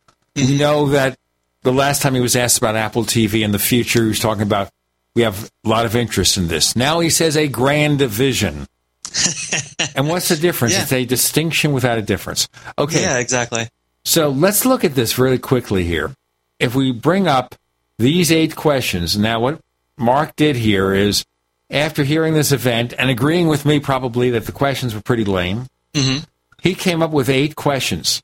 We 0.47 0.59
know 0.59 0.87
that 0.91 1.19
the 1.63 1.73
last 1.73 2.03
time 2.03 2.15
he 2.15 2.21
was 2.21 2.37
asked 2.37 2.59
about 2.59 2.77
Apple 2.77 3.05
TV 3.05 3.43
in 3.45 3.53
the 3.53 3.59
future, 3.59 4.03
he 4.03 4.09
was 4.09 4.21
talking 4.21 4.43
about 4.43 4.71
we 5.15 5.23
have 5.23 5.51
a 5.65 5.69
lot 5.69 5.85
of 5.85 5.97
interest 5.97 6.37
in 6.37 6.49
this. 6.49 6.77
Now 6.77 7.01
he 7.01 7.11
says 7.11 7.37
a 7.37 7.49
grand 7.49 8.01
vision. 8.01 8.67
and 9.97 10.09
what's 10.09 10.29
the 10.29 10.37
difference? 10.37 10.75
Yeah. 10.75 10.83
It's 10.83 10.93
a 10.93 11.05
distinction 11.05 11.73
without 11.73 11.99
a 11.99 12.03
difference. 12.03 12.49
Okay. 12.79 13.03
Yeah, 13.03 13.19
exactly. 13.19 13.69
So 14.05 14.29
let's 14.31 14.65
look 14.65 14.85
at 14.85 14.95
this 14.95 15.19
really 15.19 15.39
quickly 15.39 15.85
here. 15.85 16.15
If 16.59 16.75
we 16.75 16.93
bring 16.93 17.27
up 17.27 17.55
these 17.99 18.31
eight 18.31 18.55
questions, 18.55 19.19
now 19.19 19.41
what 19.41 19.61
Mark 19.97 20.37
did 20.37 20.57
here 20.57 20.93
is, 20.95 21.25
after 21.71 22.05
hearing 22.05 22.35
this 22.35 22.53
event 22.53 22.95
and 22.99 23.11
agreeing 23.11 23.49
with 23.49 23.67
me 23.67 23.81
probably 23.81 24.31
that 24.31 24.47
the 24.47 24.53
questions 24.53 24.95
were 24.95 25.03
pretty 25.03 25.25
lame, 25.25 25.67
Mm-hmm. 25.95 26.19
he 26.63 26.75
came 26.75 27.03
up 27.03 27.11
with 27.11 27.29
eight 27.31 27.57
questions. 27.57 28.23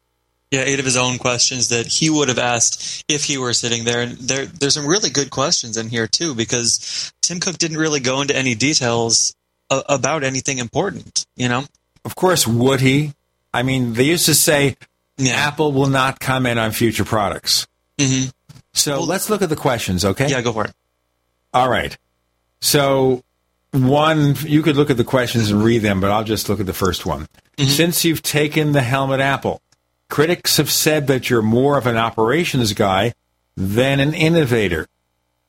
Yeah, 0.55 0.61
eight 0.61 0.79
of 0.79 0.85
his 0.85 0.97
own 0.97 1.19
questions 1.19 1.71
that 1.71 1.89
he 1.89 2.09
would 2.09 2.29
have 2.29 2.39
asked 2.39 3.05
if 3.09 3.25
he 3.25 3.39
were 3.39 3.53
sitting 3.53 3.83
there. 3.83 4.03
And 4.03 4.17
there, 4.19 4.47
there's 4.47 4.75
some 4.75 4.87
really 4.87 5.11
good 5.11 5.31
questions 5.31 5.77
in 5.77 5.89
here 5.89 6.07
too, 6.07 6.33
because 6.33 7.13
Tim 7.23 7.41
Cook 7.41 7.59
didn't 7.59 7.79
really 7.79 7.99
go 7.99 8.21
into 8.21 8.37
any 8.37 8.55
details 8.55 9.35
a- 9.69 9.83
about 9.89 10.23
anything 10.23 10.59
important. 10.59 11.27
You 11.35 11.49
know? 11.49 11.65
Of 12.05 12.15
course, 12.15 12.47
would 12.47 12.81
he? 12.81 13.15
I 13.53 13.65
mean, 13.65 13.95
they 13.95 14.05
used 14.05 14.27
to 14.27 14.35
say 14.35 14.77
Apple 15.19 15.73
will 15.73 15.89
not 15.89 16.21
comment 16.21 16.61
on 16.61 16.71
future 16.71 17.05
products. 17.05 17.67
Mm-hmm. 17.99 18.31
So 18.75 19.03
let's 19.03 19.29
look 19.29 19.43
at 19.43 19.49
the 19.49 19.57
questions, 19.57 20.05
okay? 20.05 20.29
Yeah, 20.29 20.41
go 20.43 20.53
for 20.53 20.67
it. 20.67 20.73
All 21.53 21.69
right. 21.69 21.97
So, 22.61 23.25
one, 23.73 24.37
you 24.45 24.63
could 24.63 24.77
look 24.77 24.91
at 24.91 24.97
the 24.99 25.05
questions 25.05 25.51
and 25.51 25.65
read 25.65 25.83
them, 25.83 26.01
but 26.01 26.13
I'll 26.13 26.25
just 26.25 26.49
look 26.49 26.61
at 26.61 26.67
the 26.67 26.73
first 26.73 27.05
one. 27.05 27.27
Since 27.57 28.05
you've 28.05 28.23
taken 28.23 28.73
the 28.73 28.83
helmet 28.83 29.21
Apple, 29.21 29.63
critics 30.15 30.59
have 30.59 30.71
said 30.71 31.09
that 31.09 31.29
you're 31.29 31.43
more 31.43 31.77
of 31.77 31.89
an 31.89 31.97
operations 31.97 32.73
guy 32.73 33.13
than 33.57 33.99
an 33.99 34.15
innovator. 34.15 34.87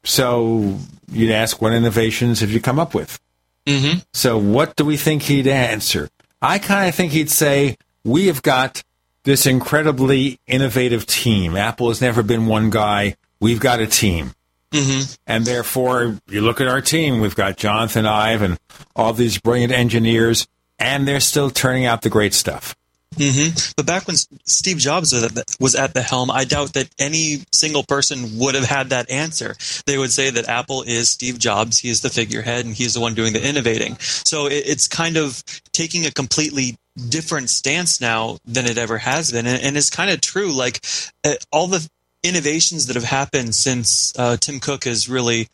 So, 0.04 0.80
you'd 1.12 1.30
ask, 1.30 1.62
what 1.62 1.72
innovations 1.72 2.40
have 2.40 2.50
you 2.50 2.60
come 2.60 2.80
up 2.80 2.96
with? 2.96 3.20
Mm-hmm. 3.68 4.00
So, 4.16 4.40
what 4.40 4.76
do 4.76 4.84
we 4.84 4.98
think 4.98 5.22
he'd 5.22 5.46
answer? 5.46 6.10
I 6.42 6.58
kind 6.58 6.90
of 6.90 6.96
think 6.96 7.12
he'd 7.12 7.30
say, 7.30 7.78
We 8.04 8.26
have 8.26 8.42
got 8.42 8.82
this 9.24 9.46
incredibly 9.46 10.40
innovative 10.48 11.06
team. 11.06 11.56
Apple 11.56 11.90
has 11.90 12.02
never 12.02 12.24
been 12.24 12.48
one 12.48 12.72
guy. 12.72 13.18
We've 13.40 13.60
got 13.60 13.82
a 13.82 13.86
team. 13.86 14.34
Mm-hmm. 14.72 15.14
And 15.28 15.46
therefore, 15.46 16.18
you 16.28 16.42
look 16.42 16.60
at 16.60 16.68
our 16.68 16.82
team, 16.82 17.20
we've 17.20 17.36
got 17.36 17.58
Jonathan 17.58 18.08
Ive 18.08 18.42
and 18.42 18.60
all 18.96 19.14
these 19.14 19.38
brilliant 19.38 19.74
engineers, 19.74 20.48
and 20.80 21.08
they're 21.08 21.20
still 21.20 21.52
turning 21.52 21.86
out 21.86 22.02
the 22.02 22.10
great 22.10 22.34
stuff. 22.34 22.76
Mm-hmm. 23.16 23.74
But 23.76 23.86
back 23.86 24.08
when 24.08 24.16
Steve 24.46 24.78
Jobs 24.78 25.14
was 25.60 25.76
at, 25.76 25.94
the, 25.94 26.02
helm, 26.02 26.30
I 26.30 26.44
doubt 26.44 26.74
that 26.74 26.90
any 27.00 27.40
single 27.52 27.84
person 27.84 28.40
would 28.40 28.56
have 28.56 28.66
had 28.66 28.90
that 28.90 29.10
answer. 29.10 29.56
They 29.86 29.98
would 29.98 30.12
say 30.12 30.30
that 30.30 30.48
Apple 30.48 30.84
is 30.84 31.10
Steve 31.10 31.40
Jobs, 31.40 31.80
he 31.80 31.90
is 31.90 32.02
the 32.02 32.10
figurehead, 32.10 32.66
and 32.66 32.76
he's 32.76 32.94
the 32.94 33.00
one 33.00 33.14
doing 33.14 33.34
the 33.34 33.48
innovating. 33.48 33.98
So 34.00 34.48
it's 34.48 34.88
kind 34.88 35.18
of 35.18 35.44
taking 35.72 36.06
a 36.06 36.12
completely 36.12 36.78
different 37.10 37.50
stance 37.50 38.00
now 38.00 38.38
than 38.46 38.66
it 38.66 38.78
ever 38.78 38.98
has 38.98 39.32
been, 39.32 39.48
and, 39.48 39.76
it's 39.76 39.90
kind 39.90 40.12
of 40.12 40.22
true. 40.22 40.52
Like 40.52 40.86
uh, 41.24 41.34
all 41.52 41.68
the 41.68 41.88
innovations 42.24 42.88
that 42.88 42.96
have 42.96 43.04
happened 43.04 43.54
since 43.54 44.18
uh, 44.18 44.38
Tim 44.38 44.60
Cook 44.60 44.86
has 44.86 45.08
really 45.08 45.48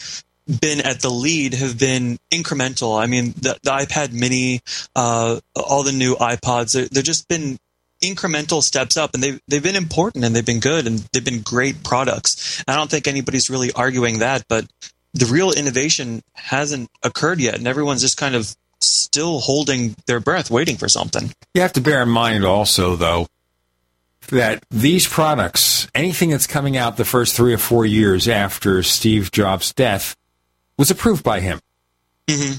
been 0.47 0.81
at 0.81 1.01
the 1.01 1.09
lead 1.09 1.53
have 1.53 1.77
been 1.79 2.17
incremental. 2.31 3.01
I 3.01 3.05
mean, 3.05 3.33
the, 3.37 3.57
the 3.63 3.71
iPad 3.71 4.11
Mini, 4.13 4.61
uh, 4.95 5.39
all 5.55 5.83
the 5.83 5.91
new 5.91 6.15
iPods, 6.15 6.73
they're, 6.73 6.87
they're 6.87 7.03
just 7.03 7.27
been 7.27 7.57
incremental 8.03 8.63
steps 8.63 8.97
up, 8.97 9.13
and 9.13 9.21
they've 9.21 9.39
they've 9.47 9.63
been 9.63 9.75
important 9.75 10.25
and 10.25 10.35
they've 10.35 10.45
been 10.45 10.59
good 10.59 10.87
and 10.87 10.99
they've 11.13 11.23
been 11.23 11.41
great 11.41 11.83
products. 11.83 12.63
I 12.67 12.75
don't 12.75 12.89
think 12.89 13.07
anybody's 13.07 13.49
really 13.49 13.71
arguing 13.73 14.19
that, 14.19 14.45
but 14.47 14.65
the 15.13 15.25
real 15.25 15.51
innovation 15.51 16.21
hasn't 16.33 16.89
occurred 17.03 17.39
yet, 17.39 17.55
and 17.55 17.67
everyone's 17.67 18.01
just 18.01 18.17
kind 18.17 18.35
of 18.35 18.55
still 18.79 19.39
holding 19.39 19.95
their 20.07 20.19
breath, 20.19 20.49
waiting 20.49 20.77
for 20.77 20.87
something. 20.87 21.31
You 21.53 21.61
have 21.61 21.73
to 21.73 21.81
bear 21.81 22.01
in 22.01 22.09
mind 22.09 22.45
also, 22.45 22.95
though, 22.95 23.27
that 24.29 24.63
these 24.71 25.07
products, 25.07 25.87
anything 25.93 26.29
that's 26.29 26.47
coming 26.47 26.77
out 26.77 26.97
the 26.97 27.05
first 27.05 27.35
three 27.35 27.53
or 27.53 27.59
four 27.59 27.85
years 27.85 28.27
after 28.27 28.81
Steve 28.81 29.31
Jobs' 29.31 29.73
death, 29.73 30.15
was 30.77 30.91
approved 30.91 31.23
by 31.23 31.39
him. 31.39 31.59
Mm-hmm. 32.27 32.57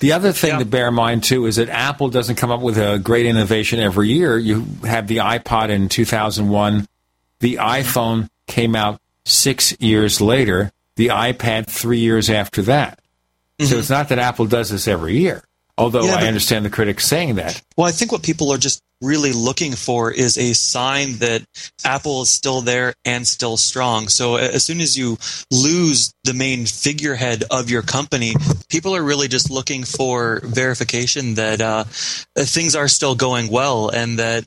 The 0.00 0.12
other 0.12 0.32
thing 0.32 0.50
yeah. 0.50 0.58
to 0.58 0.64
bear 0.64 0.88
in 0.88 0.94
mind 0.94 1.24
too 1.24 1.46
is 1.46 1.56
that 1.56 1.68
Apple 1.68 2.08
doesn't 2.08 2.36
come 2.36 2.50
up 2.50 2.60
with 2.60 2.78
a 2.78 2.98
great 2.98 3.26
innovation 3.26 3.80
every 3.80 4.08
year. 4.08 4.38
You 4.38 4.64
have 4.84 5.08
the 5.08 5.16
iPod 5.18 5.70
in 5.70 5.88
2001, 5.88 6.86
the 7.40 7.56
iPhone 7.56 8.28
came 8.46 8.76
out 8.76 9.00
six 9.24 9.78
years 9.80 10.20
later, 10.20 10.72
the 10.96 11.08
iPad 11.08 11.66
three 11.66 11.98
years 11.98 12.30
after 12.30 12.62
that. 12.62 13.00
Mm-hmm. 13.58 13.70
So 13.70 13.78
it's 13.78 13.90
not 13.90 14.08
that 14.10 14.18
Apple 14.18 14.46
does 14.46 14.70
this 14.70 14.86
every 14.86 15.18
year. 15.18 15.42
Although 15.78 16.04
yeah, 16.04 16.16
I 16.16 16.26
understand 16.26 16.64
the 16.64 16.70
critics 16.70 17.06
saying 17.06 17.36
that. 17.36 17.62
Well, 17.76 17.86
I 17.86 17.92
think 17.92 18.10
what 18.12 18.22
people 18.22 18.52
are 18.52 18.58
just 18.58 18.82
really 19.00 19.32
looking 19.32 19.72
for 19.72 20.10
is 20.10 20.36
a 20.36 20.52
sign 20.54 21.18
that 21.18 21.44
Apple 21.84 22.22
is 22.22 22.30
still 22.30 22.62
there 22.62 22.94
and 23.04 23.26
still 23.26 23.56
strong. 23.56 24.08
So 24.08 24.36
as 24.36 24.64
soon 24.64 24.80
as 24.80 24.98
you 24.98 25.18
lose 25.52 26.12
the 26.24 26.34
main 26.34 26.66
figurehead 26.66 27.44
of 27.50 27.70
your 27.70 27.82
company, 27.82 28.34
people 28.68 28.96
are 28.96 29.02
really 29.02 29.28
just 29.28 29.50
looking 29.50 29.84
for 29.84 30.40
verification 30.42 31.34
that 31.34 31.60
uh, 31.60 31.84
things 32.36 32.74
are 32.74 32.88
still 32.88 33.14
going 33.14 33.48
well 33.48 33.88
and 33.88 34.18
that 34.18 34.44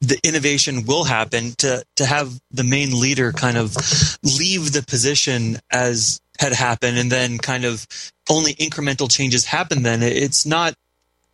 the 0.00 0.18
innovation 0.22 0.84
will 0.86 1.04
happen 1.04 1.52
to 1.58 1.82
to 1.96 2.06
have 2.06 2.38
the 2.52 2.62
main 2.62 3.00
leader 3.00 3.32
kind 3.32 3.56
of 3.56 3.74
leave 4.22 4.72
the 4.72 4.84
position 4.86 5.58
as 5.72 6.20
had 6.38 6.52
happened 6.52 6.98
and 6.98 7.10
then 7.10 7.38
kind 7.38 7.64
of 7.64 7.86
only 8.30 8.54
incremental 8.54 9.10
changes 9.10 9.44
happen 9.44 9.82
then. 9.82 10.02
It's 10.02 10.46
not 10.46 10.74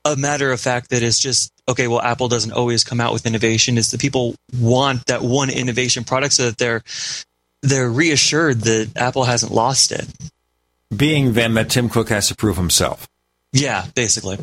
a 0.05 0.17
matter 0.17 0.51
of 0.53 0.61
fact 0.61 0.91
that 0.91 1.03
it's 1.03 1.19
just 1.19 1.51
okay 1.67 1.89
well 1.89 2.01
apple 2.01 2.29
doesn't 2.29 2.53
always 2.53 2.85
come 2.85 3.01
out 3.01 3.13
with 3.13 3.27
innovation. 3.27 3.79
It's 3.79 3.91
the 3.91 3.99
people 3.99 4.35
want 4.59 5.07
that 5.07 5.23
one 5.23 5.51
innovation 5.51 6.05
product 6.05 6.35
so 6.35 6.47
that 6.47 6.59
they're 6.59 6.83
they're 7.63 7.89
reassured 7.89 8.61
that 8.63 8.91
apple 8.97 9.25
hasn't 9.25 9.53
lost 9.53 9.93
it. 9.93 10.07
Being 10.95 11.33
then 11.33 11.55
that 11.55 11.71
tim 11.71 11.89
cook 11.89 12.09
has 12.11 12.29
to 12.29 12.37
prove 12.37 12.57
himself. 12.57 13.09
Yeah 13.53 13.87
basically. 13.95 14.39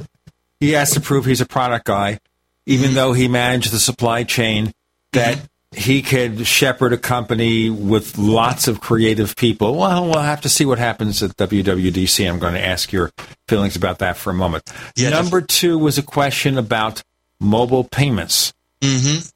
He 0.60 0.72
has 0.72 0.92
to 0.92 1.02
prove 1.02 1.26
he's 1.26 1.42
a 1.42 1.46
product 1.46 1.86
guy 1.86 2.20
even 2.66 2.88
mm-hmm. 2.88 2.96
though 2.96 3.14
he 3.14 3.28
managed 3.28 3.72
the 3.72 3.80
supply 3.80 4.24
chain 4.24 4.72
that 5.14 5.38
mm-hmm 5.38 5.46
he 5.74 6.02
could 6.02 6.46
shepherd 6.46 6.92
a 6.92 6.98
company 6.98 7.70
with 7.70 8.18
lots 8.18 8.68
of 8.68 8.82
creative 8.82 9.36
people. 9.36 9.76
Well, 9.76 10.06
we'll 10.06 10.20
have 10.20 10.42
to 10.42 10.50
see 10.50 10.66
what 10.66 10.80
happens 10.80 11.24
at 11.24 11.38
WWDC. 11.38 12.30
I'm 12.30 12.40
going 12.40 12.56
to 12.56 12.66
ask 12.66 12.92
your 12.92 13.12
feelings 13.48 13.76
about 13.78 14.00
that 14.00 14.18
for 14.18 14.32
a 14.32 14.34
moment. 14.34 14.70
Yeah, 14.96 15.10
Number 15.10 15.40
definitely. 15.40 15.48
two 15.48 15.78
was 15.78 15.98
a 15.98 16.04
question 16.04 16.58
about 16.58 17.04
mobile 17.40 17.86
payments. 17.86 18.54
Mm-hmm. 18.82 19.28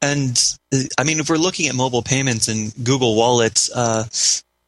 And 0.00 0.58
I 0.98 1.04
mean, 1.04 1.20
if 1.20 1.28
we're 1.28 1.36
looking 1.36 1.68
at 1.68 1.74
mobile 1.74 2.02
payments 2.02 2.48
and 2.48 2.72
Google 2.82 3.14
Wallet, 3.14 3.68
uh, 3.74 4.04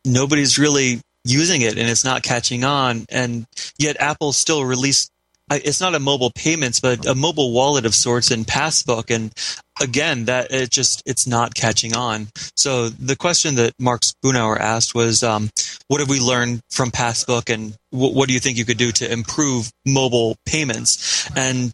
nobody's 0.05 0.59
really 0.59 1.01
using 1.25 1.63
it 1.63 1.79
and 1.79 1.89
it's 1.89 2.05
not 2.05 2.23
catching 2.23 2.65
on. 2.65 3.07
And 3.11 3.47
yet 3.79 3.97
Apple 4.01 4.33
still 4.33 4.65
released 4.65 5.11
it's 5.51 5.81
not 5.81 5.95
a 5.95 6.01
mobile 6.01 6.31
payments, 6.31 6.81
but 6.81 7.07
a 7.07 7.15
mobile 7.15 7.53
wallet 7.53 7.87
of 7.87 7.95
sorts 7.95 8.31
in 8.31 8.45
Passbook. 8.45 9.11
And 9.11 9.33
again, 9.81 10.27
that 10.27 10.51
it 10.51 10.71
just 10.71 11.03
it's 11.07 11.27
not 11.27 11.55
catching 11.55 11.97
on. 11.97 12.29
So 12.57 12.89
the 12.89 13.17
question 13.17 13.55
that 13.57 13.73
Mark 13.79 14.03
Spoonauer 14.03 14.59
asked 14.59 14.95
was, 14.95 15.23
um, 15.23 15.51
what 15.89 16.01
have 16.01 16.09
we 16.09 16.21
learned 16.21 16.61
from 16.71 16.91
Passbook, 16.91 17.49
and 17.49 17.75
w- 17.93 18.15
what 18.15 18.29
do 18.29 18.35
you 18.35 18.41
think 18.41 18.59
you 18.59 18.65
could 18.65 18.79
do 18.79 18.93
to 18.93 19.11
improve 19.11 19.71
mobile 19.87 20.37
payments? 20.45 21.31
And 21.37 21.73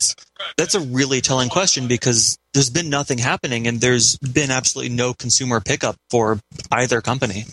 that's 0.56 0.74
a 0.74 0.80
really 0.80 1.20
telling 1.20 1.48
question 1.48 1.88
because 1.88 2.38
there's 2.52 2.70
been 2.70 2.90
nothing 2.90 3.18
happening, 3.18 3.66
and 3.66 3.80
there's 3.80 4.16
been 4.18 4.51
absolutely 4.51 4.94
no 4.94 5.14
consumer 5.14 5.60
pickup 5.60 5.96
for 6.10 6.38
either 6.70 7.01
company 7.01 7.44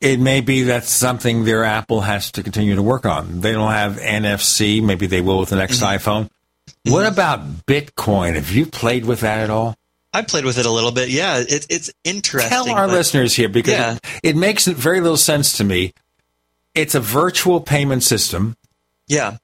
it 0.00 0.20
may 0.20 0.40
be 0.40 0.62
that's 0.62 0.90
something 0.90 1.44
their 1.44 1.64
Apple 1.64 2.00
has 2.02 2.32
to 2.32 2.42
continue 2.42 2.76
to 2.76 2.82
work 2.82 3.04
on. 3.04 3.40
They 3.40 3.52
don't 3.52 3.72
have 3.72 3.96
NFC. 3.96 4.82
Maybe 4.82 5.06
they 5.06 5.20
will 5.20 5.40
with 5.40 5.50
the 5.50 5.56
next 5.56 5.80
mm-hmm. 5.80 5.96
iPhone. 5.96 6.24
Mm-hmm. 6.24 6.92
What 6.92 7.06
about 7.06 7.66
Bitcoin? 7.66 8.34
Have 8.34 8.50
you 8.50 8.66
played 8.66 9.04
with 9.04 9.20
that 9.20 9.40
at 9.40 9.50
all? 9.50 9.76
I 10.12 10.22
played 10.22 10.44
with 10.44 10.58
it 10.58 10.66
a 10.66 10.70
little 10.70 10.92
bit. 10.92 11.10
Yeah, 11.10 11.38
it, 11.38 11.66
it's 11.68 11.90
interesting. 12.04 12.50
Tell 12.50 12.70
our 12.70 12.86
but, 12.86 12.94
listeners 12.94 13.34
here 13.34 13.48
because 13.48 13.72
yeah. 13.72 13.94
it, 14.22 14.30
it 14.30 14.36
makes 14.36 14.66
very 14.66 15.00
little 15.00 15.16
sense 15.16 15.58
to 15.58 15.64
me. 15.64 15.92
It's 16.74 16.94
a 16.94 17.00
virtual 17.00 17.60
payment 17.60 18.02
system. 18.02 18.56
Yeah. 19.06 19.36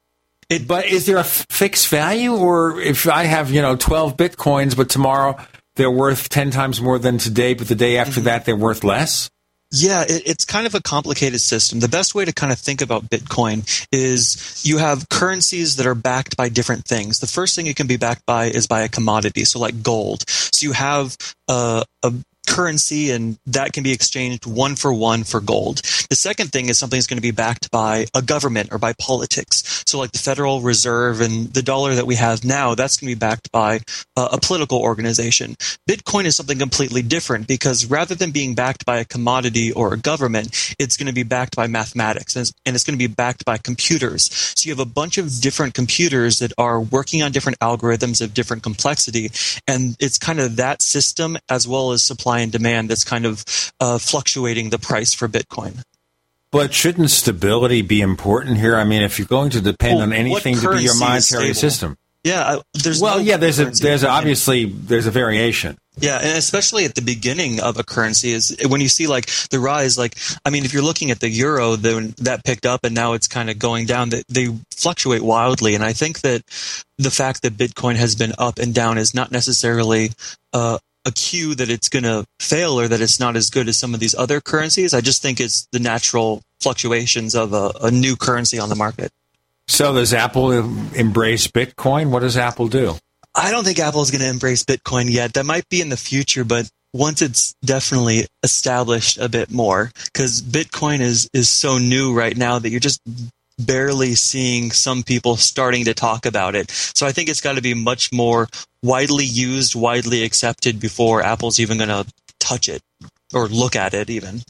It, 0.48 0.68
but 0.68 0.86
is 0.86 1.06
there 1.06 1.16
a 1.16 1.20
f- 1.20 1.46
fixed 1.48 1.88
value, 1.88 2.34
or 2.34 2.80
if 2.80 3.08
I 3.08 3.24
have 3.24 3.50
you 3.50 3.62
know 3.62 3.76
twelve 3.76 4.16
bitcoins, 4.16 4.76
but 4.76 4.90
tomorrow 4.90 5.36
they're 5.74 5.90
worth 5.90 6.28
ten 6.28 6.50
times 6.50 6.80
more 6.80 6.98
than 6.98 7.18
today, 7.18 7.54
but 7.54 7.68
the 7.68 7.74
day 7.74 7.96
after 7.96 8.20
mm-hmm. 8.20 8.24
that 8.24 8.44
they're 8.44 8.56
worth 8.56 8.84
less? 8.84 9.30
Yeah, 9.76 10.02
it, 10.02 10.22
it's 10.24 10.44
kind 10.44 10.66
of 10.68 10.74
a 10.76 10.80
complicated 10.80 11.40
system. 11.40 11.80
The 11.80 11.88
best 11.88 12.14
way 12.14 12.24
to 12.24 12.32
kind 12.32 12.52
of 12.52 12.60
think 12.60 12.80
about 12.80 13.10
Bitcoin 13.10 13.66
is 13.90 14.62
you 14.64 14.78
have 14.78 15.08
currencies 15.08 15.76
that 15.76 15.86
are 15.86 15.96
backed 15.96 16.36
by 16.36 16.48
different 16.48 16.84
things. 16.84 17.18
The 17.18 17.26
first 17.26 17.56
thing 17.56 17.66
it 17.66 17.74
can 17.74 17.88
be 17.88 17.96
backed 17.96 18.24
by 18.24 18.46
is 18.46 18.68
by 18.68 18.82
a 18.82 18.88
commodity, 18.88 19.44
so 19.44 19.58
like 19.58 19.82
gold. 19.82 20.28
So 20.28 20.64
you 20.64 20.72
have 20.72 21.16
a, 21.48 21.84
a 22.04 22.12
currency 22.54 23.10
and 23.10 23.36
that 23.46 23.72
can 23.72 23.82
be 23.82 23.92
exchanged 23.92 24.46
one 24.46 24.76
for 24.76 24.94
one 24.94 25.24
for 25.24 25.40
gold. 25.40 25.78
The 26.08 26.14
second 26.14 26.52
thing 26.52 26.68
is 26.68 26.78
something 26.78 26.96
that's 26.96 27.08
going 27.08 27.18
to 27.18 27.22
be 27.22 27.32
backed 27.32 27.70
by 27.72 28.06
a 28.14 28.22
government 28.22 28.68
or 28.72 28.78
by 28.78 28.92
politics. 28.92 29.82
So 29.86 29.98
like 29.98 30.12
the 30.12 30.18
Federal 30.18 30.60
Reserve 30.60 31.20
and 31.20 31.52
the 31.52 31.62
dollar 31.62 31.96
that 31.96 32.06
we 32.06 32.14
have 32.14 32.44
now, 32.44 32.76
that's 32.76 32.96
going 32.96 33.10
to 33.10 33.16
be 33.16 33.18
backed 33.18 33.50
by 33.50 33.80
uh, 34.16 34.28
a 34.32 34.38
political 34.38 34.80
organization. 34.80 35.56
Bitcoin 35.88 36.26
is 36.26 36.36
something 36.36 36.58
completely 36.58 37.02
different 37.02 37.48
because 37.48 37.86
rather 37.86 38.14
than 38.14 38.30
being 38.30 38.54
backed 38.54 38.86
by 38.86 38.98
a 38.98 39.04
commodity 39.04 39.72
or 39.72 39.92
a 39.92 39.98
government, 39.98 40.74
it's 40.78 40.96
going 40.96 41.08
to 41.08 41.12
be 41.12 41.24
backed 41.24 41.56
by 41.56 41.66
mathematics 41.66 42.36
and 42.36 42.42
it's, 42.42 42.52
and 42.64 42.76
it's 42.76 42.84
going 42.84 42.96
to 42.96 43.08
be 43.08 43.12
backed 43.12 43.44
by 43.44 43.58
computers. 43.58 44.32
So 44.32 44.68
you 44.68 44.72
have 44.72 44.86
a 44.86 44.88
bunch 44.88 45.18
of 45.18 45.40
different 45.40 45.74
computers 45.74 46.38
that 46.38 46.52
are 46.56 46.80
working 46.80 47.20
on 47.20 47.32
different 47.32 47.58
algorithms 47.58 48.22
of 48.22 48.32
different 48.32 48.62
complexity. 48.62 49.32
And 49.66 49.96
it's 49.98 50.18
kind 50.18 50.38
of 50.38 50.54
that 50.56 50.82
system 50.82 51.36
as 51.48 51.66
well 51.66 51.90
as 51.90 52.02
supply 52.02 52.43
and 52.44 52.52
demand 52.52 52.90
that's 52.90 53.04
kind 53.04 53.26
of 53.26 53.44
uh, 53.80 53.98
fluctuating 53.98 54.70
the 54.70 54.78
price 54.78 55.12
for 55.12 55.26
Bitcoin. 55.26 55.82
But 56.52 56.72
shouldn't 56.72 57.10
stability 57.10 57.82
be 57.82 58.00
important 58.00 58.58
here? 58.58 58.76
I 58.76 58.84
mean, 58.84 59.02
if 59.02 59.18
you're 59.18 59.26
going 59.26 59.50
to 59.50 59.60
depend 59.60 59.96
well, 59.96 60.04
on 60.04 60.12
anything 60.12 60.54
to 60.58 60.70
be 60.70 60.84
your 60.84 60.96
monetary 60.96 61.52
system, 61.52 61.98
yeah, 62.24 62.60
there's 62.72 63.02
well, 63.02 63.18
no 63.18 63.22
yeah, 63.22 63.36
there's 63.36 63.58
a 63.58 63.66
there's 63.66 64.02
a, 64.02 64.08
obviously 64.08 64.64
there's 64.64 65.06
a 65.06 65.10
variation. 65.10 65.76
Yeah, 65.98 66.18
and 66.18 66.38
especially 66.38 66.86
at 66.86 66.94
the 66.94 67.02
beginning 67.02 67.60
of 67.60 67.78
a 67.78 67.84
currency 67.84 68.32
is 68.32 68.56
when 68.66 68.80
you 68.80 68.88
see 68.88 69.06
like 69.06 69.26
the 69.50 69.60
rise. 69.60 69.98
Like, 69.98 70.16
I 70.44 70.50
mean, 70.50 70.64
if 70.64 70.72
you're 70.72 70.82
looking 70.82 71.10
at 71.10 71.20
the 71.20 71.28
euro, 71.28 71.76
then 71.76 72.14
that 72.18 72.42
picked 72.42 72.64
up 72.64 72.80
and 72.82 72.94
now 72.94 73.12
it's 73.12 73.28
kind 73.28 73.50
of 73.50 73.58
going 73.58 73.84
down. 73.84 74.08
That 74.08 74.24
they 74.28 74.48
fluctuate 74.70 75.20
wildly, 75.20 75.74
and 75.74 75.84
I 75.84 75.92
think 75.92 76.22
that 76.22 76.42
the 76.96 77.10
fact 77.10 77.42
that 77.42 77.58
Bitcoin 77.58 77.96
has 77.96 78.14
been 78.14 78.32
up 78.38 78.58
and 78.58 78.74
down 78.74 78.96
is 78.96 79.12
not 79.12 79.30
necessarily 79.30 80.10
uh, 80.54 80.78
a 81.04 81.12
cue 81.12 81.54
that 81.54 81.70
it's 81.70 81.88
going 81.88 82.04
to 82.04 82.24
fail 82.40 82.78
or 82.78 82.88
that 82.88 83.00
it's 83.00 83.20
not 83.20 83.36
as 83.36 83.50
good 83.50 83.68
as 83.68 83.76
some 83.76 83.94
of 83.94 84.00
these 84.00 84.14
other 84.14 84.40
currencies. 84.40 84.94
I 84.94 85.00
just 85.00 85.22
think 85.22 85.40
it's 85.40 85.66
the 85.72 85.78
natural 85.78 86.42
fluctuations 86.60 87.34
of 87.34 87.52
a, 87.52 87.72
a 87.82 87.90
new 87.90 88.16
currency 88.16 88.58
on 88.58 88.68
the 88.68 88.76
market. 88.76 89.12
So 89.68 89.94
does 89.94 90.12
Apple 90.12 90.52
embrace 90.52 91.46
Bitcoin? 91.46 92.10
What 92.10 92.20
does 92.20 92.36
Apple 92.36 92.68
do? 92.68 92.96
I 93.34 93.50
don't 93.50 93.64
think 93.64 93.78
Apple 93.78 94.02
is 94.02 94.10
going 94.10 94.22
to 94.22 94.28
embrace 94.28 94.62
Bitcoin 94.62 95.10
yet. 95.10 95.34
That 95.34 95.46
might 95.46 95.68
be 95.68 95.80
in 95.80 95.88
the 95.88 95.96
future, 95.96 96.44
but 96.44 96.70
once 96.92 97.20
it's 97.20 97.54
definitely 97.64 98.26
established 98.42 99.18
a 99.18 99.28
bit 99.28 99.50
more, 99.50 99.90
because 100.04 100.40
Bitcoin 100.40 101.00
is 101.00 101.28
is 101.32 101.48
so 101.48 101.76
new 101.78 102.14
right 102.14 102.36
now 102.36 102.58
that 102.58 102.70
you're 102.70 102.78
just 102.78 103.00
barely 103.58 104.14
seeing 104.14 104.70
some 104.70 105.02
people 105.02 105.36
starting 105.36 105.84
to 105.84 105.94
talk 105.94 106.26
about 106.26 106.54
it. 106.54 106.70
So 106.70 107.06
I 107.06 107.12
think 107.12 107.28
it's 107.28 107.40
got 107.40 107.56
to 107.56 107.62
be 107.62 107.74
much 107.74 108.12
more 108.12 108.48
widely 108.82 109.24
used, 109.24 109.74
widely 109.74 110.24
accepted 110.24 110.80
before 110.80 111.22
Apple's 111.22 111.60
even 111.60 111.78
going 111.78 111.88
to 111.88 112.06
touch 112.38 112.68
it 112.68 112.82
or 113.32 113.48
look 113.48 113.76
at 113.76 113.94
it 113.94 114.10
even. 114.10 114.42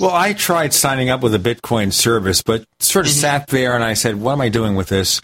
Well, 0.00 0.10
I 0.10 0.32
tried 0.32 0.72
signing 0.72 1.10
up 1.10 1.22
with 1.22 1.34
a 1.34 1.38
Bitcoin 1.38 1.92
service, 1.92 2.42
but 2.42 2.64
sort 2.80 3.06
of 3.06 3.12
mm-hmm. 3.12 3.20
sat 3.20 3.46
there 3.48 3.74
and 3.74 3.84
I 3.84 3.94
said, 3.94 4.16
what 4.16 4.32
am 4.32 4.40
I 4.40 4.48
doing 4.48 4.74
with 4.74 4.88
this? 4.88 5.20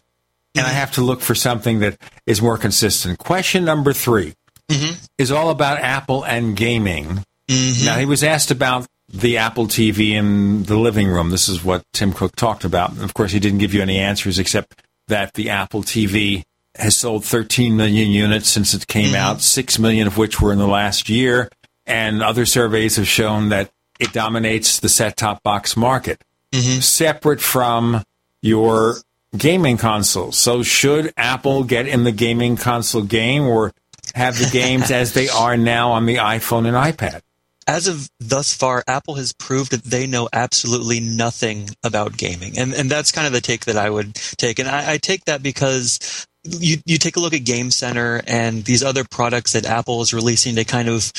And 0.54 0.66
I 0.66 0.70
have 0.70 0.92
to 0.92 1.02
look 1.02 1.20
for 1.20 1.34
something 1.34 1.80
that 1.80 1.98
is 2.26 2.42
more 2.42 2.58
consistent. 2.58 3.18
Question 3.18 3.64
number 3.64 3.92
3 3.92 4.34
mm-hmm. 4.68 4.94
is 5.16 5.30
all 5.30 5.50
about 5.50 5.78
Apple 5.78 6.24
and 6.24 6.56
gaming. 6.56 7.24
Mm-hmm. 7.48 7.84
Now, 7.86 7.96
he 7.96 8.06
was 8.06 8.24
asked 8.24 8.50
about 8.50 8.86
the 9.08 9.38
Apple 9.38 9.66
TV 9.66 10.10
in 10.10 10.64
the 10.64 10.76
living 10.76 11.08
room. 11.08 11.30
This 11.30 11.48
is 11.48 11.64
what 11.64 11.84
Tim 11.92 12.12
Cook 12.12 12.36
talked 12.36 12.64
about. 12.64 12.98
Of 12.98 13.14
course, 13.14 13.32
he 13.32 13.40
didn't 13.40 13.58
give 13.58 13.74
you 13.74 13.82
any 13.82 13.98
answers 13.98 14.38
except 14.38 14.82
that 15.08 15.34
the 15.34 15.50
Apple 15.50 15.82
TV 15.82 16.44
has 16.76 16.96
sold 16.96 17.24
13 17.24 17.76
million 17.76 18.10
units 18.10 18.48
since 18.48 18.74
it 18.74 18.86
came 18.86 19.08
mm-hmm. 19.08 19.16
out, 19.16 19.40
6 19.40 19.78
million 19.78 20.06
of 20.06 20.16
which 20.16 20.40
were 20.40 20.52
in 20.52 20.58
the 20.58 20.68
last 20.68 21.08
year. 21.08 21.48
And 21.86 22.22
other 22.22 22.44
surveys 22.44 22.96
have 22.96 23.08
shown 23.08 23.48
that 23.48 23.70
it 23.98 24.12
dominates 24.12 24.78
the 24.80 24.88
set 24.88 25.16
top 25.16 25.42
box 25.42 25.76
market, 25.76 26.22
mm-hmm. 26.52 26.80
separate 26.80 27.40
from 27.40 28.04
your 28.42 28.96
gaming 29.36 29.78
consoles. 29.78 30.36
So, 30.36 30.62
should 30.62 31.12
Apple 31.16 31.64
get 31.64 31.88
in 31.88 32.04
the 32.04 32.12
gaming 32.12 32.56
console 32.56 33.02
game 33.02 33.44
or 33.44 33.72
have 34.14 34.38
the 34.38 34.48
games 34.52 34.90
as 34.90 35.14
they 35.14 35.28
are 35.28 35.56
now 35.56 35.92
on 35.92 36.06
the 36.06 36.16
iPhone 36.16 36.66
and 36.66 36.76
iPad? 36.76 37.22
As 37.68 37.86
of 37.86 38.10
thus 38.18 38.54
far, 38.54 38.82
Apple 38.88 39.16
has 39.16 39.34
proved 39.34 39.72
that 39.72 39.84
they 39.84 40.06
know 40.06 40.28
absolutely 40.32 41.00
nothing 41.00 41.68
about 41.84 42.16
gaming, 42.16 42.58
and 42.58 42.72
and 42.72 42.90
that's 42.90 43.12
kind 43.12 43.26
of 43.26 43.34
the 43.34 43.42
take 43.42 43.66
that 43.66 43.76
I 43.76 43.90
would 43.90 44.14
take, 44.14 44.58
and 44.58 44.68
I, 44.68 44.94
I 44.94 44.96
take 44.96 45.26
that 45.26 45.42
because 45.42 46.26
you 46.42 46.78
you 46.86 46.96
take 46.96 47.16
a 47.16 47.20
look 47.20 47.34
at 47.34 47.44
Game 47.44 47.70
Center 47.70 48.22
and 48.26 48.64
these 48.64 48.82
other 48.82 49.04
products 49.04 49.52
that 49.52 49.66
Apple 49.66 50.00
is 50.00 50.14
releasing 50.14 50.56
to 50.56 50.64
kind 50.64 50.88
of 50.88 51.12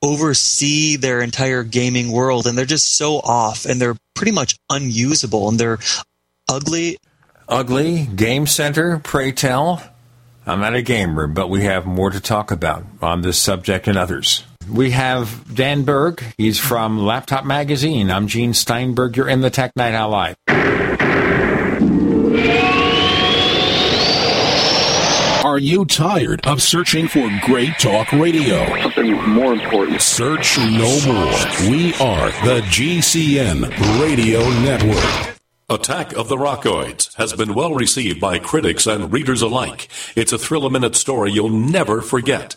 oversee 0.00 0.96
their 0.96 1.20
entire 1.20 1.64
gaming 1.64 2.12
world, 2.12 2.46
and 2.46 2.56
they're 2.56 2.64
just 2.64 2.96
so 2.96 3.16
off, 3.16 3.66
and 3.66 3.80
they're 3.80 3.96
pretty 4.14 4.32
much 4.32 4.56
unusable, 4.70 5.48
and 5.48 5.58
they're 5.58 5.78
ugly. 6.48 6.98
Ugly 7.48 8.06
Game 8.14 8.46
Center, 8.46 9.00
pray 9.00 9.32
tell. 9.32 9.82
I'm 10.46 10.60
not 10.60 10.74
a 10.74 10.82
gamer, 10.82 11.26
but 11.26 11.50
we 11.50 11.64
have 11.64 11.86
more 11.86 12.10
to 12.10 12.20
talk 12.20 12.50
about 12.50 12.84
on 13.02 13.22
this 13.22 13.40
subject 13.40 13.88
and 13.88 13.98
others. 13.98 14.44
We 14.70 14.90
have 14.90 15.54
Dan 15.54 15.84
Berg. 15.84 16.22
He's 16.36 16.58
from 16.58 16.98
Laptop 16.98 17.44
Magazine. 17.44 18.10
I'm 18.10 18.26
Gene 18.26 18.54
Steinberg. 18.54 19.16
You're 19.16 19.28
in 19.28 19.40
the 19.40 19.50
Tech 19.50 19.74
Night 19.76 19.94
Owl 19.94 20.10
Live. 20.10 20.36
Are 25.44 25.58
you 25.58 25.86
tired 25.86 26.46
of 26.46 26.60
searching 26.60 27.08
for 27.08 27.30
great 27.44 27.78
talk 27.78 28.12
radio? 28.12 28.66
Something 28.82 29.14
more 29.30 29.54
important. 29.54 30.02
Search 30.02 30.58
no 30.58 31.00
more. 31.06 31.70
We 31.70 31.94
are 31.94 32.30
the 32.44 32.60
GCN 32.68 34.00
Radio 34.02 34.40
Network. 34.60 35.36
Attack 35.70 36.12
of 36.14 36.28
the 36.28 36.36
Rockoids 36.36 37.14
has 37.16 37.32
been 37.32 37.54
well 37.54 37.74
received 37.74 38.20
by 38.20 38.38
critics 38.38 38.86
and 38.86 39.12
readers 39.12 39.42
alike. 39.42 39.88
It's 40.16 40.32
a 40.32 40.38
thrill 40.38 40.66
a 40.66 40.70
minute 40.70 40.96
story 40.96 41.30
you'll 41.30 41.48
never 41.48 42.02
forget. 42.02 42.56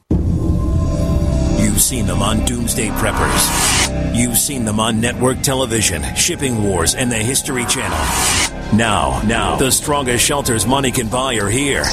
You've 1.71 1.81
seen 1.81 2.05
them 2.05 2.21
on 2.21 2.43
Doomsday 2.43 2.89
Preppers. 2.89 4.13
You've 4.13 4.37
seen 4.37 4.65
them 4.65 4.81
on 4.81 4.99
network 4.99 5.41
television, 5.41 6.03
Shipping 6.15 6.61
Wars, 6.65 6.95
and 6.95 7.09
the 7.09 7.15
History 7.15 7.65
Channel. 7.65 8.77
Now, 8.77 9.21
now, 9.25 9.55
the 9.55 9.71
strongest 9.71 10.25
shelters 10.25 10.67
money 10.67 10.91
can 10.91 11.07
buy 11.07 11.35
are 11.35 11.47
here. 11.47 11.83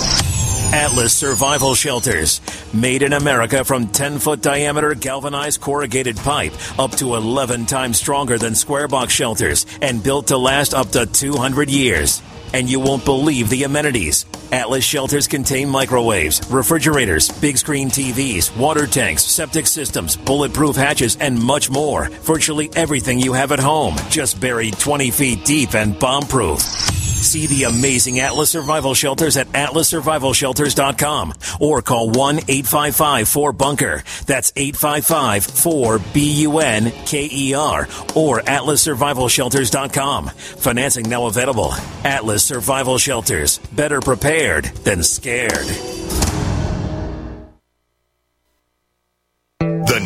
Atlas 0.73 1.13
Survival 1.13 1.77
Shelters. 1.77 2.41
Made 2.75 3.03
in 3.03 3.13
America 3.13 3.65
from 3.65 3.87
10 3.87 4.19
foot 4.19 4.43
diameter 4.43 4.97
galvanized 4.97 5.61
corrugated 5.61 6.17
pipe 6.17 6.55
up 6.77 6.91
to 6.97 7.15
11 7.15 7.67
times 7.67 7.99
stronger 7.99 8.37
than 8.37 8.57
square 8.57 8.89
box 8.89 9.13
shelters 9.13 9.65
and 9.81 10.03
built 10.03 10.27
to 10.27 10.39
last 10.39 10.75
up 10.75 10.91
to 10.91 11.07
200 11.07 11.71
years 11.71 12.21
and 12.53 12.69
you 12.69 12.81
won't 12.81 13.05
believe 13.05 13.49
the 13.49 13.65
amenities. 13.65 14.27
Atlas 14.51 14.85
shelters 14.85 15.29
contain 15.29 15.69
microwaves, 15.69 16.41
refrigerators, 16.51 17.29
big 17.41 17.59
screen 17.59 17.89
TVs, 17.89 18.57
water 18.57 18.87
tanks, 18.87 19.25
septic 19.25 19.67
systems, 19.67 20.17
bulletproof 20.17 20.77
hatches, 20.77 21.17
and 21.17 21.43
much 21.43 21.71
more. 21.71 22.09
Virtually 22.23 22.71
everything 22.75 23.21
you 23.21 23.33
have 23.33 23.53
at 23.53 23.59
home, 23.59 23.97
just 24.09 24.41
buried 24.41 24.79
20 24.79 25.11
feet 25.11 25.45
deep 25.45 25.75
and 25.75 25.99
bomb 25.99 26.25
proof. 26.25 26.98
See 27.19 27.47
the 27.47 27.65
amazing 27.65 28.21
Atlas 28.21 28.51
Survival 28.51 28.95
Shelters 28.95 29.37
at 29.37 29.49
atlassurvivalshelters.com 29.49 31.35
or 31.61 31.83
call 31.83 32.11
1 32.11 32.37
855 32.49 33.29
4 33.29 33.53
Bunker. 33.53 34.05
That's 34.27 34.53
855 34.55 35.45
4 35.45 35.99
B 36.13 36.33
U 36.43 36.59
N 36.59 36.91
K 37.07 37.29
E 37.31 37.55
R 37.55 37.83
or 38.15 38.41
atlassurvivalshelters.com. 38.41 40.29
Financing 40.29 41.09
now 41.09 41.27
available. 41.27 41.73
Atlas 42.05 42.45
Survival 42.45 42.99
Shelters. 42.99 43.59
Better 43.73 44.01
prepared 44.01 44.65
than 44.85 45.03
scared. 45.03 45.67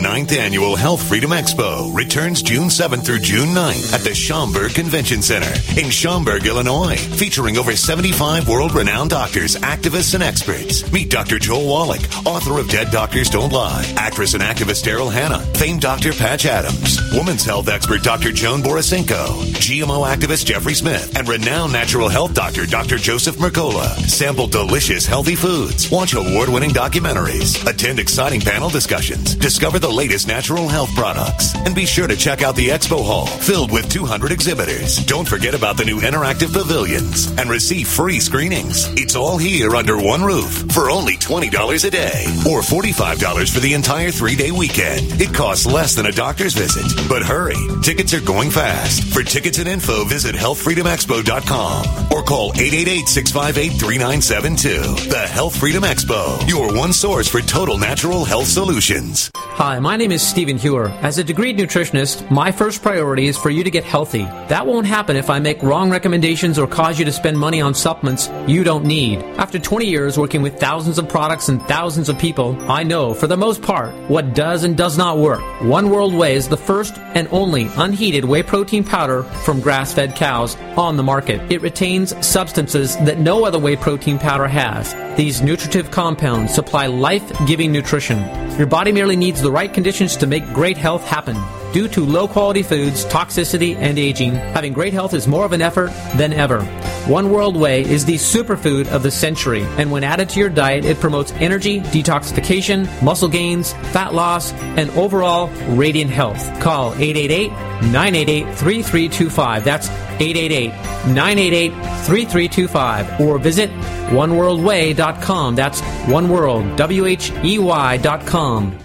The 0.03 0.09
ninth 0.09 0.33
annual 0.33 0.75
Health 0.75 1.01
Freedom 1.01 1.31
Expo 1.31 1.95
returns 1.95 2.43
June 2.43 2.67
7th 2.67 3.07
through 3.07 3.21
June 3.21 3.51
9th 3.51 3.93
at 3.93 4.01
the 4.01 4.13
Schaumburg 4.13 4.75
Convention 4.75 5.23
Center 5.23 5.53
in 5.81 5.91
Schaumburg, 5.91 6.45
Illinois, 6.45 6.97
featuring 6.97 7.57
over 7.57 7.77
75 7.77 8.49
world-renowned 8.49 9.11
doctors, 9.11 9.55
activists, 9.55 10.15
and 10.15 10.23
experts. 10.25 10.91
Meet 10.91 11.09
Dr. 11.09 11.39
Joel 11.39 11.69
Wallach, 11.69 12.01
author 12.27 12.59
of 12.59 12.69
Dead 12.69 12.91
Doctors 12.91 13.31
Don't 13.31 13.53
Lie, 13.53 13.95
actress 13.97 14.35
and 14.35 14.43
activist 14.43 14.83
Daryl 14.83 15.13
Hannah, 15.13 15.39
famed 15.55 15.83
Dr. 15.83 16.13
Patch 16.13 16.47
Adams, 16.47 16.99
women's 17.13 17.45
health 17.45 17.69
expert 17.69 18.03
Dr. 18.03 18.33
Joan 18.33 18.61
Borysenko, 18.61 19.55
GMO 19.55 20.05
activist 20.05 20.47
Jeffrey 20.47 20.75
Smith, 20.75 21.17
and 21.17 21.29
renowned 21.29 21.73
natural 21.73 22.09
health 22.09 22.35
doctor 22.35 22.67
Dr. 22.67 22.97
Joseph 22.97 23.37
Mercola. 23.37 23.87
Sample 24.09 24.49
delicious 24.49 25.07
healthy 25.07 25.37
foods, 25.37 25.93
watch 25.93 26.15
award-winning 26.15 26.71
documentaries, 26.71 27.65
attend 27.69 28.01
exciting 28.01 28.41
panel 28.41 28.69
discussions, 28.69 29.37
discover 29.37 29.79
the 29.79 29.92
latest 29.93 30.27
natural 30.27 30.69
health 30.69 30.95
products. 30.95 31.55
And 31.55 31.75
be 31.75 31.85
sure 31.87 32.07
to 32.07 32.17
check 32.17 32.43
out 32.43 32.57
the 32.57 32.69
expo 32.69 33.05
hall 33.05 33.27
filled 33.27 33.71
with 33.71 33.91
200 33.91 34.33
exhibitors. 34.33 34.97
Don't 35.05 35.29
forget 35.29 35.55
about 35.55 35.77
the 35.77 35.85
new 35.85 36.01
interactive 36.01 36.53
pavilions 36.53 37.27
and 37.39 37.51
receive 37.51 37.87
free 37.89 38.21
screenings. 38.21 38.89
It's 38.95 39.17
all 39.17 39.39
here 39.39 39.75
under 39.77 39.97
one 39.97 40.23
roof 40.23 40.73
for 40.73 40.91
only 40.91 41.17
$20 41.17 41.85
a 41.85 41.91
day 41.91 42.25
or 42.49 42.61
$45 42.63 43.53
for 43.53 43.61
the 43.61 43.75
entire 43.75 44.11
three 44.11 44.37
day 44.37 44.51
weekend. 44.51 45.21
It 45.21 45.35
costs 45.35 45.67
less 45.67 45.95
than 45.95 46.07
a 46.07 46.13
doctor's 46.13 46.55
visit. 46.55 47.09
But 47.09 47.23
hurry, 47.23 47.57
tickets 47.83 48.15
are 48.15 48.21
going 48.21 48.51
fast. 48.51 49.05
For 49.13 49.23
tickets 49.23 49.59
and 49.59 49.69
info, 49.69 50.05
visit 50.05 50.35
healthfreedomexpo.com 50.35 52.13
or 52.13 52.23
call 52.23 52.53
888-658-3972. 52.53 55.11
The 55.11 55.27
Health 55.29 55.57
Freedom 55.57 55.83
Expo, 55.83 56.49
your 56.49 56.73
one 56.75 56.93
source 56.93 57.29
for 57.29 57.41
total 57.41 57.79
natural 57.79 58.25
health 58.25 58.47
solutions. 58.47 59.31
Hi, 59.37 59.79
my 59.83 59.97
name 59.97 60.13
is 60.13 60.25
Stephen 60.25 60.57
Hewer. 60.57 60.91
As 61.03 61.19
a 61.19 61.25
degreed 61.25 61.59
nutritionist, 61.59 62.31
my 62.31 62.53
first 62.53 62.83
priority 62.83 63.27
is 63.27 63.37
for 63.37 63.51
you 63.51 63.65
to 63.65 63.71
get 63.71 63.83
healthy. 63.83 64.23
That 64.47 64.65
won't 64.65 64.87
happen 64.87 65.17
if 65.17 65.29
I 65.29 65.41
make 65.41 65.61
wrong 65.61 65.91
recommendations 65.91 66.57
or 66.57 66.69
cause 66.69 67.01
you 67.01 67.05
to 67.05 67.11
spend 67.11 67.37
money 67.37 67.61
on 67.61 67.75
supplements 67.75 68.31
you 68.47 68.63
don't 68.63 68.85
need. 68.85 69.19
After 69.39 69.59
20 69.59 69.85
years 69.85 70.17
working 70.17 70.41
with 70.41 70.61
thousands 70.61 71.01
of 71.01 71.09
products 71.09 71.49
and 71.49 71.61
thousands 71.63 72.09
of 72.09 72.17
people, 72.17 72.57
I 72.71 72.85
know, 72.85 73.13
for 73.13 73.27
the 73.27 73.37
most 73.37 73.61
part, 73.61 73.93
what 74.09 74.35
does 74.35 74.63
and 74.63 74.77
does 74.77 74.97
not 74.97 75.19
work. 75.19 75.41
One 75.63 75.91
World 75.91 76.15
Whey 76.15 76.37
is 76.37 76.49
the 76.49 76.57
first 76.57 76.97
and 76.99 77.27
only 77.33 77.69
unheated 77.75 78.25
whey 78.25 78.45
protein 78.45 78.85
powder 78.85 79.25
from 79.45 79.61
grass-fed 79.61 80.15
cows 80.15 80.55
on 80.77 80.97
the 80.97 81.03
market. 81.03 81.51
It 81.51 81.61
retains 81.61 82.15
substances 82.25 82.97
that 82.99 83.19
no 83.19 83.45
other 83.45 83.59
whey 83.59 83.75
protein 83.75 84.21
powder 84.21 84.47
has. 84.47 84.95
These 85.17 85.43
nutritive 85.43 85.91
compounds 85.91 86.55
supply 86.55 86.87
life-giving 86.87 87.73
nutrition. 87.73 88.19
Your 88.59 88.67
body 88.67 88.93
merely 88.93 89.17
needs 89.17 89.43
the 89.43 89.51
right 89.51 89.72
conditions 89.75 90.17
to 90.17 90.27
make 90.27 90.45
great 90.53 90.77
health 90.77 91.05
happen. 91.05 91.37
Due 91.73 91.89
to 91.89 92.05
low 92.05 92.29
quality 92.29 92.63
foods, 92.63 93.07
toxicity, 93.07 93.75
and 93.77 93.99
aging, 93.99 94.35
having 94.35 94.75
great 94.75 94.93
health 94.93 95.15
is 95.15 95.27
more 95.27 95.47
of 95.47 95.53
an 95.53 95.63
effort 95.63 95.91
than 96.17 96.33
ever. 96.35 96.63
One 97.07 97.31
World 97.31 97.57
Whey 97.57 97.81
is 97.83 98.05
the 98.05 98.17
superfood 98.17 98.89
of 98.89 99.03
the 99.03 99.11
century, 99.11 99.63
and 99.79 99.91
when 99.91 100.05
added 100.05 100.29
to 100.31 100.41
your 100.41 100.51
diet, 100.51 100.85
it 100.85 101.01
promotes 101.01 101.33
energy, 101.33 101.81
detoxification, 101.81 102.87
muscle 103.03 103.29
gains, 103.29 103.73
fat 103.93 104.13
loss, 104.13 104.53
and 104.53 104.91
overall 104.91 105.49
radiant 105.75 106.11
health. 106.11 106.43
Call 106.61 106.93
888 106.93 107.51
988 107.91 108.45
3325. 108.55 109.65
That's 109.65 109.89
888 109.89 110.69
988 111.15 111.71
3325. 111.71 113.21
Or 113.21 113.39
visit 113.39 113.71
oneworldwhey.com. 114.11 115.55
That's 115.55 115.81
oneworld, 115.81 116.77
W 116.77 117.07
H 117.07 117.33
E 117.43 117.59
Y.com. 117.59 118.79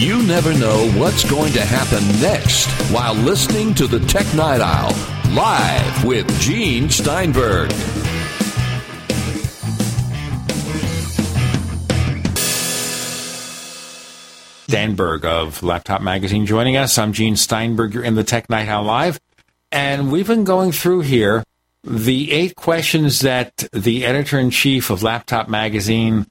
You 0.00 0.22
never 0.22 0.54
know 0.54 0.90
what's 0.92 1.30
going 1.30 1.52
to 1.52 1.60
happen 1.62 2.02
next 2.22 2.70
while 2.90 3.12
listening 3.12 3.74
to 3.74 3.86
the 3.86 4.00
Tech 4.00 4.24
Night 4.34 4.62
Owl 4.62 4.94
live 5.34 6.04
with 6.06 6.26
Gene 6.40 6.88
Steinberg. 6.88 7.68
Dan 14.68 14.94
Berg 14.94 15.26
of 15.26 15.62
Laptop 15.62 16.00
Magazine 16.00 16.46
joining 16.46 16.78
us. 16.78 16.96
I'm 16.96 17.12
Gene 17.12 17.36
Steinberg. 17.36 17.92
You're 17.92 18.02
in 18.02 18.14
the 18.14 18.24
Tech 18.24 18.48
Night 18.48 18.68
Owl 18.68 18.84
Live. 18.84 19.20
And 19.70 20.10
we've 20.10 20.26
been 20.26 20.44
going 20.44 20.72
through 20.72 21.02
here 21.02 21.44
the 21.84 22.32
eight 22.32 22.56
questions 22.56 23.20
that 23.20 23.68
the 23.74 24.06
editor 24.06 24.38
in 24.38 24.48
chief 24.48 24.88
of 24.88 25.02
Laptop 25.02 25.50
Magazine 25.50 26.26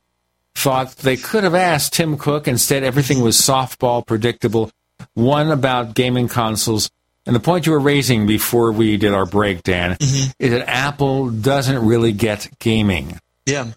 thought 0.59 0.95
they 0.97 1.17
could 1.17 1.43
have 1.43 1.55
asked 1.55 1.93
Tim 1.93 2.17
Cook. 2.17 2.47
Instead, 2.47 2.83
everything 2.83 3.21
was 3.21 3.37
softball, 3.39 4.05
predictable. 4.05 4.71
One 5.13 5.51
about 5.51 5.95
gaming 5.95 6.27
consoles. 6.27 6.89
And 7.25 7.35
the 7.35 7.39
point 7.39 7.65
you 7.65 7.71
were 7.71 7.79
raising 7.79 8.25
before 8.27 8.71
we 8.71 8.97
did 8.97 9.13
our 9.13 9.25
break, 9.25 9.63
Dan, 9.63 9.95
Mm-hmm. 9.95 10.31
is 10.39 10.51
that 10.51 10.67
Apple 10.69 11.29
doesn't 11.29 11.85
really 11.85 12.11
get 12.11 12.47
gaming. 12.59 13.19
Yeah. 13.45 13.71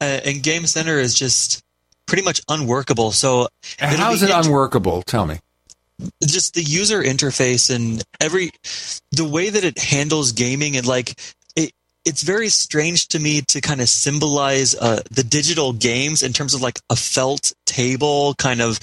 Uh, 0.00 0.20
and 0.24 0.42
Game 0.42 0.66
Center 0.66 0.98
is 0.98 1.14
just 1.14 1.62
pretty 2.06 2.22
much 2.22 2.40
unworkable. 2.48 3.10
So 3.12 3.48
How 3.78 4.12
is 4.12 4.22
it 4.22 4.30
int- 4.30 4.46
unworkable? 4.46 5.02
Tell 5.02 5.26
me. 5.26 5.38
just 6.22 6.54
the 6.54 6.62
user 6.62 7.02
interface 7.02 7.74
and 7.74 8.02
every 8.20 8.50
the 9.12 9.24
way 9.24 9.48
that 9.50 9.64
it 9.64 9.78
handles 9.78 10.32
gaming 10.32 10.76
and 10.76 10.86
like 10.86 11.14
it's 12.04 12.22
very 12.22 12.48
strange 12.48 13.08
to 13.08 13.18
me 13.18 13.40
to 13.42 13.60
kind 13.60 13.80
of 13.80 13.88
symbolize 13.88 14.74
uh, 14.74 15.02
the 15.10 15.22
digital 15.22 15.72
games 15.72 16.22
in 16.22 16.32
terms 16.32 16.54
of 16.54 16.60
like 16.60 16.78
a 16.90 16.96
felt 16.96 17.52
table 17.66 18.34
kind 18.34 18.60
of 18.60 18.78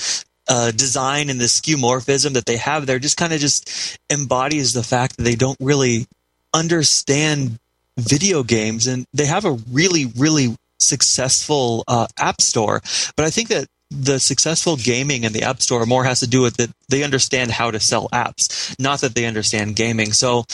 uh, 0.48 0.72
design 0.72 1.30
and 1.30 1.40
the 1.40 1.46
skeuomorphism 1.46 2.34
that 2.34 2.46
they 2.46 2.58
have 2.58 2.86
there 2.86 3.00
just 3.00 3.18
kind 3.18 3.32
of 3.32 3.40
just 3.40 3.98
embodies 4.10 4.74
the 4.74 4.84
fact 4.84 5.18
that 5.18 5.24
they 5.24 5.36
don't 5.36 5.58
really 5.62 6.08
understand 6.54 7.60
video 7.98 8.42
games 8.44 8.88
and 8.88 9.06
they 9.14 9.26
have 9.26 9.46
a 9.46 9.58
really 9.72 10.06
really 10.18 10.56
successful 10.80 11.84
uh, 11.88 12.08
app 12.18 12.42
store. 12.42 12.82
But 13.16 13.26
i 13.26 13.30
think 13.30 13.50
that 13.50 13.68
the 13.92 14.20
successful 14.20 14.78
gaming 14.78 15.26
in 15.26 15.34
the 15.34 15.44
app 15.44 15.62
store 15.62 15.86
more 15.86 16.06
has 16.06 16.22
to 16.22 16.28
do 16.28 16.42
with 16.42 16.56
that 16.58 16.70
they 16.88 17.04
understand 17.04 17.52
how 17.52 17.70
to 17.70 17.80
sell 17.80 18.08
apps 18.14 18.74
not 18.80 19.02
that 19.02 19.14
they 19.16 19.26
understand 19.26 19.76
gaming. 19.76 20.12
So 20.12 20.46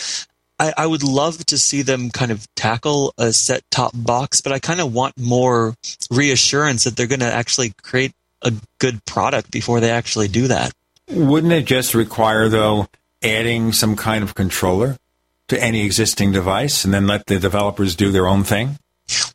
I, 0.59 0.73
I 0.77 0.87
would 0.87 1.03
love 1.03 1.45
to 1.45 1.57
see 1.57 1.81
them 1.83 2.09
kind 2.09 2.31
of 2.31 2.47
tackle 2.55 3.13
a 3.17 3.31
set 3.33 3.63
top 3.71 3.91
box 3.95 4.41
but 4.41 4.51
i 4.51 4.59
kind 4.59 4.79
of 4.81 4.93
want 4.93 5.17
more 5.17 5.75
reassurance 6.11 6.83
that 6.83 6.95
they're 6.95 7.07
going 7.07 7.19
to 7.19 7.33
actually 7.33 7.73
create 7.81 8.13
a 8.41 8.53
good 8.79 9.03
product 9.05 9.51
before 9.51 9.79
they 9.79 9.91
actually 9.91 10.27
do 10.27 10.47
that 10.47 10.71
Wouldn't 11.09 11.53
it 11.53 11.65
just 11.65 11.95
require, 11.95 12.49
though, 12.49 12.87
adding 13.23 13.71
some 13.71 13.95
kind 13.95 14.23
of 14.23 14.35
controller 14.35 14.97
to 15.47 15.61
any 15.63 15.85
existing 15.85 16.33
device 16.33 16.83
and 16.83 16.93
then 16.93 17.07
let 17.07 17.25
the 17.27 17.39
developers 17.39 17.95
do 17.95 18.11
their 18.11 18.27
own 18.27 18.43
thing? 18.43 18.77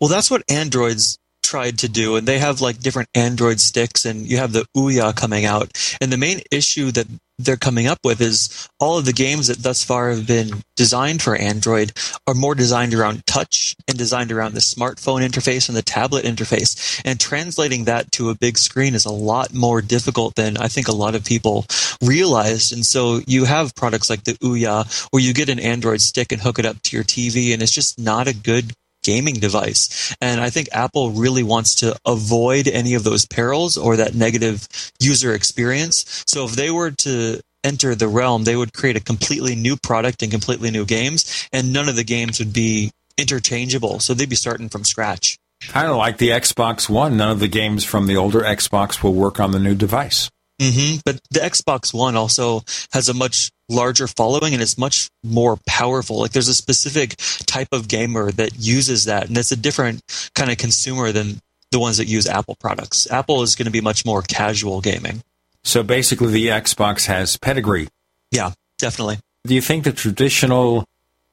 Well, 0.01 0.09
that's 0.11 0.31
what 0.31 0.43
Androids 0.51 1.19
tried 1.53 1.79
to 1.81 1.89
do, 1.89 2.17
and 2.17 2.27
they 2.27 2.39
have 2.39 2.63
like 2.63 2.79
different 2.79 3.11
Android 3.15 3.61
sticks, 3.61 4.07
and 4.07 4.27
you 4.27 4.39
have 4.39 4.55
the 4.55 4.65
Ouya 4.75 5.15
coming 5.15 5.45
out. 5.45 5.71
And 6.01 6.11
the 6.11 6.17
main 6.17 6.41
issue 6.51 6.91
that 6.93 7.07
they're 7.39 7.59
coming 7.59 7.87
up 7.87 7.99
with 8.03 8.23
is 8.23 8.69
all 8.81 8.97
of 8.97 9.05
the 9.05 9.13
games 9.13 9.49
that 9.49 9.63
thus 9.63 9.85
far 9.85 10.09
have 10.09 10.27
been 10.27 10.63
designed 10.77 11.21
for 11.21 11.37
Android 11.37 11.93
are 12.27 12.33
more 12.33 12.55
designed 12.55 12.95
around 12.95 13.27
touch 13.27 13.77
and 13.87 13.99
designed 13.99 14.33
around 14.33 14.55
the 14.55 14.61
smartphone 14.61 15.21
interface 15.21 15.69
and 15.69 15.77
the 15.77 15.83
tablet 15.83 16.25
interface. 16.25 17.03
And 17.05 17.21
translating 17.21 17.85
that 17.85 18.11
to 18.13 18.31
a 18.31 18.35
big 18.35 18.57
screen 18.57 18.95
is 18.95 19.05
a 19.05 19.13
lot 19.13 19.53
more 19.53 19.83
difficult 19.83 20.37
than 20.37 20.57
I 20.57 20.69
think 20.69 20.89
a 20.89 20.97
lot 21.05 21.15
of 21.15 21.23
people 21.23 21.67
realized. 22.03 22.73
And 22.73 22.87
so 22.87 23.21
you 23.27 23.45
have 23.45 23.75
products 23.75 24.09
like 24.09 24.25
the 24.25 24.39
Ouya 24.39 24.87
where 25.11 25.23
you 25.23 25.35
get 25.35 25.51
an 25.51 25.61
Android 25.61 26.01
stick 26.01 26.33
and 26.33 26.41
hook 26.41 26.59
it 26.59 26.65
up 26.65 26.81
to 26.83 26.97
your 26.97 27.05
TV, 27.05 27.53
and 27.53 27.61
it's 27.61 27.73
just 27.73 27.99
not 27.99 28.27
a 28.27 28.35
good 28.35 28.73
gaming 29.03 29.35
device. 29.35 30.15
And 30.21 30.41
I 30.41 30.51
think 30.51 30.69
Apple 30.73 31.11
really 31.11 31.43
wants 31.43 31.75
to 31.77 31.97
avoid 32.07 32.69
any 32.69 32.95
of 32.95 33.05
those 33.05 33.27
perils 33.27 33.77
or 33.77 33.97
that 33.97 34.15
negative 34.15 34.69
user 35.01 35.35
experience. 35.35 36.25
So 36.27 36.45
if 36.45 36.53
they 36.53 36.71
were 36.71 36.91
to 36.91 37.41
enter 37.65 37.95
the 37.95 38.09
realm, 38.09 38.45
they 38.45 38.57
would 38.57 38.73
create 38.73 38.97
a 38.97 39.01
completely 39.01 39.55
new 39.55 39.77
product 39.77 40.23
and 40.23 40.31
completely 40.31 40.71
new 40.71 40.85
games, 40.85 41.49
and 41.53 41.73
none 41.73 41.89
of 41.89 41.97
the 41.97 42.05
games 42.05 42.39
would 42.39 42.53
be 42.53 42.91
interchangeable. 43.17 44.01
So 44.01 44.15
they'd 44.15 44.29
be 44.29 44.37
starting 44.37 44.69
from 44.69 44.85
scratch. 44.85 45.39
Kind 45.69 45.89
of 45.89 45.97
like 45.97 46.19
the 46.19 46.31
Xbox 46.31 46.89
One. 46.89 47.17
None 47.17 47.31
of 47.31 47.41
the 47.41 47.49
games 47.49 47.85
from 47.85 48.07
the 48.07 48.17
older 48.17 48.41
Xbox 48.41 49.03
will 49.03 49.15
work 49.15 49.39
on 49.39 49.53
the 49.53 49.61
new 49.61 49.77
device. 49.77 50.29
Hmm 50.63 50.97
But 51.05 51.21
the 51.31 51.41
Xbox 51.41 51.93
One 51.93 52.17
also 52.17 52.63
has 52.93 53.09
a 53.09 53.15
much 53.15 53.51
larger 53.69 54.07
following 54.07 54.53
and 54.53 54.63
it's 54.63 54.79
much 54.79 55.09
more 55.25 55.59
powerful. 55.67 56.21
Like 56.21 56.33
there's 56.33 56.49
a 56.49 56.55
specific 56.55 57.17
type 57.47 57.69
of 57.73 57.89
gamer 57.89 58.31
that 58.33 58.59
uses 58.59 59.07
that, 59.07 59.29
and 59.29 59.37
it's 59.37 59.53
a 59.53 59.57
different 59.57 60.03
kind 60.35 60.51
of 60.51 60.59
consumer 60.59 61.13
than 61.13 61.41
the 61.71 61.79
ones 61.79 61.97
that 61.97 62.07
use 62.07 62.27
Apple 62.27 62.57
products. 62.61 63.11
Apple 63.11 63.43
is 63.43 63.57
going 63.57 63.67
to 63.67 63.73
be 63.73 63.81
much 63.81 64.05
more 64.05 64.23
casual 64.23 64.81
gaming. 64.81 65.23
So 65.65 65.83
basically, 65.83 66.33
the 66.33 66.49
Xbox 66.49 67.07
has 67.07 67.37
pedigree. 67.37 67.89
Yeah, 68.31 68.53
definitely. 68.79 69.19
Do 69.47 69.55
you 69.55 69.61
think 69.61 69.85
the 69.85 69.93
traditional 69.93 70.85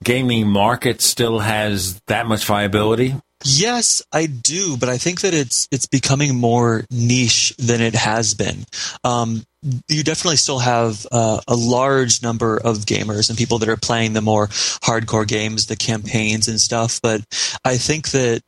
gaming 0.03 0.47
market 0.47 1.01
still 1.01 1.39
has 1.39 1.99
that 2.07 2.27
much 2.27 2.45
viability? 2.45 3.15
Yes, 3.45 4.01
I 4.11 4.25
do, 4.25 4.75
but 4.75 4.89
I 4.89 4.97
think 4.97 5.21
that 5.21 5.33
it's 5.33 5.67
it's 5.71 5.85
becoming 5.85 6.35
more 6.35 6.83
niche 6.91 7.53
than 7.57 7.79
it 7.79 7.95
has 7.95 8.33
been. 8.33 8.65
Um, 9.05 9.43
you 9.87 10.03
definitely 10.03 10.37
still 10.37 10.59
have 10.59 11.07
uh, 11.11 11.39
a 11.47 11.55
large 11.55 12.21
number 12.21 12.57
of 12.57 12.79
gamers 12.79 13.29
and 13.29 13.37
people 13.37 13.59
that 13.59 13.69
are 13.69 13.77
playing 13.77 14.13
the 14.13 14.21
more 14.21 14.47
hardcore 14.47 15.27
games, 15.27 15.67
the 15.67 15.77
campaigns 15.77 16.49
and 16.49 16.59
stuff. 16.59 16.99
But 17.01 17.21
I 17.63 17.77
think 17.77 18.09
that 18.11 18.41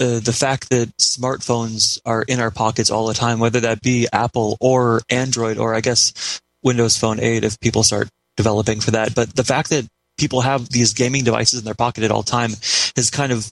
uh, 0.00 0.20
the 0.20 0.32
fact 0.32 0.70
that 0.70 0.96
smartphones 0.96 2.00
are 2.06 2.22
in 2.22 2.40
our 2.40 2.50
pockets 2.50 2.90
all 2.90 3.06
the 3.06 3.14
time, 3.14 3.38
whether 3.38 3.60
that 3.60 3.82
be 3.82 4.08
Apple 4.12 4.56
or 4.60 5.02
Android 5.10 5.58
or 5.58 5.74
I 5.74 5.80
guess 5.80 6.40
Windows 6.62 6.96
Phone 6.96 7.20
8 7.20 7.44
if 7.44 7.60
people 7.60 7.82
start 7.82 8.08
developing 8.36 8.80
for 8.80 8.92
that, 8.92 9.14
but 9.14 9.36
the 9.36 9.44
fact 9.44 9.68
that 9.70 9.86
people 10.18 10.40
have 10.40 10.68
these 10.68 10.94
gaming 10.94 11.24
devices 11.24 11.58
in 11.58 11.64
their 11.64 11.74
pocket 11.74 12.04
at 12.04 12.10
all 12.10 12.22
time 12.22 12.50
has 12.96 13.10
kind 13.10 13.32
of 13.32 13.50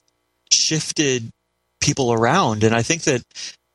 shifted 0.51 1.29
people 1.79 2.13
around 2.13 2.63
and 2.63 2.75
i 2.75 2.81
think 2.81 3.03
that 3.03 3.21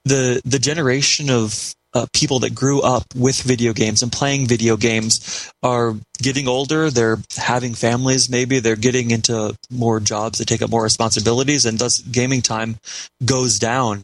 the 0.04 0.40
the 0.44 0.58
generation 0.58 1.30
of 1.30 1.74
uh, 1.96 2.06
people 2.12 2.40
that 2.40 2.54
grew 2.54 2.82
up 2.82 3.04
with 3.14 3.40
video 3.40 3.72
games 3.72 4.02
and 4.02 4.12
playing 4.12 4.46
video 4.46 4.76
games 4.76 5.50
are 5.62 5.94
getting 6.18 6.46
older. 6.46 6.90
They're 6.90 7.18
having 7.36 7.72
families. 7.72 8.28
Maybe 8.28 8.60
they're 8.60 8.76
getting 8.76 9.10
into 9.10 9.56
more 9.70 9.98
jobs 10.00 10.38
that 10.38 10.46
take 10.46 10.60
up 10.60 10.68
more 10.68 10.82
responsibilities, 10.82 11.64
and 11.64 11.78
thus 11.78 12.00
gaming 12.00 12.42
time 12.42 12.76
goes 13.24 13.58
down. 13.58 14.02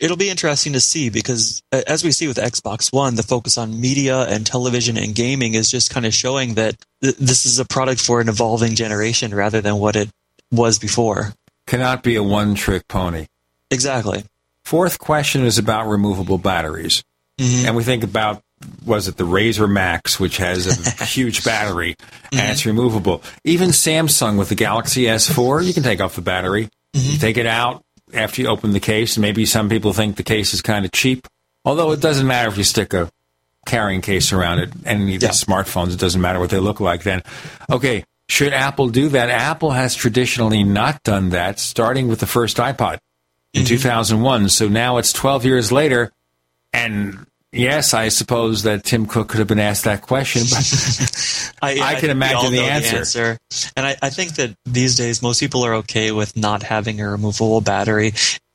It'll 0.00 0.16
be 0.16 0.30
interesting 0.30 0.72
to 0.72 0.80
see 0.80 1.08
because, 1.10 1.62
uh, 1.72 1.82
as 1.86 2.02
we 2.04 2.10
see 2.10 2.26
with 2.26 2.36
Xbox 2.36 2.92
One, 2.92 3.14
the 3.14 3.22
focus 3.22 3.58
on 3.58 3.80
media 3.80 4.22
and 4.22 4.46
television 4.46 4.96
and 4.96 5.14
gaming 5.14 5.54
is 5.54 5.70
just 5.70 5.90
kind 5.90 6.06
of 6.06 6.14
showing 6.14 6.54
that 6.54 6.76
th- 7.02 7.16
this 7.16 7.46
is 7.46 7.58
a 7.58 7.64
product 7.64 8.00
for 8.00 8.20
an 8.20 8.28
evolving 8.28 8.74
generation 8.74 9.34
rather 9.34 9.60
than 9.60 9.76
what 9.76 9.96
it 9.96 10.08
was 10.50 10.78
before. 10.78 11.34
Cannot 11.66 12.02
be 12.02 12.16
a 12.16 12.22
one 12.22 12.54
trick 12.54 12.88
pony. 12.88 13.26
Exactly. 13.70 14.24
Fourth 14.64 14.98
question 14.98 15.44
is 15.44 15.58
about 15.58 15.86
removable 15.86 16.38
batteries. 16.38 17.04
Mm-hmm. 17.38 17.66
And 17.66 17.76
we 17.76 17.84
think 17.84 18.04
about, 18.04 18.42
was 18.84 19.08
it 19.08 19.16
the 19.16 19.24
Razr 19.24 19.70
Maxx, 19.70 20.18
which 20.18 20.38
has 20.38 21.00
a 21.00 21.04
huge 21.06 21.44
battery 21.44 21.96
and 22.32 22.52
it's 22.52 22.64
removable. 22.64 23.22
Even 23.44 23.70
Samsung 23.70 24.38
with 24.38 24.48
the 24.48 24.54
Galaxy 24.54 25.04
S4, 25.04 25.64
you 25.64 25.74
can 25.74 25.82
take 25.82 26.00
off 26.00 26.14
the 26.14 26.22
battery. 26.22 26.68
You 26.92 27.18
take 27.18 27.36
it 27.38 27.46
out 27.46 27.84
after 28.14 28.42
you 28.42 28.48
open 28.48 28.72
the 28.72 28.80
case. 28.80 29.18
Maybe 29.18 29.46
some 29.46 29.68
people 29.68 29.92
think 29.92 30.16
the 30.16 30.22
case 30.22 30.54
is 30.54 30.62
kind 30.62 30.84
of 30.84 30.92
cheap. 30.92 31.26
Although 31.64 31.92
it 31.92 32.00
doesn't 32.00 32.26
matter 32.26 32.48
if 32.48 32.58
you 32.58 32.64
stick 32.64 32.92
a 32.92 33.10
carrying 33.64 34.00
case 34.00 34.32
around 34.32 34.60
it. 34.60 34.70
Any 34.84 35.16
of 35.16 35.20
the 35.20 35.28
smartphones, 35.28 35.94
it 35.94 35.98
doesn't 35.98 36.20
matter 36.20 36.38
what 36.38 36.50
they 36.50 36.58
look 36.58 36.80
like 36.80 37.02
then. 37.02 37.22
Okay, 37.70 38.04
should 38.28 38.52
Apple 38.52 38.88
do 38.88 39.08
that? 39.10 39.30
Apple 39.30 39.70
has 39.70 39.94
traditionally 39.94 40.64
not 40.64 41.02
done 41.02 41.30
that, 41.30 41.58
starting 41.58 42.08
with 42.08 42.20
the 42.20 42.26
first 42.26 42.58
iPod 42.58 42.98
in 43.52 43.62
mm-hmm. 43.62 43.68
2001. 43.68 44.48
So 44.50 44.68
now 44.68 44.98
it's 44.98 45.12
12 45.12 45.44
years 45.44 45.72
later, 45.72 46.12
and 46.72 47.26
yes, 47.54 47.94
I 47.94 48.08
suppose 48.08 48.64
that 48.64 48.84
Tim 48.84 49.06
Cook 49.06 49.28
could 49.28 49.38
have 49.38 49.48
been 49.48 49.58
asked 49.58 49.84
that 49.84 50.02
question, 50.02 50.42
but 50.50 51.54
I, 51.62 51.70
I 51.70 51.94
can 51.94 52.00
think 52.00 52.02
we 52.02 52.10
imagine 52.10 52.52
the 52.52 52.58
know 52.58 52.64
answer. 52.64 53.38
And 53.76 53.86
I, 53.86 53.96
I 54.02 54.10
think 54.10 54.34
that 54.36 54.54
these 54.64 54.96
days 54.96 55.22
most 55.22 55.40
people 55.40 55.64
are 55.64 55.74
okay 55.76 56.12
with 56.12 56.36
not 56.36 56.62
having 56.62 57.00
a 57.00 57.08
removable 57.08 57.60
battery. 57.60 58.12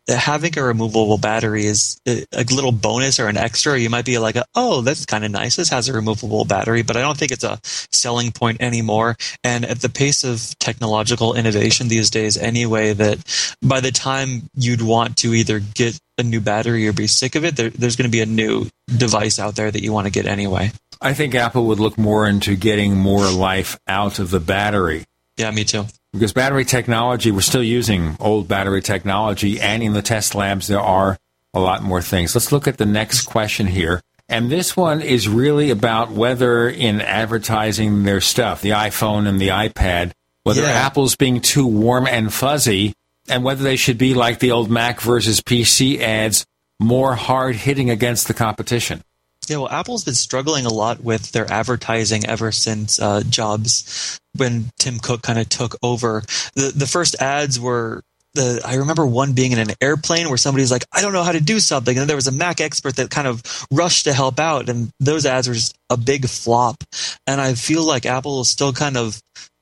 Having 0.09 0.57
a 0.57 0.63
removable 0.63 1.17
battery 1.17 1.65
is 1.65 1.99
a 2.07 2.25
a 2.33 2.43
little 2.43 2.71
bonus 2.71 3.19
or 3.19 3.27
an 3.27 3.37
extra. 3.37 3.77
You 3.77 3.89
might 3.89 4.05
be 4.05 4.17
like, 4.17 4.35
oh, 4.55 4.81
that's 4.81 5.05
kind 5.05 5.23
of 5.23 5.31
nice. 5.31 5.55
This 5.55 5.69
has 5.69 5.89
a 5.89 5.93
removable 5.93 6.45
battery, 6.45 6.81
but 6.81 6.97
I 6.97 7.01
don't 7.01 7.17
think 7.17 7.31
it's 7.31 7.43
a 7.43 7.59
selling 7.63 8.31
point 8.31 8.61
anymore. 8.61 9.15
And 9.43 9.65
at 9.65 9.81
the 9.81 9.89
pace 9.89 10.23
of 10.23 10.57
technological 10.59 11.35
innovation 11.35 11.87
these 11.87 12.09
days, 12.09 12.37
anyway, 12.37 12.93
that 12.93 13.55
by 13.61 13.79
the 13.79 13.91
time 13.91 14.49
you'd 14.55 14.81
want 14.81 15.17
to 15.17 15.33
either 15.33 15.59
get 15.59 15.99
a 16.17 16.23
new 16.23 16.41
battery 16.41 16.87
or 16.87 16.93
be 16.93 17.07
sick 17.07 17.35
of 17.35 17.45
it, 17.45 17.55
there, 17.55 17.69
there's 17.69 17.95
going 17.95 18.09
to 18.09 18.11
be 18.11 18.21
a 18.21 18.25
new 18.25 18.67
device 18.97 19.39
out 19.39 19.55
there 19.55 19.71
that 19.71 19.83
you 19.83 19.93
want 19.93 20.05
to 20.05 20.11
get 20.11 20.25
anyway. 20.25 20.71
I 21.01 21.13
think 21.13 21.33
Apple 21.33 21.65
would 21.67 21.79
look 21.79 21.97
more 21.97 22.27
into 22.27 22.55
getting 22.55 22.97
more 22.97 23.29
life 23.31 23.79
out 23.87 24.19
of 24.19 24.31
the 24.31 24.39
battery. 24.39 25.05
Yeah, 25.37 25.51
me 25.51 25.63
too. 25.63 25.85
Because 26.13 26.33
battery 26.33 26.65
technology, 26.65 27.31
we're 27.31 27.41
still 27.41 27.63
using 27.63 28.17
old 28.19 28.47
battery 28.47 28.81
technology, 28.81 29.59
and 29.59 29.83
in 29.83 29.93
the 29.93 30.01
test 30.01 30.33
labs, 30.33 30.67
there 30.67 30.79
are 30.79 31.17
a 31.53 31.59
lot 31.59 31.83
more 31.83 32.01
things. 32.01 32.35
Let's 32.35 32.51
look 32.51 32.67
at 32.67 32.77
the 32.77 32.85
next 32.85 33.27
question 33.27 33.67
here. 33.67 34.01
And 34.27 34.51
this 34.51 34.75
one 34.77 35.01
is 35.01 35.27
really 35.27 35.69
about 35.71 36.11
whether 36.11 36.67
in 36.67 37.01
advertising 37.01 38.03
their 38.03 38.21
stuff, 38.21 38.61
the 38.61 38.71
iPhone 38.71 39.27
and 39.27 39.39
the 39.39 39.49
iPad, 39.49 40.11
whether 40.43 40.61
Yeah. 40.61 40.69
Apple's 40.69 41.15
being 41.15 41.41
too 41.41 41.65
warm 41.65 42.07
and 42.07 42.33
fuzzy, 42.33 42.93
and 43.27 43.43
whether 43.43 43.63
they 43.63 43.75
should 43.75 43.97
be 43.97 44.13
like 44.13 44.39
the 44.39 44.51
old 44.51 44.69
Mac 44.69 45.01
versus 45.01 45.41
PC 45.41 45.99
ads, 45.99 46.45
more 46.79 47.15
hard 47.15 47.55
hitting 47.55 47.89
against 47.89 48.27
the 48.27 48.33
competition. 48.33 49.03
Yeah, 49.49 49.57
well, 49.57 49.69
Apple's 49.69 50.03
been 50.03 50.13
struggling 50.13 50.65
a 50.65 50.73
lot 50.73 51.03
with 51.03 51.31
their 51.31 51.51
advertising 51.51 52.25
ever 52.25 52.51
since 52.51 52.99
uh, 52.99 53.23
Jobs, 53.27 54.19
when 54.35 54.69
Tim 54.77 54.99
Cook 54.99 55.23
kind 55.23 55.39
of 55.39 55.49
took 55.49 55.75
over. 55.81 56.21
The 56.53 56.71
the 56.75 56.85
first 56.85 57.15
ads 57.19 57.59
were 57.59 58.03
the 58.35 58.61
I 58.63 58.75
remember 58.75 59.05
one 59.05 59.33
being 59.33 59.51
in 59.51 59.59
an 59.59 59.75
airplane 59.81 60.27
where 60.27 60.37
somebody's 60.37 60.71
like, 60.71 60.85
I 60.93 61.01
don't 61.01 61.13
know 61.13 61.23
how 61.23 61.31
to 61.31 61.41
do 61.41 61.59
something, 61.59 61.97
and 61.97 62.07
there 62.07 62.15
was 62.15 62.27
a 62.27 62.31
Mac 62.31 62.61
expert 62.61 62.95
that 62.97 63.09
kind 63.09 63.27
of 63.27 63.41
rushed 63.71 64.03
to 64.03 64.13
help 64.13 64.39
out, 64.39 64.69
and 64.69 64.91
those 64.99 65.25
ads 65.25 65.47
were 65.47 65.55
just 65.55 65.75
a 65.89 65.97
big 65.97 66.27
flop. 66.27 66.83
And 67.25 67.41
I 67.41 67.53
feel 67.55 67.83
like 67.83 68.05
Apple 68.05 68.41
is 68.41 68.49
still 68.49 68.73
kind 68.73 68.97
of 68.97 69.21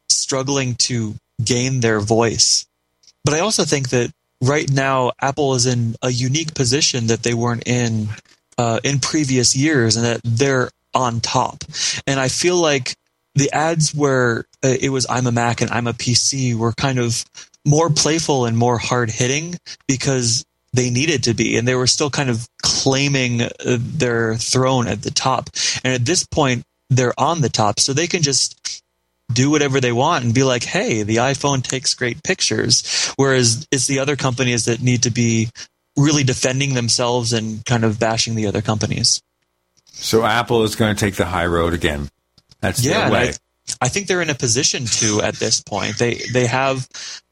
struggling 0.09 0.75
to 0.75 1.15
gain 1.43 1.79
their 1.79 2.01
voice. 2.01 2.65
But 3.23 3.33
I 3.33 3.39
also 3.39 3.63
think 3.63 3.89
that 3.89 4.11
right 4.41 4.69
now 4.69 5.11
Apple 5.21 5.55
is 5.55 5.65
in 5.65 5.95
a 6.01 6.09
unique 6.09 6.53
position 6.53 7.07
that 7.07 7.23
they 7.23 7.33
weren't 7.33 7.67
in 7.67 8.09
uh, 8.57 8.79
in 8.83 8.99
previous 8.99 9.55
years, 9.55 9.95
and 9.95 10.05
that 10.05 10.21
they're 10.23 10.69
on 10.93 11.19
top. 11.19 11.63
And 12.05 12.19
I 12.19 12.27
feel 12.27 12.57
like 12.57 12.95
the 13.35 13.51
ads 13.51 13.93
where 13.93 14.45
uh, 14.63 14.75
it 14.79 14.89
was 14.89 15.05
"I'm 15.09 15.27
a 15.27 15.31
Mac" 15.31 15.61
and 15.61 15.71
"I'm 15.71 15.87
a 15.87 15.93
PC" 15.93 16.55
were 16.55 16.73
kind 16.73 16.99
of 16.99 17.23
more 17.65 17.89
playful 17.89 18.45
and 18.45 18.57
more 18.57 18.77
hard 18.77 19.11
hitting 19.11 19.55
because 19.87 20.45
they 20.73 20.89
needed 20.89 21.23
to 21.23 21.33
be, 21.33 21.57
and 21.57 21.67
they 21.67 21.75
were 21.75 21.87
still 21.87 22.09
kind 22.09 22.29
of 22.29 22.47
claiming 22.61 23.41
uh, 23.41 23.49
their 23.65 24.35
throne 24.35 24.87
at 24.87 25.01
the 25.01 25.11
top. 25.11 25.49
And 25.83 25.93
at 25.93 26.05
this 26.05 26.25
point, 26.25 26.63
they're 26.89 27.19
on 27.19 27.41
the 27.41 27.49
top, 27.49 27.79
so 27.79 27.93
they 27.93 28.07
can 28.07 28.21
just 28.21 28.83
do 29.33 29.49
whatever 29.49 29.81
they 29.81 29.91
want 29.91 30.23
and 30.23 30.33
be 30.33 30.43
like, 30.43 30.63
hey, 30.63 31.03
the 31.03 31.17
iPhone 31.17 31.61
takes 31.61 31.93
great 31.93 32.23
pictures. 32.23 33.13
Whereas 33.17 33.67
it's 33.71 33.87
the 33.87 33.99
other 33.99 34.15
companies 34.15 34.65
that 34.65 34.81
need 34.81 35.03
to 35.03 35.11
be 35.11 35.49
really 35.97 36.23
defending 36.23 36.75
themselves 36.75 37.33
and 37.33 37.65
kind 37.65 37.83
of 37.83 37.99
bashing 37.99 38.35
the 38.35 38.47
other 38.47 38.61
companies. 38.61 39.21
So 39.91 40.23
Apple 40.23 40.63
is 40.63 40.75
going 40.75 40.95
to 40.95 40.99
take 40.99 41.15
the 41.15 41.25
high 41.25 41.47
road 41.47 41.73
again. 41.73 42.09
That's 42.61 42.85
yeah, 42.85 43.09
their 43.09 43.11
way. 43.11 43.29
I, 43.29 43.85
I 43.85 43.87
think 43.89 44.07
they're 44.07 44.21
in 44.21 44.29
a 44.29 44.35
position 44.35 44.85
to 44.85 45.21
at 45.21 45.35
this 45.35 45.61
point. 45.61 45.97
They 45.97 46.21
they 46.31 46.45
have 46.45 46.87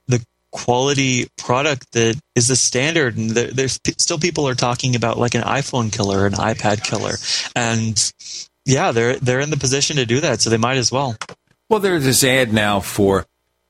the 0.08 0.26
quality 0.52 1.28
product 1.38 1.92
that 1.94 2.20
is 2.34 2.48
the 2.48 2.56
standard, 2.56 3.18
and 3.18 3.32
there, 3.32 3.52
there's 3.52 3.80
still 3.98 4.18
people 4.18 4.48
are 4.48 4.56
talking 4.56 4.96
about 4.96 5.18
like 5.18 5.36
an 5.36 5.44
iPhone 5.44 5.92
killer, 5.92 6.26
an 6.26 6.34
iPad 6.34 6.84
killer, 6.84 7.16
and 7.56 8.14
yeah, 8.66 8.92
they're 8.92 9.18
they're 9.18 9.40
in 9.40 9.52
the 9.52 9.58
position 9.58 9.98
to 9.98 10.06
do 10.06 10.20
that, 10.22 10.42
so 10.42 10.50
they 10.50 10.58
might 10.58 10.78
as 10.78 10.92
well. 10.92 11.16
Well, 11.70 11.80
there's 11.80 12.04
this 12.04 12.24
ad 12.24 12.54
now 12.54 12.80
for 12.80 13.26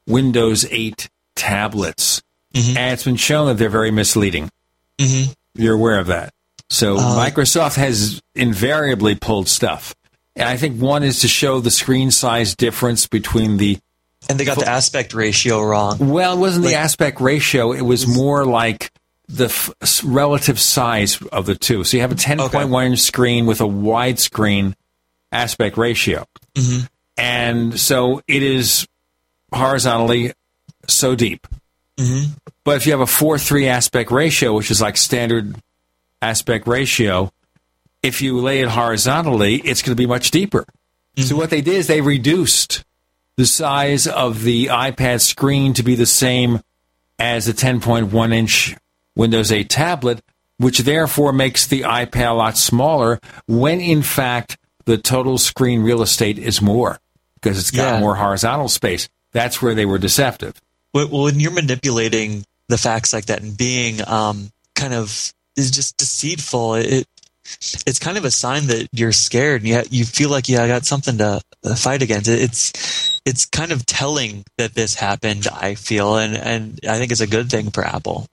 Windows 0.07 0.65
8 0.69 1.09
tablets, 1.35 2.21
mm-hmm. 2.53 2.77
and 2.77 2.93
it's 2.93 3.03
been 3.03 3.15
shown 3.15 3.47
that 3.47 3.57
they're 3.57 3.69
very 3.69 3.91
misleading. 3.91 4.49
Mm-hmm. 4.97 5.31
You're 5.55 5.75
aware 5.75 5.99
of 5.99 6.07
that. 6.07 6.33
So 6.69 6.97
Uh, 6.97 7.17
Microsoft 7.17 7.75
has 7.75 8.21
invariably 8.33 9.15
pulled 9.15 9.47
stuff. 9.47 9.95
And 10.35 10.49
I 10.49 10.57
think 10.57 10.81
one 10.81 11.03
is 11.03 11.21
to 11.21 11.27
show 11.29 11.61
the 11.61 11.71
screen 11.71 12.11
size 12.11 12.55
difference 12.55 13.07
between 13.07 13.57
the. 13.57 13.79
And 14.27 14.37
they 14.39 14.43
got 14.45 14.57
the 14.59 14.67
aspect 14.67 15.13
ratio 15.13 15.61
wrong. 15.61 15.97
Well, 15.99 16.33
it 16.35 16.39
wasn't 16.39 16.65
the 16.65 16.75
aspect 16.75 17.21
ratio. 17.21 17.71
It 17.71 17.83
was 17.83 18.07
more 18.07 18.43
like 18.45 18.91
the 19.27 19.45
f- 19.45 20.01
relative 20.03 20.59
size 20.59 21.21
of 21.31 21.45
the 21.45 21.55
two. 21.55 21.83
So 21.83 21.95
you 21.97 22.01
have 22.01 22.11
a 22.11 22.15
10.1 22.15 22.85
inch 22.85 22.99
screen 22.99 23.45
with 23.45 23.61
a 23.61 23.65
widescreen 23.65 24.73
aspect 25.31 25.77
ratio. 25.77 26.25
Mhm. 26.55 26.89
And 27.17 27.79
so 27.79 28.21
it 28.27 28.43
is 28.43 28.87
horizontally 29.53 30.33
so 30.87 31.15
deep. 31.15 31.47
Mm-hmm. 31.97 32.31
But 32.65 32.77
if 32.77 32.85
you 32.85 32.91
have 32.91 33.01
a 33.01 33.07
4 33.07 33.37
3 33.37 33.67
aspect 33.67 34.11
ratio, 34.11 34.53
which 34.53 34.71
is 34.71 34.81
like 34.81 34.97
standard 34.97 35.55
aspect 36.21 36.67
ratio, 36.67 37.31
if 38.03 38.21
you 38.21 38.39
lay 38.39 38.59
it 38.61 38.69
horizontally, 38.69 39.55
it's 39.57 39.81
going 39.81 39.95
to 39.95 40.01
be 40.01 40.07
much 40.07 40.31
deeper. 40.31 40.65
So 41.15 41.23
mm-hmm. 41.23 41.37
what 41.37 41.49
they 41.51 41.61
did 41.61 41.75
is 41.75 41.87
they 41.87 42.01
reduced 42.01 42.83
the 43.37 43.45
size 43.45 44.07
of 44.07 44.43
the 44.43 44.65
iPad 44.67 45.21
screen 45.21 45.73
to 45.75 45.83
be 45.83 45.95
the 45.95 46.05
same 46.05 46.61
as 47.19 47.45
the 47.45 47.53
10.1 47.53 48.33
inch 48.33 48.75
Windows 49.15 49.51
8 49.51 49.69
tablet, 49.69 50.21
which 50.57 50.79
therefore 50.79 51.33
makes 51.33 51.67
the 51.67 51.81
iPad 51.81 52.31
a 52.31 52.33
lot 52.33 52.57
smaller 52.57 53.19
when 53.47 53.79
in 53.79 54.01
fact 54.01 54.57
the 54.85 54.97
total 54.97 55.37
screen 55.37 55.81
real 55.83 56.01
estate 56.01 56.37
is 56.37 56.61
more 56.61 56.99
because 57.35 57.59
it's 57.59 57.71
got 57.71 57.95
Yeah. 57.95 57.99
more 57.99 58.15
horizontal 58.15 58.69
space. 58.69 59.07
That's 59.31 59.61
where 59.61 59.75
they 59.75 59.85
were 59.85 59.97
deceptive. 59.97 60.53
When, 60.91 61.09
when 61.09 61.39
you're 61.39 61.51
manipulating 61.51 62.45
the 62.69 62.77
facts 62.77 63.13
like 63.13 63.25
that 63.25 63.41
and 63.41 63.57
being 63.57 64.05
um, 64.07 64.49
kind 64.75 64.93
of 64.93 65.33
is 65.55 65.71
just 65.71 65.97
deceitful, 65.97 66.75
it 66.75 67.07
it's 67.85 67.99
kind 67.99 68.17
of 68.17 68.25
a 68.25 68.31
sign 68.31 68.67
that 68.67 68.87
you're 68.91 69.11
scared 69.11 69.61
and 69.61 69.69
you, 69.69 69.81
you 69.91 70.05
feel 70.05 70.29
like 70.29 70.49
you 70.49 70.57
got 70.57 70.85
something 70.85 71.19
to 71.19 71.41
uh, 71.63 71.75
fight 71.75 72.01
against. 72.01 72.27
It's 72.27 73.21
it's 73.25 73.45
kind 73.45 73.71
of 73.71 73.85
telling 73.85 74.43
that 74.57 74.73
this 74.73 74.95
happened. 74.95 75.47
I 75.47 75.75
feel, 75.75 76.17
and 76.17 76.35
and 76.35 76.79
I 76.87 76.97
think 76.97 77.11
it's 77.11 77.21
a 77.21 77.27
good 77.27 77.49
thing 77.49 77.71
for 77.71 77.83
Apple. 77.83 78.27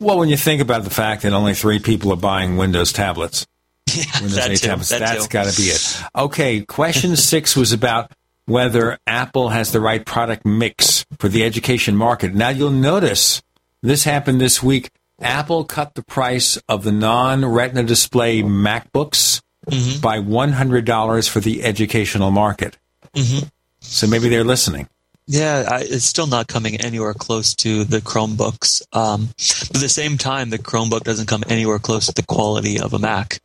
Well, 0.00 0.18
when 0.18 0.28
you 0.28 0.36
think 0.36 0.60
about 0.60 0.84
the 0.84 0.90
fact 0.90 1.22
that 1.22 1.32
only 1.32 1.54
three 1.54 1.80
people 1.80 2.12
are 2.12 2.16
buying 2.16 2.56
Windows 2.56 2.92
tablets, 2.92 3.46
Windows 4.20 4.36
that 4.36 4.50
8 4.50 4.56
too, 4.56 4.66
tablets, 4.68 4.88
that 4.90 5.00
that's 5.00 5.26
too. 5.26 5.32
got 5.32 5.46
to 5.46 5.56
be 5.56 5.68
it. 5.68 6.02
Okay, 6.14 6.60
question 6.62 7.16
six 7.16 7.56
was 7.56 7.72
about 7.72 8.12
whether 8.46 8.98
Apple 9.06 9.50
has 9.50 9.72
the 9.72 9.80
right 9.80 10.04
product 10.04 10.46
mix 10.46 11.04
for 11.18 11.28
the 11.28 11.44
education 11.44 11.96
market. 11.96 12.34
Now, 12.34 12.48
you'll 12.48 12.70
notice 12.70 13.42
this 13.82 14.04
happened 14.04 14.40
this 14.40 14.62
week. 14.62 14.90
Apple 15.20 15.64
cut 15.64 15.94
the 15.94 16.02
price 16.02 16.56
of 16.68 16.84
the 16.84 16.92
non 16.92 17.44
Retina 17.44 17.82
display 17.84 18.42
MacBooks 18.42 19.40
Mm-hmm. 19.68 20.00
by 20.00 20.18
$100 20.18 21.28
for 21.28 21.40
the 21.40 21.62
educational 21.62 22.30
market. 22.30 22.78
Mhm. 23.14 23.50
So 23.80 24.06
maybe 24.06 24.30
they're 24.30 24.44
listening. 24.44 24.88
Yeah, 25.26 25.68
I, 25.70 25.80
it's 25.82 26.06
still 26.06 26.26
not 26.26 26.46
coming 26.46 26.76
anywhere 26.80 27.12
close 27.12 27.54
to 27.56 27.84
the 27.84 27.98
Chromebooks. 28.00 28.80
Um, 28.94 29.26
but 29.36 29.76
at 29.76 29.82
the 29.82 29.90
same 29.90 30.16
time, 30.16 30.48
the 30.48 30.58
Chromebook 30.58 31.02
doesn't 31.02 31.26
come 31.26 31.42
anywhere 31.50 31.78
close 31.78 32.06
to 32.06 32.14
the 32.14 32.22
quality 32.22 32.80
of 32.80 32.94
a 32.94 32.98
Mac. 32.98 33.40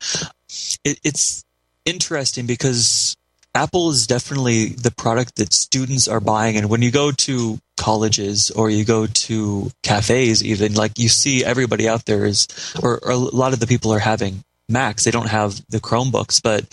It, 0.86 0.98
it's 1.04 1.44
interesting 1.84 2.46
because 2.46 3.18
Apple 3.56 3.92
is 3.92 4.08
definitely 4.08 4.68
the 4.70 4.92
product 4.92 5.36
that 5.36 5.54
students 5.54 6.08
are 6.08 6.20
buying. 6.20 6.58
And 6.58 6.70
when 6.70 6.82
you 6.82 6.92
go 6.92 7.12
to 7.12 7.60
colleges 7.78 8.50
or 8.52 8.70
you 8.70 8.84
go 8.84 9.06
to 9.06 9.72
cafes, 9.84 10.44
even 10.44 10.74
like 10.74 10.98
you 10.98 11.10
see 11.10 11.46
everybody 11.46 11.88
out 11.88 12.06
there 12.06 12.26
is, 12.26 12.48
or, 12.82 13.00
or 13.04 13.12
a 13.12 13.18
lot 13.18 13.54
of 13.54 13.60
the 13.60 13.68
people 13.68 13.94
are 13.94 14.00
having 14.00 14.44
Macs. 14.70 15.04
They 15.04 15.12
don't 15.12 15.28
have 15.28 15.62
the 15.70 15.80
Chromebooks, 15.80 16.42
but 16.42 16.66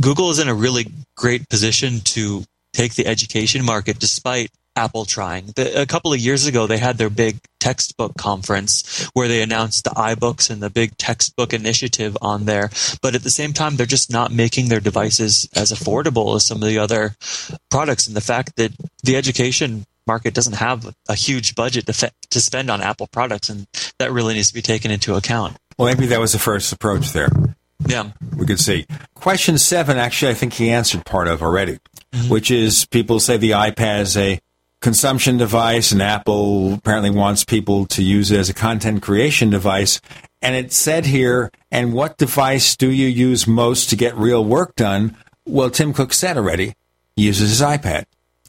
Google 0.00 0.30
is 0.30 0.38
in 0.38 0.48
a 0.48 0.54
really 0.54 0.86
great 1.16 1.48
position 1.48 2.00
to 2.00 2.44
take 2.72 2.94
the 2.94 3.06
education 3.06 3.64
market 3.64 3.98
despite 3.98 4.50
Apple 4.76 5.04
trying. 5.04 5.46
The, 5.56 5.80
a 5.80 5.86
couple 5.86 6.12
of 6.12 6.20
years 6.20 6.46
ago, 6.46 6.66
they 6.66 6.78
had 6.78 6.98
their 6.98 7.10
big 7.10 7.38
textbook 7.58 8.12
conference 8.16 9.08
where 9.14 9.26
they 9.26 9.42
announced 9.42 9.84
the 9.84 9.90
iBooks 9.90 10.50
and 10.50 10.62
the 10.62 10.70
big 10.70 10.96
textbook 10.98 11.52
initiative 11.52 12.16
on 12.20 12.44
there. 12.44 12.70
But 13.02 13.14
at 13.14 13.22
the 13.22 13.30
same 13.30 13.52
time, 13.52 13.76
they're 13.76 13.86
just 13.86 14.12
not 14.12 14.30
making 14.30 14.68
their 14.68 14.80
devices 14.80 15.48
as 15.56 15.72
affordable 15.72 16.36
as 16.36 16.44
some 16.44 16.62
of 16.62 16.68
the 16.68 16.78
other 16.78 17.16
products. 17.70 18.06
And 18.06 18.14
the 18.14 18.20
fact 18.20 18.56
that 18.56 18.72
the 19.02 19.16
education 19.16 19.86
market 20.06 20.34
doesn't 20.34 20.54
have 20.54 20.94
a 21.08 21.14
huge 21.16 21.56
budget 21.56 21.86
to, 21.86 21.92
fe- 21.92 22.10
to 22.30 22.40
spend 22.40 22.70
on 22.70 22.80
Apple 22.80 23.08
products, 23.08 23.48
and 23.48 23.66
that 23.98 24.12
really 24.12 24.34
needs 24.34 24.48
to 24.48 24.54
be 24.54 24.62
taken 24.62 24.90
into 24.90 25.14
account. 25.14 25.56
Well, 25.76 25.88
maybe 25.92 26.06
that 26.06 26.20
was 26.20 26.32
the 26.32 26.38
first 26.38 26.72
approach 26.72 27.10
there. 27.12 27.28
Yeah. 27.86 28.12
We 28.36 28.46
could 28.46 28.60
see. 28.60 28.86
Question 29.14 29.58
seven, 29.58 29.98
actually, 29.98 30.30
I 30.30 30.34
think 30.34 30.54
he 30.54 30.70
answered 30.70 31.04
part 31.04 31.28
of 31.28 31.42
already, 31.42 31.78
mm-hmm. 32.12 32.28
which 32.28 32.50
is 32.50 32.86
people 32.86 33.20
say 33.20 33.36
the 33.36 33.50
iPad 33.50 34.00
is 34.02 34.16
a 34.16 34.38
consumption 34.80 35.36
device, 35.36 35.92
and 35.92 36.02
Apple 36.02 36.74
apparently 36.74 37.10
wants 37.10 37.44
people 37.44 37.86
to 37.86 38.02
use 38.02 38.30
it 38.30 38.38
as 38.38 38.48
a 38.48 38.54
content 38.54 39.02
creation 39.02 39.50
device. 39.50 40.00
And 40.42 40.54
it 40.54 40.72
said 40.72 41.06
here, 41.06 41.50
and 41.70 41.92
what 41.92 42.18
device 42.18 42.76
do 42.76 42.90
you 42.90 43.08
use 43.08 43.46
most 43.46 43.90
to 43.90 43.96
get 43.96 44.16
real 44.16 44.44
work 44.44 44.76
done? 44.76 45.16
Well, 45.46 45.70
Tim 45.70 45.92
Cook 45.92 46.12
said 46.12 46.36
already, 46.36 46.74
he 47.16 47.24
uses 47.24 47.50
his 47.50 47.62
iPad. 47.62 48.04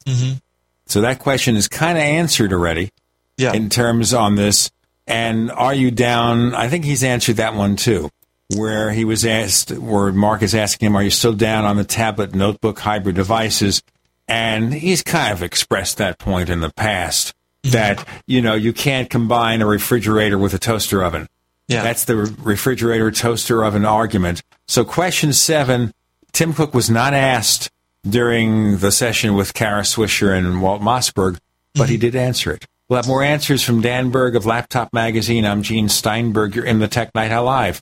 Mm-hmm. 0.06 0.38
So 0.86 1.02
that 1.02 1.20
question 1.20 1.56
is 1.56 1.68
kind 1.68 1.98
of 1.98 2.04
answered 2.04 2.54
already 2.54 2.92
yeah. 3.38 3.54
in 3.54 3.70
terms 3.70 4.14
on 4.14 4.36
this. 4.36 4.70
And 5.06 5.52
are 5.52 5.74
you 5.74 5.92
down? 5.92 6.54
I 6.54 6.68
think 6.68 6.86
he's 6.86 7.04
answered 7.04 7.38
that 7.38 7.56
one 7.56 7.78
too, 7.78 8.10
where 8.56 8.92
he 8.92 9.06
was 9.06 9.26
asked, 9.26 9.72
where 9.72 10.12
Mark 10.12 10.42
is 10.42 10.54
asking 10.54 10.88
him, 10.88 10.96
are 10.96 11.04
you 11.04 11.10
still 11.10 11.34
down 11.34 11.66
on 11.66 11.78
the 11.78 11.84
tablet 11.84 12.36
notebook 12.36 12.80
hybrid 12.80 13.16
devices? 13.16 13.82
And 14.28 14.74
he's 14.74 15.04
kind 15.04 15.32
of 15.32 15.42
expressed 15.42 15.98
that 15.98 16.20
point 16.20 16.50
in 16.50 16.60
the 16.60 16.72
past 16.72 17.34
that, 17.64 18.06
you 18.26 18.42
know, 18.42 18.56
you 18.56 18.74
can't 18.74 19.10
combine 19.10 19.62
a 19.62 19.66
refrigerator 19.66 20.38
with 20.38 20.54
a 20.54 20.60
toaster 20.60 21.04
oven. 21.04 21.28
Yeah. 21.68 21.84
That's 21.84 22.06
the 22.06 22.16
refrigerator 22.16 23.12
toaster 23.12 23.64
oven 23.64 23.86
argument. 23.86 24.42
So 24.68 24.86
question 24.86 25.34
seven, 25.34 25.94
Tim 26.32 26.54
Cook 26.54 26.74
was 26.74 26.90
not 26.90 27.14
asked 27.14 27.70
during 28.08 28.78
the 28.78 28.92
session 28.92 29.36
with 29.36 29.54
Kara 29.54 29.82
Swisher 29.82 30.38
and 30.38 30.62
Walt 30.62 30.82
Mossberg, 30.82 31.40
but 31.74 31.90
he 31.90 31.96
mm-hmm. 31.96 32.02
did 32.02 32.16
answer 32.16 32.52
it. 32.52 32.66
We'll 32.90 32.98
have 32.98 33.08
more 33.08 33.24
answers 33.24 33.64
from 33.64 33.82
Dan 33.82 34.12
Berg 34.12 34.38
of 34.38 34.46
Laptop 34.46 34.94
Magazine. 34.94 35.46
I'm 35.46 35.62
Gene 35.62 35.90
Steinberg. 35.90 36.56
You're 36.56 36.66
in 36.66 36.80
the 36.80 36.88
Tech 36.88 37.14
Night 37.14 37.32
Owl 37.32 37.44
Live. 37.44 37.82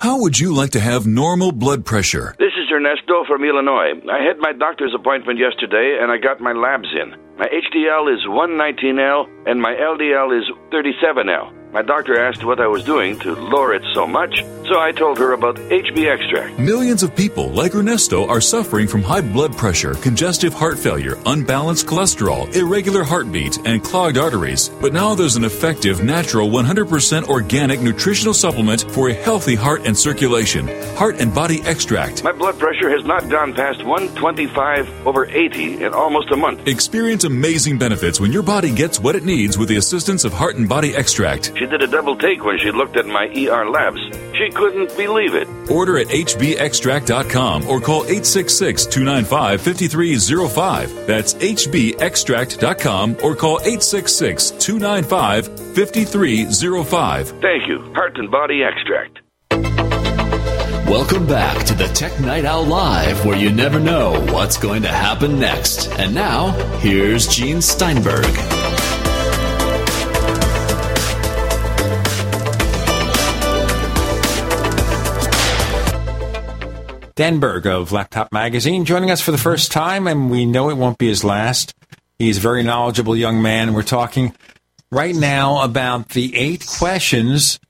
How 0.00 0.20
would 0.20 0.38
you 0.38 0.52
like 0.54 0.70
to 0.70 0.80
have 0.80 1.06
normal 1.06 1.50
blood 1.52 1.84
pressure? 1.86 2.34
This 2.38 2.52
is 2.60 2.70
Ernesto 2.70 3.24
from 3.26 3.42
Illinois. 3.44 3.92
I 4.10 4.22
had 4.22 4.38
my 4.38 4.52
doctor's 4.52 4.94
appointment 4.94 5.38
yesterday 5.38 5.98
and 6.00 6.12
I 6.12 6.18
got 6.18 6.40
my 6.40 6.52
labs 6.52 6.88
in. 6.92 7.10
My 7.38 7.46
HDL 7.46 8.12
is 8.12 8.20
119L 8.28 9.48
and 9.48 9.60
my 9.62 9.72
LDL 9.72 10.36
is 10.38 10.44
37L. 10.72 11.63
My 11.74 11.82
doctor 11.82 12.16
asked 12.16 12.44
what 12.44 12.60
I 12.60 12.68
was 12.68 12.84
doing 12.84 13.18
to 13.18 13.34
lower 13.34 13.74
it 13.74 13.82
so 13.94 14.06
much, 14.06 14.44
so 14.68 14.78
I 14.78 14.92
told 14.92 15.18
her 15.18 15.32
about 15.32 15.56
HB 15.56 16.08
extract. 16.08 16.56
Millions 16.56 17.02
of 17.02 17.16
people 17.16 17.48
like 17.48 17.74
Ernesto 17.74 18.28
are 18.28 18.40
suffering 18.40 18.86
from 18.86 19.02
high 19.02 19.20
blood 19.20 19.56
pressure, 19.56 19.94
congestive 19.94 20.54
heart 20.54 20.78
failure, 20.78 21.18
unbalanced 21.26 21.88
cholesterol, 21.88 22.46
irregular 22.54 23.02
heartbeat, 23.02 23.58
and 23.66 23.82
clogged 23.82 24.18
arteries. 24.18 24.68
But 24.80 24.92
now 24.92 25.16
there's 25.16 25.34
an 25.34 25.42
effective, 25.42 26.04
natural, 26.04 26.48
100% 26.48 27.24
organic 27.24 27.80
nutritional 27.80 28.34
supplement 28.34 28.88
for 28.92 29.08
a 29.08 29.12
healthy 29.12 29.56
heart 29.56 29.84
and 29.84 29.98
circulation. 29.98 30.68
Heart 30.94 31.16
and 31.18 31.34
Body 31.34 31.60
Extract. 31.62 32.22
My 32.22 32.30
blood 32.30 32.56
pressure 32.56 32.88
has 32.88 33.04
not 33.04 33.28
gone 33.28 33.52
past 33.52 33.82
125 33.82 35.08
over 35.08 35.26
80 35.26 35.82
in 35.82 35.92
almost 35.92 36.30
a 36.30 36.36
month. 36.36 36.68
Experience 36.68 37.24
amazing 37.24 37.78
benefits 37.78 38.20
when 38.20 38.30
your 38.30 38.44
body 38.44 38.72
gets 38.72 39.00
what 39.00 39.16
it 39.16 39.24
needs 39.24 39.58
with 39.58 39.68
the 39.68 39.76
assistance 39.76 40.24
of 40.24 40.32
Heart 40.32 40.54
and 40.54 40.68
Body 40.68 40.94
Extract. 40.94 41.52
She 41.64 41.70
did 41.70 41.80
a 41.80 41.86
double 41.86 42.14
take 42.14 42.44
when 42.44 42.58
she 42.58 42.70
looked 42.70 42.98
at 42.98 43.06
my 43.06 43.24
ER 43.24 43.70
labs. 43.70 43.98
She 44.36 44.50
couldn't 44.50 44.94
believe 44.98 45.34
it. 45.34 45.48
Order 45.70 45.96
at 45.96 46.08
hbextract.com 46.08 47.66
or 47.68 47.80
call 47.80 48.02
866 48.02 48.84
295 48.84 49.62
5305. 49.62 51.06
That's 51.06 51.32
hbextract.com 51.32 53.16
or 53.22 53.34
call 53.34 53.60
866 53.60 54.50
295 54.50 55.74
5305. 55.74 57.28
Thank 57.40 57.66
you, 57.66 57.80
Heart 57.94 58.18
and 58.18 58.30
Body 58.30 58.62
Extract. 58.62 59.20
Welcome 60.86 61.26
back 61.26 61.64
to 61.64 61.74
the 61.74 61.86
Tech 61.88 62.20
Night 62.20 62.44
Owl 62.44 62.66
Live, 62.66 63.24
where 63.24 63.38
you 63.38 63.50
never 63.50 63.80
know 63.80 64.20
what's 64.34 64.58
going 64.58 64.82
to 64.82 64.88
happen 64.88 65.38
next. 65.38 65.88
And 65.92 66.14
now, 66.14 66.50
here's 66.80 67.26
Gene 67.26 67.62
Steinberg. 67.62 68.26
Dan 77.16 77.38
Berg 77.38 77.66
of 77.66 77.92
Laptop 77.92 78.32
Magazine 78.32 78.84
joining 78.84 79.10
us 79.10 79.20
for 79.20 79.30
the 79.30 79.38
first 79.38 79.70
time, 79.70 80.08
and 80.08 80.30
we 80.30 80.44
know 80.44 80.68
it 80.68 80.76
won't 80.76 80.98
be 80.98 81.06
his 81.06 81.22
last. 81.22 81.72
He's 82.18 82.38
a 82.38 82.40
very 82.40 82.64
knowledgeable 82.64 83.16
young 83.16 83.40
man. 83.40 83.72
We're 83.72 83.84
talking 83.84 84.34
right 84.90 85.14
now 85.14 85.62
about 85.62 86.08
the 86.08 86.34
eight 86.36 86.66
questions 86.66 87.60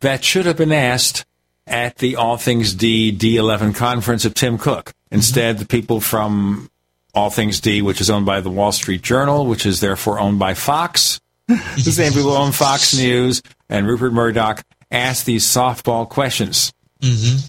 that 0.00 0.22
should 0.22 0.44
have 0.44 0.58
been 0.58 0.72
asked 0.72 1.24
at 1.66 1.96
the 1.98 2.16
All 2.16 2.36
Things 2.36 2.74
D 2.74 3.16
D11 3.16 3.74
conference 3.74 4.26
of 4.26 4.34
Tim 4.34 4.58
Cook. 4.58 4.92
Instead, 5.10 5.56
the 5.56 5.66
people 5.66 6.00
from 6.00 6.68
All 7.14 7.30
Things 7.30 7.60
D, 7.60 7.80
which 7.80 8.02
is 8.02 8.10
owned 8.10 8.26
by 8.26 8.42
the 8.42 8.50
Wall 8.50 8.72
Street 8.72 9.00
Journal, 9.00 9.46
which 9.46 9.64
is 9.64 9.80
therefore 9.80 10.20
owned 10.20 10.38
by 10.38 10.52
Fox. 10.52 11.18
the 11.46 11.80
same 11.80 12.12
people 12.12 12.30
who 12.30 12.36
own 12.36 12.52
Fox 12.52 12.94
News 12.94 13.42
and 13.70 13.86
Rupert 13.86 14.12
Murdoch 14.12 14.62
asked 14.90 15.24
these 15.24 15.46
softball 15.46 16.06
questions. 16.06 16.72
Mm-hmm. 17.00 17.46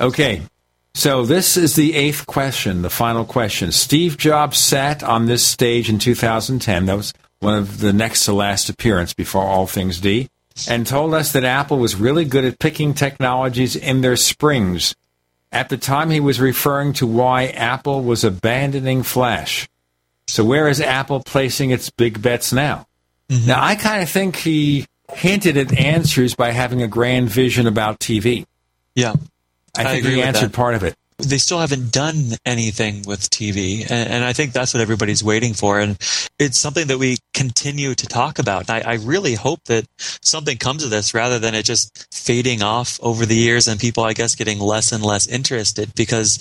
Okay, 0.00 0.42
so 0.94 1.24
this 1.24 1.56
is 1.56 1.76
the 1.76 1.94
eighth 1.94 2.26
question, 2.26 2.82
the 2.82 2.90
final 2.90 3.24
question. 3.24 3.72
Steve 3.72 4.16
Jobs 4.16 4.58
sat 4.58 5.02
on 5.02 5.26
this 5.26 5.46
stage 5.46 5.88
in 5.88 5.98
2010. 5.98 6.86
That 6.86 6.96
was 6.96 7.14
one 7.40 7.54
of 7.54 7.78
the 7.80 7.92
next 7.92 8.24
to 8.24 8.32
last 8.32 8.68
appearance 8.68 9.14
before 9.14 9.44
All 9.44 9.66
Things 9.66 10.00
D, 10.00 10.28
and 10.68 10.86
told 10.86 11.14
us 11.14 11.32
that 11.32 11.44
Apple 11.44 11.78
was 11.78 11.94
really 11.94 12.24
good 12.24 12.44
at 12.44 12.58
picking 12.58 12.94
technologies 12.94 13.76
in 13.76 14.00
their 14.00 14.16
springs. 14.16 14.96
At 15.52 15.68
the 15.68 15.78
time, 15.78 16.10
he 16.10 16.20
was 16.20 16.40
referring 16.40 16.92
to 16.94 17.06
why 17.06 17.46
Apple 17.46 18.02
was 18.02 18.24
abandoning 18.24 19.02
Flash. 19.02 19.68
So, 20.26 20.44
where 20.44 20.68
is 20.68 20.80
Apple 20.80 21.22
placing 21.22 21.70
its 21.70 21.88
big 21.90 22.20
bets 22.20 22.52
now? 22.52 22.86
Mm-hmm. 23.30 23.46
Now, 23.46 23.62
I 23.62 23.76
kind 23.76 24.02
of 24.02 24.10
think 24.10 24.36
he 24.36 24.86
hinted 25.12 25.56
at 25.56 25.72
answers 25.72 26.34
by 26.34 26.50
having 26.50 26.82
a 26.82 26.88
grand 26.88 27.30
vision 27.30 27.66
about 27.66 27.98
TV. 27.98 28.44
Yeah. 28.94 29.14
I 29.76 29.84
think 29.84 30.04
agree 30.04 30.16
he 30.16 30.22
answered 30.22 30.50
that. 30.50 30.56
part 30.56 30.74
of 30.74 30.82
it. 30.82 30.94
They 31.20 31.38
still 31.38 31.58
haven't 31.58 31.90
done 31.90 32.34
anything 32.46 33.02
with 33.04 33.28
TV, 33.28 33.80
and, 33.80 34.08
and 34.08 34.24
I 34.24 34.32
think 34.32 34.52
that's 34.52 34.72
what 34.72 34.80
everybody's 34.80 35.24
waiting 35.24 35.52
for. 35.52 35.80
And 35.80 35.98
it's 36.38 36.56
something 36.56 36.86
that 36.86 36.98
we 36.98 37.18
continue 37.34 37.96
to 37.96 38.06
talk 38.06 38.38
about. 38.38 38.70
And 38.70 38.86
I, 38.86 38.92
I 38.92 38.94
really 38.96 39.34
hope 39.34 39.64
that 39.64 39.84
something 39.98 40.58
comes 40.58 40.84
of 40.84 40.90
this 40.90 41.14
rather 41.14 41.40
than 41.40 41.56
it 41.56 41.64
just 41.64 42.06
fading 42.14 42.62
off 42.62 43.00
over 43.02 43.26
the 43.26 43.34
years 43.34 43.66
and 43.66 43.80
people, 43.80 44.04
I 44.04 44.12
guess, 44.12 44.36
getting 44.36 44.60
less 44.60 44.92
and 44.92 45.02
less 45.02 45.26
interested. 45.26 45.92
Because 45.96 46.38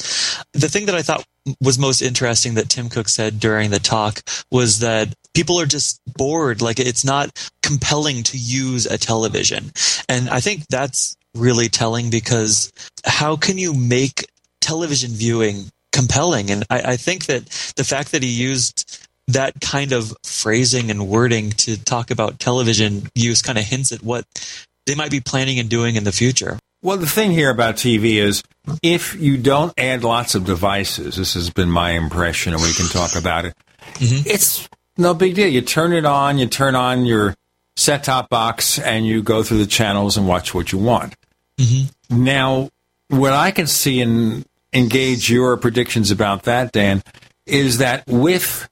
the 0.54 0.70
thing 0.70 0.86
that 0.86 0.96
I 0.96 1.02
thought 1.02 1.26
was 1.60 1.80
most 1.80 2.02
interesting 2.04 2.54
that 2.56 2.70
Tim 2.70 2.90
Cook 2.90 3.10
said 3.10 3.40
during 3.40 3.72
the 3.72 3.80
talk 3.80 4.22
was 4.52 4.80
that 4.80 5.14
people 5.34 5.60
are 5.60 5.66
just 5.66 6.02
bored. 6.06 6.62
Like 6.62 6.80
it's 6.80 7.06
not 7.06 7.50
compelling 7.64 8.24
to 8.24 8.38
use 8.38 8.86
a 8.86 8.98
television. 8.98 9.72
And 10.10 10.30
I 10.30 10.40
think 10.40 10.68
that's 10.68 11.16
really 11.36 11.70
telling 11.70 12.10
because 12.10 12.72
how 13.06 13.36
can 13.36 13.58
you 13.58 13.74
make 13.74 14.26
television 14.62 15.12
viewing 15.12 15.66
compelling? 15.92 16.52
And 16.52 16.64
I, 16.70 16.94
I 16.94 16.98
think 16.98 17.26
that 17.26 17.46
the 17.76 17.84
fact 17.84 18.12
that 18.12 18.24
he 18.24 18.30
used 18.30 19.08
that 19.28 19.60
kind 19.60 19.92
of 19.92 20.14
phrasing 20.24 20.90
and 20.90 21.08
wording 21.08 21.52
to 21.52 21.84
talk 21.84 22.12
about 22.12 22.40
television 22.40 23.10
use 23.14 23.42
kind 23.42 23.58
of 23.58 23.66
hints 23.66 23.92
at 23.92 24.02
what 24.02 24.26
they 24.86 24.96
might 24.96 25.12
be 25.12 25.20
planning 25.20 25.60
and 25.60 25.70
doing 25.70 25.96
in 25.96 26.06
the 26.06 26.12
future. 26.12 26.58
Well, 26.82 26.98
the 26.98 27.08
thing 27.08 27.32
here 27.32 27.50
about 27.50 27.76
TV 27.76 28.16
is 28.16 28.44
if 28.82 29.16
you 29.16 29.38
don't 29.38 29.74
add 29.78 30.04
lots 30.04 30.36
of 30.36 30.46
devices, 30.46 31.18
this 31.18 31.34
has 31.34 31.50
been 31.50 31.70
my 31.70 31.92
impression, 31.92 32.54
and 32.54 32.62
we 32.62 32.72
can 32.72 32.88
talk 32.88 33.16
about 33.16 33.46
it, 33.46 33.56
mm-hmm. 33.96 34.28
it's 34.28 34.70
no 34.98 35.14
big 35.14 35.36
deal. 35.36 35.48
You 35.48 35.62
turn 35.62 35.92
it 35.92 36.06
on, 36.06 36.38
you 36.38 36.46
turn 36.46 36.76
on 36.76 37.06
your 37.06 37.36
set 37.78 38.04
top 38.04 38.30
box, 38.30 38.80
and 38.80 39.06
you 39.06 39.22
go 39.22 39.44
through 39.44 39.60
the 39.60 39.66
channels 39.66 40.18
and 40.18 40.28
watch 40.28 40.54
what 40.54 40.72
you 40.72 40.80
want. 40.80 41.16
Mm-hmm. 41.58 42.24
Now, 42.24 42.70
what 43.08 43.34
I 43.34 43.52
can 43.52 43.68
see 43.68 44.02
and 44.02 44.46
engage 44.74 45.30
your 45.30 45.56
predictions 45.56 46.12
about 46.12 46.44
that, 46.44 46.72
Dan, 46.74 47.04
is 47.46 47.78
that 47.78 48.04
with 48.08 48.68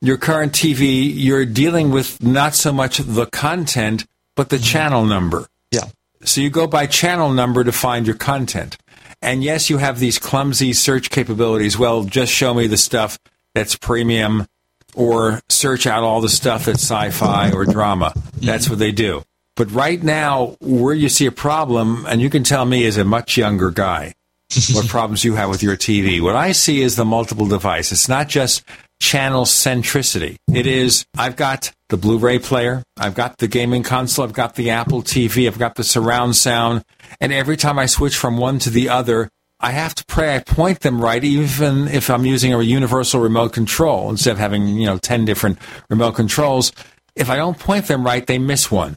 your 0.00 0.18
current 0.18 0.52
TV, 0.52 1.10
you're 1.14 1.46
dealing 1.46 1.90
with 1.90 2.22
not 2.22 2.54
so 2.54 2.72
much 2.72 2.98
the 2.98 3.26
content, 3.26 4.04
but 4.34 4.50
the 4.50 4.56
mm-hmm. 4.56 4.64
channel 4.64 5.04
number. 5.04 5.46
Yeah. 5.70 5.84
So 6.24 6.40
you 6.40 6.50
go 6.50 6.66
by 6.66 6.86
channel 6.86 7.30
number 7.32 7.64
to 7.64 7.72
find 7.72 8.06
your 8.06 8.16
content. 8.16 8.76
And 9.22 9.42
yes, 9.42 9.70
you 9.70 9.78
have 9.78 9.98
these 9.98 10.18
clumsy 10.18 10.72
search 10.72 11.10
capabilities. 11.10 11.78
Well, 11.78 12.04
just 12.04 12.32
show 12.32 12.54
me 12.54 12.66
the 12.66 12.76
stuff 12.76 13.18
that's 13.54 13.76
premium 13.76 14.46
or 14.94 15.40
search 15.48 15.86
out 15.86 16.02
all 16.02 16.20
the 16.20 16.28
stuff 16.28 16.66
that's 16.66 16.82
sci 16.82 17.10
fi 17.10 17.52
or 17.52 17.64
drama. 17.64 18.12
That's 18.34 18.64
mm-hmm. 18.64 18.72
what 18.72 18.78
they 18.78 18.92
do. 18.92 19.22
But 19.56 19.70
right 19.72 20.00
now, 20.00 20.56
where 20.60 20.94
you 20.94 21.08
see 21.08 21.26
a 21.26 21.32
problem, 21.32 22.06
and 22.06 22.20
you 22.20 22.30
can 22.30 22.44
tell 22.44 22.64
me 22.64 22.86
as 22.86 22.96
a 22.96 23.04
much 23.04 23.36
younger 23.36 23.70
guy 23.70 24.14
what 24.72 24.86
problems 24.86 25.24
you 25.24 25.34
have 25.34 25.50
with 25.50 25.62
your 25.62 25.76
TV. 25.76 26.20
What 26.20 26.36
I 26.36 26.52
see 26.52 26.80
is 26.80 26.96
the 26.96 27.04
multiple 27.04 27.46
device. 27.46 27.90
It's 27.90 28.08
not 28.08 28.28
just 28.28 28.62
channel 29.00 29.44
centricity. 29.44 30.36
It 30.52 30.66
is, 30.66 31.06
I've 31.16 31.36
got 31.36 31.72
the 31.88 31.96
Blu 31.96 32.18
ray 32.18 32.38
player, 32.38 32.82
I've 32.96 33.14
got 33.14 33.38
the 33.38 33.48
gaming 33.48 33.82
console, 33.82 34.24
I've 34.24 34.32
got 34.32 34.56
the 34.56 34.70
Apple 34.70 35.02
TV, 35.02 35.46
I've 35.46 35.58
got 35.58 35.76
the 35.76 35.84
surround 35.84 36.36
sound, 36.36 36.84
and 37.20 37.32
every 37.32 37.56
time 37.56 37.78
I 37.78 37.86
switch 37.86 38.16
from 38.16 38.38
one 38.38 38.58
to 38.60 38.70
the 38.70 38.88
other, 38.88 39.30
I 39.60 39.72
have 39.72 39.94
to 39.96 40.04
pray 40.04 40.36
I 40.36 40.38
point 40.38 40.80
them 40.80 41.00
right, 41.00 41.22
even 41.22 41.88
if 41.88 42.10
I'm 42.10 42.24
using 42.24 42.54
a 42.54 42.62
universal 42.62 43.20
remote 43.20 43.52
control 43.52 44.08
instead 44.08 44.32
of 44.32 44.38
having, 44.38 44.68
you 44.68 44.86
know, 44.86 44.98
10 44.98 45.24
different 45.24 45.58
remote 45.88 46.12
controls. 46.12 46.72
If 47.16 47.28
I 47.28 47.36
don't 47.36 47.58
point 47.58 47.86
them 47.86 48.04
right, 48.04 48.24
they 48.24 48.38
miss 48.38 48.70
one. 48.70 48.96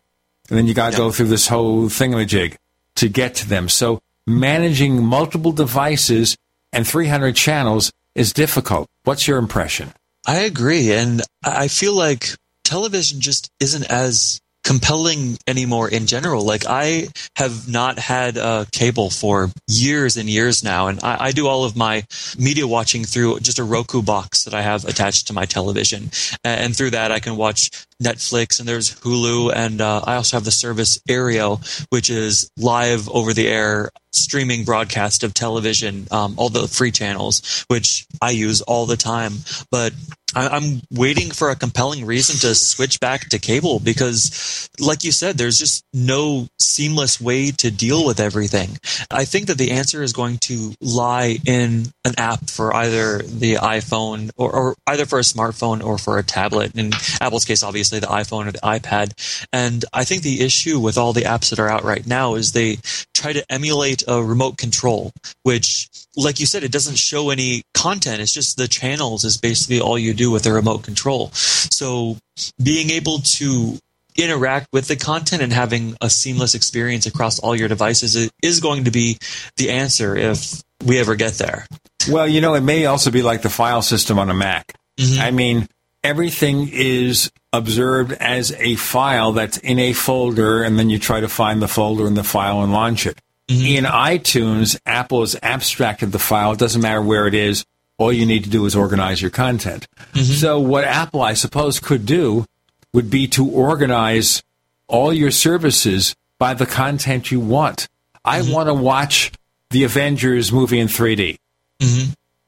And 0.50 0.58
then 0.58 0.68
you 0.68 0.74
got 0.74 0.92
to 0.92 0.98
go 0.98 1.12
through 1.12 1.28
this 1.28 1.48
whole 1.48 1.86
thingamajig 1.86 2.56
to 2.96 3.10
get 3.10 3.36
to 3.36 3.50
them. 3.50 3.70
So 3.70 4.02
managing 4.28 5.04
multiple 5.04 5.52
devices 5.52 6.38
and 6.72 6.88
300 6.88 7.36
channels 7.36 7.92
is 8.14 8.34
difficult. 8.34 8.88
What's 9.04 9.28
your 9.28 9.38
impression? 9.38 9.94
I 10.28 10.40
agree. 10.40 10.92
And 10.92 11.22
I 11.44 11.64
I 11.64 11.68
feel 11.68 11.94
like 11.94 12.36
television 12.64 13.20
just 13.20 13.50
isn't 13.60 13.90
as 13.90 14.40
compelling 14.64 15.38
anymore 15.48 15.90
in 15.90 16.08
general. 16.08 16.46
Like 16.46 16.66
I 16.68 17.08
have 17.36 17.68
not 17.68 17.98
had 18.00 18.38
uh, 18.38 18.66
cable 18.72 19.10
for 19.10 19.50
years 19.68 20.18
and 20.18 20.30
years 20.30 20.64
now, 20.64 20.88
and 20.88 21.00
I, 21.04 21.18
I 21.20 21.32
do 21.32 21.48
all 21.48 21.66
of 21.66 21.76
my 21.76 22.04
media 22.38 22.68
watching 22.68 23.04
through 23.04 23.40
just 23.40 23.60
a 23.60 23.64
Roku 23.64 24.02
box 24.02 24.44
that 24.44 24.54
I 24.54 24.62
have 24.62 24.86
attached 24.86 25.28
to 25.28 25.34
my 25.34 25.46
television, 25.46 26.12
and 26.44 26.76
through 26.76 26.92
that 26.92 27.12
I 27.12 27.20
can 27.20 27.36
watch 27.36 27.72
Netflix 28.02 28.60
and 28.60 28.68
there's 28.68 28.94
Hulu, 29.02 29.54
and 29.56 29.82
uh, 29.82 30.02
I 30.06 30.16
also 30.16 30.38
have 30.38 30.46
the 30.46 30.52
service 30.52 31.00
Aereo, 31.10 31.86
which 31.90 32.10
is 32.10 32.52
live 32.58 33.10
over 33.10 33.34
the 33.34 33.48
air 33.48 33.92
streaming 34.14 34.66
broadcast 34.66 35.24
of 35.24 35.34
television, 35.34 36.08
um, 36.12 36.36
all 36.38 36.50
the 36.50 36.68
free 36.68 36.92
channels, 36.92 37.66
which 37.68 38.06
I 38.22 38.32
use 38.32 38.62
all 38.62 38.86
the 38.86 38.98
time. 38.98 39.34
But 39.72 39.94
I- 40.36 40.50
I'm 40.50 40.82
waiting 40.92 41.32
for 41.32 41.50
a 41.50 41.56
compelling 41.56 42.06
reason 42.06 42.38
to 42.40 42.56
switch 42.56 43.00
back 43.00 43.30
to 43.30 43.40
cable 43.40 43.80
because, 43.80 44.70
like 44.80 45.04
you 45.04 45.12
said, 45.12 45.38
there's 45.38 45.58
just 45.58 45.84
no 45.94 46.48
seamless 46.60 47.20
way 47.20 47.52
to 47.52 47.70
deal 47.72 48.06
with 48.06 48.20
everything. 48.20 48.78
I 49.10 49.26
think 49.26 49.48
that 49.48 49.58
the 49.58 49.72
answer 49.72 50.02
is 50.04 50.14
going 50.14 50.38
to 50.40 50.74
lie 50.80 51.38
in 51.46 51.88
an 52.06 52.14
app 52.18 52.50
for 52.50 52.74
either 52.76 53.20
the 53.20 53.56
iPhone 53.56 54.32
or, 54.38 54.52
or 54.52 54.76
either 54.88 55.06
for 55.06 55.20
a 55.20 55.24
smartphone 55.24 55.84
or 55.84 55.98
for 55.98 56.18
a 56.18 56.24
tablet. 56.24 56.76
In 56.76 56.92
Apple's 57.20 57.46
case, 57.46 57.64
obviously 57.64 58.00
the 58.00 58.08
iPhone 58.08 58.48
or 58.48 58.52
the 58.52 58.60
iPad. 58.60 59.46
And 59.52 59.84
I 59.94 60.04
think 60.04 60.22
the 60.24 60.42
issue 60.42 60.80
with 60.80 60.98
all 60.98 61.14
the 61.14 61.24
apps 61.24 61.50
that 61.50 61.60
are 61.60 61.70
out 61.70 61.84
right 61.84 62.06
now 62.06 62.36
is 62.36 62.52
they 62.52 62.78
try 63.14 63.34
to 63.34 63.52
emulate 63.52 64.04
a 64.08 64.24
remote 64.24 64.58
control, 64.58 65.12
which, 65.44 65.90
like 66.16 66.40
you 66.40 66.46
said, 66.46 66.64
it 66.64 66.72
doesn't 66.72 66.98
show 66.98 67.30
any 67.30 67.64
content. 67.74 68.22
It's 68.22 68.34
just 68.34 68.58
the 68.58 68.68
channels 68.68 69.24
is 69.24 69.38
basically 69.38 69.80
all 69.80 69.98
you 69.98 70.14
do 70.14 70.32
with 70.32 70.44
the 70.44 70.52
remote 70.52 70.84
control. 70.84 71.32
So 71.32 72.18
being 72.62 72.90
able 72.90 73.20
to 73.20 73.78
interact 74.18 74.68
with 74.74 74.88
the 74.88 74.96
content 74.96 75.42
and 75.42 75.54
having 75.54 75.96
a 76.02 76.10
seamless 76.10 76.54
experience 76.54 77.06
across 77.06 77.40
all 77.40 77.56
your 77.56 77.70
devices 77.70 78.30
is 78.44 78.60
going 78.60 78.84
to 78.86 78.92
be 78.92 79.18
the 79.58 79.70
answer 79.70 80.16
if 80.16 80.62
we 80.86 81.00
ever 81.00 81.16
get 81.16 81.34
there. 81.34 81.66
Well, 82.10 82.28
you 82.28 82.42
know, 82.42 82.56
it 82.56 82.62
may 82.62 82.86
also 82.86 83.12
be 83.12 83.22
like 83.22 83.42
the 83.42 83.50
file 83.50 83.82
system 83.82 84.20
on 84.20 84.30
a 84.30 84.34
Mac. 84.34 84.74
Mm-hmm. 84.98 85.22
I 85.22 85.32
mean, 85.32 85.68
everything 86.04 86.70
is 86.72 87.32
observed 87.54 88.12
as 88.14 88.52
a 88.54 88.76
file 88.76 89.32
that's 89.34 89.58
in 89.58 89.80
a 89.80 89.94
folder, 89.94 90.64
and 90.64 90.78
then 90.78 90.90
you 90.90 91.00
try 91.00 91.20
to 91.20 91.30
find 91.30 91.62
the 91.62 91.68
folder 91.68 92.08
in 92.08 92.16
the 92.16 92.24
file 92.24 92.64
and 92.64 92.74
launch 92.74 93.06
it. 93.06 93.20
Mm-hmm. 93.52 93.66
In 93.66 93.84
iTunes, 93.86 94.80
Apple 94.86 95.22
has 95.22 95.38
abstracted 95.44 96.12
the 96.12 96.20
file. 96.20 96.54
It 96.54 96.60
doesn't 96.60 96.82
matter 96.82 97.02
where 97.02 97.28
it 97.28 97.34
is. 97.34 97.66
All 97.98 98.12
you 98.12 98.26
need 98.26 98.46
to 98.46 98.50
do 98.50 98.66
is 98.66 98.76
organize 98.76 99.22
your 99.22 99.32
content. 99.32 99.88
Mm-hmm. 100.14 100.22
So, 100.22 100.60
what 100.60 100.86
Apple, 100.86 101.22
I 101.22 101.34
suppose, 101.34 101.80
could 101.80 102.06
do 102.06 102.46
would 102.94 103.10
be 103.10 103.28
to 103.30 103.48
organize 103.48 104.42
all 104.88 105.14
your 105.14 105.32
services 105.32 106.16
by 106.40 106.54
the 106.54 106.66
content 106.66 107.32
you 107.32 107.40
want. 107.40 107.88
I 108.24 108.42
mm-hmm. 108.42 108.52
want 108.52 108.68
to 108.68 108.74
watch 108.74 109.32
the 109.70 109.84
Avengers 109.84 110.52
movie 110.52 110.80
in 110.80 110.88
3D. 110.88 111.38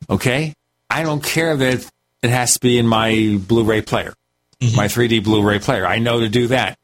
Okay? 0.10 0.54
I 0.90 1.04
don't 1.04 1.24
care 1.24 1.56
that 1.56 1.90
it 2.22 2.30
has 2.30 2.56
to 2.56 2.60
be 2.60 2.78
in 2.78 2.88
my 2.88 3.40
Blu 3.48 3.64
ray 3.64 3.82
player, 3.82 4.14
my 4.76 4.88
3D 4.88 5.24
Blu 5.24 5.42
ray 5.42 5.60
player. 5.60 5.86
I 5.86 6.00
know 6.00 6.20
to 6.20 6.30
do 6.30 6.48
that. 6.48 6.78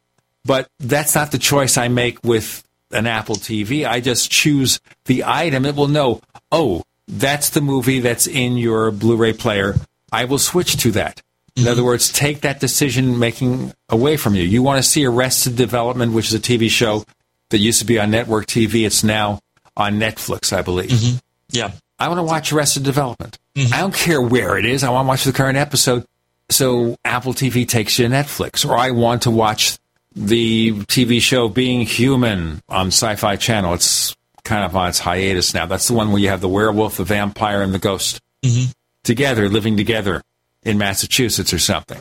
But 0.46 0.68
that's 0.80 1.16
not 1.16 1.32
the 1.32 1.38
choice 1.38 1.78
I 1.78 1.90
make 1.90 2.24
with 2.24 2.64
an 2.92 3.08
Apple 3.08 3.36
TV. 3.36 3.88
I 3.88 4.00
just 4.00 4.32
choose 4.32 4.80
the 5.06 5.24
item. 5.26 5.66
It 5.66 5.76
will 5.76 5.88
know, 5.88 6.22
oh, 6.52 6.84
that's 7.08 7.50
the 7.50 7.62
movie 7.62 8.00
that's 8.00 8.28
in 8.28 8.58
your 8.58 8.92
Blu 8.92 9.16
ray 9.16 9.34
player. 9.34 9.76
I 10.12 10.26
will 10.26 10.40
switch 10.40 10.78
to 10.78 10.92
that. 10.92 11.22
In 11.56 11.68
other 11.68 11.84
words, 11.84 12.10
take 12.12 12.42
that 12.42 12.62
decision 12.62 13.20
making 13.20 13.74
away 13.90 14.16
from 14.16 14.34
you. 14.34 14.44
You 14.44 14.64
want 14.64 14.82
to 14.82 14.90
see 14.90 15.06
Arrested 15.06 15.58
Development, 15.58 16.14
which 16.14 16.28
is 16.28 16.34
a 16.34 16.40
TV 16.40 16.70
show 16.70 17.04
that 17.50 17.58
used 17.58 17.80
to 17.80 17.86
be 17.86 18.00
on 18.00 18.12
network 18.12 18.46
TV. 18.46 18.86
It's 18.86 19.04
now 19.04 19.40
on 19.76 20.00
Netflix, 20.00 20.54
I 20.54 20.62
believe. 20.62 21.22
Yeah. 21.50 21.72
I 21.98 22.08
want 22.08 22.20
to 22.20 22.24
watch 22.24 22.54
Arrested 22.54 22.84
Development. 22.84 23.38
Mm-hmm. 23.56 23.74
I 23.74 23.80
don't 23.80 23.94
care 23.94 24.22
where 24.22 24.58
it 24.58 24.64
is. 24.64 24.86
I 24.86 24.90
want 24.90 25.06
to 25.06 25.08
watch 25.10 25.24
the 25.26 25.34
current 25.34 25.58
episode. 25.58 26.06
So 26.50 26.96
Apple 27.04 27.34
TV 27.34 27.68
takes 27.68 28.00
you 28.00 28.08
to 28.08 28.14
Netflix, 28.14 28.68
or 28.68 28.78
I 28.78 28.92
want 28.92 29.24
to 29.24 29.32
watch 29.32 29.79
the 30.16 30.72
TV 30.86 31.22
show 31.22 31.50
Being 31.50 31.82
Human 31.82 32.62
on 32.70 32.88
Sci-Fi 32.88 33.36
Channel. 33.36 33.74
It's 33.76 34.16
kind 34.44 34.64
of 34.64 34.76
on 34.76 34.90
its 34.90 35.00
hiatus 35.00 35.54
now. 35.54 35.66
That's 35.66 35.88
the 35.88 35.94
one 35.94 36.12
where 36.12 36.22
you 36.22 36.30
have 36.30 36.42
the 36.42 36.50
werewolf, 36.50 36.98
the 36.98 37.04
vampire, 37.04 37.62
and 37.62 37.74
the 37.74 37.80
ghost 37.80 38.20
Mhm. 38.44 38.72
together, 39.04 39.50
living 39.50 39.78
together 39.78 40.24
in 40.64 40.78
Massachusetts 40.78 41.54
or 41.54 41.60
something. 41.60 42.00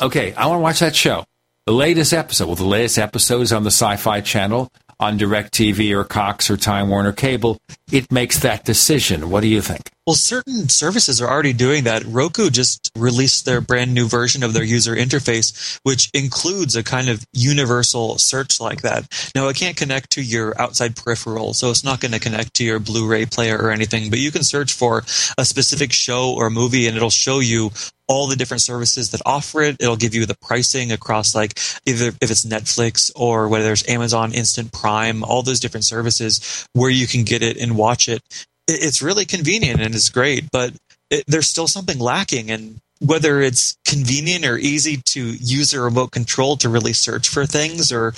Okay, 0.00 0.32
I 0.34 0.46
want 0.46 0.58
to 0.58 0.62
watch 0.62 0.78
that 0.80 0.96
show. 0.96 1.24
The 1.66 1.72
latest 1.72 2.12
episode. 2.14 2.46
Well, 2.46 2.56
the 2.56 2.64
latest 2.64 2.98
episode 2.98 3.42
is 3.42 3.52
on 3.52 3.64
the 3.64 3.70
Sci-Fi 3.70 4.22
Channel 4.22 4.72
on 5.00 5.18
DirecTV 5.18 5.92
or 5.92 6.04
Cox 6.04 6.50
or 6.50 6.56
Time 6.56 6.90
Warner 6.90 7.12
Cable. 7.12 7.58
It 7.90 8.12
makes 8.12 8.38
that 8.40 8.64
decision. 8.64 9.30
What 9.30 9.40
do 9.40 9.48
you 9.48 9.62
think? 9.62 9.90
Well, 10.06 10.14
certain 10.14 10.68
services 10.68 11.20
are 11.20 11.30
already 11.30 11.52
doing 11.52 11.84
that. 11.84 12.04
Roku 12.04 12.50
just 12.50 12.90
released 12.96 13.44
their 13.44 13.60
brand 13.60 13.94
new 13.94 14.08
version 14.08 14.42
of 14.42 14.54
their 14.54 14.64
user 14.64 14.94
interface, 14.94 15.78
which 15.82 16.10
includes 16.12 16.74
a 16.74 16.82
kind 16.82 17.08
of 17.08 17.24
universal 17.32 18.18
search 18.18 18.60
like 18.60 18.82
that. 18.82 19.06
Now, 19.34 19.48
it 19.48 19.56
can't 19.56 19.76
connect 19.76 20.10
to 20.12 20.22
your 20.22 20.60
outside 20.60 20.96
peripheral, 20.96 21.54
so 21.54 21.70
it's 21.70 21.84
not 21.84 22.00
going 22.00 22.12
to 22.12 22.18
connect 22.18 22.54
to 22.54 22.64
your 22.64 22.80
Blu 22.80 23.06
ray 23.06 23.24
player 23.24 23.56
or 23.56 23.70
anything, 23.70 24.10
but 24.10 24.18
you 24.18 24.30
can 24.30 24.42
search 24.42 24.72
for 24.72 25.04
a 25.38 25.44
specific 25.44 25.92
show 25.92 26.34
or 26.34 26.50
movie 26.50 26.88
and 26.88 26.96
it'll 26.96 27.10
show 27.10 27.38
you 27.38 27.70
all 28.10 28.26
the 28.26 28.34
different 28.34 28.60
services 28.60 29.10
that 29.10 29.22
offer 29.24 29.62
it. 29.62 29.76
It'll 29.78 29.94
give 29.96 30.16
you 30.16 30.26
the 30.26 30.36
pricing 30.42 30.90
across 30.90 31.32
like 31.32 31.56
either 31.86 32.08
if 32.20 32.28
it's 32.30 32.44
Netflix 32.44 33.12
or 33.14 33.46
whether 33.48 33.64
there's 33.64 33.88
Amazon 33.88 34.34
Instant 34.34 34.72
Prime, 34.72 35.22
all 35.22 35.42
those 35.44 35.60
different 35.60 35.84
services 35.84 36.66
where 36.72 36.90
you 36.90 37.06
can 37.06 37.22
get 37.22 37.40
it 37.44 37.56
and 37.56 37.76
watch 37.76 38.08
it. 38.08 38.20
It- 38.66 38.82
It's 38.82 39.00
really 39.00 39.24
convenient 39.26 39.80
and 39.80 39.94
it's 39.94 40.08
great, 40.10 40.50
but 40.50 40.72
it, 41.08 41.22
there's 41.28 41.48
still 41.48 41.68
something 41.68 42.00
lacking 42.00 42.50
and 42.50 42.80
whether 42.98 43.40
it's 43.40 43.76
convenient 43.86 44.44
or 44.44 44.58
easy 44.58 44.96
to 45.06 45.20
use 45.40 45.72
a 45.72 45.80
remote 45.80 46.10
control 46.10 46.56
to 46.56 46.68
really 46.68 46.92
search 46.92 47.28
for 47.28 47.46
things 47.46 47.92
or 47.92 48.12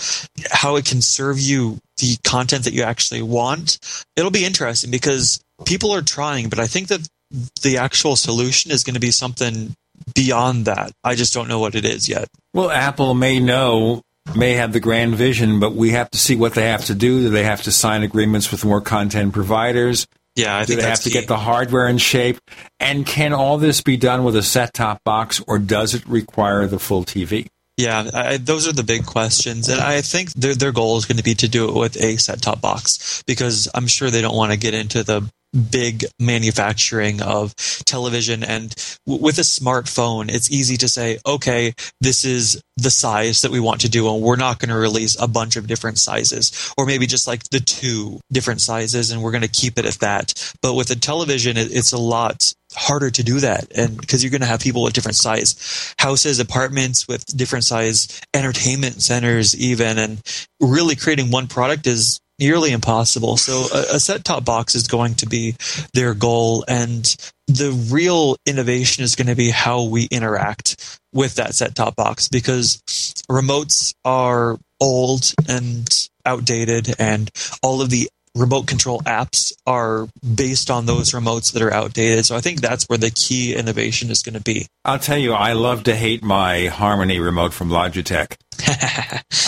how 0.51 0.77
it 0.77 0.86
can 0.86 1.02
serve 1.02 1.39
you 1.39 1.78
the 1.98 2.16
content 2.24 2.64
that 2.64 2.73
you 2.73 2.82
actually 2.82 3.23
want, 3.23 3.78
it'll 4.16 4.31
be 4.31 4.44
interesting 4.44 4.90
because 4.90 5.39
people 5.66 5.93
are 5.94 6.02
trying, 6.02 6.48
but 6.48 6.59
I 6.59 6.66
think 6.66 6.89
that 6.89 7.06
the 7.63 7.79
actual 7.79 8.17
solution 8.17 8.71
is 8.71 8.85
going 8.85 8.95
to 8.95 9.01
be 9.01 9.11
something 9.11 9.75
beyond 10.15 10.67
that. 10.67 10.93
I 11.05 11.15
just 11.15 11.33
don't 11.33 11.49
know 11.49 11.59
what 11.59 11.75
it 11.75 11.85
is 11.85 12.09
yet. 12.09 12.29
Well, 12.53 12.71
Apple 12.71 13.15
may 13.15 13.41
know, 13.41 14.03
may 14.37 14.55
have 14.55 14.73
the 14.73 14.81
grand 14.81 15.15
vision, 15.15 15.61
but 15.61 15.75
we 15.75 15.91
have 15.91 16.11
to 16.11 16.19
see 16.19 16.37
what 16.37 16.55
they 16.55 16.69
have 16.69 16.85
to 16.87 16.95
do. 16.95 17.23
Do 17.23 17.31
they 17.31 17.45
have 17.45 17.63
to 17.63 17.73
sign 17.73 18.03
agreements 18.03 18.51
with 18.51 18.65
more 18.65 18.81
content 18.81 19.33
providers? 19.33 20.07
Yeah, 20.35 20.57
I 20.57 20.61
do 20.61 20.67
think 20.67 20.81
they 20.81 20.89
have 20.89 21.01
to 21.01 21.11
key. 21.11 21.15
get 21.15 21.29
the 21.29 21.37
hardware 21.37 21.87
in 21.89 21.99
shape? 21.99 22.39
And 22.81 23.07
can 23.07 23.33
all 23.33 23.59
this 23.59 23.83
be 23.83 23.97
done 23.97 24.25
with 24.25 24.35
a 24.35 24.43
set-top 24.43 25.05
box, 25.05 25.43
or 25.47 25.59
does 25.59 25.95
it 25.95 26.07
require 26.07 26.67
the 26.67 26.79
full 26.79 27.05
TV? 27.05 27.49
Yeah, 27.77 28.11
I, 28.13 28.37
those 28.37 28.69
are 28.69 28.73
the 28.73 28.83
big 28.83 29.07
questions, 29.07 29.69
and 29.69 29.81
I 29.81 30.03
think 30.03 30.33
their 30.35 30.55
their 30.55 30.73
goal 30.73 30.99
is 30.99 31.07
going 31.07 31.17
to 31.17 31.23
be 31.23 31.35
to 31.37 31.49
do 31.49 31.69
it 31.69 31.75
with 31.75 31.97
a 31.97 32.17
set 32.19 32.43
top 32.43 32.61
box 32.61 33.23
because 33.27 33.69
I'm 33.75 33.87
sure 33.87 34.11
they 34.11 34.21
don't 34.21 34.37
want 34.37 34.53
to 34.53 34.59
get 34.59 34.75
into 34.75 35.03
the 35.03 35.31
big 35.70 36.05
manufacturing 36.19 37.20
of 37.23 37.55
television. 37.85 38.43
And 38.43 38.74
w- 39.07 39.23
with 39.23 39.39
a 39.39 39.43
smartphone 39.43 40.31
it's 40.31 40.51
easy 40.51 40.77
to 40.79 40.89
say 40.89 41.19
okay 41.27 41.74
this 42.01 42.24
is 42.24 42.61
the 42.77 42.91
size 42.91 43.43
that 43.43 43.51
we 43.51 43.61
want 43.61 43.83
to 43.83 43.89
do 43.89 44.12
and 44.12 44.23
we're 44.23 44.37
not 44.37 44.59
going 44.59 44.70
to 44.70 44.77
release 44.77 45.20
a 45.20 45.29
bunch 45.29 45.57
of 45.57 45.66
different 45.66 45.99
sizes. 45.99 46.73
Or 46.79 46.87
maybe 46.87 47.07
just 47.07 47.27
like 47.27 47.45
the 47.51 47.61
two 47.61 48.20
different 48.33 48.61
sizes 48.61 49.11
and 49.11 49.23
we're 49.23 49.31
going 49.31 49.43
to 49.43 49.49
keep 49.49 49.79
it 49.79 49.85
at 49.85 49.99
that. 50.01 50.55
But 50.62 50.74
with 50.74 50.91
a 50.91 50.97
television 50.97 51.57
it, 51.57 51.70
it's 51.70 51.93
a 51.93 51.99
lot 51.99 52.55
harder 52.74 53.11
to 53.11 53.23
do 53.23 53.39
that 53.41 53.70
and 53.77 53.99
because 53.99 54.24
you're 54.24 54.31
going 54.31 54.41
to 54.41 54.47
have 54.47 54.61
people 54.61 54.83
with 54.83 54.95
different 54.95 55.16
size 55.16 55.95
houses 55.99 56.41
apartments 56.41 57.07
with 57.07 57.27
different 57.37 57.65
size 57.65 58.20
entertainment 58.33 59.03
centers 59.03 59.55
even. 59.57 59.99
And 59.99 60.23
really 60.61 60.97
creating 60.97 61.31
one 61.31 61.47
product 61.47 61.87
is 61.87 62.20
nearly 62.39 62.73
impossible. 62.73 63.37
So 63.37 63.67
a, 63.75 63.97
a 63.97 64.01
set 64.01 64.25
top 64.25 64.45
box 64.45 64.75
is 64.75 64.89
going 64.89 65.15
to 65.17 65.27
be 65.27 65.57
their 65.95 66.15
goal 66.15 66.65
and 66.69 67.05
the 67.47 67.73
real 67.91 68.37
innovation 68.47 69.05
is 69.05 69.17
going 69.17 69.27
to 69.27 69.35
be 69.35 69.51
how 69.51 69.85
we 69.85 70.05
interact 70.05 71.01
with 71.13 71.35
that 71.37 71.55
set 71.55 71.75
top 71.75 71.97
box 71.97 72.29
because 72.29 72.83
remotes 73.31 73.95
are 74.05 74.59
old 74.81 75.33
and 75.49 75.89
outdated 76.25 76.95
and 76.99 77.31
all 77.63 77.81
of 77.81 77.91
the 77.91 78.09
remote 78.35 78.67
control 78.67 79.01
apps 79.01 79.53
are 79.67 80.09
based 80.35 80.71
on 80.71 80.87
those 80.87 81.11
remotes 81.13 81.53
that 81.53 81.63
are 81.63 81.73
outdated. 81.73 82.25
So 82.25 82.35
I 82.37 82.41
think 82.41 82.61
that's 82.61 82.85
where 82.85 82.99
the 82.99 83.11
key 83.11 83.55
innovation 83.55 84.11
is 84.11 84.23
going 84.23 84.35
to 84.35 84.41
be. 84.41 84.67
I'll 84.85 84.99
tell 84.99 85.19
you, 85.19 85.33
I 85.35 85.53
love 85.53 85.85
to 85.85 85.95
hate 85.95 86.23
my 86.23 86.67
Harmony 86.67 87.21
remote 87.21 87.53
from 87.53 87.69
Logitech. 87.69 88.37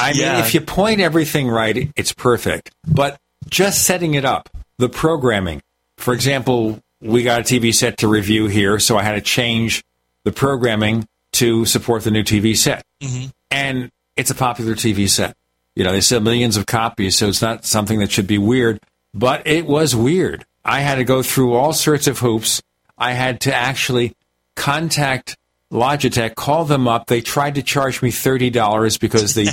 I 0.00 0.12
mean, 0.12 0.20
Yeah. 0.20 0.40
if 0.40 0.54
you 0.54 0.60
point 0.60 1.00
everything 1.00 1.48
right, 1.48 1.90
it's 1.96 2.12
perfect. 2.12 2.70
But 2.86 3.18
just 3.48 3.84
setting 3.84 4.14
it 4.14 4.24
up, 4.24 4.48
the 4.78 4.88
programming. 4.88 5.62
For 5.96 6.12
example, 6.12 6.80
we 7.00 7.22
got 7.22 7.40
a 7.40 7.42
TV 7.44 7.72
set 7.74 7.98
to 7.98 8.08
review 8.08 8.46
here, 8.48 8.78
so 8.78 8.96
I 8.98 9.02
had 9.02 9.12
to 9.12 9.20
change 9.20 9.82
the 10.24 10.32
programming 10.32 11.06
to 11.34 11.64
support 11.64 12.04
the 12.04 12.10
new 12.10 12.22
TV 12.22 12.56
set. 12.56 12.84
Mhm. 13.02 13.30
And 13.50 13.90
it's 14.16 14.30
a 14.30 14.34
popular 14.34 14.74
TV 14.74 15.08
set. 15.08 15.36
You 15.76 15.84
know, 15.84 15.92
they 15.92 16.00
sell 16.00 16.20
millions 16.20 16.56
of 16.56 16.66
copies, 16.66 17.16
so 17.16 17.28
it's 17.28 17.42
not 17.42 17.64
something 17.64 17.98
that 17.98 18.12
should 18.12 18.26
be 18.26 18.38
weird. 18.38 18.80
But 19.12 19.46
it 19.46 19.66
was 19.66 19.94
weird. 19.94 20.44
I 20.64 20.80
had 20.80 20.96
to 20.96 21.04
go 21.04 21.22
through 21.22 21.54
all 21.54 21.72
sorts 21.72 22.06
of 22.06 22.18
hoops. 22.18 22.62
I 22.96 23.12
had 23.12 23.40
to 23.42 23.54
actually 23.54 24.14
contact 24.56 25.36
Logitech, 25.72 26.36
call 26.36 26.64
them 26.64 26.86
up. 26.86 27.06
They 27.06 27.20
tried 27.20 27.56
to 27.56 27.62
charge 27.62 28.00
me 28.00 28.10
$30 28.10 29.00
because 29.00 29.34
the 29.34 29.48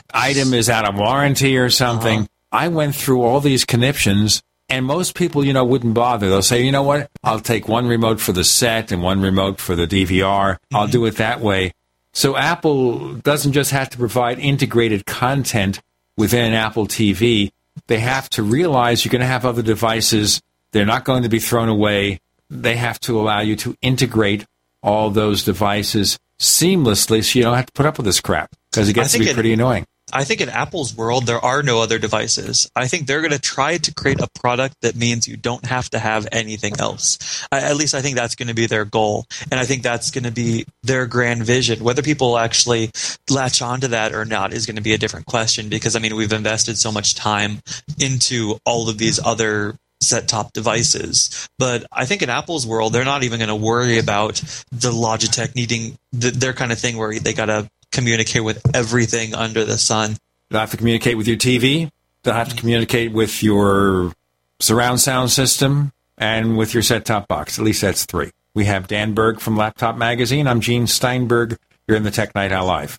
item 0.14 0.54
is 0.54 0.70
out 0.70 0.88
of 0.88 0.96
warranty 0.96 1.56
or 1.56 1.70
something. 1.70 2.20
Uh-huh. 2.20 2.28
I 2.52 2.68
went 2.68 2.94
through 2.94 3.22
all 3.22 3.40
these 3.40 3.64
conniptions, 3.64 4.42
and 4.68 4.86
most 4.86 5.14
people, 5.16 5.44
you 5.44 5.52
know, 5.52 5.64
wouldn't 5.64 5.94
bother. 5.94 6.28
They'll 6.28 6.42
say, 6.42 6.62
you 6.62 6.72
know 6.72 6.84
what? 6.84 7.10
I'll 7.24 7.40
take 7.40 7.68
one 7.68 7.88
remote 7.88 8.20
for 8.20 8.32
the 8.32 8.44
set 8.44 8.92
and 8.92 9.02
one 9.02 9.20
remote 9.20 9.60
for 9.60 9.74
the 9.74 9.86
DVR. 9.86 10.58
I'll 10.72 10.84
mm-hmm. 10.84 10.92
do 10.92 11.04
it 11.06 11.16
that 11.16 11.40
way. 11.40 11.72
So 12.16 12.34
Apple 12.34 13.12
doesn't 13.16 13.52
just 13.52 13.72
have 13.72 13.90
to 13.90 13.98
provide 13.98 14.38
integrated 14.38 15.04
content 15.04 15.82
within 16.16 16.54
Apple 16.54 16.86
TV. 16.86 17.50
They 17.88 17.98
have 17.98 18.30
to 18.30 18.42
realize 18.42 19.04
you're 19.04 19.10
going 19.10 19.20
to 19.20 19.26
have 19.26 19.44
other 19.44 19.60
devices. 19.60 20.40
They're 20.72 20.86
not 20.86 21.04
going 21.04 21.24
to 21.24 21.28
be 21.28 21.40
thrown 21.40 21.68
away. 21.68 22.20
They 22.48 22.76
have 22.76 22.98
to 23.00 23.20
allow 23.20 23.40
you 23.40 23.54
to 23.56 23.76
integrate 23.82 24.46
all 24.82 25.10
those 25.10 25.44
devices 25.44 26.18
seamlessly 26.38 27.22
so 27.22 27.38
you 27.38 27.42
don't 27.42 27.54
have 27.54 27.66
to 27.66 27.72
put 27.74 27.84
up 27.84 27.98
with 27.98 28.06
this 28.06 28.22
crap 28.22 28.50
because 28.70 28.88
it 28.88 28.94
gets 28.94 29.12
to 29.12 29.18
be 29.18 29.28
it- 29.28 29.34
pretty 29.34 29.52
annoying. 29.52 29.84
I 30.12 30.22
think 30.24 30.40
in 30.40 30.48
Apple's 30.48 30.94
world, 30.96 31.26
there 31.26 31.44
are 31.44 31.62
no 31.62 31.80
other 31.80 31.98
devices. 31.98 32.70
I 32.76 32.86
think 32.86 33.06
they're 33.06 33.22
going 33.22 33.32
to 33.32 33.40
try 33.40 33.76
to 33.78 33.94
create 33.94 34.20
a 34.20 34.28
product 34.38 34.76
that 34.82 34.94
means 34.94 35.26
you 35.26 35.36
don't 35.36 35.66
have 35.66 35.90
to 35.90 35.98
have 35.98 36.28
anything 36.30 36.74
else. 36.78 37.46
I, 37.50 37.60
at 37.62 37.76
least 37.76 37.94
I 37.94 38.02
think 38.02 38.14
that's 38.14 38.36
going 38.36 38.48
to 38.48 38.54
be 38.54 38.66
their 38.66 38.84
goal. 38.84 39.26
And 39.50 39.58
I 39.58 39.64
think 39.64 39.82
that's 39.82 40.12
going 40.12 40.24
to 40.24 40.30
be 40.30 40.64
their 40.84 41.06
grand 41.06 41.42
vision. 41.44 41.82
Whether 41.82 42.02
people 42.02 42.38
actually 42.38 42.90
latch 43.28 43.60
onto 43.60 43.88
that 43.88 44.14
or 44.14 44.24
not 44.24 44.52
is 44.52 44.64
going 44.64 44.76
to 44.76 44.82
be 44.82 44.94
a 44.94 44.98
different 44.98 45.26
question 45.26 45.68
because, 45.68 45.96
I 45.96 45.98
mean, 45.98 46.14
we've 46.14 46.32
invested 46.32 46.78
so 46.78 46.92
much 46.92 47.16
time 47.16 47.60
into 47.98 48.58
all 48.64 48.88
of 48.88 48.98
these 48.98 49.18
other 49.24 49.74
set 50.00 50.28
top 50.28 50.52
devices. 50.52 51.48
But 51.58 51.84
I 51.90 52.04
think 52.04 52.22
in 52.22 52.30
Apple's 52.30 52.66
world, 52.66 52.92
they're 52.92 53.04
not 53.04 53.24
even 53.24 53.38
going 53.38 53.48
to 53.48 53.56
worry 53.56 53.98
about 53.98 54.36
the 54.70 54.92
Logitech 54.92 55.54
needing 55.54 55.96
the, 56.12 56.30
their 56.30 56.52
kind 56.52 56.72
of 56.72 56.78
thing 56.78 56.96
where 56.96 57.18
they 57.18 57.32
got 57.32 57.46
to 57.46 57.68
communicate 57.96 58.44
with 58.44 58.62
everything 58.76 59.34
under 59.34 59.64
the 59.64 59.78
sun. 59.78 60.16
They'll 60.50 60.60
have 60.60 60.70
to 60.70 60.76
communicate 60.76 61.16
with 61.16 61.26
your 61.26 61.36
TV. 61.36 61.90
They'll 62.22 62.34
have 62.34 62.50
to 62.50 62.56
communicate 62.56 63.12
with 63.12 63.42
your 63.42 64.12
surround 64.60 65.00
sound 65.00 65.30
system 65.30 65.92
and 66.18 66.56
with 66.56 66.74
your 66.74 66.82
set 66.82 67.04
top 67.04 67.26
box. 67.26 67.58
At 67.58 67.64
least 67.64 67.80
that's 67.80 68.04
three. 68.04 68.30
We 68.54 68.66
have 68.66 68.86
Dan 68.86 69.14
Berg 69.14 69.40
from 69.40 69.56
Laptop 69.56 69.96
Magazine. 69.96 70.46
I'm 70.46 70.60
Gene 70.60 70.86
Steinberg. 70.86 71.58
You're 71.88 71.96
in 71.96 72.04
the 72.04 72.10
Tech 72.10 72.34
Night 72.34 72.52
Owl 72.52 72.66
Live. 72.66 72.98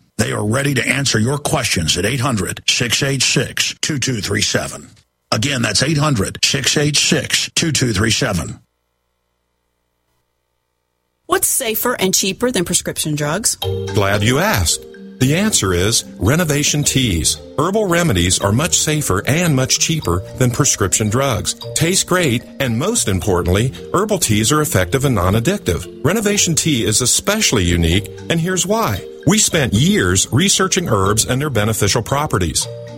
They 0.21 0.33
are 0.33 0.45
ready 0.45 0.75
to 0.75 0.87
answer 0.87 1.17
your 1.17 1.39
questions 1.39 1.97
at 1.97 2.05
800 2.05 2.61
686 2.69 3.73
2237. 3.81 4.87
Again, 5.31 5.63
that's 5.63 5.81
800 5.81 6.37
686 6.45 7.49
2237. 7.55 8.59
What's 11.25 11.47
safer 11.47 11.95
and 11.99 12.13
cheaper 12.13 12.51
than 12.51 12.65
prescription 12.65 13.15
drugs? 13.15 13.55
Glad 13.55 14.21
you 14.21 14.37
asked. 14.37 14.85
The 15.21 15.35
answer 15.35 15.71
is 15.71 16.03
Renovation 16.17 16.83
Teas. 16.83 17.39
Herbal 17.59 17.85
remedies 17.85 18.41
are 18.41 18.51
much 18.51 18.79
safer 18.79 19.21
and 19.27 19.55
much 19.55 19.77
cheaper 19.77 20.21
than 20.39 20.49
prescription 20.49 21.11
drugs. 21.11 21.53
Taste 21.75 22.07
great, 22.07 22.43
and 22.59 22.79
most 22.79 23.07
importantly, 23.07 23.71
herbal 23.93 24.17
teas 24.17 24.51
are 24.51 24.61
effective 24.61 25.05
and 25.05 25.13
non 25.13 25.35
addictive. 25.35 26.03
Renovation 26.03 26.55
Tea 26.55 26.85
is 26.85 27.01
especially 27.01 27.63
unique, 27.63 28.09
and 28.31 28.39
here's 28.39 28.65
why. 28.65 29.07
We 29.27 29.37
spent 29.37 29.73
years 29.73 30.27
researching 30.31 30.89
herbs 30.89 31.27
and 31.27 31.39
their 31.39 31.51
beneficial 31.51 32.01
properties. 32.01 32.65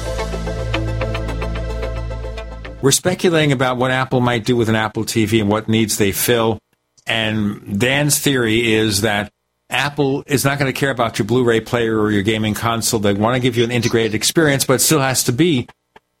We're 2.81 2.91
speculating 2.91 3.51
about 3.51 3.77
what 3.77 3.91
Apple 3.91 4.21
might 4.21 4.43
do 4.43 4.55
with 4.55 4.67
an 4.67 4.75
Apple 4.75 5.03
TV 5.03 5.39
and 5.39 5.49
what 5.49 5.67
needs 5.67 5.97
they 5.97 6.11
fill. 6.11 6.59
And 7.05 7.79
Dan's 7.79 8.17
theory 8.17 8.73
is 8.73 9.01
that 9.01 9.31
Apple 9.69 10.23
is 10.25 10.43
not 10.43 10.57
going 10.57 10.71
to 10.71 10.77
care 10.77 10.89
about 10.89 11.19
your 11.19 11.27
Blu 11.27 11.43
ray 11.43 11.61
player 11.61 11.99
or 11.99 12.11
your 12.11 12.23
gaming 12.23 12.55
console. 12.55 12.99
They 12.99 13.13
want 13.13 13.35
to 13.35 13.39
give 13.39 13.55
you 13.55 13.63
an 13.63 13.71
integrated 13.71 14.15
experience, 14.15 14.65
but 14.65 14.73
it 14.73 14.79
still 14.79 14.99
has 14.99 15.23
to 15.25 15.31
be 15.31 15.67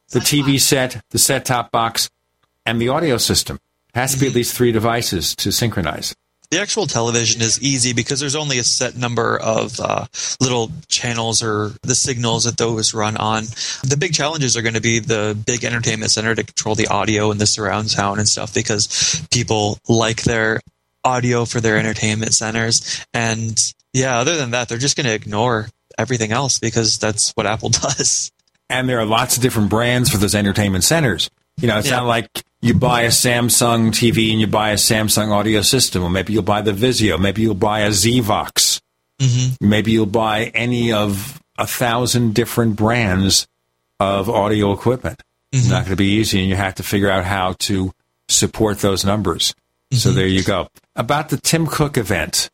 the 0.09 0.19
TV 0.19 0.59
set, 0.59 1.01
the 1.09 1.19
set 1.19 1.45
top 1.45 1.71
box, 1.71 2.09
and 2.65 2.79
the 2.79 2.89
audio 2.89 3.17
system. 3.17 3.57
It 3.95 3.99
has 3.99 4.13
to 4.13 4.19
be 4.19 4.27
at 4.27 4.29
mm-hmm. 4.29 4.37
least 4.37 4.55
three 4.55 4.71
devices 4.71 5.35
to 5.37 5.51
synchronize. 5.51 6.15
The 6.51 6.59
actual 6.59 6.85
television 6.85 7.41
is 7.41 7.61
easy 7.61 7.93
because 7.93 8.19
there's 8.19 8.35
only 8.35 8.59
a 8.59 8.63
set 8.65 8.97
number 8.97 9.39
of 9.39 9.79
uh, 9.79 10.05
little 10.41 10.69
channels 10.89 11.41
or 11.41 11.71
the 11.83 11.95
signals 11.95 12.43
that 12.43 12.57
those 12.57 12.93
run 12.93 13.15
on. 13.15 13.45
The 13.83 13.95
big 13.97 14.13
challenges 14.13 14.57
are 14.57 14.61
going 14.61 14.73
to 14.73 14.81
be 14.81 14.99
the 14.99 15.41
big 15.45 15.63
entertainment 15.63 16.11
center 16.11 16.35
to 16.35 16.43
control 16.43 16.75
the 16.75 16.87
audio 16.87 17.31
and 17.31 17.39
the 17.39 17.45
surround 17.45 17.89
sound 17.89 18.19
and 18.19 18.27
stuff 18.27 18.53
because 18.53 19.25
people 19.31 19.79
like 19.87 20.23
their 20.23 20.59
audio 21.05 21.45
for 21.45 21.61
their 21.61 21.77
entertainment 21.77 22.33
centers. 22.33 23.05
And 23.13 23.57
yeah, 23.93 24.19
other 24.19 24.35
than 24.35 24.51
that, 24.51 24.67
they're 24.67 24.77
just 24.77 24.97
going 24.97 25.07
to 25.07 25.13
ignore 25.13 25.69
everything 25.97 26.33
else 26.33 26.59
because 26.59 26.99
that's 26.99 27.31
what 27.31 27.45
Apple 27.45 27.69
does. 27.69 28.29
And 28.69 28.89
there 28.89 28.99
are 28.99 29.05
lots 29.05 29.37
of 29.37 29.41
different 29.41 29.69
brands 29.69 30.09
for 30.09 30.17
those 30.17 30.35
entertainment 30.35 30.83
centers. 30.83 31.29
You 31.61 31.69
know, 31.69 31.77
it's 31.77 31.89
yeah. 31.89 31.97
not 31.97 32.07
like 32.07 32.27
you 32.61 32.73
buy 32.73 33.01
a 33.01 33.09
Samsung 33.09 33.89
TV 33.89 34.31
and 34.31 34.39
you 34.39 34.47
buy 34.47 34.71
a 34.71 34.75
Samsung 34.75 35.31
audio 35.31 35.61
system, 35.61 36.03
or 36.03 36.09
maybe 36.09 36.33
you'll 36.33 36.43
buy 36.43 36.61
the 36.61 36.71
Vizio, 36.71 37.19
maybe 37.19 37.41
you'll 37.41 37.55
buy 37.55 37.81
a 37.81 37.89
Zvox, 37.89 38.81
mm-hmm. 39.19 39.67
maybe 39.67 39.91
you'll 39.91 40.05
buy 40.05 40.45
any 40.53 40.93
of 40.93 41.41
a 41.57 41.65
thousand 41.65 42.33
different 42.35 42.75
brands 42.75 43.47
of 43.99 44.29
audio 44.29 44.71
equipment. 44.71 45.21
It's 45.51 45.69
not 45.69 45.83
going 45.83 45.91
to 45.91 45.95
be 45.97 46.13
easy, 46.13 46.39
and 46.39 46.49
you 46.49 46.55
have 46.55 46.75
to 46.75 46.83
figure 46.83 47.09
out 47.09 47.25
how 47.25 47.53
to 47.59 47.91
support 48.29 48.79
those 48.79 49.03
numbers. 49.03 49.53
So 49.91 50.11
there 50.11 50.27
you 50.27 50.43
go. 50.43 50.69
About 50.95 51.27
the 51.27 51.35
Tim 51.35 51.67
Cook 51.67 51.97
event, 51.97 52.49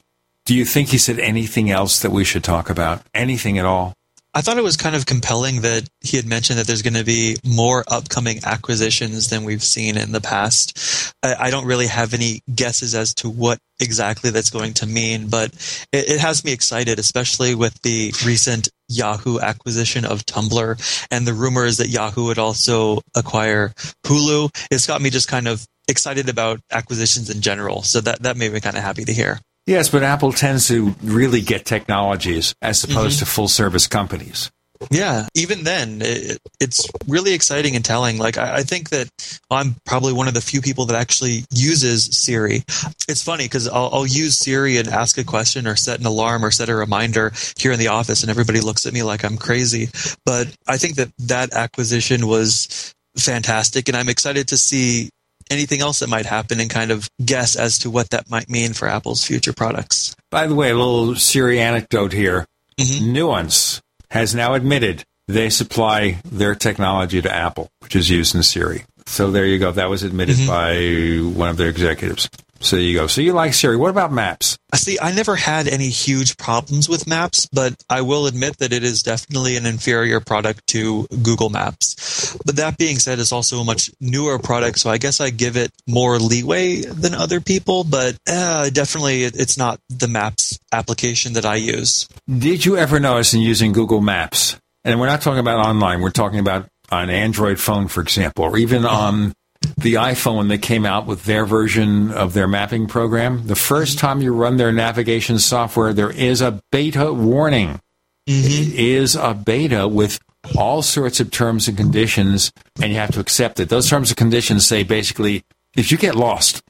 do 0.45 0.55
you 0.55 0.65
think 0.65 0.89
he 0.89 0.97
said 0.97 1.19
anything 1.19 1.69
else 1.69 2.01
that 2.01 2.09
we 2.09 2.23
should 2.23 2.43
talk 2.43 2.71
about? 2.71 3.03
Anything 3.13 3.59
at 3.59 3.65
all? 3.65 3.93
I 4.37 4.41
thought 4.41 4.59
it 4.59 4.63
was 4.63 4.77
kind 4.77 4.95
of 4.95 5.07
compelling 5.07 5.61
that 5.61 5.89
he 6.01 6.15
had 6.15 6.27
mentioned 6.27 6.59
that 6.59 6.67
there's 6.67 6.83
going 6.83 6.93
to 6.93 7.03
be 7.03 7.37
more 7.43 7.83
upcoming 7.87 8.41
acquisitions 8.45 9.29
than 9.29 9.45
we've 9.45 9.63
seen 9.63 9.97
in 9.97 10.11
the 10.11 10.21
past. 10.21 11.11
I, 11.23 11.47
I 11.47 11.49
don't 11.49 11.65
really 11.65 11.87
have 11.87 12.13
any 12.13 12.41
guesses 12.53 12.93
as 12.93 13.15
to 13.15 13.31
what 13.31 13.57
exactly 13.79 14.29
that's 14.29 14.51
going 14.51 14.75
to 14.75 14.85
mean, 14.85 15.29
but 15.29 15.53
it, 15.91 16.11
it 16.11 16.19
has 16.19 16.45
me 16.45 16.51
excited, 16.51 16.99
especially 16.99 17.55
with 17.55 17.81
the 17.81 18.13
recent 18.23 18.69
Yahoo 18.87 19.39
acquisition 19.39 20.05
of 20.05 20.23
Tumblr 20.27 21.07
and 21.09 21.25
the 21.25 21.33
rumors 21.33 21.77
that 21.77 21.89
Yahoo 21.89 22.25
would 22.25 22.37
also 22.37 23.01
acquire 23.15 23.73
Hulu. 24.05 24.55
It's 24.69 24.85
got 24.85 25.01
me 25.01 25.09
just 25.09 25.27
kind 25.27 25.47
of 25.47 25.65
excited 25.87 26.29
about 26.29 26.59
acquisitions 26.71 27.31
in 27.31 27.41
general. 27.41 27.81
So 27.81 28.01
that, 28.01 28.21
that 28.21 28.37
made 28.37 28.53
me 28.53 28.59
kind 28.59 28.77
of 28.77 28.83
happy 28.83 29.03
to 29.03 29.13
hear. 29.13 29.39
Yes, 29.67 29.89
but 29.89 30.01
Apple 30.01 30.31
tends 30.31 30.69
to 30.69 30.95
really 31.03 31.41
get 31.41 31.65
technologies 31.65 32.55
as 32.61 32.81
mm-hmm. 32.81 32.93
opposed 32.97 33.19
to 33.19 33.25
full 33.25 33.49
service 33.49 33.85
companies. 33.85 34.49
Yeah, 34.91 35.27
even 35.33 35.63
then, 35.63 36.01
it, 36.01 36.39
it's 36.59 36.87
really 37.07 37.33
exciting 37.33 37.75
and 37.75 37.83
telling. 37.83 38.17
Like, 38.17 38.37
I, 38.37 38.57
I 38.57 38.61
think 38.61 38.89
that 38.91 39.09
I'm 39.49 39.75
probably 39.85 40.13
one 40.13 40.27
of 40.27 40.35
the 40.35 40.41
few 40.41 40.61
people 40.61 40.85
that 40.85 40.97
actually 40.97 41.45
uses 41.51 42.05
Siri. 42.17 42.63
It's 43.09 43.23
funny 43.23 43.45
because 43.45 43.67
I'll, 43.67 43.89
I'll 43.91 44.07
use 44.07 44.37
Siri 44.37 44.77
and 44.77 44.87
ask 44.87 45.17
a 45.17 45.23
question 45.23 45.67
or 45.67 45.75
set 45.75 45.99
an 45.99 46.05
alarm 46.05 46.45
or 46.45 46.51
set 46.51 46.69
a 46.69 46.75
reminder 46.75 47.33
here 47.57 47.71
in 47.71 47.79
the 47.79 47.87
office, 47.87 48.21
and 48.21 48.29
everybody 48.29 48.61
looks 48.61 48.85
at 48.85 48.93
me 48.93 49.03
like 49.03 49.25
I'm 49.25 49.37
crazy. 49.37 49.89
But 50.25 50.55
I 50.67 50.77
think 50.77 50.95
that 50.95 51.09
that 51.19 51.53
acquisition 51.53 52.27
was 52.27 52.93
fantastic, 53.17 53.89
and 53.89 53.97
I'm 53.97 54.09
excited 54.09 54.47
to 54.49 54.57
see 54.57 55.09
anything 55.49 55.81
else 55.81 55.99
that 55.99 56.09
might 56.09 56.25
happen 56.25 56.59
and 56.59 56.69
kind 56.69 56.91
of 56.91 57.09
guess 57.23 57.55
as 57.55 57.79
to 57.79 57.89
what 57.89 58.09
that 58.11 58.29
might 58.29 58.49
mean 58.49 58.73
for 58.73 58.87
Apple's 58.87 59.25
future 59.25 59.53
products. 59.53 60.15
By 60.31 60.47
the 60.47 60.55
way, 60.55 60.69
a 60.69 60.75
little 60.75 61.15
Siri 61.15 61.59
anecdote 61.59 62.13
here. 62.13 62.45
Mm-hmm. 62.79 63.13
Nuance 63.13 63.81
has 64.11 64.35
now 64.35 64.53
admitted 64.53 65.03
they 65.27 65.49
supply 65.49 66.21
their 66.25 66.55
technology 66.55 67.21
to 67.21 67.33
Apple, 67.33 67.69
which 67.79 67.95
is 67.95 68.09
used 68.09 68.35
in 68.35 68.43
Siri. 68.43 68.85
So 69.07 69.31
there 69.31 69.45
you 69.45 69.57
go. 69.57 69.71
That 69.71 69.89
was 69.89 70.03
admitted 70.03 70.35
mm-hmm. 70.35 71.33
by 71.33 71.37
one 71.37 71.49
of 71.49 71.57
their 71.57 71.69
executives. 71.69 72.29
So 72.59 72.75
you 72.75 72.97
go. 72.97 73.07
So 73.07 73.21
you 73.21 73.33
like 73.33 73.53
Siri. 73.53 73.77
What 73.77 73.89
about 73.89 74.11
Maps? 74.11 74.57
I 74.71 74.77
see. 74.77 74.97
I 75.01 75.13
never 75.13 75.35
had 75.35 75.67
any 75.67 75.89
huge 75.89 76.37
problems 76.37 76.89
with 76.89 77.07
Maps, 77.07 77.45
but 77.45 77.81
I 77.89 78.01
will 78.01 78.27
admit 78.27 78.57
that 78.57 78.73
it 78.73 78.83
is 78.83 79.03
definitely 79.03 79.55
an 79.55 79.65
inferior 79.65 80.19
product 80.19 80.67
to 80.67 81.07
Google 81.23 81.49
Maps. 81.49 82.35
But 82.45 82.57
that 82.57 82.77
being 82.77 82.99
said, 82.99 83.19
it's 83.19 83.31
also 83.31 83.59
a 83.59 83.63
much 83.63 83.91
newer 84.01 84.39
product, 84.39 84.79
so 84.79 84.89
I 84.89 84.97
guess 84.97 85.21
I 85.21 85.29
give 85.29 85.55
it 85.55 85.71
more 85.87 86.17
leeway 86.17 86.81
than 86.81 87.13
other 87.13 87.39
people. 87.39 87.83
But 87.83 88.17
uh, 88.27 88.69
definitely, 88.69 89.23
it's 89.23 89.57
not 89.57 89.79
the 89.89 90.07
Maps 90.07 90.59
application 90.71 91.33
that 91.33 91.45
I 91.45 91.55
use. 91.55 92.07
Did 92.27 92.65
you 92.65 92.77
ever 92.77 92.99
notice 92.99 93.33
in 93.33 93.41
using 93.41 93.71
Google 93.71 94.01
Maps, 94.01 94.57
and 94.83 94.99
we're 94.99 95.07
not 95.07 95.21
talking 95.21 95.39
about 95.39 95.65
online, 95.65 96.01
we're 96.01 96.09
talking 96.09 96.39
about 96.39 96.67
on 96.91 97.09
Android 97.09 97.59
phone, 97.59 97.87
for 97.87 98.01
example, 98.01 98.45
or 98.45 98.57
even 98.57 98.85
on 98.85 99.33
the 99.75 99.95
iPhone 99.95 100.49
that 100.49 100.61
came 100.61 100.85
out 100.85 101.05
with 101.05 101.25
their 101.25 101.45
version 101.45 102.11
of 102.11 102.33
their 102.33 102.47
mapping 102.47 102.87
program, 102.87 103.47
the 103.47 103.55
first 103.55 103.99
time 103.99 104.21
you 104.21 104.33
run 104.33 104.57
their 104.57 104.71
navigation 104.71 105.39
software, 105.39 105.93
there 105.93 106.11
is 106.11 106.41
a 106.41 106.61
beta 106.71 107.13
warning. 107.13 107.79
Mm-hmm. 108.27 108.73
It 108.73 108.79
is 108.79 109.15
a 109.15 109.33
beta 109.33 109.87
with 109.87 110.19
all 110.55 110.81
sorts 110.81 111.19
of 111.19 111.31
terms 111.31 111.67
and 111.67 111.77
conditions, 111.77 112.51
and 112.81 112.91
you 112.91 112.97
have 112.97 113.11
to 113.11 113.19
accept 113.19 113.59
it. 113.59 113.69
Those 113.69 113.89
terms 113.89 114.09
and 114.09 114.17
conditions 114.17 114.65
say 114.65 114.83
basically, 114.83 115.43
if 115.75 115.91
you 115.91 115.97
get 115.97 116.15
lost 116.15 116.61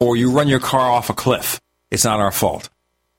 or 0.00 0.16
you 0.16 0.30
run 0.30 0.48
your 0.48 0.60
car 0.60 0.90
off 0.90 1.10
a 1.10 1.14
cliff, 1.14 1.60
it's 1.90 2.04
not 2.04 2.20
our 2.20 2.32
fault. 2.32 2.68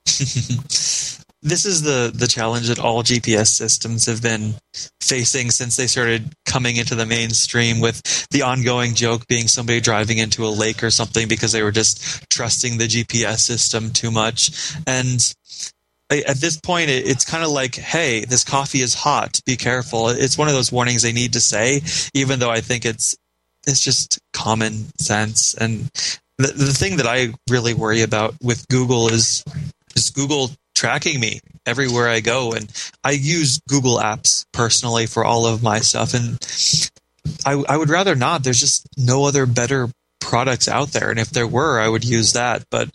this 1.45 1.63
is 1.63 1.83
the 1.83 2.11
the 2.13 2.27
challenge 2.27 2.67
that 2.67 2.79
all 2.79 3.03
GPS 3.03 3.47
systems 3.47 4.07
have 4.07 4.21
been 4.21 4.55
facing 4.99 5.51
since 5.51 5.77
they 5.77 5.85
started 5.85 6.33
coming 6.45 6.75
into 6.77 6.95
the 6.95 7.05
mainstream 7.05 7.79
with 7.79 8.01
the 8.31 8.41
ongoing 8.41 8.95
joke 8.95 9.27
being 9.27 9.47
somebody 9.47 9.79
driving 9.79 10.17
into 10.17 10.43
a 10.45 10.49
lake 10.49 10.83
or 10.83 10.89
something 10.89 11.27
because 11.27 11.51
they 11.51 11.61
were 11.61 11.71
just 11.71 12.27
trusting 12.31 12.77
the 12.77 12.87
GPS 12.87 13.39
system 13.39 13.91
too 13.91 14.09
much. 14.09 14.73
And 14.87 15.33
at 16.09 16.37
this 16.37 16.57
point 16.57 16.89
it's 16.89 17.25
kind 17.25 17.43
of 17.43 17.51
like 17.51 17.75
hey 17.75 18.25
this 18.25 18.43
coffee 18.43 18.81
is 18.81 18.95
hot. 18.95 19.39
Be 19.45 19.55
careful. 19.55 20.09
It's 20.09 20.39
one 20.39 20.47
of 20.47 20.55
those 20.55 20.71
warnings 20.71 21.03
they 21.03 21.13
need 21.13 21.33
to 21.33 21.39
say 21.39 21.81
even 22.15 22.39
though 22.39 22.51
I 22.51 22.61
think 22.61 22.85
it's 22.85 23.15
it's 23.67 23.81
just 23.81 24.19
common 24.33 24.85
sense. 24.97 25.53
And 25.53 25.89
the, 26.37 26.47
the 26.47 26.73
thing 26.73 26.97
that 26.97 27.07
I 27.07 27.33
really 27.49 27.75
worry 27.75 28.01
about 28.01 28.33
with 28.41 28.67
Google 28.67 29.09
is 29.09 29.43
is 29.95 30.09
Google 30.09 30.49
tracking 30.75 31.19
me 31.19 31.39
everywhere 31.65 32.07
I 32.07 32.19
go. 32.19 32.51
And 32.51 32.71
I 33.03 33.11
use 33.11 33.59
Google 33.67 33.97
Apps 33.97 34.45
personally 34.51 35.07
for 35.07 35.25
all 35.25 35.47
of 35.47 35.63
my 35.63 35.79
stuff. 35.79 36.13
And 36.13 36.37
I, 37.45 37.63
I 37.67 37.77
would 37.77 37.89
rather 37.89 38.15
not. 38.15 38.43
There's 38.43 38.59
just 38.59 38.87
no 38.97 39.25
other 39.25 39.45
better 39.45 39.89
products 40.19 40.67
out 40.67 40.89
there. 40.89 41.09
And 41.09 41.19
if 41.19 41.29
there 41.29 41.47
were, 41.47 41.79
I 41.79 41.87
would 41.87 42.03
use 42.03 42.33
that. 42.33 42.65
But 42.69 42.89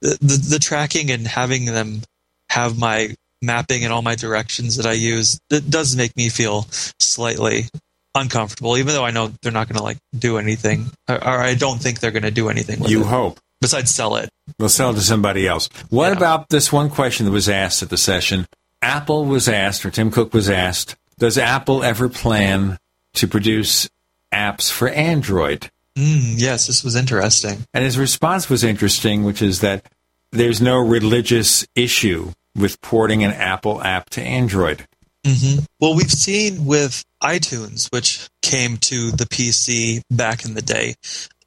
the, 0.00 0.16
the, 0.20 0.46
the 0.50 0.58
tracking 0.58 1.10
and 1.10 1.26
having 1.26 1.66
them 1.66 2.02
have 2.50 2.78
my 2.78 3.14
mapping 3.42 3.84
and 3.84 3.92
all 3.92 4.02
my 4.02 4.14
directions 4.14 4.76
that 4.76 4.86
I 4.86 4.92
use, 4.92 5.40
it 5.50 5.68
does 5.68 5.96
make 5.96 6.16
me 6.16 6.28
feel 6.28 6.66
slightly 6.98 7.64
uncomfortable, 8.14 8.78
even 8.78 8.94
though 8.94 9.04
I 9.04 9.10
know 9.10 9.30
they're 9.42 9.52
not 9.52 9.68
going 9.68 9.76
to 9.76 9.82
like 9.82 9.98
do 10.18 10.38
anything, 10.38 10.86
or, 11.08 11.16
or 11.16 11.40
I 11.40 11.54
don't 11.54 11.78
think 11.78 12.00
they're 12.00 12.10
going 12.10 12.22
to 12.22 12.30
do 12.30 12.48
anything. 12.48 12.80
With 12.80 12.90
You 12.90 13.02
it, 13.02 13.06
hope. 13.06 13.38
Besides 13.60 13.90
sell 13.94 14.16
it. 14.16 14.28
We'll 14.58 14.68
sell 14.68 14.90
it 14.90 14.94
to 14.94 15.00
somebody 15.00 15.46
else. 15.46 15.68
What 15.90 16.12
about 16.12 16.48
this 16.48 16.72
one 16.72 16.90
question 16.90 17.26
that 17.26 17.32
was 17.32 17.48
asked 17.48 17.82
at 17.82 17.90
the 17.90 17.96
session? 17.96 18.46
Apple 18.82 19.24
was 19.24 19.48
asked, 19.48 19.84
or 19.84 19.90
Tim 19.90 20.10
Cook 20.10 20.32
was 20.32 20.48
asked, 20.48 20.96
does 21.18 21.38
Apple 21.38 21.82
ever 21.82 22.08
plan 22.08 22.78
to 23.14 23.26
produce 23.26 23.88
apps 24.32 24.70
for 24.70 24.88
Android? 24.88 25.70
Mm, 25.96 26.34
yes, 26.36 26.66
this 26.66 26.84
was 26.84 26.94
interesting. 26.94 27.64
And 27.72 27.82
his 27.82 27.98
response 27.98 28.50
was 28.50 28.62
interesting, 28.62 29.24
which 29.24 29.40
is 29.40 29.60
that 29.60 29.86
there's 30.30 30.60
no 30.60 30.76
religious 30.76 31.66
issue 31.74 32.32
with 32.54 32.80
porting 32.82 33.24
an 33.24 33.32
Apple 33.32 33.82
app 33.82 34.10
to 34.10 34.22
Android. 34.22 34.86
hmm 35.26 35.60
Well, 35.80 35.96
we've 35.96 36.10
seen 36.12 36.66
with 36.66 37.02
iTunes, 37.22 37.90
which 37.92 38.28
came 38.42 38.76
to 38.78 39.10
the 39.12 39.24
PC 39.24 40.02
back 40.10 40.44
in 40.44 40.54
the 40.54 40.62
day, 40.62 40.94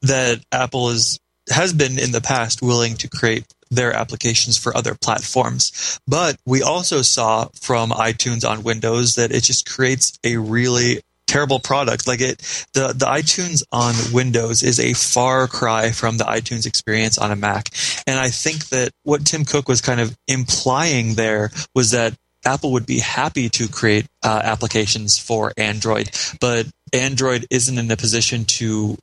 that 0.02 0.42
Apple 0.52 0.90
is 0.90 1.20
has 1.50 1.74
been 1.74 2.00
in 2.00 2.12
the 2.12 2.22
past 2.22 2.62
willing 2.62 2.96
to 2.96 3.08
create 3.08 3.46
their 3.72 3.94
applications 3.94 4.58
for 4.58 4.76
other 4.76 4.96
platforms. 4.96 6.00
But 6.08 6.38
we 6.46 6.64
also 6.64 7.02
saw 7.02 7.50
from 7.62 7.92
iTunes 7.92 8.48
on 8.48 8.64
Windows 8.64 9.16
that 9.16 9.32
it 9.32 9.44
just 9.44 9.70
creates 9.70 10.18
a 10.24 10.38
really 10.38 11.02
terrible 11.28 11.60
product. 11.60 12.08
Like 12.08 12.22
it 12.22 12.40
the, 12.74 12.88
the 12.88 13.06
iTunes 13.06 13.64
on 13.72 13.94
Windows 14.12 14.64
is 14.64 14.80
a 14.80 14.94
far 14.94 15.48
cry 15.48 15.92
from 15.92 16.18
the 16.18 16.24
iTunes 16.24 16.66
experience 16.66 17.18
on 17.18 17.32
a 17.32 17.36
Mac. 17.36 17.70
And 18.08 18.20
I 18.20 18.30
think 18.30 18.70
that 18.70 18.92
what 19.04 19.26
Tim 19.26 19.46
Cook 19.46 19.70
was 19.70 19.82
kind 19.82 20.02
of 20.02 20.18
implying 20.28 21.14
there 21.14 21.52
was 21.76 21.92
that 21.92 22.16
Apple 22.46 22.72
would 22.72 22.86
be 22.86 23.00
happy 23.00 23.50
to 23.50 23.68
create 23.68 24.08
uh, 24.24 24.42
applications 24.44 25.20
for 25.20 25.52
Android, 25.58 26.10
but 26.40 26.66
Android 26.94 27.46
isn't 27.50 27.78
in 27.78 27.92
a 27.92 27.98
position 27.98 28.46
to 28.46 28.98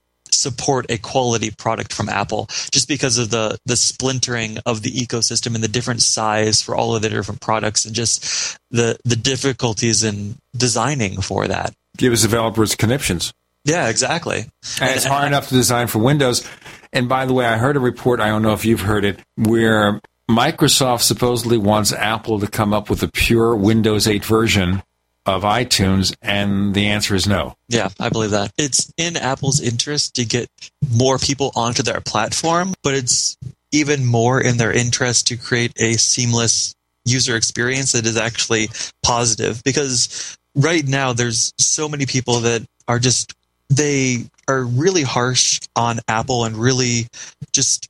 support 0.46 0.86
a 0.90 0.98
quality 0.98 1.50
product 1.50 1.92
from 1.92 2.08
Apple 2.08 2.46
just 2.70 2.86
because 2.88 3.18
of 3.18 3.30
the 3.30 3.58
the 3.66 3.76
splintering 3.76 4.58
of 4.64 4.82
the 4.82 4.92
ecosystem 4.92 5.54
and 5.54 5.64
the 5.64 5.68
different 5.68 6.02
size 6.02 6.62
for 6.62 6.76
all 6.76 6.94
of 6.94 7.02
the 7.02 7.08
different 7.08 7.40
products 7.40 7.84
and 7.84 7.94
just 7.94 8.58
the 8.70 8.96
the 9.04 9.16
difficulties 9.16 10.04
in 10.04 10.36
designing 10.56 11.20
for 11.20 11.48
that. 11.48 11.72
Give 11.96 12.12
us 12.12 12.22
developers 12.22 12.74
conniptions. 12.76 13.32
Yeah, 13.64 13.88
exactly. 13.88 14.46
And 14.80 14.94
it's 14.94 15.04
hard 15.04 15.26
enough 15.26 15.48
to 15.48 15.54
design 15.54 15.88
for 15.88 15.98
Windows. 15.98 16.48
And 16.92 17.08
by 17.08 17.26
the 17.26 17.32
way, 17.32 17.44
I 17.44 17.56
heard 17.56 17.76
a 17.76 17.80
report, 17.80 18.20
I 18.20 18.28
don't 18.28 18.42
know 18.42 18.52
if 18.52 18.64
you've 18.64 18.82
heard 18.82 19.04
it, 19.04 19.18
where 19.34 20.00
Microsoft 20.30 21.02
supposedly 21.02 21.58
wants 21.58 21.92
Apple 21.92 22.38
to 22.38 22.46
come 22.46 22.72
up 22.72 22.88
with 22.88 23.02
a 23.02 23.08
pure 23.08 23.56
Windows 23.56 24.06
8 24.06 24.24
version 24.24 24.84
of 25.26 25.42
iTunes, 25.42 26.14
and 26.22 26.74
the 26.74 26.86
answer 26.86 27.14
is 27.14 27.26
no. 27.26 27.56
Yeah, 27.68 27.88
I 27.98 28.08
believe 28.08 28.30
that. 28.30 28.52
It's 28.56 28.92
in 28.96 29.16
Apple's 29.16 29.60
interest 29.60 30.14
to 30.14 30.24
get 30.24 30.48
more 30.90 31.18
people 31.18 31.50
onto 31.56 31.82
their 31.82 32.00
platform, 32.00 32.74
but 32.82 32.94
it's 32.94 33.36
even 33.72 34.06
more 34.06 34.40
in 34.40 34.56
their 34.56 34.72
interest 34.72 35.26
to 35.26 35.36
create 35.36 35.72
a 35.76 35.94
seamless 35.94 36.74
user 37.04 37.36
experience 37.36 37.92
that 37.92 38.06
is 38.06 38.16
actually 38.16 38.68
positive 39.02 39.62
because 39.64 40.36
right 40.54 40.86
now 40.86 41.12
there's 41.12 41.52
so 41.58 41.88
many 41.88 42.06
people 42.06 42.40
that 42.40 42.64
are 42.88 42.98
just 42.98 43.34
they 43.68 44.24
are 44.48 44.62
really 44.62 45.02
harsh 45.02 45.60
on 45.74 46.00
Apple 46.08 46.44
and 46.44 46.56
really 46.56 47.06
just 47.52 47.88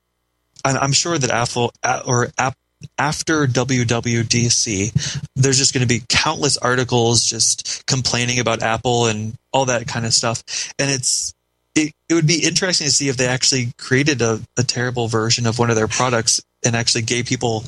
I'm 0.64 0.92
sure 0.92 1.16
that 1.16 1.30
Apple 1.30 1.72
or 2.06 2.28
App, 2.38 2.54
after 2.98 3.46
WWDC, 3.46 5.20
there's 5.34 5.58
just 5.58 5.72
going 5.74 5.86
to 5.86 5.88
be 5.88 6.02
countless 6.08 6.56
articles 6.58 7.24
just 7.24 7.86
complaining 7.86 8.38
about 8.38 8.62
Apple 8.62 9.06
and 9.06 9.34
all 9.52 9.66
that 9.66 9.86
kind 9.88 10.06
of 10.06 10.14
stuff. 10.14 10.42
And 10.78 10.90
it's 10.90 11.34
it, 11.74 11.92
it 12.08 12.14
would 12.14 12.26
be 12.26 12.44
interesting 12.44 12.86
to 12.86 12.92
see 12.92 13.08
if 13.08 13.16
they 13.16 13.26
actually 13.26 13.72
created 13.78 14.22
a, 14.22 14.40
a 14.56 14.62
terrible 14.62 15.08
version 15.08 15.46
of 15.46 15.58
one 15.58 15.70
of 15.70 15.76
their 15.76 15.88
products 15.88 16.40
and 16.64 16.74
actually 16.74 17.02
gave 17.02 17.26
people 17.26 17.64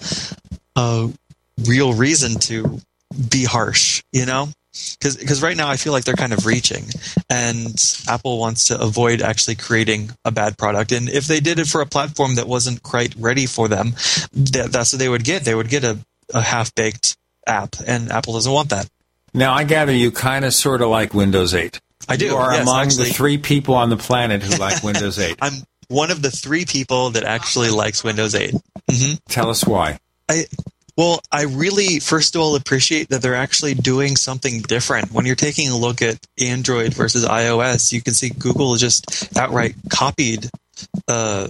a 0.77 1.11
real 1.67 1.93
reason 1.93 2.39
to 2.41 2.81
be 3.31 3.45
harsh, 3.45 4.03
you 4.13 4.27
know? 4.27 4.49
Because 4.73 5.43
right 5.43 5.57
now 5.57 5.69
I 5.69 5.77
feel 5.77 5.93
like 5.93 6.05
they're 6.05 6.15
kind 6.15 6.33
of 6.33 6.45
reaching, 6.47 6.85
and 7.31 7.75
Apple 8.07 8.39
wants 8.39 8.69
to 8.69 8.81
avoid 8.81 9.23
actually 9.23 9.57
creating 9.57 10.11
a 10.25 10.31
bad 10.31 10.59
product. 10.59 10.93
And 10.93 11.09
if 11.09 11.27
they 11.27 11.41
did 11.41 11.59
it 11.59 11.67
for 11.67 11.81
a 11.81 11.87
platform 11.87 12.35
that 12.35 12.47
wasn't 12.47 12.83
quite 12.83 13.15
ready 13.17 13.47
for 13.47 13.67
them, 13.69 13.93
that, 14.33 14.69
that's 14.71 14.93
what 14.93 14.99
they 14.99 15.09
would 15.09 15.25
get. 15.25 15.45
They 15.45 15.55
would 15.55 15.69
get 15.69 15.85
a, 15.85 15.99
a 16.35 16.43
half 16.43 16.75
baked 16.75 17.17
app, 17.47 17.77
and 17.87 18.13
Apple 18.13 18.35
doesn't 18.35 18.53
want 18.53 18.71
that. 18.71 18.89
Now, 19.35 19.55
I 19.55 19.65
gather 19.65 19.93
you 19.93 20.11
kind 20.11 20.45
of 20.45 20.55
sort 20.55 20.83
of 20.83 20.89
like 20.89 21.15
Windows 21.15 21.55
8. 21.55 21.81
I 22.09 22.17
do. 22.17 22.27
You 22.27 22.37
are 22.37 22.53
yes, 22.53 22.63
among 22.63 22.87
actually. 22.87 23.09
the 23.09 23.15
three 23.15 23.39
people 23.39 23.75
on 23.75 23.91
the 23.91 23.97
planet 23.97 24.43
who 24.43 24.57
like 24.57 24.83
Windows 24.85 25.19
8. 25.19 25.37
I'm 25.41 25.55
one 25.89 26.11
of 26.11 26.23
the 26.23 26.31
three 26.31 26.65
people 26.65 27.11
that 27.11 27.25
actually 27.25 27.71
likes 27.71 28.05
Windows 28.05 28.35
8. 28.35 28.55
hmm 28.91 29.13
Tell 29.29 29.51
us 29.51 29.65
why. 29.65 29.99
I 30.29 30.45
well, 30.99 31.21
I 31.33 31.45
really 31.45 32.01
first 32.01 32.37
of 32.37 32.43
all 32.43 32.57
appreciate 32.57 33.11
that 33.11 33.23
they're 33.23 33.37
actually 33.37 33.75
doing 33.75 34.17
something 34.17 34.63
different. 34.63 35.13
When 35.13 35.27
you're 35.27 35.37
taking 35.37 35.71
a 35.71 35.79
look 35.79 36.03
at 36.03 36.19
Android 36.41 36.95
versus 36.95 37.27
iOS, 37.27 37.93
you 37.93 38.03
can 38.03 38.15
see 38.15 38.31
Google 38.31 38.77
just 38.77 39.39
outright 39.39 39.77
copied 39.91 40.51
uh, 41.09 41.49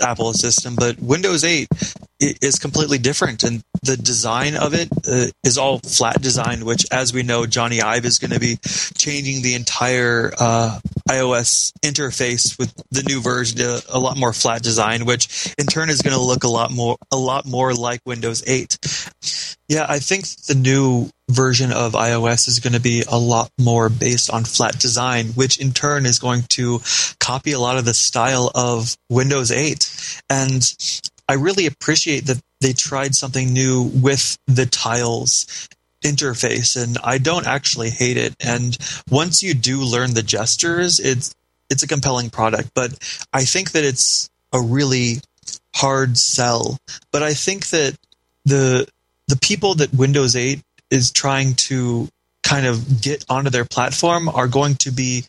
Apple 0.00 0.34
system, 0.34 0.76
but 0.76 0.98
Windows 1.00 1.44
8 1.44 1.68
i- 1.72 2.09
is 2.20 2.58
completely 2.58 2.98
different, 2.98 3.42
and 3.42 3.62
the 3.82 3.96
design 3.96 4.56
of 4.56 4.74
it 4.74 4.88
uh, 5.08 5.26
is 5.42 5.58
all 5.58 5.78
flat 5.78 6.20
design. 6.20 6.64
Which, 6.64 6.86
as 6.92 7.12
we 7.12 7.22
know, 7.22 7.42
Jony 7.42 7.82
Ive 7.82 8.04
is 8.04 8.18
going 8.18 8.32
to 8.32 8.40
be 8.40 8.58
changing 8.96 9.42
the 9.42 9.54
entire 9.54 10.32
uh, 10.38 10.78
iOS 11.08 11.72
interface 11.82 12.58
with 12.58 12.74
the 12.90 13.02
new 13.02 13.20
version 13.20 13.58
to 13.58 13.82
a 13.88 13.98
lot 13.98 14.16
more 14.16 14.32
flat 14.32 14.62
design, 14.62 15.06
which 15.06 15.54
in 15.58 15.66
turn 15.66 15.90
is 15.90 16.02
going 16.02 16.16
to 16.16 16.22
look 16.22 16.44
a 16.44 16.48
lot 16.48 16.70
more 16.70 16.96
a 17.10 17.16
lot 17.16 17.46
more 17.46 17.74
like 17.74 18.00
Windows 18.04 18.42
8. 18.46 18.78
Yeah, 19.68 19.86
I 19.88 20.00
think 20.00 20.26
the 20.48 20.56
new 20.56 21.10
version 21.30 21.72
of 21.72 21.92
iOS 21.92 22.48
is 22.48 22.58
going 22.58 22.72
to 22.72 22.80
be 22.80 23.04
a 23.06 23.16
lot 23.16 23.50
more 23.58 23.88
based 23.88 24.30
on 24.30 24.44
flat 24.44 24.78
design, 24.78 25.28
which 25.28 25.60
in 25.60 25.72
turn 25.72 26.06
is 26.06 26.18
going 26.18 26.42
to 26.50 26.80
copy 27.20 27.52
a 27.52 27.60
lot 27.60 27.78
of 27.78 27.84
the 27.84 27.94
style 27.94 28.50
of 28.54 28.96
Windows 29.08 29.52
8. 29.52 30.22
And 30.28 30.62
I 31.30 31.34
really 31.34 31.66
appreciate 31.66 32.26
that 32.26 32.40
they 32.60 32.72
tried 32.72 33.14
something 33.14 33.52
new 33.52 33.84
with 33.84 34.36
the 34.48 34.66
tiles 34.66 35.68
interface 36.02 36.76
and 36.82 36.98
I 37.04 37.18
don't 37.18 37.46
actually 37.46 37.90
hate 37.90 38.16
it. 38.16 38.34
And 38.40 38.76
once 39.08 39.40
you 39.40 39.54
do 39.54 39.80
learn 39.82 40.14
the 40.14 40.24
gestures, 40.24 40.98
it's 40.98 41.32
it's 41.70 41.84
a 41.84 41.86
compelling 41.86 42.30
product, 42.30 42.72
but 42.74 42.98
I 43.32 43.44
think 43.44 43.70
that 43.72 43.84
it's 43.84 44.28
a 44.52 44.60
really 44.60 45.18
hard 45.76 46.18
sell. 46.18 46.78
But 47.12 47.22
I 47.22 47.34
think 47.34 47.68
that 47.68 47.96
the 48.44 48.88
the 49.28 49.36
people 49.36 49.76
that 49.76 49.94
Windows 49.94 50.34
8 50.34 50.60
is 50.90 51.12
trying 51.12 51.54
to 51.70 52.08
kind 52.42 52.66
of 52.66 53.00
get 53.00 53.24
onto 53.28 53.50
their 53.50 53.66
platform 53.66 54.28
are 54.28 54.48
going 54.48 54.74
to 54.78 54.90
be 54.90 55.22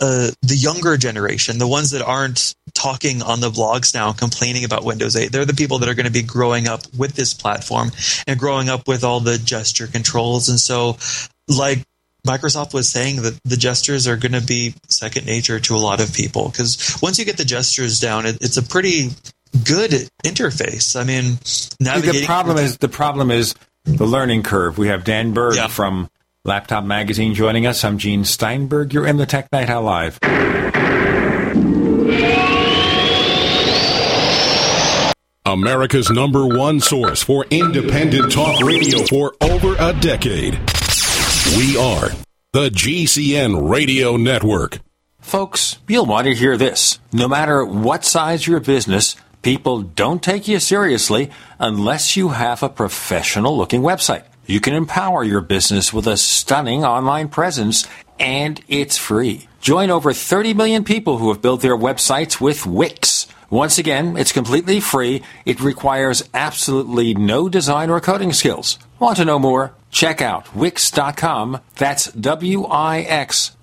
uh, 0.00 0.30
the 0.42 0.56
younger 0.56 0.96
generation, 0.96 1.58
the 1.58 1.68
ones 1.68 1.90
that 1.90 2.02
aren't 2.02 2.54
talking 2.74 3.22
on 3.22 3.40
the 3.40 3.50
blogs 3.50 3.94
now 3.94 4.12
complaining 4.12 4.64
about 4.64 4.84
Windows 4.84 5.14
8. 5.14 5.30
They're 5.30 5.44
the 5.44 5.54
people 5.54 5.78
that 5.80 5.88
are 5.88 5.94
going 5.94 6.06
to 6.06 6.12
be 6.12 6.22
growing 6.22 6.66
up 6.66 6.82
with 6.96 7.14
this 7.14 7.34
platform 7.34 7.90
and 8.26 8.38
growing 8.38 8.68
up 8.68 8.88
with 8.88 9.04
all 9.04 9.20
the 9.20 9.38
gesture 9.38 9.86
controls. 9.86 10.48
And 10.48 10.58
so, 10.58 10.96
like 11.48 11.84
Microsoft 12.26 12.72
was 12.72 12.88
saying, 12.88 13.22
that 13.22 13.38
the 13.44 13.56
gestures 13.56 14.08
are 14.08 14.16
going 14.16 14.32
to 14.32 14.42
be 14.42 14.74
second 14.88 15.26
nature 15.26 15.60
to 15.60 15.74
a 15.74 15.78
lot 15.78 16.00
of 16.00 16.14
people 16.14 16.48
because 16.48 16.98
once 17.02 17.18
you 17.18 17.24
get 17.24 17.36
the 17.36 17.44
gestures 17.44 18.00
down, 18.00 18.26
it, 18.26 18.38
it's 18.40 18.56
a 18.56 18.62
pretty 18.62 19.10
good 19.64 19.90
interface. 20.24 20.98
I 20.98 21.04
mean, 21.04 21.38
navigating 21.80 22.22
The 22.22 22.26
problem 22.26 22.56
is 22.56 22.78
the 22.78 22.88
problem 22.88 23.30
is 23.30 23.54
the 23.84 24.06
learning 24.06 24.42
curve. 24.42 24.78
We 24.78 24.88
have 24.88 25.04
Dan 25.04 25.32
Berg 25.32 25.56
from 25.70 26.08
Laptop 26.46 26.84
Magazine 26.84 27.34
joining 27.34 27.66
us. 27.66 27.84
I'm 27.84 27.98
Gene 27.98 28.24
Steinberg. 28.24 28.94
You're 28.94 29.06
in 29.06 29.18
the 29.18 29.26
Tech 29.26 29.46
Night 29.52 29.68
Owl 29.68 29.82
Live. 29.82 30.18
America's 35.44 36.08
number 36.08 36.46
one 36.46 36.80
source 36.80 37.22
for 37.22 37.44
independent 37.50 38.32
talk 38.32 38.58
radio 38.62 39.04
for 39.04 39.34
over 39.42 39.74
a 39.78 39.92
decade. 40.00 40.54
We 41.58 41.76
are 41.76 42.08
the 42.54 42.70
GCN 42.70 43.68
Radio 43.68 44.16
Network. 44.16 44.78
Folks, 45.20 45.78
you'll 45.88 46.06
want 46.06 46.26
to 46.26 46.34
hear 46.34 46.56
this. 46.56 47.00
No 47.12 47.28
matter 47.28 47.62
what 47.66 48.06
size 48.06 48.46
your 48.46 48.60
business, 48.60 49.14
people 49.42 49.82
don't 49.82 50.22
take 50.22 50.48
you 50.48 50.58
seriously 50.58 51.30
unless 51.58 52.16
you 52.16 52.30
have 52.30 52.62
a 52.62 52.70
professional 52.70 53.58
looking 53.58 53.82
website. 53.82 54.24
You 54.50 54.60
can 54.60 54.74
empower 54.74 55.22
your 55.22 55.42
business 55.42 55.92
with 55.92 56.08
a 56.08 56.16
stunning 56.16 56.84
online 56.84 57.28
presence 57.28 57.86
and 58.18 58.60
it's 58.66 58.98
free. 58.98 59.46
Join 59.60 59.90
over 59.90 60.12
30 60.12 60.54
million 60.54 60.82
people 60.82 61.18
who 61.18 61.28
have 61.28 61.40
built 61.40 61.62
their 61.62 61.76
websites 61.76 62.40
with 62.40 62.66
Wix. 62.66 63.28
Once 63.48 63.78
again, 63.78 64.16
it's 64.16 64.32
completely 64.32 64.80
free. 64.80 65.22
It 65.46 65.60
requires 65.60 66.28
absolutely 66.34 67.14
no 67.14 67.48
design 67.48 67.90
or 67.90 68.00
coding 68.00 68.32
skills. 68.32 68.76
Want 68.98 69.18
to 69.18 69.24
know 69.24 69.38
more? 69.38 69.72
Check 69.92 70.20
out 70.20 70.52
Wix.com. 70.52 71.60
That's 71.76 72.10
W-I-X 72.10 73.50
Dot 73.50 73.52
com. 73.52 73.59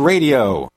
radio. 0.00 0.68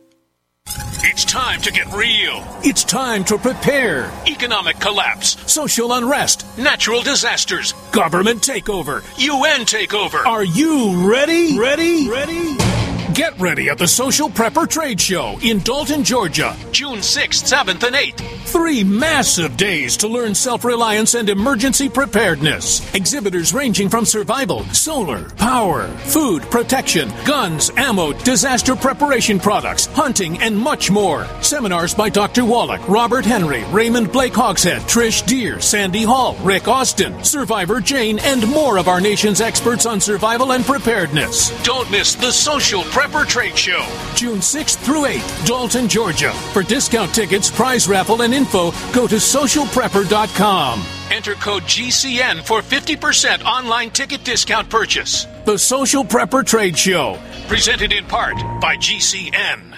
It's 1.04 1.24
time 1.24 1.60
to 1.62 1.72
get 1.72 1.92
real. 1.92 2.42
It's 2.62 2.84
time 2.84 3.24
to 3.24 3.36
prepare. 3.36 4.10
Economic 4.26 4.78
collapse, 4.78 5.36
social 5.52 5.92
unrest, 5.92 6.46
natural 6.56 7.02
disasters, 7.02 7.72
government 7.90 8.40
takeover, 8.40 9.02
UN 9.18 9.62
takeover. 9.62 10.24
Are 10.24 10.44
you 10.44 11.10
ready? 11.10 11.58
Ready? 11.58 12.08
Ready? 12.08 12.72
Get 13.14 13.38
ready 13.38 13.68
at 13.68 13.76
the 13.76 13.86
Social 13.86 14.30
Prepper 14.30 14.66
Trade 14.66 14.98
Show 14.98 15.38
in 15.42 15.58
Dalton, 15.58 16.02
Georgia, 16.02 16.56
June 16.70 17.00
6th, 17.00 17.44
7th, 17.52 17.82
and 17.86 17.94
8th. 17.94 18.20
Three 18.46 18.82
massive 18.82 19.56
days 19.58 19.98
to 19.98 20.08
learn 20.08 20.34
self 20.34 20.64
reliance 20.64 21.14
and 21.14 21.28
emergency 21.28 21.90
preparedness. 21.90 22.94
Exhibitors 22.94 23.52
ranging 23.52 23.90
from 23.90 24.06
survival, 24.06 24.64
solar, 24.66 25.28
power, 25.30 25.88
food, 25.88 26.42
protection, 26.44 27.10
guns, 27.26 27.70
ammo, 27.76 28.12
disaster 28.12 28.74
preparation 28.74 29.38
products, 29.38 29.86
hunting, 29.86 30.40
and 30.40 30.56
much 30.56 30.90
more. 30.90 31.26
Seminars 31.42 31.94
by 31.94 32.08
Dr. 32.08 32.46
Wallach, 32.46 32.86
Robert 32.88 33.26
Henry, 33.26 33.64
Raymond 33.72 34.10
Blake 34.10 34.34
Hogshead, 34.34 34.82
Trish 34.82 35.26
Deer, 35.26 35.60
Sandy 35.60 36.02
Hall, 36.02 36.36
Rick 36.42 36.66
Austin, 36.66 37.22
Survivor 37.24 37.80
Jane, 37.80 38.18
and 38.20 38.46
more 38.48 38.78
of 38.78 38.88
our 38.88 39.00
nation's 39.02 39.42
experts 39.42 39.84
on 39.84 40.00
survival 40.00 40.52
and 40.52 40.64
preparedness. 40.64 41.50
Don't 41.62 41.90
miss 41.90 42.14
the 42.14 42.30
Social 42.30 42.82
Prepper 42.84 43.01
Trade 43.02 43.58
Show, 43.58 43.84
June 44.14 44.38
6th 44.38 44.76
through 44.76 45.06
8th, 45.06 45.46
Dalton, 45.46 45.88
Georgia. 45.88 46.32
For 46.52 46.62
discount 46.62 47.12
tickets, 47.12 47.50
prize 47.50 47.88
raffle, 47.88 48.22
and 48.22 48.32
info, 48.32 48.70
go 48.92 49.08
to 49.08 49.16
socialprepper.com. 49.16 50.84
Enter 51.10 51.34
code 51.34 51.64
GCN 51.64 52.42
for 52.42 52.60
50% 52.60 53.44
online 53.44 53.90
ticket 53.90 54.22
discount 54.24 54.70
purchase. 54.70 55.26
The 55.44 55.58
Social 55.58 56.04
Prepper 56.04 56.46
Trade 56.46 56.78
Show, 56.78 57.18
presented 57.48 57.92
in 57.92 58.04
part 58.04 58.36
by 58.60 58.76
GCN. 58.76 59.71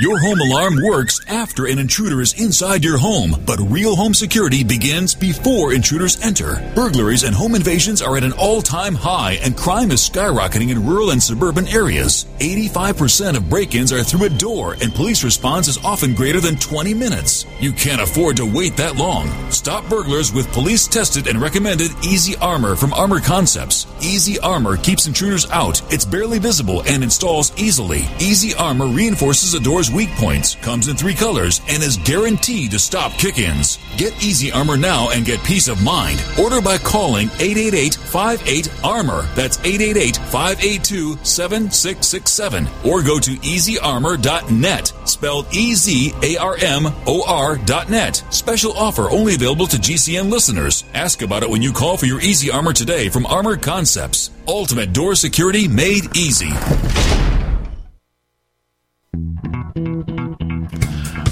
Your 0.00 0.18
home 0.18 0.40
alarm 0.40 0.78
works 0.82 1.20
after 1.28 1.66
an 1.66 1.78
intruder 1.78 2.22
is 2.22 2.32
inside 2.40 2.82
your 2.82 2.96
home, 2.96 3.36
but 3.44 3.60
real 3.60 3.94
home 3.94 4.14
security 4.14 4.64
begins 4.64 5.14
before 5.14 5.74
intruders 5.74 6.18
enter. 6.22 6.72
Burglaries 6.74 7.22
and 7.22 7.34
home 7.34 7.54
invasions 7.54 8.00
are 8.00 8.16
at 8.16 8.24
an 8.24 8.32
all 8.32 8.62
time 8.62 8.94
high, 8.94 9.32
and 9.42 9.54
crime 9.54 9.90
is 9.90 10.00
skyrocketing 10.00 10.70
in 10.70 10.86
rural 10.86 11.10
and 11.10 11.22
suburban 11.22 11.68
areas. 11.68 12.24
85% 12.38 13.36
of 13.36 13.50
break 13.50 13.74
ins 13.74 13.92
are 13.92 14.02
through 14.02 14.24
a 14.24 14.30
door, 14.30 14.74
and 14.80 14.94
police 14.94 15.22
response 15.22 15.68
is 15.68 15.76
often 15.84 16.14
greater 16.14 16.40
than 16.40 16.56
20 16.56 16.94
minutes. 16.94 17.44
You 17.60 17.70
can't 17.70 18.00
afford 18.00 18.38
to 18.38 18.50
wait 18.50 18.78
that 18.78 18.96
long. 18.96 19.28
Stop 19.50 19.86
burglars 19.90 20.32
with 20.32 20.50
police 20.52 20.86
tested 20.86 21.26
and 21.26 21.42
recommended 21.42 21.90
Easy 22.02 22.36
Armor 22.36 22.74
from 22.74 22.94
Armor 22.94 23.20
Concepts. 23.20 23.86
Easy 24.00 24.38
Armor 24.38 24.78
keeps 24.78 25.06
intruders 25.06 25.44
out, 25.50 25.82
it's 25.92 26.06
barely 26.06 26.38
visible, 26.38 26.82
and 26.88 27.04
installs 27.04 27.52
easily. 27.60 28.08
Easy 28.18 28.54
Armor 28.54 28.86
reinforces 28.86 29.52
a 29.52 29.60
door's 29.60 29.89
weak 29.92 30.10
points, 30.10 30.54
comes 30.56 30.88
in 30.88 30.96
three 30.96 31.14
colors, 31.14 31.60
and 31.68 31.82
is 31.82 31.96
guaranteed 31.98 32.70
to 32.72 32.78
stop 32.78 33.12
kick 33.12 33.38
ins. 33.38 33.78
Get 33.96 34.12
Easy 34.24 34.50
Armor 34.52 34.76
now 34.76 35.10
and 35.10 35.24
get 35.24 35.42
peace 35.44 35.68
of 35.68 35.82
mind. 35.82 36.22
Order 36.38 36.60
by 36.60 36.78
calling 36.78 37.28
888 37.38 37.94
58 37.94 38.84
Armor. 38.84 39.22
That's 39.34 39.58
888 39.58 40.16
582 40.16 41.18
7667. 41.22 42.66
Or 42.84 43.02
go 43.02 43.18
to 43.18 43.30
easyarmor.net, 43.32 44.92
spelled 45.04 45.46
E 45.52 45.74
Z 45.74 46.12
A 46.22 46.36
R 46.36 46.56
M 46.60 46.86
O 47.06 47.24
R.net. 47.26 48.24
Special 48.30 48.72
offer 48.72 49.10
only 49.10 49.34
available 49.34 49.66
to 49.66 49.76
GCN 49.76 50.30
listeners. 50.30 50.84
Ask 50.94 51.22
about 51.22 51.42
it 51.42 51.50
when 51.50 51.62
you 51.62 51.72
call 51.72 51.96
for 51.96 52.06
your 52.06 52.20
Easy 52.20 52.50
Armor 52.50 52.72
today 52.72 53.08
from 53.08 53.26
Armor 53.26 53.56
Concepts. 53.56 54.30
Ultimate 54.46 54.92
door 54.92 55.14
security 55.14 55.68
made 55.68 56.16
easy. 56.16 56.50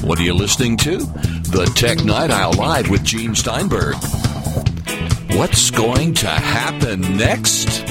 What 0.08 0.18
are 0.18 0.22
you 0.22 0.32
listening 0.32 0.78
to? 0.78 0.96
The 0.96 1.70
Tech 1.76 2.02
Night 2.02 2.30
Owl 2.30 2.54
Live 2.54 2.88
with 2.88 3.04
Gene 3.04 3.34
Steinberg. 3.34 3.94
What's 5.36 5.70
going 5.70 6.14
to 6.14 6.28
happen 6.28 7.02
next? 7.18 7.86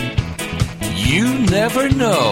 You 0.95 1.37
never 1.45 1.87
know. 1.89 2.31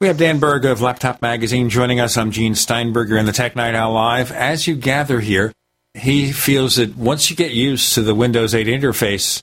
We 0.00 0.08
have 0.08 0.18
Dan 0.18 0.40
Berg 0.40 0.64
of 0.64 0.80
Laptop 0.80 1.22
Magazine 1.22 1.68
joining 1.68 2.00
us. 2.00 2.16
I'm 2.16 2.32
Gene 2.32 2.56
Steinberger 2.56 3.16
in 3.16 3.26
the 3.26 3.32
Tech 3.32 3.54
Night 3.54 3.76
Owl 3.76 3.92
Live. 3.92 4.32
As 4.32 4.66
you 4.66 4.74
gather 4.74 5.20
here, 5.20 5.52
he 5.94 6.32
feels 6.32 6.74
that 6.74 6.96
once 6.96 7.30
you 7.30 7.36
get 7.36 7.52
used 7.52 7.94
to 7.94 8.02
the 8.02 8.12
Windows 8.12 8.56
8 8.56 8.66
interface, 8.66 9.40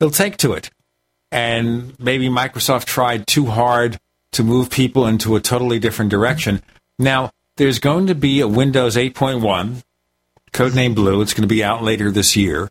they'll 0.00 0.10
take 0.10 0.36
to 0.38 0.52
it. 0.52 0.68
And 1.30 1.98
maybe 1.98 2.28
Microsoft 2.28 2.84
tried 2.84 3.26
too 3.26 3.46
hard 3.46 3.98
to 4.32 4.42
move 4.42 4.70
people 4.70 5.06
into 5.06 5.36
a 5.36 5.40
totally 5.40 5.78
different 5.78 6.10
direction. 6.10 6.62
Now, 6.98 7.30
there's 7.56 7.78
going 7.78 8.06
to 8.08 8.14
be 8.14 8.40
a 8.40 8.48
Windows 8.48 8.96
8.1, 8.96 9.82
codename 10.52 10.94
Blue. 10.94 11.22
It's 11.22 11.34
going 11.34 11.48
to 11.48 11.54
be 11.54 11.64
out 11.64 11.82
later 11.82 12.10
this 12.10 12.36
year. 12.36 12.70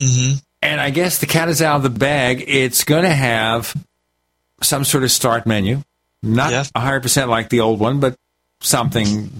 Mm-hmm. 0.00 0.38
And 0.62 0.80
I 0.80 0.90
guess 0.90 1.18
the 1.18 1.26
cat 1.26 1.48
is 1.48 1.60
out 1.60 1.76
of 1.76 1.82
the 1.82 1.90
bag. 1.90 2.44
It's 2.46 2.84
going 2.84 3.04
to 3.04 3.14
have 3.14 3.74
some 4.62 4.84
sort 4.84 5.04
of 5.04 5.10
start 5.10 5.46
menu. 5.46 5.82
Not 6.22 6.52
a 6.52 6.80
100% 6.80 7.28
like 7.28 7.50
the 7.50 7.60
old 7.60 7.80
one, 7.80 8.00
but 8.00 8.16
something 8.60 9.30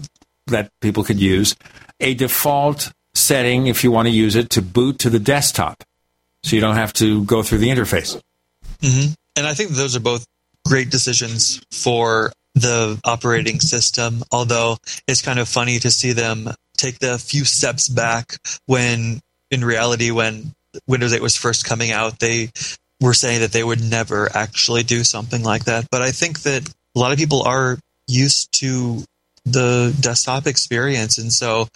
that 0.48 0.70
people 0.81 1.02
could 1.02 1.18
use. 1.18 1.56
A 1.98 2.12
default 2.12 2.93
setting, 3.14 3.68
if 3.68 3.85
you 3.85 3.90
want 3.90 4.06
to 4.06 4.12
use 4.12 4.36
it, 4.36 4.51
to 4.51 4.62
boot 4.62 4.98
to 4.98 5.10
the 5.10 5.18
desktop. 5.18 5.82
So 6.43 6.56
you 6.56 6.60
don't 6.60 6.76
have 6.76 6.93
to 6.94 7.24
go 7.24 7.43
through 7.43 7.59
the 7.59 7.70
interface. 7.70 8.20
Hmm 8.85 9.12
And 9.36 9.47
I 9.47 9.55
think 9.55 9.70
those 9.70 9.97
are 9.97 10.01
both 10.01 10.27
great 10.66 10.90
decisions 10.90 11.61
for 11.73 12.32
the 12.55 13.01
operating 13.05 13.61
system, 13.61 14.23
although 14.31 14.77
it's 15.09 15.23
kind 15.23 15.39
of 15.39 15.48
funny 15.48 15.78
to 15.81 15.90
see 15.90 16.12
them 16.12 16.48
take 16.77 16.98
the 16.98 17.19
few 17.19 17.44
steps 17.44 17.89
back 17.89 18.36
when, 18.66 19.20
in 19.51 19.65
reality, 19.65 20.11
when 20.11 20.52
Windows 20.86 21.12
8 21.12 21.23
was 21.23 21.36
first 21.36 21.65
coming 21.65 21.90
out, 21.90 22.20
they 22.20 22.51
were 23.01 23.15
saying 23.15 23.40
that 23.40 23.52
they 23.52 23.65
would 23.65 23.82
never 23.82 24.35
actually 24.36 24.82
do 24.82 25.02
something 25.02 25.43
like 25.43 25.65
that. 25.65 25.86
But 25.90 26.02
I 26.02 26.12
think 26.12 26.43
that 26.43 26.69
a 26.69 26.98
lot 26.98 27.12
of 27.12 27.19
people 27.19 27.43
are 27.43 27.78
used 28.06 28.52
to 28.61 29.02
the 29.44 29.94
desktop 30.01 30.47
experience, 30.47 31.19
and 31.19 31.32
so 31.32 31.69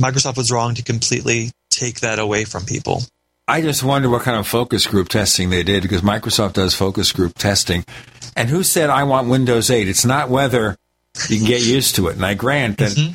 Microsoft 0.00 0.36
was 0.36 0.52
wrong 0.52 0.74
to 0.74 0.82
completely 0.82 1.50
take 1.70 2.00
that 2.00 2.18
away 2.18 2.44
from 2.44 2.64
people. 2.64 3.02
I 3.48 3.60
just 3.60 3.82
wonder 3.82 4.08
what 4.08 4.22
kind 4.22 4.38
of 4.38 4.46
focus 4.46 4.86
group 4.86 5.08
testing 5.08 5.50
they 5.50 5.62
did 5.62 5.82
because 5.82 6.00
Microsoft 6.00 6.54
does 6.54 6.74
focus 6.74 7.12
group 7.12 7.36
testing. 7.36 7.84
And 8.36 8.48
who 8.48 8.62
said 8.62 8.88
I 8.88 9.04
want 9.04 9.28
Windows 9.28 9.70
8? 9.70 9.88
It's 9.88 10.04
not 10.04 10.28
whether 10.28 10.76
you 11.28 11.38
can 11.38 11.46
get 11.46 11.62
used 11.62 11.96
to 11.96 12.08
it. 12.08 12.16
And 12.16 12.24
I 12.24 12.34
grant 12.34 12.78
that 12.78 12.92
mm-hmm. 12.92 13.14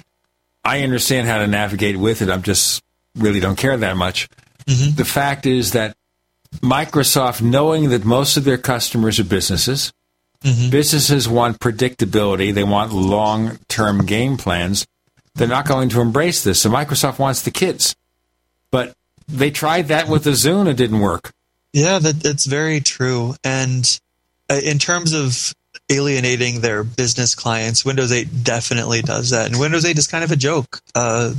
I 0.63 0.83
understand 0.83 1.27
how 1.27 1.37
to 1.37 1.47
navigate 1.47 1.97
with 1.97 2.21
it. 2.21 2.29
I'm 2.29 2.43
just 2.43 2.83
really 3.15 3.39
don't 3.39 3.57
care 3.57 3.77
that 3.77 3.95
much. 3.95 4.27
Mm-hmm. 4.65 4.95
The 4.95 5.05
fact 5.05 5.45
is 5.45 5.71
that 5.71 5.95
Microsoft, 6.57 7.41
knowing 7.41 7.89
that 7.89 8.03
most 8.03 8.37
of 8.37 8.43
their 8.43 8.57
customers 8.57 9.19
are 9.19 9.23
businesses, 9.23 9.93
mm-hmm. 10.43 10.69
businesses 10.69 11.27
want 11.27 11.59
predictability, 11.59 12.53
they 12.53 12.63
want 12.63 12.91
long 12.91 13.59
term 13.69 14.05
game 14.05 14.37
plans, 14.37 14.85
they're 15.35 15.47
not 15.47 15.67
going 15.67 15.89
to 15.89 16.01
embrace 16.01 16.43
this. 16.43 16.61
So 16.61 16.69
Microsoft 16.69 17.17
wants 17.17 17.43
the 17.43 17.51
kids. 17.51 17.95
They 19.27 19.51
tried 19.51 19.89
that 19.89 20.07
with 20.07 20.23
the 20.23 20.31
Zune, 20.31 20.67
it 20.67 20.77
didn't 20.77 20.99
work. 20.99 21.31
Yeah, 21.73 21.99
that, 21.99 22.21
that's 22.21 22.45
very 22.45 22.79
true. 22.79 23.35
And 23.43 23.99
uh, 24.49 24.59
in 24.63 24.79
terms 24.79 25.13
of 25.13 25.53
alienating 25.89 26.61
their 26.61 26.83
business 26.83 27.35
clients, 27.35 27.85
Windows 27.85 28.11
8 28.11 28.43
definitely 28.43 29.01
does 29.01 29.29
that. 29.31 29.47
And 29.47 29.59
Windows 29.59 29.85
8 29.85 29.97
is 29.97 30.07
kind 30.07 30.23
of 30.23 30.31
a 30.31 30.35
joke. 30.35 30.79
Uh, 30.95 31.33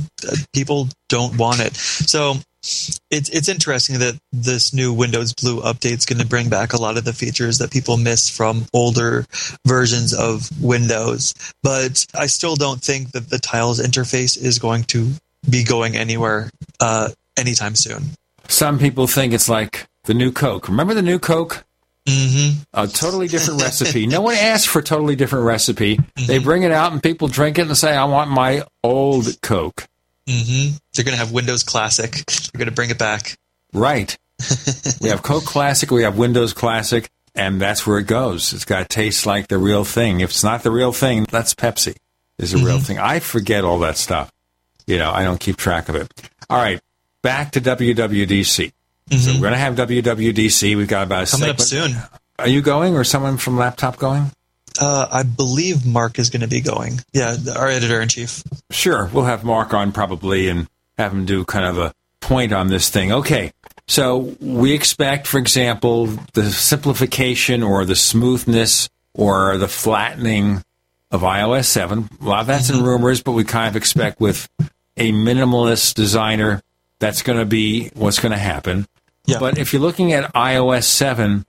people 0.53 0.87
don't 1.07 1.37
want 1.37 1.59
it. 1.59 1.75
So 1.75 2.35
it's 2.61 3.29
it's 3.29 3.47
interesting 3.47 3.99
that 3.99 4.19
this 4.33 4.73
new 4.73 4.91
Windows 4.91 5.33
Blue 5.33 5.61
update 5.61 5.97
is 5.97 6.05
going 6.05 6.19
to 6.19 6.27
bring 6.27 6.49
back 6.49 6.73
a 6.73 6.81
lot 6.81 6.97
of 6.97 7.05
the 7.05 7.13
features 7.13 7.57
that 7.59 7.71
people 7.71 7.95
miss 7.95 8.29
from 8.29 8.65
older 8.73 9.25
versions 9.65 10.13
of 10.13 10.49
Windows. 10.61 11.33
But 11.63 12.05
I 12.13 12.25
still 12.25 12.55
don't 12.55 12.81
think 12.81 13.11
that 13.11 13.29
the 13.29 13.39
Tiles 13.39 13.79
interface 13.79 14.37
is 14.37 14.59
going 14.59 14.83
to 14.85 15.11
be 15.49 15.63
going 15.63 15.95
anywhere 15.95 16.49
uh, 16.81 17.09
anytime 17.39 17.75
soon. 17.75 18.03
Some 18.47 18.79
people 18.79 19.07
think 19.07 19.33
it's 19.33 19.49
like 19.49 19.87
the 20.05 20.13
new 20.13 20.31
Coke. 20.31 20.67
Remember 20.69 20.93
the 20.93 21.01
new 21.01 21.19
Coke? 21.19 21.63
Mm-hmm. 22.05 22.61
A 22.73 22.87
totally 22.87 23.27
different 23.27 23.61
recipe. 23.61 24.07
No 24.07 24.21
one 24.21 24.35
asked 24.35 24.67
for 24.67 24.79
a 24.79 24.83
totally 24.83 25.15
different 25.15 25.45
recipe. 25.45 25.99
They 26.27 26.39
bring 26.39 26.63
it 26.63 26.71
out 26.71 26.91
and 26.91 27.03
people 27.03 27.27
drink 27.27 27.59
it 27.59 27.67
and 27.67 27.77
say, 27.77 27.95
I 27.95 28.05
want 28.05 28.31
my 28.31 28.63
old 28.83 29.39
Coke. 29.41 29.85
hmm 30.27 30.69
They're 30.95 31.05
going 31.05 31.13
to 31.13 31.19
have 31.23 31.31
Windows 31.31 31.63
Classic. 31.63 32.11
They're 32.11 32.57
going 32.57 32.69
to 32.69 32.73
bring 32.73 32.89
it 32.89 32.97
back. 32.97 33.37
Right. 33.73 34.17
we 35.01 35.09
have 35.09 35.21
Coke 35.21 35.43
Classic, 35.45 35.91
we 35.91 36.03
have 36.03 36.17
Windows 36.17 36.53
Classic, 36.53 37.09
and 37.35 37.61
that's 37.61 37.85
where 37.85 37.99
it 37.99 38.07
goes. 38.07 38.53
It's 38.53 38.65
got 38.65 38.79
to 38.79 38.85
taste 38.87 39.25
like 39.25 39.47
the 39.49 39.57
real 39.57 39.83
thing. 39.83 40.21
If 40.21 40.31
it's 40.31 40.43
not 40.43 40.63
the 40.63 40.71
real 40.71 40.93
thing, 40.93 41.25
that's 41.29 41.53
Pepsi 41.53 41.95
is 42.39 42.51
the 42.53 42.57
real 42.59 42.79
thing. 42.79 42.97
I 42.97 43.19
forget 43.19 43.63
all 43.65 43.79
that 43.79 43.97
stuff. 43.97 44.31
You 44.87 44.97
know, 44.97 45.11
I 45.11 45.23
don't 45.23 45.39
keep 45.39 45.57
track 45.57 45.89
of 45.89 45.95
it. 45.95 46.09
All 46.49 46.57
right, 46.57 46.79
back 47.21 47.51
to 47.51 47.61
WWDC. 47.61 48.71
So 49.11 49.33
we're 49.33 49.39
going 49.39 49.53
to 49.53 49.57
have 49.57 49.75
WWDC. 49.75 50.77
We've 50.77 50.87
got 50.87 51.03
about 51.03 51.27
a 51.27 51.31
Coming 51.31 51.49
up 51.49 51.59
soon. 51.59 51.95
Are 52.37 52.47
you 52.47 52.61
going 52.61 52.95
or 52.95 53.03
someone 53.03 53.37
from 53.37 53.57
Laptop 53.57 53.97
going? 53.97 54.31
Uh, 54.79 55.07
I 55.11 55.23
believe 55.23 55.85
Mark 55.85 56.19
is 56.19 56.29
going 56.29 56.41
to 56.41 56.47
be 56.47 56.61
going. 56.61 56.99
Yeah, 57.11 57.35
our 57.57 57.67
editor 57.67 58.01
in 58.01 58.07
chief. 58.07 58.43
Sure, 58.69 59.09
we'll 59.11 59.25
have 59.25 59.43
Mark 59.43 59.73
on 59.73 59.91
probably 59.91 60.47
and 60.47 60.67
have 60.97 61.11
him 61.11 61.25
do 61.25 61.43
kind 61.43 61.65
of 61.65 61.77
a 61.77 61.93
point 62.21 62.53
on 62.53 62.67
this 62.67 62.89
thing. 62.89 63.11
Okay, 63.11 63.51
so 63.87 64.35
we 64.39 64.73
expect, 64.73 65.25
for 65.25 65.39
example, 65.39 66.05
the 66.33 66.51
simplification 66.51 67.63
or 67.63 67.83
the 67.85 67.95
smoothness 67.95 68.89
or 69.13 69.57
the 69.57 69.67
flattening 69.67 70.63
of 71.11 71.21
iOS 71.21 71.65
7. 71.65 72.07
A 72.21 72.23
lot 72.23 72.41
of 72.41 72.47
that's 72.47 72.69
in 72.69 72.83
rumors, 72.83 73.23
but 73.23 73.31
we 73.31 73.43
kind 73.43 73.67
of 73.67 73.75
expect 73.75 74.21
with 74.21 74.47
a 74.95 75.11
minimalist 75.11 75.95
designer, 75.95 76.61
that's 76.99 77.21
going 77.21 77.39
to 77.39 77.45
be 77.45 77.89
what's 77.95 78.19
going 78.19 78.31
to 78.31 78.37
happen. 78.37 78.87
But 79.39 79.57
if 79.57 79.73
you're 79.73 79.81
looking 79.81 80.13
at 80.13 80.33
iOS 80.33 80.83
7, 80.83 81.45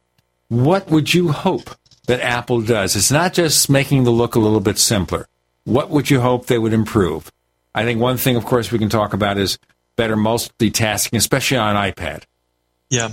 what 0.49 0.91
would 0.91 1.15
you 1.15 1.33
hope 1.33 1.71
that 2.07 2.21
Apple 2.21 2.61
does? 2.61 2.97
It's 2.97 3.11
not 3.11 3.33
just 3.33 3.71
making 3.71 4.05
the 4.05 4.11
look 4.11 4.35
a 4.35 4.39
little 4.39 4.61
bit 4.61 4.79
simpler. 4.79 5.29
What 5.65 5.91
would 5.91 6.11
you 6.11 6.21
hope 6.21 6.47
they 6.47 6.59
would 6.59 6.73
improve? 6.73 7.31
I 7.75 7.85
think 7.85 8.01
one 8.01 8.17
thing, 8.17 8.37
of 8.37 8.45
course, 8.45 8.73
we 8.73 8.79
can 8.79 8.89
talk 8.89 9.13
about 9.13 9.39
is 9.39 9.59
better 9.97 10.17
multitasking, 10.17 11.17
especially 11.17 11.59
on 11.59 11.77
iPad. 11.77 12.25
Yeah. 12.89 13.11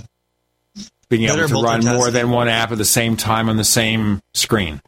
Being 1.08 1.28
Better 1.28 1.44
able 1.44 1.62
to 1.62 1.66
run 1.66 1.84
more 1.84 2.10
than 2.10 2.30
one 2.30 2.48
app 2.48 2.72
at 2.72 2.78
the 2.78 2.84
same 2.84 3.16
time 3.16 3.48
on 3.48 3.56
the 3.56 3.64
same 3.64 4.20
screen. 4.34 4.82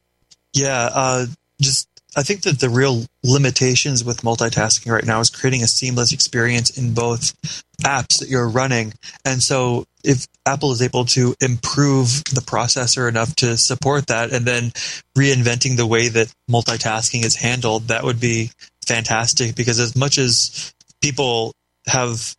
Yeah, 0.53 0.91
uh, 0.93 1.27
just 1.61 1.89
I 2.17 2.23
think 2.23 2.43
that 2.43 2.59
the 2.59 2.71
real 2.71 3.05
limitations 3.23 4.05
with 4.05 4.23
multitasking 4.23 4.91
right 4.91 5.05
now 5.05 5.21
is 5.21 5.31
creating 5.31 5.63
a 5.63 5.69
seamless 5.69 6.13
experience 6.13 6.77
in 6.77 6.93
both 6.93 7.35
apps 7.83 8.19
that 8.19 8.29
you're 8.29 8.49
running. 8.49 8.93
And 9.25 9.43
so 9.43 9.87
if 10.03 10.27
Apple 10.45 10.73
is 10.73 10.83
able 10.83 11.05
to 11.07 11.35
improve 11.41 12.25
the 12.25 12.41
processor 12.41 13.09
enough 13.09 13.35
to 13.37 13.57
support 13.57 14.09
that 14.09 14.33
and 14.33 14.45
then 14.45 14.71
reinventing 15.17 15.77
the 15.77 15.87
way 15.87 16.09
that 16.09 16.35
multitasking 16.51 17.25
is 17.25 17.37
handled, 17.37 17.89
that 17.89 18.05
would 18.05 18.21
be 18.21 18.51
fantastic 18.85 19.55
because 19.55 19.79
as 19.79 19.95
much 19.95 20.19
as 20.19 20.75
people 21.01 21.55
have 21.87 22.35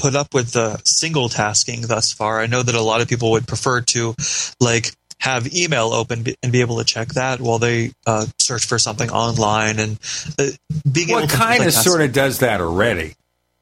put 0.00 0.16
up 0.16 0.32
with 0.32 0.52
the 0.52 0.80
single 0.84 1.28
tasking 1.28 1.82
thus 1.82 2.12
far. 2.12 2.40
I 2.40 2.46
know 2.46 2.62
that 2.62 2.74
a 2.74 2.80
lot 2.80 3.02
of 3.02 3.08
people 3.08 3.32
would 3.32 3.46
prefer 3.46 3.82
to 3.82 4.14
like 4.58 4.92
have 5.20 5.54
email 5.54 5.92
open 5.92 6.24
and 6.42 6.50
be 6.52 6.60
able 6.62 6.78
to 6.78 6.84
check 6.84 7.08
that 7.08 7.40
while 7.40 7.58
they 7.58 7.92
uh, 8.06 8.26
search 8.38 8.66
for 8.66 8.78
something 8.78 9.10
online 9.10 9.78
and 9.78 9.98
uh, 10.38 10.46
being 10.90 11.08
Well, 11.08 11.18
able 11.18 11.28
it 11.28 11.30
to 11.30 11.36
kind 11.36 11.64
of 11.64 11.72
sort 11.72 12.00
of 12.00 12.12
does 12.12 12.38
that 12.40 12.60
already. 12.60 13.14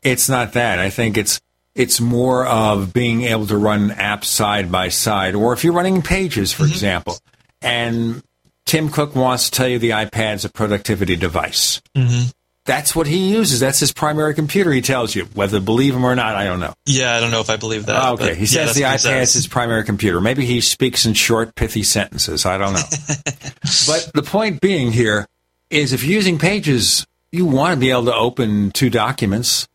It's 0.03 0.29
not 0.29 0.53
that. 0.53 0.79
I 0.79 0.91
think 0.91 1.17
it's 1.19 1.41
it's 1.75 2.01
more 2.01 2.47
of 2.47 2.93
being 2.93 3.23
able 3.23 3.47
to 3.49 3.57
run 3.57 3.91
apps 3.91 4.25
side 4.25 4.71
by 4.73 4.89
side, 4.89 5.35
or 5.35 5.53
if 5.53 5.63
you're 5.65 5.73
running 5.73 6.03
pages, 6.03 6.53
Mm-hmm. 6.53 6.63
for 6.65 6.69
example, 6.69 7.19
and 7.63 8.23
Tim 8.67 8.89
Cook 8.91 9.15
wants 9.17 9.51
to 9.51 9.57
tell 9.57 9.69
you 9.69 9.79
the 9.79 9.91
iPad's 9.91 10.45
a 10.45 10.49
productivity 10.49 11.17
device. 11.17 11.81
Mhm. 11.97 12.33
That's 12.69 12.95
what 12.95 13.07
he 13.07 13.31
uses. 13.31 13.61
That's 13.61 13.81
his 13.81 13.93
primary 13.95 14.35
computer. 14.35 14.71
He 14.71 14.83
tells 14.83 15.15
you 15.15 15.25
whether 15.33 15.59
to 15.59 15.65
believe 15.65 15.95
him 15.95 16.05
or 16.05 16.15
not. 16.15 16.35
I 16.35 16.45
don't 16.45 16.61
know. 16.61 16.75
Yeah, 16.85 17.17
I 17.17 17.21
don't 17.21 17.31
know 17.31 17.41
if 17.41 17.49
I 17.49 17.57
believe 17.57 17.87
that. 17.87 17.97
Oh, 18.05 18.13
okay, 18.13 18.35
he 18.35 18.43
yeah, 18.43 18.67
says 18.67 18.75
the 18.75 18.83
that's 18.83 19.07
what 19.07 19.15
iPad 19.15 19.23
is 19.23 19.33
his 19.33 19.47
primary 19.47 19.85
computer. 19.85 20.21
Maybe 20.21 20.45
he 20.45 20.61
speaks 20.61 21.07
in 21.07 21.15
short, 21.15 21.55
pithy 21.55 21.83
sentences. 21.83 22.45
I 22.45 22.59
don't 22.59 22.75
know. 22.75 22.83
but 23.87 24.11
the 24.13 24.23
point 24.23 24.61
being 24.61 24.93
here 24.93 25.27
is 25.71 25.95
if 25.95 26.05
you're 26.05 26.13
using 26.13 26.39
Pages, 26.39 27.07
you 27.33 27.47
want 27.47 27.73
to 27.73 27.81
be 27.81 27.91
able 27.91 28.05
to 28.05 28.15
open 28.15 28.71
two 28.73 28.91
documents 28.91 29.67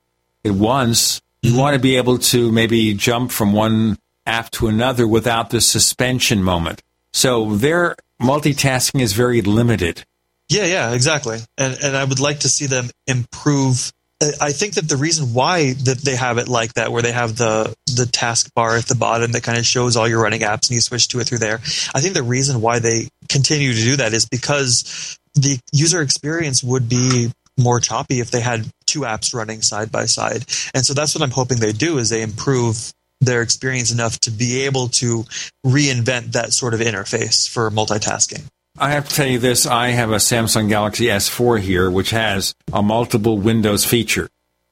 at 0.45 0.51
once. 0.51 1.19
You 1.41 1.49
mm-hmm. 1.49 1.59
want 1.59 1.73
to 1.73 1.80
be 1.80 1.97
able 1.97 2.19
to 2.19 2.51
maybe 2.51 2.93
jump 2.93 3.31
from 3.31 3.53
one 3.53 3.97
app 4.27 4.51
to 4.51 4.67
another 4.67 5.07
without 5.07 5.49
the 5.49 5.61
suspension 5.61 6.43
moment. 6.43 6.83
So 7.11 7.55
their 7.55 7.95
multitasking 8.22 9.01
is 9.01 9.13
very 9.13 9.41
limited. 9.41 10.05
Yeah, 10.49 10.65
yeah, 10.65 10.91
exactly. 10.93 11.39
And 11.57 11.77
and 11.83 11.95
I 11.95 12.03
would 12.03 12.19
like 12.19 12.41
to 12.41 12.49
see 12.49 12.65
them 12.67 12.89
improve. 13.07 13.91
I- 14.39 14.53
think 14.53 14.75
that 14.75 14.88
the 14.88 14.95
reason 14.95 15.33
why 15.33 15.73
that 15.73 15.97
they 15.97 16.15
have 16.15 16.38
it 16.38 16.47
like 16.47 16.73
that, 16.75 16.91
where 16.91 17.01
they 17.01 17.11
have 17.11 17.35
the 17.35 17.73
the 17.88 18.05
task 18.05 18.53
bar 18.55 18.77
at 18.77 18.85
the 18.85 18.95
bottom 18.95 19.33
that 19.33 19.43
kind 19.43 19.57
of 19.57 19.65
shows 19.65 19.97
all 19.97 20.07
your 20.07 20.22
running 20.22 20.41
apps, 20.41 20.69
and 20.69 20.75
you 20.75 20.81
switch 20.81 21.09
to 21.09 21.19
it 21.19 21.27
through 21.27 21.39
there. 21.39 21.59
I 21.93 21.99
think 21.99 22.13
the 22.13 22.23
reason 22.23 22.61
why 22.61 22.80
they 22.80 23.09
continue 23.27 23.73
to 23.73 23.81
do 23.81 23.95
that 23.97 24.13
is 24.13 24.25
because 24.25 25.17
the 25.35 25.59
user 25.73 26.01
experience 26.01 26.63
would 26.63 26.88
be 26.88 27.31
more 27.57 27.80
choppy 27.80 28.19
if 28.19 28.31
they 28.31 28.41
had 28.41 28.65
two 28.85 29.01
apps 29.01 29.33
running 29.33 29.61
side 29.61 29.91
by 29.91 30.05
side. 30.05 30.45
And 30.73 30.85
so 30.85 30.93
that's 30.93 31.13
what 31.15 31.22
I'm 31.22 31.31
hoping 31.31 31.59
they 31.59 31.72
do 31.72 31.97
is 31.97 32.09
they 32.09 32.22
improve 32.22 32.93
their 33.22 33.41
experience 33.41 33.91
enough 33.91 34.19
to 34.22 34.31
be 34.31 34.61
able 34.63 34.89
to 34.89 35.25
reinvent 35.65 36.33
that 36.33 36.53
sort 36.53 36.73
of 36.73 36.80
interface 36.80 37.47
for 37.49 37.69
multitasking. 37.72 38.43
I 38.77 38.92
have 38.92 39.08
to 39.08 39.16
tell 39.16 39.27
you 39.27 39.40
this. 39.40 39.66
I 39.66 39.90
have 39.90 40.11
a 40.11 40.16
Samsung 40.16 40.68
Galaxy 40.68 41.06
S4 41.06 41.60
here, 41.60 41.92
which 41.92 42.10
has 42.10 42.56
a 42.72 42.82
multiple 42.82 43.38
windows 43.38 43.85
feature. 43.85 44.30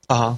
Uh 0.10 0.16
huh. 0.16 0.38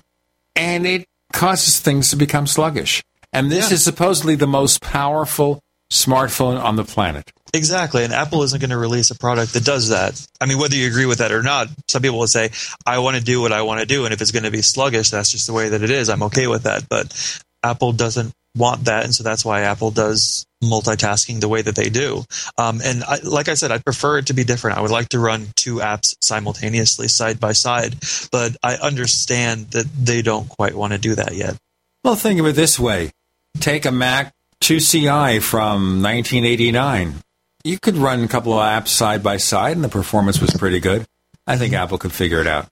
And 0.56 0.85
it 0.85 1.06
causes 1.32 1.80
things 1.80 2.09
to 2.09 2.16
become 2.16 2.45
sluggish. 2.45 3.03
And 3.32 3.51
this 3.51 3.72
is 3.72 3.83
supposedly 3.83 4.35
the 4.35 4.48
most 4.48 4.82
powerful 4.82 5.61
smartphone 5.92 6.61
on 6.61 6.75
the 6.75 6.83
planet. 6.83 7.32
Exactly, 7.53 8.03
and 8.03 8.14
Apple 8.14 8.42
isn't 8.43 8.59
going 8.59 8.72
to 8.72 8.77
release 8.77 9.11
a 9.11 9.16
product 9.16 9.53
that 9.53 9.64
does 9.64 9.90
that. 9.90 10.25
I 10.42 10.48
mean, 10.48 10.58
whether 10.58 10.75
you 10.75 10.88
agree 10.88 11.06
with 11.06 11.19
that 11.19 11.32
or 11.32 11.43
not, 11.43 11.67
some 11.88 12.01
people 12.01 12.17
will 12.17 12.27
say, 12.27 12.51
"I 12.85 12.98
want 12.98 13.16
to 13.16 13.24
do 13.24 13.42
what 13.42 13.51
I 13.51 13.61
want 13.61 13.80
to 13.80 13.85
do," 13.85 14.06
and 14.06 14.14
if 14.14 14.22
it's 14.22 14.32
going 14.32 14.43
to 14.43 14.51
be 14.51 14.64
sluggish, 14.64 15.11
that's 15.11 15.32
just 15.32 15.45
the 15.45 15.53
way 15.53 15.69
that 15.69 15.83
it 15.83 15.92
is. 15.92 16.09
I'm 16.09 16.24
okay 16.24 16.48
with 16.48 16.64
that. 16.64 16.90
But 16.90 17.14
Apple 17.61 17.92
doesn't 17.92 18.33
want 18.56 18.85
that, 18.85 19.03
and 19.03 19.14
so 19.14 19.24
that's 19.24 19.45
why 19.45 19.61
Apple 19.61 19.92
does 19.92 20.48
multitasking 20.64 21.40
the 21.40 21.50
way 21.50 21.61
that 21.61 21.75
they 21.75 21.90
do. 21.90 22.24
Um, 22.58 22.82
and 22.83 23.03
I, 23.03 23.19
like 23.24 23.50
I 23.50 23.53
said, 23.53 23.72
I'd 23.72 23.85
prefer 23.85 24.19
it 24.19 24.27
to 24.27 24.33
be 24.33 24.43
different. 24.43 24.77
I 24.77 24.82
would 24.82 24.92
like 24.92 25.09
to 25.09 25.19
run 25.19 25.48
two 25.56 25.75
apps 25.75 26.16
simultaneously, 26.22 27.08
side 27.08 27.40
by 27.40 27.51
side. 27.51 27.95
But 28.32 28.58
I 28.64 28.75
understand 28.75 29.72
that 29.72 29.85
they 30.00 30.22
don't 30.22 30.50
quite 30.50 30.75
want 30.75 30.93
to 30.93 31.00
do 31.00 31.16
that 31.16 31.35
yet. 31.35 31.58
Well, 32.03 32.16
think 32.16 32.40
of 32.40 32.45
it 32.45 32.56
this 32.56 32.80
way 32.80 33.11
take 33.59 33.85
a 33.85 33.92
Mac 33.92 34.33
IIci 34.61 35.42
from 35.42 36.01
1989. 36.01 37.16
You 37.64 37.80
could 37.80 37.95
run 37.95 38.24
a 38.24 38.27
couple 38.27 38.53
of 38.53 38.59
apps 38.59 38.90
side 38.90 39.24
by 39.24 39.38
side, 39.38 39.75
and 39.75 39.83
the 39.83 39.90
performance 39.90 40.42
was 40.42 40.51
pretty 40.51 40.80
good. 40.80 41.06
I 41.48 41.58
think 41.58 41.74
Apple 41.74 41.98
could 41.98 42.14
figure 42.14 42.42
it 42.42 42.48
out. 42.48 42.67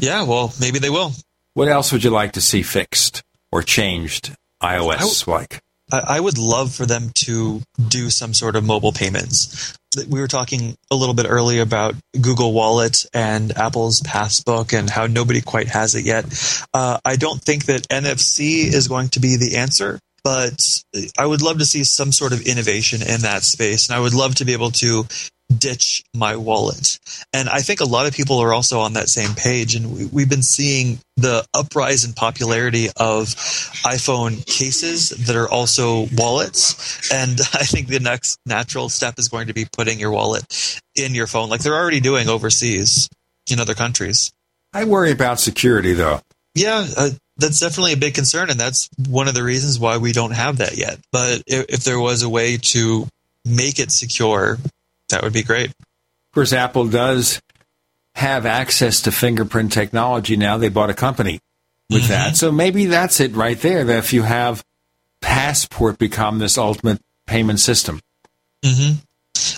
Yeah, 0.00 0.22
well, 0.24 0.52
maybe 0.60 0.78
they 0.78 0.90
will. 0.90 1.12
What 1.54 1.68
else 1.68 1.92
would 1.92 2.04
you 2.04 2.10
like 2.10 2.32
to 2.32 2.40
see 2.40 2.62
fixed 2.62 3.22
or 3.52 3.62
changed 3.62 4.34
iOS 4.62 5.26
like? 5.26 5.62
I, 6.00 6.20
would 6.20 6.38
love 6.38 6.74
for 6.74 6.86
them 6.86 7.10
to 7.26 7.62
do 7.88 8.10
some 8.10 8.34
sort 8.34 8.56
of 8.56 8.64
mobile 8.64 8.92
payments. 8.92 9.76
We 10.08 10.20
were 10.20 10.28
talking 10.28 10.74
a 10.90 10.96
little 10.96 11.14
bit 11.14 11.26
earlier 11.28 11.62
about 11.62 11.94
Google 12.20 12.52
Wallet 12.52 13.06
and 13.14 13.56
Apple's 13.56 14.00
Passbook 14.00 14.72
and 14.72 14.90
how 14.90 15.06
nobody 15.06 15.40
quite 15.40 15.68
has 15.68 15.94
it 15.94 16.04
yet. 16.04 16.24
Uh, 16.72 16.98
I 17.04 17.16
don't 17.16 17.40
think 17.40 17.66
that 17.66 17.88
NFC 17.88 18.64
is 18.72 18.88
going 18.88 19.10
to 19.10 19.20
be 19.20 19.36
the 19.36 19.56
answer, 19.56 20.00
but 20.24 20.82
I 21.18 21.26
would 21.26 21.42
love 21.42 21.58
to 21.58 21.66
see 21.66 21.84
some 21.84 22.10
sort 22.10 22.32
of 22.32 22.42
innovation 22.42 23.02
in 23.02 23.20
that 23.20 23.44
space. 23.44 23.88
And 23.88 23.96
I 23.96 24.00
would 24.00 24.14
love 24.14 24.36
to 24.36 24.44
be 24.44 24.52
able 24.52 24.72
to 24.72 25.06
ditch 25.58 26.04
my 26.14 26.36
wallet. 26.36 26.98
And 27.32 27.48
I 27.48 27.60
think 27.60 27.80
a 27.80 27.84
lot 27.84 28.06
of 28.06 28.14
people 28.14 28.38
are 28.40 28.52
also 28.52 28.80
on 28.80 28.94
that 28.94 29.08
same 29.08 29.34
page. 29.34 29.74
And 29.74 29.96
we, 29.96 30.06
we've 30.06 30.28
been 30.28 30.42
seeing 30.42 30.98
the 31.16 31.46
uprise 31.54 32.04
in 32.04 32.12
popularity 32.12 32.88
of 32.96 33.28
iPhone 33.84 34.44
cases 34.46 35.10
that 35.10 35.36
are 35.36 35.48
also 35.48 36.06
wallets. 36.16 37.10
And 37.12 37.40
I 37.54 37.64
think 37.64 37.88
the 37.88 38.00
next 38.00 38.38
natural 38.46 38.88
step 38.88 39.18
is 39.18 39.28
going 39.28 39.48
to 39.48 39.54
be 39.54 39.66
putting 39.76 39.98
your 39.98 40.10
wallet 40.10 40.80
in 40.94 41.14
your 41.14 41.26
phone, 41.26 41.48
like 41.48 41.60
they're 41.60 41.74
already 41.74 42.00
doing 42.00 42.28
overseas 42.28 43.08
in 43.50 43.60
other 43.60 43.74
countries. 43.74 44.32
I 44.72 44.84
worry 44.84 45.12
about 45.12 45.40
security, 45.40 45.92
though. 45.92 46.20
Yeah, 46.54 46.86
uh, 46.96 47.10
that's 47.36 47.60
definitely 47.60 47.92
a 47.92 47.96
big 47.96 48.14
concern, 48.14 48.50
and 48.50 48.58
that's 48.58 48.88
one 49.08 49.28
of 49.28 49.34
the 49.34 49.42
reasons 49.42 49.78
why 49.78 49.98
we 49.98 50.12
don't 50.12 50.32
have 50.32 50.58
that 50.58 50.76
yet. 50.76 50.98
But 51.12 51.42
if, 51.46 51.66
if 51.68 51.84
there 51.84 51.98
was 51.98 52.22
a 52.22 52.28
way 52.28 52.58
to 52.58 53.08
make 53.44 53.78
it 53.78 53.90
secure, 53.90 54.58
that 55.10 55.22
would 55.22 55.32
be 55.32 55.42
great. 55.42 55.70
Of 55.70 56.34
course, 56.34 56.52
Apple 56.52 56.86
does 56.86 57.40
have 58.14 58.46
access 58.46 59.02
to 59.02 59.12
fingerprint 59.12 59.72
technology 59.72 60.36
now. 60.36 60.56
They 60.56 60.68
bought 60.68 60.90
a 60.90 60.94
company 60.94 61.40
with 61.90 62.08
that. 62.08 62.36
So 62.36 62.50
maybe 62.50 62.86
that's 62.86 63.20
it 63.20 63.34
right 63.34 63.58
there. 63.60 63.84
That 63.84 63.98
if 63.98 64.12
you 64.12 64.22
have 64.22 64.64
Passbook 65.20 65.98
become 65.98 66.38
this 66.38 66.58
ultimate 66.58 67.00
payment 67.26 67.60
system. 67.60 68.00
Mm-hmm. 68.64 69.00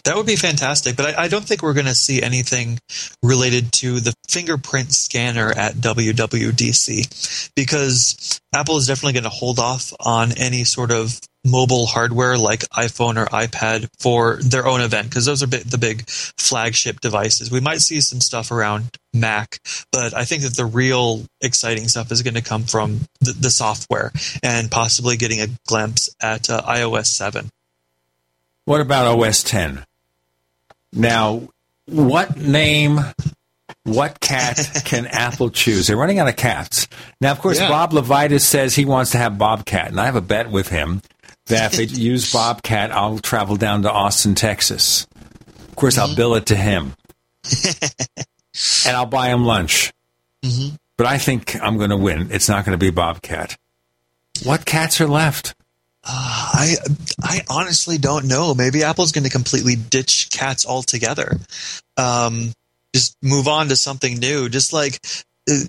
That 0.04 0.16
would 0.16 0.26
be 0.26 0.36
fantastic, 0.36 0.96
but 0.96 1.18
I, 1.18 1.24
I 1.24 1.28
don't 1.28 1.44
think 1.44 1.62
we're 1.62 1.74
going 1.74 1.86
to 1.86 1.94
see 1.94 2.22
anything 2.22 2.78
related 3.22 3.72
to 3.72 4.00
the 4.00 4.14
fingerprint 4.28 4.92
scanner 4.92 5.50
at 5.50 5.74
WWDC 5.74 7.52
because 7.54 8.40
Apple 8.54 8.78
is 8.78 8.86
definitely 8.86 9.14
going 9.14 9.24
to 9.24 9.30
hold 9.30 9.58
off 9.58 9.92
on 10.00 10.32
any 10.32 10.64
sort 10.64 10.92
of 10.92 11.20
mobile 11.46 11.86
hardware 11.86 12.36
like 12.36 12.60
iPhone 12.70 13.16
or 13.16 13.26
iPad 13.26 13.88
for 13.98 14.36
their 14.42 14.66
own 14.66 14.80
event 14.80 15.08
because 15.08 15.24
those 15.24 15.42
are 15.42 15.46
the 15.46 15.78
big 15.78 16.08
flagship 16.08 17.00
devices. 17.00 17.50
We 17.50 17.60
might 17.60 17.80
see 17.80 18.00
some 18.00 18.20
stuff 18.20 18.50
around 18.50 18.96
Mac, 19.14 19.60
but 19.92 20.14
I 20.14 20.24
think 20.24 20.42
that 20.42 20.56
the 20.56 20.66
real 20.66 21.24
exciting 21.40 21.88
stuff 21.88 22.10
is 22.12 22.22
going 22.22 22.34
to 22.34 22.42
come 22.42 22.64
from 22.64 23.00
the, 23.20 23.32
the 23.32 23.50
software 23.50 24.12
and 24.42 24.70
possibly 24.70 25.16
getting 25.16 25.40
a 25.40 25.46
glimpse 25.66 26.14
at 26.20 26.50
uh, 26.50 26.62
iOS 26.62 27.06
7. 27.06 27.48
What 28.64 28.80
about 28.80 29.18
OS 29.18 29.42
10? 29.44 29.84
Now, 30.92 31.48
what 31.86 32.36
name 32.36 32.98
What 33.84 34.18
cat 34.18 34.82
can 34.84 35.06
Apple 35.06 35.50
choose? 35.50 35.86
They're 35.86 35.96
running 35.96 36.18
out 36.18 36.26
of 36.28 36.34
cats. 36.36 36.88
Now, 37.20 37.30
of 37.30 37.40
course, 37.40 37.60
Yeah. 37.60 37.68
Bob 37.68 37.92
Levitus 37.92 38.40
says 38.44 38.74
he 38.74 38.84
wants 38.84 39.12
to 39.12 39.18
have 39.18 39.38
Bobcat, 39.38 39.88
and 39.88 40.00
I 40.00 40.06
have 40.06 40.16
a 40.16 40.20
bet 40.20 40.50
with 40.50 40.68
him 40.68 41.02
that 41.46 41.72
if 41.72 41.78
they 41.78 41.84
use 42.00 42.32
Bobcat, 42.32 42.90
I'll 42.92 43.18
travel 43.18 43.56
down 43.56 43.82
to 43.82 43.90
Austin, 43.92 44.34
Texas. 44.34 45.06
Of 45.68 45.76
course, 45.76 45.98
I'll 45.98 46.14
bill 46.14 46.34
it 46.36 46.46
to 46.46 46.56
him, 46.56 46.94
and 48.86 48.96
I'll 48.96 49.06
buy 49.06 49.28
him 49.28 49.44
lunch. 49.44 49.92
Mhm. 50.44 50.78
But 50.96 51.06
I 51.06 51.18
think 51.18 51.60
I'm 51.62 51.76
going 51.76 51.90
to 51.90 51.96
win. 51.96 52.28
It's 52.30 52.48
not 52.48 52.64
going 52.64 52.78
to 52.78 52.82
be 52.82 52.90
Bobcat. 52.90 53.56
What 54.44 54.64
cats 54.64 55.00
are 55.00 55.06
left? 55.06 55.54
I 56.08 56.76
I 57.22 57.40
honestly 57.50 57.98
don't 57.98 58.26
know. 58.26 58.54
Maybe 58.54 58.82
Apple's 58.84 59.12
going 59.12 59.24
to 59.24 59.30
completely 59.30 59.74
ditch 59.76 60.28
cats 60.30 60.64
altogether. 60.64 61.38
Um, 61.96 62.52
just 62.94 63.16
move 63.22 63.48
on 63.48 63.68
to 63.68 63.76
something 63.76 64.18
new. 64.18 64.48
Just 64.48 64.72
like 64.72 65.00
uh, 65.04 65.08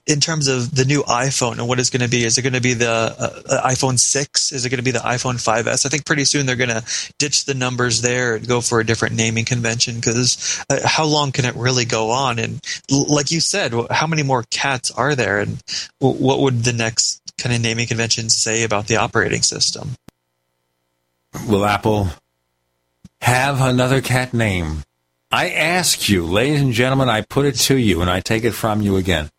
in 0.08 0.20
terms 0.20 0.48
of 0.48 0.74
the 0.76 0.86
new 0.86 1.04
iPhone 1.04 1.54
and 1.60 1.68
what 1.68 1.80
it's 1.80 1.92
going 1.92 2.02
to 2.02 2.10
be. 2.10 2.24
Is 2.24 2.38
it 2.38 2.42
going 2.42 2.54
to 2.54 2.62
be 2.62 2.74
the 2.74 2.90
uh, 2.90 3.44
uh, 3.50 3.70
iPhone 3.70 4.00
six? 4.00 4.52
Is 4.52 4.66
it 4.66 4.70
going 4.70 4.80
to 4.80 4.84
be 4.84 4.92
the 4.92 5.00
iPhone 5.00 5.36
5s? 5.36 5.86
I 5.86 5.90
think 5.90 6.06
pretty 6.06 6.26
soon 6.26 6.46
they're 6.46 6.56
going 6.56 6.70
to 6.70 6.84
ditch 7.20 7.46
the 7.46 7.54
numbers 7.54 8.02
there 8.02 8.36
and 8.36 8.48
go 8.48 8.60
for 8.62 8.80
a 8.80 8.86
different 8.86 9.16
naming 9.16 9.46
convention. 9.46 9.96
Because 9.96 10.64
uh, 10.70 10.80
how 10.84 11.06
long 11.06 11.32
can 11.32 11.46
it 11.46 11.56
really 11.56 11.86
go 11.86 12.10
on? 12.10 12.40
And 12.40 12.60
l- 12.92 13.06
like 13.08 13.30
you 13.30 13.40
said, 13.40 13.74
how 13.92 14.08
many 14.08 14.24
more 14.24 14.44
cats 14.50 14.90
are 14.90 15.14
there? 15.14 15.40
And 15.40 15.62
w- 16.00 16.24
what 16.24 16.40
would 16.40 16.64
the 16.64 16.74
next 16.74 17.22
kind 17.38 17.56
of 17.56 17.62
naming 17.62 17.86
convention 17.86 18.30
say 18.30 18.64
about 18.64 18.88
the 18.88 18.98
operating 18.98 19.44
system? 19.44 19.96
Will 21.48 21.66
Apple 21.66 22.10
have 23.22 23.62
another 23.62 24.02
cat 24.02 24.34
name? 24.34 24.84
I 25.32 25.50
ask 25.52 26.10
you, 26.10 26.26
ladies 26.26 26.62
and 26.62 26.74
gentlemen, 26.74 27.10
I 27.10 27.22
put 27.22 27.46
it 27.46 27.56
to 27.56 27.76
you 27.78 28.02
and 28.02 28.10
I 28.10 28.22
take 28.22 28.44
it 28.44 28.54
from 28.54 28.82
you 28.82 28.96
again. 28.96 29.30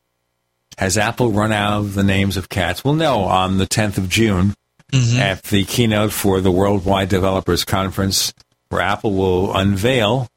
Has 0.78 0.96
Apple 0.96 1.32
run 1.32 1.50
out 1.50 1.80
of 1.80 1.94
the 1.94 2.04
names 2.04 2.36
of 2.36 2.48
cats? 2.48 2.84
We'll 2.84 2.94
know 2.94 3.24
on 3.24 3.58
the 3.58 3.66
10th 3.66 3.98
of 3.98 4.08
June 4.08 4.54
mm-hmm. 4.92 5.18
at 5.18 5.42
the 5.42 5.64
keynote 5.64 6.12
for 6.12 6.40
the 6.40 6.52
Worldwide 6.52 7.08
Developers 7.08 7.64
Conference, 7.64 8.32
where 8.68 8.80
Apple 8.80 9.12
will 9.12 9.56
unveil 9.56 10.28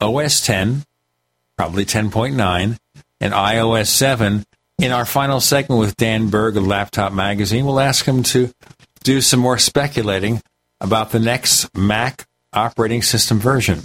OS 0.00 0.40
10, 0.46 0.84
probably 1.58 1.84
10.9, 1.84 2.78
and 3.20 3.34
iOS 3.34 3.88
7. 3.88 4.44
In 4.78 4.92
our 4.92 5.04
final 5.04 5.40
segment 5.40 5.78
with 5.78 5.98
Dan 5.98 6.30
Berg 6.30 6.56
of 6.56 6.66
Laptop 6.66 7.12
Magazine, 7.12 7.66
we'll 7.66 7.78
ask 7.78 8.06
him 8.06 8.22
to 8.22 8.50
do 9.04 9.20
some 9.20 9.40
more 9.40 9.58
speculating 9.58 10.40
about 10.80 11.10
the 11.10 11.20
next 11.20 11.76
Mac 11.76 12.26
operating 12.54 13.02
system 13.02 13.38
version. 13.38 13.80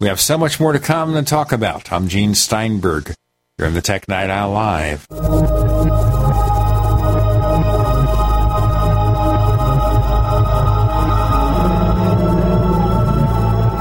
We 0.00 0.08
have 0.08 0.20
so 0.20 0.36
much 0.36 0.58
more 0.58 0.72
to 0.72 0.80
come 0.80 1.14
and 1.14 1.24
talk 1.24 1.52
about. 1.52 1.92
I'm 1.92 2.08
Gene 2.08 2.34
Steinberg. 2.34 3.14
You're 3.58 3.68
in 3.68 3.74
the 3.74 3.80
Tech 3.80 4.06
Night 4.06 4.28
Owl 4.28 4.52
Live. 4.52 5.06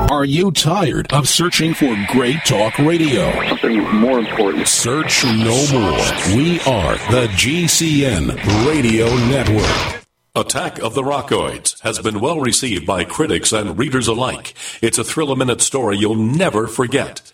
Are 0.10 0.24
you 0.24 0.54
tired 0.54 1.12
of 1.12 1.28
searching 1.28 1.74
for 1.74 1.94
great 2.14 2.40
talk 2.46 2.80
radio? 2.80 3.30
Something 3.50 3.84
more 3.96 4.20
important. 4.20 4.66
Search 4.66 5.26
no 5.26 5.66
more. 5.74 6.38
We 6.38 6.62
are 6.62 6.96
the 7.12 7.28
GCN 7.36 8.66
Radio 8.66 9.14
Network. 9.28 10.06
Attack 10.36 10.80
of 10.80 10.94
the 10.94 11.04
Rockoids 11.04 11.82
has 11.82 12.00
been 12.00 12.22
well 12.22 12.40
received 12.40 12.86
by 12.86 13.04
critics 13.04 13.52
and 13.52 13.78
readers 13.78 14.08
alike. 14.08 14.54
It's 14.82 14.98
a 14.98 15.04
thrill 15.04 15.34
a 15.34 15.36
minute 15.36 15.60
story 15.60 15.98
you'll 15.98 16.16
never 16.16 16.68
forget. 16.68 17.34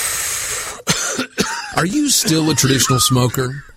Are 1.81 1.85
you 1.87 2.09
still 2.09 2.47
a 2.51 2.53
traditional 2.53 2.99
smoker? 2.99 3.65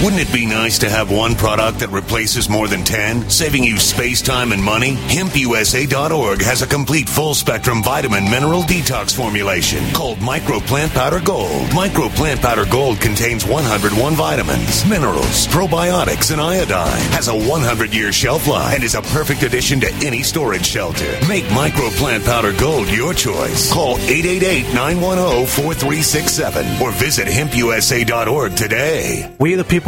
Wouldn't 0.00 0.22
it 0.22 0.32
be 0.32 0.46
nice 0.46 0.78
to 0.78 0.88
have 0.88 1.10
one 1.10 1.34
product 1.34 1.80
that 1.80 1.88
replaces 1.88 2.48
more 2.48 2.68
than 2.68 2.84
10, 2.84 3.28
saving 3.28 3.64
you 3.64 3.78
space, 3.78 4.22
time, 4.22 4.52
and 4.52 4.62
money? 4.62 4.94
HempUSA.org 4.94 6.40
has 6.40 6.62
a 6.62 6.68
complete 6.68 7.08
full 7.08 7.34
spectrum 7.34 7.82
vitamin 7.82 8.30
mineral 8.30 8.62
detox 8.62 9.12
formulation 9.12 9.82
called 9.92 10.20
Micro 10.20 10.60
Plant 10.60 10.92
Powder 10.92 11.18
Gold. 11.18 11.74
Micro 11.74 12.08
Plant 12.10 12.40
Powder 12.40 12.64
Gold 12.64 13.00
contains 13.00 13.44
101 13.44 14.14
vitamins, 14.14 14.88
minerals, 14.88 15.48
probiotics, 15.48 16.30
and 16.30 16.40
iodine. 16.40 17.10
Has 17.10 17.26
a 17.26 17.34
100 17.34 17.92
year 17.92 18.12
shelf 18.12 18.46
life 18.46 18.76
and 18.76 18.84
is 18.84 18.94
a 18.94 19.02
perfect 19.02 19.42
addition 19.42 19.80
to 19.80 19.92
any 20.06 20.22
storage 20.22 20.64
shelter. 20.64 21.18
Make 21.26 21.50
Micro 21.50 21.88
Plant 21.90 22.24
Powder 22.24 22.52
Gold 22.52 22.88
your 22.88 23.14
choice. 23.14 23.72
Call 23.72 23.98
888 23.98 24.72
910 24.74 25.46
4367 25.46 26.82
or 26.82 26.92
visit 26.92 27.26
HempUSA.org 27.26 28.54
today. 28.54 29.34
We 29.40 29.54
are 29.54 29.56
the 29.56 29.64
people 29.64 29.87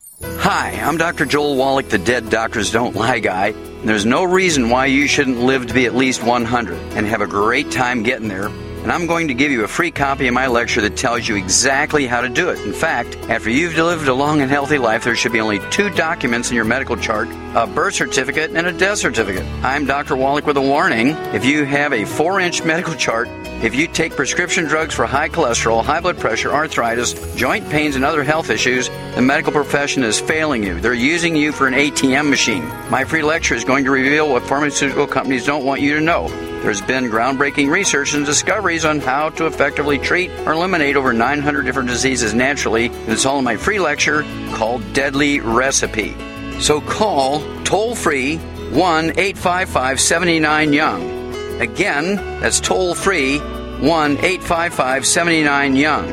Hi, 0.23 0.71
I'm 0.83 0.97
Dr. 0.97 1.25
Joel 1.25 1.55
Wallach, 1.55 1.89
the 1.89 1.97
Dead 1.97 2.29
Doctors 2.29 2.71
Don't 2.71 2.95
Lie 2.95 3.19
guy. 3.19 3.53
There's 3.83 4.05
no 4.05 4.23
reason 4.23 4.69
why 4.69 4.85
you 4.85 5.07
shouldn't 5.07 5.39
live 5.39 5.67
to 5.67 5.73
be 5.73 5.85
at 5.85 5.95
least 5.95 6.23
100 6.23 6.77
and 6.93 7.07
have 7.07 7.21
a 7.21 7.27
great 7.27 7.71
time 7.71 8.03
getting 8.03 8.27
there 8.27 8.49
and 8.81 8.91
I'm 8.91 9.05
going 9.05 9.27
to 9.27 9.35
give 9.35 9.51
you 9.51 9.63
a 9.63 9.67
free 9.67 9.91
copy 9.91 10.27
of 10.27 10.33
my 10.33 10.47
lecture 10.47 10.81
that 10.81 10.97
tells 10.97 11.27
you 11.27 11.35
exactly 11.35 12.07
how 12.07 12.21
to 12.21 12.29
do 12.29 12.49
it. 12.49 12.59
In 12.61 12.73
fact, 12.73 13.15
after 13.29 13.51
you've 13.51 13.77
lived 13.77 14.07
a 14.07 14.13
long 14.13 14.41
and 14.41 14.49
healthy 14.49 14.79
life, 14.79 15.03
there 15.03 15.15
should 15.15 15.31
be 15.31 15.39
only 15.39 15.59
two 15.69 15.91
documents 15.91 16.49
in 16.49 16.55
your 16.55 16.65
medical 16.65 16.97
chart 16.97 17.29
a 17.55 17.67
birth 17.67 17.95
certificate 17.95 18.51
and 18.51 18.65
a 18.65 18.71
death 18.71 18.97
certificate. 18.97 19.45
I'm 19.63 19.85
Dr. 19.85 20.15
Wallach 20.15 20.45
with 20.45 20.55
a 20.55 20.61
warning. 20.61 21.09
If 21.33 21.43
you 21.43 21.65
have 21.65 21.91
a 21.91 22.05
four 22.05 22.39
inch 22.39 22.63
medical 22.63 22.93
chart, 22.95 23.27
if 23.61 23.75
you 23.75 23.87
take 23.87 24.15
prescription 24.15 24.65
drugs 24.65 24.95
for 24.95 25.05
high 25.05 25.27
cholesterol, 25.27 25.83
high 25.83 25.99
blood 25.99 26.17
pressure, 26.17 26.51
arthritis, 26.51 27.13
joint 27.35 27.69
pains, 27.69 27.95
and 27.95 28.05
other 28.05 28.23
health 28.23 28.49
issues, 28.49 28.87
the 29.15 29.21
medical 29.21 29.51
profession 29.51 30.01
is 30.03 30.19
failing 30.19 30.63
you. 30.63 30.79
They're 30.79 30.93
using 30.93 31.35
you 31.35 31.51
for 31.51 31.67
an 31.67 31.73
ATM 31.73 32.29
machine. 32.29 32.65
My 32.89 33.03
free 33.03 33.21
lecture 33.21 33.53
is 33.53 33.65
going 33.65 33.83
to 33.83 33.91
reveal 33.91 34.31
what 34.31 34.43
pharmaceutical 34.43 35.05
companies 35.05 35.45
don't 35.45 35.65
want 35.65 35.81
you 35.81 35.95
to 35.95 36.01
know. 36.01 36.29
There's 36.61 36.81
been 36.81 37.05
groundbreaking 37.05 37.69
research 37.69 38.13
and 38.13 38.25
discoveries 38.25 38.85
on 38.85 38.99
how 38.99 39.29
to 39.31 39.45
effectively 39.45 39.99
treat 39.99 40.31
or 40.45 40.53
eliminate 40.53 40.95
over 40.95 41.11
900 41.11 41.63
different 41.63 41.89
diseases 41.89 42.33
naturally. 42.33 42.85
It's 43.07 43.25
all 43.25 43.39
in 43.39 43.45
my 43.45 43.57
free 43.57 43.79
lecture 43.79 44.23
called 44.53 44.93
Deadly 44.93 45.41
Recipe. 45.41 46.30
So 46.61 46.79
call 46.79 47.41
toll 47.63 47.95
free 47.95 48.37
1 48.37 49.19
855 49.19 49.99
79 49.99 50.73
Young. 50.73 51.59
Again, 51.59 52.15
that's 52.39 52.59
toll 52.59 52.93
free 52.93 53.39
1 53.39 54.17
855 54.17 55.05
79 55.05 55.75
Young. 55.75 56.07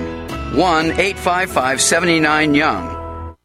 1 0.57 0.87
855 0.93 1.81
79 1.83 2.55
Young. 2.55 3.37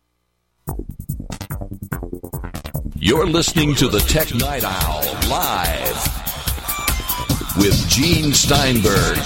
You're 2.96 3.28
listening 3.28 3.76
to 3.76 3.90
the 3.90 4.00
Tech 4.00 4.34
Night 4.34 4.64
Owl 4.64 5.04
live 5.30 6.08
with 7.58 7.76
Gene 7.90 8.32
Steinberg. 8.32 9.18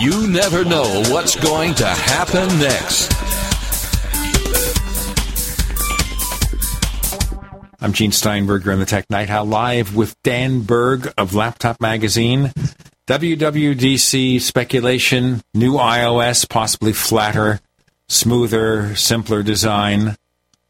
You 0.00 0.28
never 0.28 0.64
know 0.64 1.02
what's 1.08 1.34
going 1.34 1.74
to 1.74 1.86
happen 1.86 2.46
next. 2.60 3.10
I'm 7.82 7.92
Gene 7.92 8.12
Steinberger 8.12 8.66
You're 8.66 8.76
the 8.76 8.86
Tech 8.86 9.10
Night 9.10 9.28
Owl 9.28 9.44
live 9.46 9.96
with 9.96 10.14
Dan 10.22 10.60
Berg 10.60 11.12
of 11.18 11.34
Laptop 11.34 11.80
Magazine. 11.80 12.52
WWDC 13.08 14.40
speculation, 14.40 15.42
new 15.52 15.72
iOS, 15.72 16.48
possibly 16.48 16.92
flatter, 16.92 17.58
smoother, 18.08 18.94
simpler 18.94 19.42
design. 19.42 20.14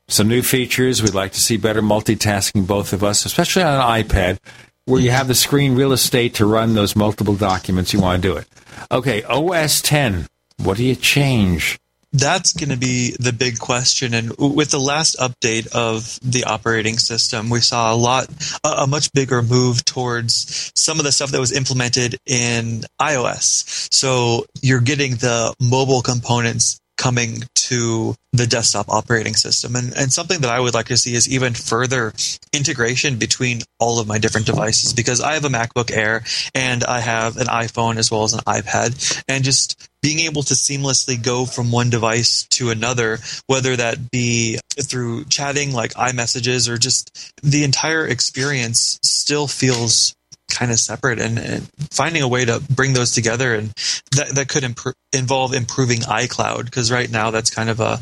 Some 0.08 0.26
new 0.26 0.40
features. 0.40 1.02
We'd 1.02 1.12
like 1.12 1.32
to 1.32 1.40
see 1.40 1.58
better 1.58 1.82
multitasking, 1.82 2.66
both 2.66 2.94
of 2.94 3.04
us, 3.04 3.26
especially 3.26 3.62
on 3.62 3.74
an 3.74 4.04
iPad 4.04 4.38
where 4.86 5.02
you 5.02 5.10
have 5.10 5.28
the 5.28 5.34
screen 5.34 5.74
real 5.74 5.92
estate 5.92 6.32
to 6.36 6.46
run 6.46 6.72
those 6.72 6.96
multiple 6.96 7.36
documents 7.36 7.92
you 7.92 8.00
want 8.00 8.22
to 8.22 8.28
do 8.28 8.38
it. 8.38 8.48
Okay, 8.90 9.22
OS 9.24 9.82
10. 9.82 10.28
What 10.62 10.78
do 10.78 10.84
you 10.84 10.96
change? 10.96 11.78
That's 12.12 12.52
going 12.52 12.68
to 12.68 12.76
be 12.76 13.16
the 13.18 13.32
big 13.32 13.58
question. 13.58 14.12
And 14.12 14.36
with 14.36 14.70
the 14.70 14.78
last 14.78 15.16
update 15.18 15.66
of 15.74 16.18
the 16.22 16.44
operating 16.44 16.98
system, 16.98 17.48
we 17.48 17.60
saw 17.60 17.94
a 17.94 17.96
lot, 17.96 18.28
a, 18.64 18.86
much 18.86 19.12
bigger 19.12 19.42
move 19.42 19.84
towards 19.84 20.72
some 20.74 20.98
of 20.98 21.04
the 21.04 21.12
stuff 21.12 21.30
that 21.30 21.40
was 21.40 21.52
implemented 21.52 22.18
in 22.26 22.84
iOS. 23.00 23.92
So 23.92 24.44
you're 24.60 24.80
getting 24.80 25.12
the 25.12 25.54
mobile 25.58 26.02
components 26.02 26.80
coming 26.98 27.42
to 27.54 28.14
the 28.32 28.46
desktop 28.46 28.88
operating 28.88 29.34
system. 29.34 29.74
And, 29.74 29.92
and 29.96 30.12
something 30.12 30.40
that 30.40 30.50
I 30.50 30.60
would 30.60 30.74
like 30.74 30.86
to 30.86 30.96
see 30.96 31.14
is 31.14 31.28
even 31.28 31.54
further 31.54 32.12
integration 32.52 33.18
between 33.18 33.62
all 33.80 33.98
of 33.98 34.06
my 34.06 34.18
different 34.18 34.46
devices 34.46 34.92
because 34.92 35.20
I 35.20 35.34
have 35.34 35.44
a 35.44 35.48
MacBook 35.48 35.90
Air 35.90 36.24
and 36.54 36.84
I 36.84 37.00
have 37.00 37.38
an 37.38 37.46
iPhone 37.46 37.96
as 37.96 38.10
well 38.10 38.24
as 38.24 38.34
an 38.34 38.40
iPad. 38.40 39.24
And 39.26 39.42
just 39.42 39.88
being 40.02 40.20
able 40.20 40.42
to 40.42 40.54
seamlessly 40.54 41.22
go 41.22 41.46
from 41.46 41.70
one 41.70 41.88
device 41.88 42.46
to 42.50 42.70
another, 42.70 43.18
whether 43.46 43.76
that 43.76 44.10
be 44.10 44.58
through 44.80 45.24
chatting 45.26 45.72
like 45.72 45.94
iMessages 45.94 46.68
or 46.68 46.76
just 46.76 47.32
the 47.42 47.64
entire 47.64 48.06
experience 48.06 48.98
still 49.02 49.46
feels 49.46 50.14
kind 50.50 50.70
of 50.70 50.78
separate 50.78 51.18
and, 51.18 51.38
and, 51.38 51.68
finding 51.90 52.22
a 52.22 52.28
way 52.28 52.44
to 52.44 52.62
bring 52.70 52.92
those 52.92 53.12
together 53.12 53.54
and 53.54 53.68
that, 54.12 54.32
that 54.34 54.48
could 54.48 54.64
imp- 54.64 54.94
involve 55.12 55.54
improving 55.54 56.00
iCloud 56.00 56.64
because 56.64 56.90
right 56.90 57.10
now 57.10 57.30
that's 57.30 57.50
kind 57.50 57.70
of 57.70 57.80
a 57.80 57.98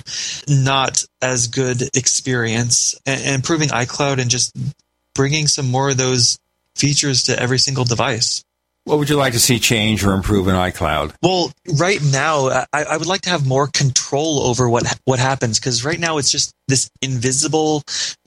not 0.48 1.04
as 1.22 1.48
good 1.48 1.82
experience 1.96 2.94
and, 3.06 3.20
and 3.20 3.34
improving 3.36 3.68
iCloud 3.68 4.20
and 4.20 4.30
just 4.30 4.56
bringing 5.14 5.46
some 5.46 5.70
more 5.70 5.90
of 5.90 5.96
those 5.96 6.38
features 6.76 7.24
to 7.24 7.40
every 7.40 7.58
single 7.58 7.84
device. 7.84 8.42
What 8.84 8.98
would 8.98 9.10
you 9.10 9.16
like 9.16 9.34
to 9.34 9.38
see 9.38 9.58
change 9.58 10.04
or 10.04 10.14
improve 10.14 10.48
in 10.48 10.54
iCloud? 10.54 11.14
Well, 11.22 11.52
right 11.78 12.00
now, 12.02 12.48
I, 12.72 12.84
I 12.84 12.96
would 12.96 13.06
like 13.06 13.20
to 13.22 13.30
have 13.30 13.46
more 13.46 13.66
control 13.66 14.40
over 14.40 14.68
what 14.68 14.98
what 15.04 15.18
happens 15.18 15.60
because 15.60 15.84
right 15.84 16.00
now 16.00 16.18
it's 16.18 16.30
just 16.30 16.52
this 16.66 16.90
invisible 17.02 17.82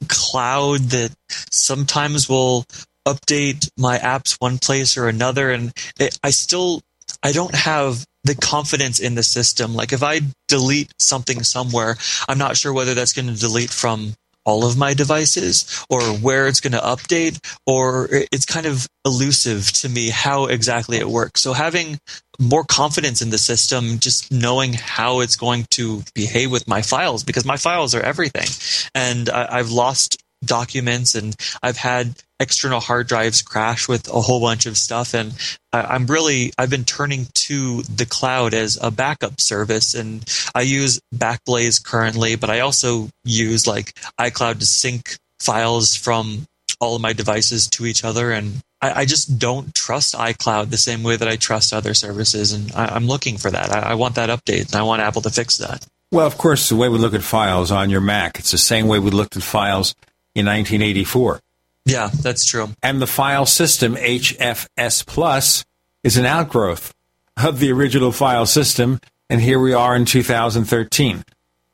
cloud 0.08 0.80
that 0.92 1.14
sometimes 1.52 2.30
will 2.30 2.66
update 3.08 3.70
my 3.78 3.98
apps 3.98 4.36
one 4.40 4.60
place 4.60 4.96
or 4.96 5.08
another, 5.08 5.52
and 5.52 5.74
it, 6.00 6.18
I 6.24 6.30
still 6.30 6.82
I 7.24 7.32
don't 7.32 7.56
have 7.56 8.06
the 8.24 8.36
confidence 8.36 9.00
in 9.00 9.16
the 9.16 9.24
system. 9.24 9.74
Like 9.74 9.92
if 9.92 10.04
I 10.04 10.22
delete 10.48 10.94
something 11.00 11.44
somewhere, 11.44 11.98
I'm 12.30 12.38
not 12.38 12.58
sure 12.58 12.72
whether 12.74 12.94
that's 12.94 13.14
going 13.14 13.28
to 13.28 13.40
delete 13.40 13.70
from 13.72 14.14
all 14.46 14.66
of 14.66 14.78
my 14.78 14.94
devices 14.94 15.86
or 15.90 16.02
where 16.02 16.48
it's 16.48 16.60
going 16.60 16.74
to 16.74 16.80
update 16.80 17.40
or 17.66 18.08
it's 18.12 18.46
kind 18.46 18.66
of 18.66 18.88
elusive 19.06 19.72
to 19.72 19.90
me 19.90 20.10
how 20.10 20.46
exactly 20.46 20.98
it 20.98 21.08
works. 21.08 21.42
So 21.42 21.54
having 21.54 22.00
more 22.40 22.64
confidence 22.64 23.22
in 23.22 23.30
the 23.30 23.38
system, 23.38 24.00
just 24.00 24.32
knowing 24.32 24.74
how 24.74 25.20
it's 25.20 25.36
going 25.36 25.66
to 25.72 26.04
behave 26.14 26.52
with 26.52 26.68
my 26.68 26.82
files 26.82 27.24
because 27.24 27.46
my 27.46 27.58
files 27.58 27.94
are 27.94 28.02
everything. 28.02 28.48
And 28.96 29.30
I, 29.30 29.58
have 29.58 29.72
lost 29.72 30.22
documents 30.44 31.16
and 31.16 31.36
I've 31.62 31.78
had 31.78 32.16
external 32.44 32.80
hard 32.80 33.08
drives 33.08 33.42
crash 33.42 33.88
with 33.88 34.08
a 34.10 34.22
whole 34.22 34.42
bunch 34.42 34.66
of 34.66 34.78
stuff 34.78 35.14
and 35.14 35.34
I'm 35.72 36.06
really 36.06 36.52
I've 36.58 36.70
been 36.70 36.84
turning 36.84 37.28
to 37.34 37.82
the 37.84 38.06
cloud 38.06 38.54
as 38.54 38.78
a 38.82 38.92
backup 38.92 39.40
service 39.40 39.96
and 39.96 40.24
I 40.54 40.62
use 40.62 41.00
Backblaze 41.16 41.84
currently 41.84 42.36
but 42.36 42.50
I 42.50 42.60
also 42.60 43.10
use 43.24 43.66
like 43.66 43.94
iCloud 44.20 44.60
to 44.60 44.66
sync 44.66 45.18
files 45.40 45.96
from 45.96 46.46
all 46.80 46.96
of 46.96 47.02
my 47.02 47.14
devices 47.14 47.68
to 47.70 47.86
each 47.86 48.04
other 48.04 48.32
and 48.32 48.62
I, 48.82 49.02
I 49.02 49.06
just 49.06 49.40
don't 49.40 49.74
trust 49.74 50.14
iCloud 50.14 50.70
the 50.70 50.78
same 50.78 51.02
way 51.02 51.16
that 51.16 51.28
I 51.28 51.38
trust 51.38 51.74
other 51.74 51.94
services 51.94 52.52
and 52.52 52.72
I, 52.74 52.96
am 52.96 53.08
looking 53.08 53.38
for 53.38 53.50
that. 53.50 53.72
I, 53.72 53.92
I 53.92 53.94
want 53.96 54.16
that 54.16 54.30
update 54.30 54.68
and 54.68 54.76
I 54.76 54.84
want 54.84 55.02
Apple 55.02 55.22
to 55.22 55.30
fix 55.30 55.58
that. 55.58 55.88
Well, 56.12 56.28
of 56.28 56.38
course, 56.38 56.70
the 56.70 56.76
way 56.76 56.90
we 56.90 57.00
look 57.00 57.16
at 57.16 57.24
files 57.24 57.72
on 57.72 57.90
your 57.90 58.02
Mac, 58.02 58.38
it's 58.38 58.52
the 58.52 58.58
same 58.58 58.88
way 58.88 59.00
we 59.00 59.10
looked 59.10 59.36
at 59.36 59.42
files 59.42 59.96
in 60.36 60.46
1984. 60.46 61.40
Yeah, 61.86 62.10
that's 62.22 62.46
true. 62.46 62.70
And 62.82 63.02
the 63.02 63.08
file 63.08 63.46
system, 63.46 63.96
HFS 63.96 65.06
Plus, 65.06 65.66
is 66.04 66.18
an 66.18 66.26
outgrowth 66.26 66.94
of 67.38 67.60
the 67.60 67.72
original 67.72 68.12
file 68.12 68.46
system, 68.46 69.00
and 69.30 69.42
here 69.42 69.60
we 69.60 69.74
are 69.74 69.96
in 69.96 70.06
2013. 70.06 71.24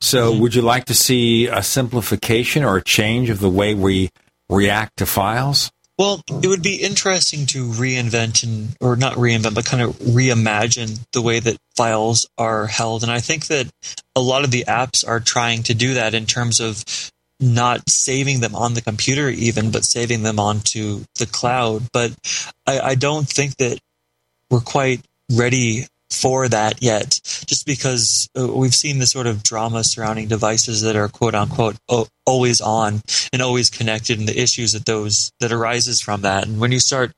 So, 0.01 0.31
mm-hmm. 0.31 0.41
would 0.41 0.55
you 0.55 0.61
like 0.61 0.85
to 0.85 0.93
see 0.93 1.47
a 1.47 1.61
simplification 1.61 2.63
or 2.63 2.77
a 2.77 2.83
change 2.83 3.29
of 3.29 3.39
the 3.39 3.49
way 3.49 3.73
we 3.73 4.09
react 4.49 4.97
to 4.97 5.05
files? 5.05 5.71
Well, 5.97 6.21
it 6.41 6.47
would 6.47 6.63
be 6.63 6.77
interesting 6.77 7.45
to 7.47 7.65
reinvent 7.65 8.43
and, 8.43 8.69
or 8.79 8.95
not 8.95 9.15
reinvent, 9.15 9.53
but 9.53 9.65
kind 9.65 9.83
of 9.83 9.99
reimagine 9.99 10.97
the 11.11 11.21
way 11.21 11.41
that 11.41 11.57
files 11.75 12.25
are 12.37 12.67
held. 12.67 13.03
And 13.03 13.11
I 13.11 13.19
think 13.19 13.47
that 13.47 13.69
a 14.15 14.21
lot 14.21 14.45
of 14.45 14.51
the 14.51 14.63
apps 14.65 15.05
are 15.05 15.19
trying 15.19 15.63
to 15.63 15.73
do 15.73 15.95
that 15.95 16.13
in 16.13 16.25
terms 16.25 16.61
of 16.61 16.85
not 17.39 17.89
saving 17.89 18.41
them 18.41 18.55
on 18.55 18.73
the 18.73 18.81
computer 18.81 19.29
even, 19.29 19.71
but 19.71 19.85
saving 19.85 20.23
them 20.23 20.39
onto 20.39 21.05
the 21.17 21.25
cloud. 21.25 21.83
But 21.91 22.13
I, 22.67 22.79
I 22.79 22.95
don't 22.95 23.27
think 23.27 23.57
that 23.57 23.79
we're 24.49 24.59
quite 24.59 25.01
ready 25.31 25.87
for 26.09 26.47
that 26.47 26.81
yet, 26.81 27.19
just 27.45 27.65
because 27.65 28.29
uh, 28.37 28.47
we've 28.47 28.73
seen 28.73 28.99
the 28.99 29.05
sort 29.05 29.27
of 29.27 29.43
drama 29.43 29.83
surrounding 29.83 30.27
devices 30.27 30.81
that 30.81 30.95
are 30.95 31.07
quote 31.07 31.35
unquote 31.35 31.77
always 32.25 32.61
on 32.61 33.01
and 33.31 33.41
always 33.41 33.69
connected, 33.69 34.17
and 34.19 34.27
the 34.27 34.41
issues 34.41 34.73
that 34.73 34.85
those 34.85 35.31
that 35.39 35.51
arises 35.51 36.01
from 36.01 36.21
that. 36.21 36.47
And 36.47 36.59
when 36.59 36.71
you 36.71 36.79
start, 36.79 37.13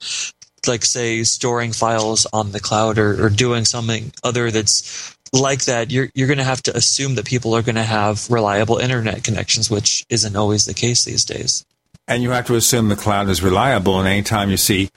like 0.68 0.84
say, 0.84 1.24
storing 1.24 1.72
files 1.72 2.28
on 2.34 2.52
the 2.52 2.60
cloud 2.60 2.98
or, 2.98 3.26
or 3.26 3.30
doing 3.30 3.66
something 3.66 4.12
other 4.24 4.52
that's 4.52 5.11
like 5.34 5.66
that, 5.66 5.92
you're 5.92 6.10
you're 6.14 6.28
going 6.28 6.38
to 6.38 6.44
have 6.44 6.62
to 6.64 6.76
assume 6.76 7.16
that 7.16 7.26
people 7.26 7.56
are 7.56 7.62
going 7.62 7.76
to 7.76 7.84
have 7.84 8.30
reliable 8.30 8.78
internet 8.78 9.24
connections, 9.24 9.70
which 9.70 10.06
isn't 10.10 10.36
always 10.36 10.66
the 10.66 10.74
case 10.74 11.06
these 11.06 11.26
days. 11.26 11.66
And 12.08 12.22
you 12.24 12.32
have 12.32 12.48
to 12.48 12.56
assume 12.56 12.90
the 12.90 12.96
cloud 12.96 13.30
is 13.30 13.42
reliable. 13.42 14.00
And 14.00 14.08
anytime 14.08 14.50
you 14.50 14.58
see 14.58 14.90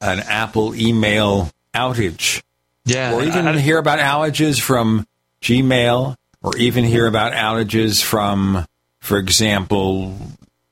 an 0.00 0.20
Apple 0.20 0.74
email 0.74 1.50
outage, 1.74 2.42
yeah, 2.84 3.14
or 3.14 3.22
even 3.22 3.46
I, 3.46 3.58
hear 3.58 3.78
about 3.78 3.98
outages 3.98 4.60
from 4.60 5.06
Gmail, 5.42 6.16
or 6.42 6.56
even 6.56 6.84
hear 6.84 7.06
about 7.06 7.32
outages 7.32 8.02
from, 8.02 8.64
for 9.00 9.18
example, 9.18 10.16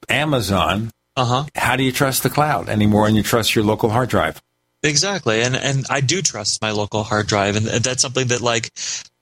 Amazon. 0.08 0.90
Uh 1.16 1.24
huh. 1.24 1.44
How 1.54 1.76
do 1.76 1.84
you 1.84 1.92
trust 1.92 2.24
the 2.24 2.30
cloud 2.30 2.68
anymore 2.68 3.06
and 3.06 3.16
you 3.16 3.22
trust 3.22 3.54
your 3.54 3.64
local 3.64 3.90
hard 3.90 4.08
drive? 4.08 4.42
Exactly, 4.84 5.40
and 5.40 5.56
and 5.56 5.86
I 5.88 6.02
do 6.02 6.20
trust 6.20 6.60
my 6.60 6.70
local 6.70 7.04
hard 7.04 7.26
drive, 7.26 7.56
and 7.56 7.64
that's 7.66 8.02
something 8.02 8.28
that 8.28 8.42
like 8.42 8.70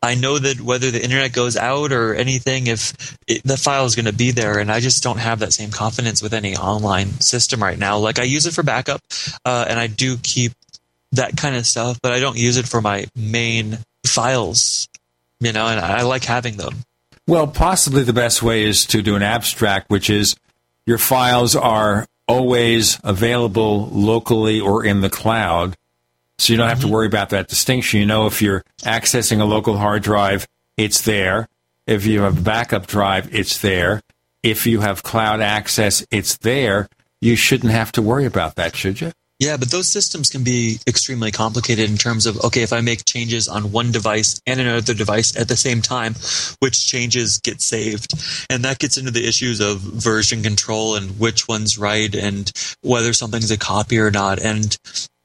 I 0.02 0.16
know 0.16 0.36
that 0.36 0.60
whether 0.60 0.90
the 0.90 1.02
internet 1.02 1.32
goes 1.32 1.56
out 1.56 1.92
or 1.92 2.16
anything, 2.16 2.66
if 2.66 3.16
it, 3.28 3.44
the 3.44 3.56
file 3.56 3.84
is 3.84 3.94
going 3.94 4.06
to 4.06 4.12
be 4.12 4.32
there, 4.32 4.58
and 4.58 4.72
I 4.72 4.80
just 4.80 5.04
don't 5.04 5.18
have 5.18 5.38
that 5.38 5.52
same 5.52 5.70
confidence 5.70 6.20
with 6.20 6.34
any 6.34 6.56
online 6.56 7.20
system 7.20 7.62
right 7.62 7.78
now. 7.78 7.98
Like 7.98 8.18
I 8.18 8.24
use 8.24 8.44
it 8.46 8.54
for 8.54 8.64
backup, 8.64 9.02
uh, 9.44 9.64
and 9.68 9.78
I 9.78 9.86
do 9.86 10.16
keep 10.16 10.50
that 11.12 11.36
kind 11.36 11.54
of 11.54 11.64
stuff, 11.64 12.00
but 12.02 12.12
I 12.12 12.18
don't 12.18 12.36
use 12.36 12.56
it 12.56 12.66
for 12.66 12.80
my 12.80 13.06
main 13.14 13.78
files, 14.04 14.88
you 15.38 15.52
know, 15.52 15.68
and 15.68 15.78
I 15.78 16.02
like 16.02 16.24
having 16.24 16.56
them. 16.56 16.78
Well, 17.28 17.46
possibly 17.46 18.02
the 18.02 18.12
best 18.12 18.42
way 18.42 18.64
is 18.64 18.84
to 18.86 19.00
do 19.00 19.14
an 19.14 19.22
abstract, 19.22 19.90
which 19.90 20.10
is 20.10 20.34
your 20.86 20.98
files 20.98 21.54
are 21.54 22.08
always 22.28 22.98
available 23.04 23.88
locally 23.88 24.60
or 24.60 24.84
in 24.84 25.00
the 25.00 25.10
cloud. 25.10 25.76
So 26.38 26.52
you 26.52 26.56
don't 26.56 26.68
have 26.68 26.80
to 26.80 26.86
mm-hmm. 26.86 26.94
worry 26.94 27.06
about 27.06 27.30
that 27.30 27.48
distinction. 27.48 28.00
You 28.00 28.06
know, 28.06 28.26
if 28.26 28.42
you're 28.42 28.64
accessing 28.82 29.40
a 29.40 29.44
local 29.44 29.76
hard 29.76 30.02
drive, 30.02 30.46
it's 30.76 31.02
there. 31.02 31.48
If 31.86 32.06
you 32.06 32.22
have 32.22 32.38
a 32.38 32.40
backup 32.40 32.86
drive, 32.86 33.34
it's 33.34 33.58
there. 33.58 34.02
If 34.42 34.66
you 34.66 34.80
have 34.80 35.02
cloud 35.02 35.40
access, 35.40 36.04
it's 36.10 36.36
there. 36.38 36.88
You 37.20 37.36
shouldn't 37.36 37.72
have 37.72 37.92
to 37.92 38.02
worry 38.02 38.24
about 38.24 38.56
that, 38.56 38.74
should 38.74 39.00
you? 39.00 39.12
Yeah, 39.42 39.56
but 39.56 39.72
those 39.72 39.88
systems 39.88 40.30
can 40.30 40.44
be 40.44 40.78
extremely 40.86 41.32
complicated 41.32 41.90
in 41.90 41.96
terms 41.96 42.26
of 42.26 42.38
okay, 42.44 42.62
if 42.62 42.72
I 42.72 42.80
make 42.80 43.04
changes 43.04 43.48
on 43.48 43.72
one 43.72 43.90
device 43.90 44.40
and 44.46 44.60
another 44.60 44.94
device 44.94 45.36
at 45.36 45.48
the 45.48 45.56
same 45.56 45.82
time, 45.82 46.14
which 46.60 46.86
changes 46.86 47.40
get 47.40 47.60
saved? 47.60 48.14
And 48.48 48.64
that 48.64 48.78
gets 48.78 48.98
into 48.98 49.10
the 49.10 49.26
issues 49.26 49.58
of 49.58 49.80
version 49.80 50.44
control 50.44 50.94
and 50.94 51.18
which 51.18 51.48
one's 51.48 51.76
right 51.76 52.14
and 52.14 52.52
whether 52.82 53.12
something's 53.12 53.50
a 53.50 53.58
copy 53.58 53.98
or 53.98 54.12
not. 54.12 54.40
And 54.40 54.76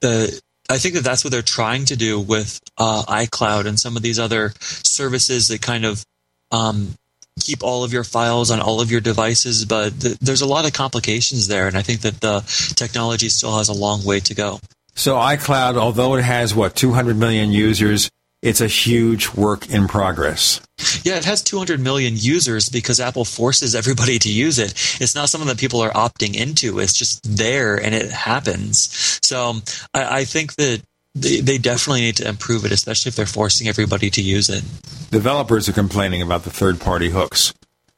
the 0.01 0.41
I 0.67 0.79
think 0.79 0.95
that 0.95 1.03
that's 1.03 1.23
what 1.23 1.29
they're 1.29 1.43
trying 1.43 1.85
to 1.85 1.95
do 1.95 2.19
with 2.19 2.59
uh, 2.75 3.03
iCloud 3.03 3.67
and 3.67 3.79
some 3.79 3.95
of 3.95 4.01
these 4.01 4.17
other 4.17 4.51
services 4.59 5.49
that 5.49 5.61
kind 5.61 5.85
of 5.85 6.03
um, 6.51 6.95
keep 7.39 7.63
all 7.63 7.83
of 7.83 7.93
your 7.93 8.03
files 8.03 8.51
on 8.51 8.59
all 8.59 8.81
of 8.81 8.91
your 8.91 9.01
devices, 9.01 9.65
but 9.65 9.99
th- 9.99 10.17
there's 10.19 10.41
a 10.41 10.47
lot 10.47 10.65
of 10.65 10.73
complications 10.73 11.47
there, 11.47 11.67
and 11.67 11.77
I 11.77 11.81
think 11.81 12.01
that 12.01 12.21
the 12.21 12.41
technology 12.75 13.29
still 13.29 13.57
has 13.57 13.69
a 13.69 13.73
long 13.73 14.03
way 14.03 14.19
to 14.21 14.33
go. 14.33 14.59
So 14.95 15.15
iCloud, 15.15 15.77
although 15.77 16.15
it 16.15 16.23
has 16.23 16.55
what 16.55 16.75
200 16.75 17.17
million 17.17 17.51
users, 17.51 18.09
it's 18.41 18.61
a 18.61 18.67
huge 18.67 19.33
work 19.33 19.69
in 19.69 19.87
progress. 19.87 20.61
Yeah, 21.03 21.17
it 21.17 21.25
has 21.25 21.41
200 21.41 21.79
million 21.79 22.13
users 22.15 22.69
because 22.69 22.99
Apple 22.99 23.25
forces 23.25 23.73
everybody 23.73 24.19
to 24.19 24.31
use 24.31 24.59
it. 24.59 24.73
It's 25.01 25.15
not 25.15 25.29
something 25.29 25.47
that 25.47 25.57
people 25.57 25.81
are 25.81 25.91
opting 25.91 26.35
into. 26.35 26.79
It's 26.79 26.93
just 26.93 27.21
there 27.23 27.75
and 27.75 27.95
it 27.95 28.11
happens. 28.11 29.19
So 29.21 29.55
I, 29.93 30.19
I 30.19 30.25
think 30.25 30.55
that 30.55 30.81
they, 31.21 31.39
they 31.41 31.57
definitely 31.57 32.01
need 32.01 32.17
to 32.17 32.27
improve 32.27 32.65
it, 32.65 32.71
especially 32.71 33.09
if 33.09 33.15
they're 33.15 33.25
forcing 33.25 33.67
everybody 33.67 34.09
to 34.11 34.21
use 34.21 34.49
it. 34.49 34.63
Developers 35.11 35.67
are 35.69 35.73
complaining 35.73 36.21
about 36.21 36.43
the 36.43 36.49
third 36.49 36.79
party 36.79 37.09
hooks, 37.09 37.53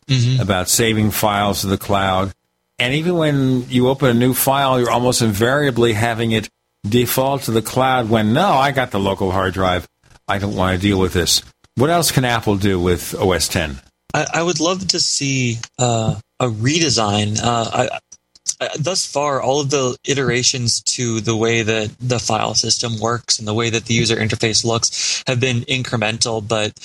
mm-hmm. 0.07 0.41
about 0.41 0.69
saving 0.69 1.11
files 1.11 1.61
to 1.61 1.67
the 1.67 1.77
cloud. 1.77 2.33
And 2.77 2.93
even 2.93 3.15
when 3.15 3.69
you 3.69 3.89
open 3.89 4.09
a 4.09 4.13
new 4.13 4.33
file, 4.33 4.79
you're 4.79 4.91
almost 4.91 5.21
invariably 5.21 5.93
having 5.93 6.31
it 6.31 6.49
default 6.87 7.43
to 7.43 7.51
the 7.51 7.61
cloud 7.61 8.09
when, 8.09 8.33
no, 8.33 8.47
I 8.47 8.71
got 8.71 8.91
the 8.91 8.99
local 8.99 9.31
hard 9.31 9.53
drive. 9.53 9.87
I 10.27 10.37
don't 10.37 10.55
want 10.55 10.75
to 10.75 10.81
deal 10.81 10.99
with 10.99 11.13
this. 11.13 11.41
What 11.75 11.89
else 11.89 12.11
can 12.11 12.25
Apple 12.25 12.55
do 12.57 12.79
with 12.79 13.15
OS 13.15 13.47
10? 13.47 13.81
I, 14.13 14.25
I 14.35 14.43
would 14.43 14.59
love 14.59 14.87
to 14.89 14.99
see 14.99 15.59
uh, 15.77 16.15
a 16.39 16.47
redesign. 16.47 17.39
Uh, 17.41 17.69
I, 17.73 17.99
uh, 18.59 18.69
thus 18.77 19.05
far, 19.05 19.41
all 19.41 19.61
of 19.61 19.69
the 19.69 19.97
iterations 20.05 20.81
to 20.81 21.19
the 21.21 21.35
way 21.35 21.61
that 21.61 21.91
the 21.99 22.19
file 22.19 22.53
system 22.53 22.99
works 22.99 23.39
and 23.39 23.47
the 23.47 23.53
way 23.53 23.69
that 23.69 23.85
the 23.85 23.93
user 23.93 24.15
interface 24.15 24.65
looks 24.65 25.23
have 25.27 25.39
been 25.39 25.61
incremental. 25.61 26.45
But 26.45 26.77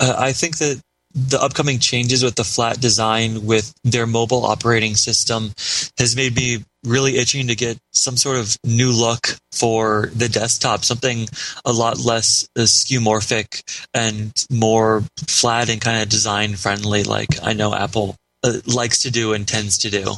uh, 0.00 0.14
I 0.18 0.32
think 0.32 0.58
that 0.58 0.80
the 1.14 1.40
upcoming 1.40 1.78
changes 1.78 2.22
with 2.22 2.34
the 2.34 2.44
flat 2.44 2.78
design 2.78 3.46
with 3.46 3.72
their 3.82 4.06
mobile 4.06 4.44
operating 4.44 4.94
system 4.94 5.52
has 5.98 6.14
made 6.14 6.36
me 6.36 6.62
really 6.84 7.16
itching 7.16 7.46
to 7.46 7.54
get 7.54 7.78
some 7.94 8.18
sort 8.18 8.36
of 8.36 8.56
new 8.62 8.92
look 8.92 9.28
for 9.52 10.10
the 10.14 10.28
desktop, 10.28 10.84
something 10.84 11.26
a 11.64 11.72
lot 11.72 11.98
less 11.98 12.46
uh, 12.56 12.60
skeuomorphic 12.60 13.62
and 13.94 14.32
more 14.50 15.02
flat 15.26 15.70
and 15.70 15.80
kind 15.80 16.02
of 16.02 16.08
design 16.10 16.54
friendly, 16.54 17.02
like 17.02 17.42
I 17.42 17.54
know 17.54 17.74
Apple 17.74 18.14
uh, 18.44 18.58
likes 18.66 19.02
to 19.02 19.10
do 19.10 19.32
and 19.32 19.48
tends 19.48 19.78
to 19.78 19.90
do. 19.90 20.14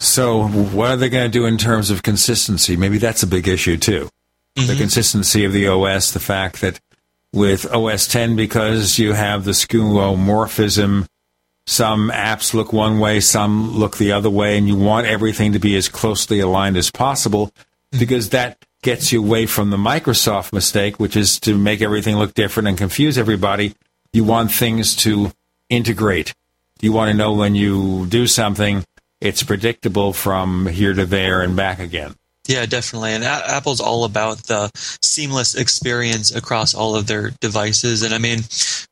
So, 0.00 0.46
what 0.46 0.90
are 0.90 0.96
they 0.96 1.08
going 1.08 1.30
to 1.30 1.38
do 1.38 1.46
in 1.46 1.58
terms 1.58 1.90
of 1.90 2.02
consistency? 2.02 2.76
Maybe 2.76 2.98
that's 2.98 3.22
a 3.22 3.26
big 3.26 3.48
issue 3.48 3.76
too. 3.76 4.08
Mm-hmm. 4.56 4.68
The 4.68 4.76
consistency 4.76 5.44
of 5.44 5.52
the 5.52 5.68
OS, 5.68 6.12
the 6.12 6.20
fact 6.20 6.60
that 6.60 6.80
with 7.32 7.72
OS 7.72 8.06
10, 8.06 8.36
because 8.36 8.98
you 8.98 9.12
have 9.12 9.44
the 9.44 9.50
skeuomorphism, 9.52 11.06
some 11.66 12.10
apps 12.10 12.54
look 12.54 12.72
one 12.72 12.98
way, 12.98 13.20
some 13.20 13.72
look 13.72 13.98
the 13.98 14.12
other 14.12 14.30
way, 14.30 14.56
and 14.56 14.68
you 14.68 14.76
want 14.76 15.06
everything 15.06 15.52
to 15.52 15.58
be 15.58 15.76
as 15.76 15.88
closely 15.88 16.40
aligned 16.40 16.76
as 16.76 16.90
possible 16.90 17.48
mm-hmm. 17.48 17.98
because 17.98 18.30
that 18.30 18.64
gets 18.82 19.12
you 19.12 19.22
away 19.22 19.46
from 19.46 19.70
the 19.70 19.76
Microsoft 19.76 20.52
mistake, 20.52 21.00
which 21.00 21.16
is 21.16 21.40
to 21.40 21.58
make 21.58 21.82
everything 21.82 22.16
look 22.16 22.34
different 22.34 22.68
and 22.68 22.78
confuse 22.78 23.18
everybody. 23.18 23.74
You 24.12 24.24
want 24.24 24.52
things 24.52 24.94
to 24.96 25.32
integrate. 25.68 26.34
You 26.80 26.92
want 26.92 27.10
to 27.10 27.16
know 27.16 27.32
when 27.32 27.56
you 27.56 28.06
do 28.06 28.28
something 28.28 28.84
it's 29.20 29.42
predictable 29.42 30.12
from 30.12 30.66
here 30.66 30.94
to 30.94 31.06
there 31.06 31.42
and 31.42 31.56
back 31.56 31.78
again. 31.78 32.14
Yeah, 32.48 32.64
definitely. 32.64 33.12
And 33.12 33.24
a- 33.24 33.50
Apple's 33.50 33.80
all 33.80 34.04
about 34.04 34.44
the 34.44 34.70
seamless 35.02 35.54
experience 35.54 36.34
across 36.34 36.74
all 36.74 36.96
of 36.96 37.06
their 37.06 37.30
devices. 37.40 38.02
And 38.02 38.14
I 38.14 38.18
mean, 38.18 38.40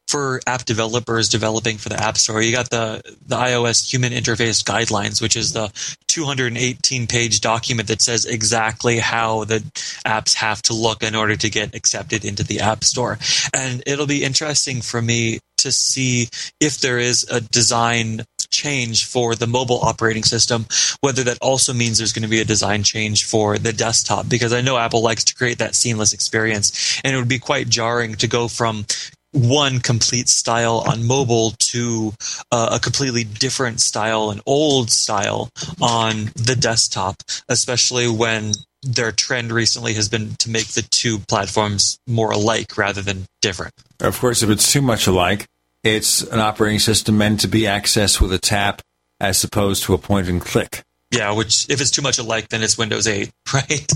for 0.09 0.41
app 0.47 0.67
developers 0.67 1.31
developing 1.31 1.79
for 1.79 1.89
the 1.89 2.01
App 2.01 2.19
Store, 2.19 2.43
you 2.43 2.53
got 2.53 2.69
the, 2.69 3.03
the 3.27 3.37
iOS 3.37 3.91
Human 3.91 4.13
Interface 4.13 4.63
Guidelines, 4.63 5.23
which 5.23 5.37
is 5.37 5.55
the 5.55 5.73
218 6.09 7.07
page 7.07 7.41
document 7.41 7.89
that 7.89 8.03
says 8.03 8.27
exactly 8.27 8.99
how 8.99 9.45
the 9.45 9.61
apps 10.07 10.35
have 10.35 10.61
to 10.63 10.75
look 10.75 11.03
in 11.03 11.15
order 11.15 11.35
to 11.35 11.51
get 11.51 11.75
accepted 11.75 12.27
into 12.27 12.45
the 12.45 12.61
App 12.61 12.85
Store. 12.85 13.19
And 13.55 13.83
it'll 13.87 14.07
be 14.07 14.23
interesting 14.23 14.83
for 14.83 15.01
me 15.01 15.41
to 15.59 15.73
see 15.73 16.29
if 16.61 16.79
there 16.79 16.99
is 16.99 17.27
a 17.31 17.41
design 17.41 18.25
change 18.63 19.05
for 19.05 19.35
the 19.35 19.47
mobile 19.47 19.81
operating 19.91 20.25
system, 20.25 20.67
whether 21.01 21.23
that 21.25 21.39
also 21.41 21.73
means 21.73 21.99
there's 21.99 22.17
going 22.17 22.29
to 22.31 22.37
be 22.37 22.41
a 22.41 22.53
design 22.55 22.83
change 22.83 23.25
for 23.25 23.59
the 23.59 23.73
desktop, 23.73 24.29
because 24.29 24.53
I 24.53 24.63
know 24.63 24.79
Apple 24.79 25.03
likes 25.03 25.25
to 25.25 25.35
create 25.35 25.59
that 25.59 25.75
seamless 25.75 26.13
experience. 26.13 27.01
And 27.05 27.15
it 27.15 27.19
would 27.19 27.29
be 27.29 27.39
quite 27.39 27.69
jarring 27.69 28.15
to 28.17 28.27
go 28.29 28.49
from 28.49 28.87
one 29.33 29.81
complete 29.81 30.29
style 30.29 30.83
on 30.89 31.07
mobile 31.07 31.51
to 31.59 32.13
uh, 32.51 32.71
a 32.73 32.81
completely 32.81 33.25
different 33.25 33.81
style, 33.81 34.31
an 34.31 34.41
old 34.47 34.91
style 34.91 35.51
on 35.83 36.31
the 36.35 36.57
desktop, 36.59 37.17
especially 37.49 38.09
when 38.09 38.53
their 38.83 39.13
trend 39.13 39.53
recently 39.53 39.95
has 39.95 40.09
been 40.09 40.35
to 40.37 40.49
make 40.49 40.69
the 40.69 40.83
two 40.83 41.19
platforms 41.29 41.99
more 42.07 42.31
alike 42.31 42.79
rather 42.79 43.03
than 43.03 43.27
different. 43.43 43.75
Of 44.01 44.19
course, 44.19 44.43
if 44.43 44.49
it's 44.49 44.73
too 44.73 44.83
much 44.83 45.07
alike, 45.07 45.45
it's 45.87 46.23
an 46.23 46.41
operating 46.41 46.81
system 46.81 47.19
meant 47.19 47.41
to 47.41 47.49
be 47.49 47.63
accessed 47.63 48.21
with 48.21 48.33
a 48.33 48.39
tap 48.39 48.83
as 49.21 49.43
opposed 49.45 49.85
to 49.85 49.95
a 49.95 49.99
point 49.99 50.29
and 50.29 50.41
click. 50.41 50.83
Yeah, 51.11 51.33
which 51.33 51.69
if 51.71 51.81
it's 51.81 51.91
too 51.91 52.03
much 52.03 52.19
alike, 52.19 52.49
then 52.49 52.63
it's 52.63 52.77
Windows 52.77 53.07
8, 53.07 53.31
right? 53.55 53.93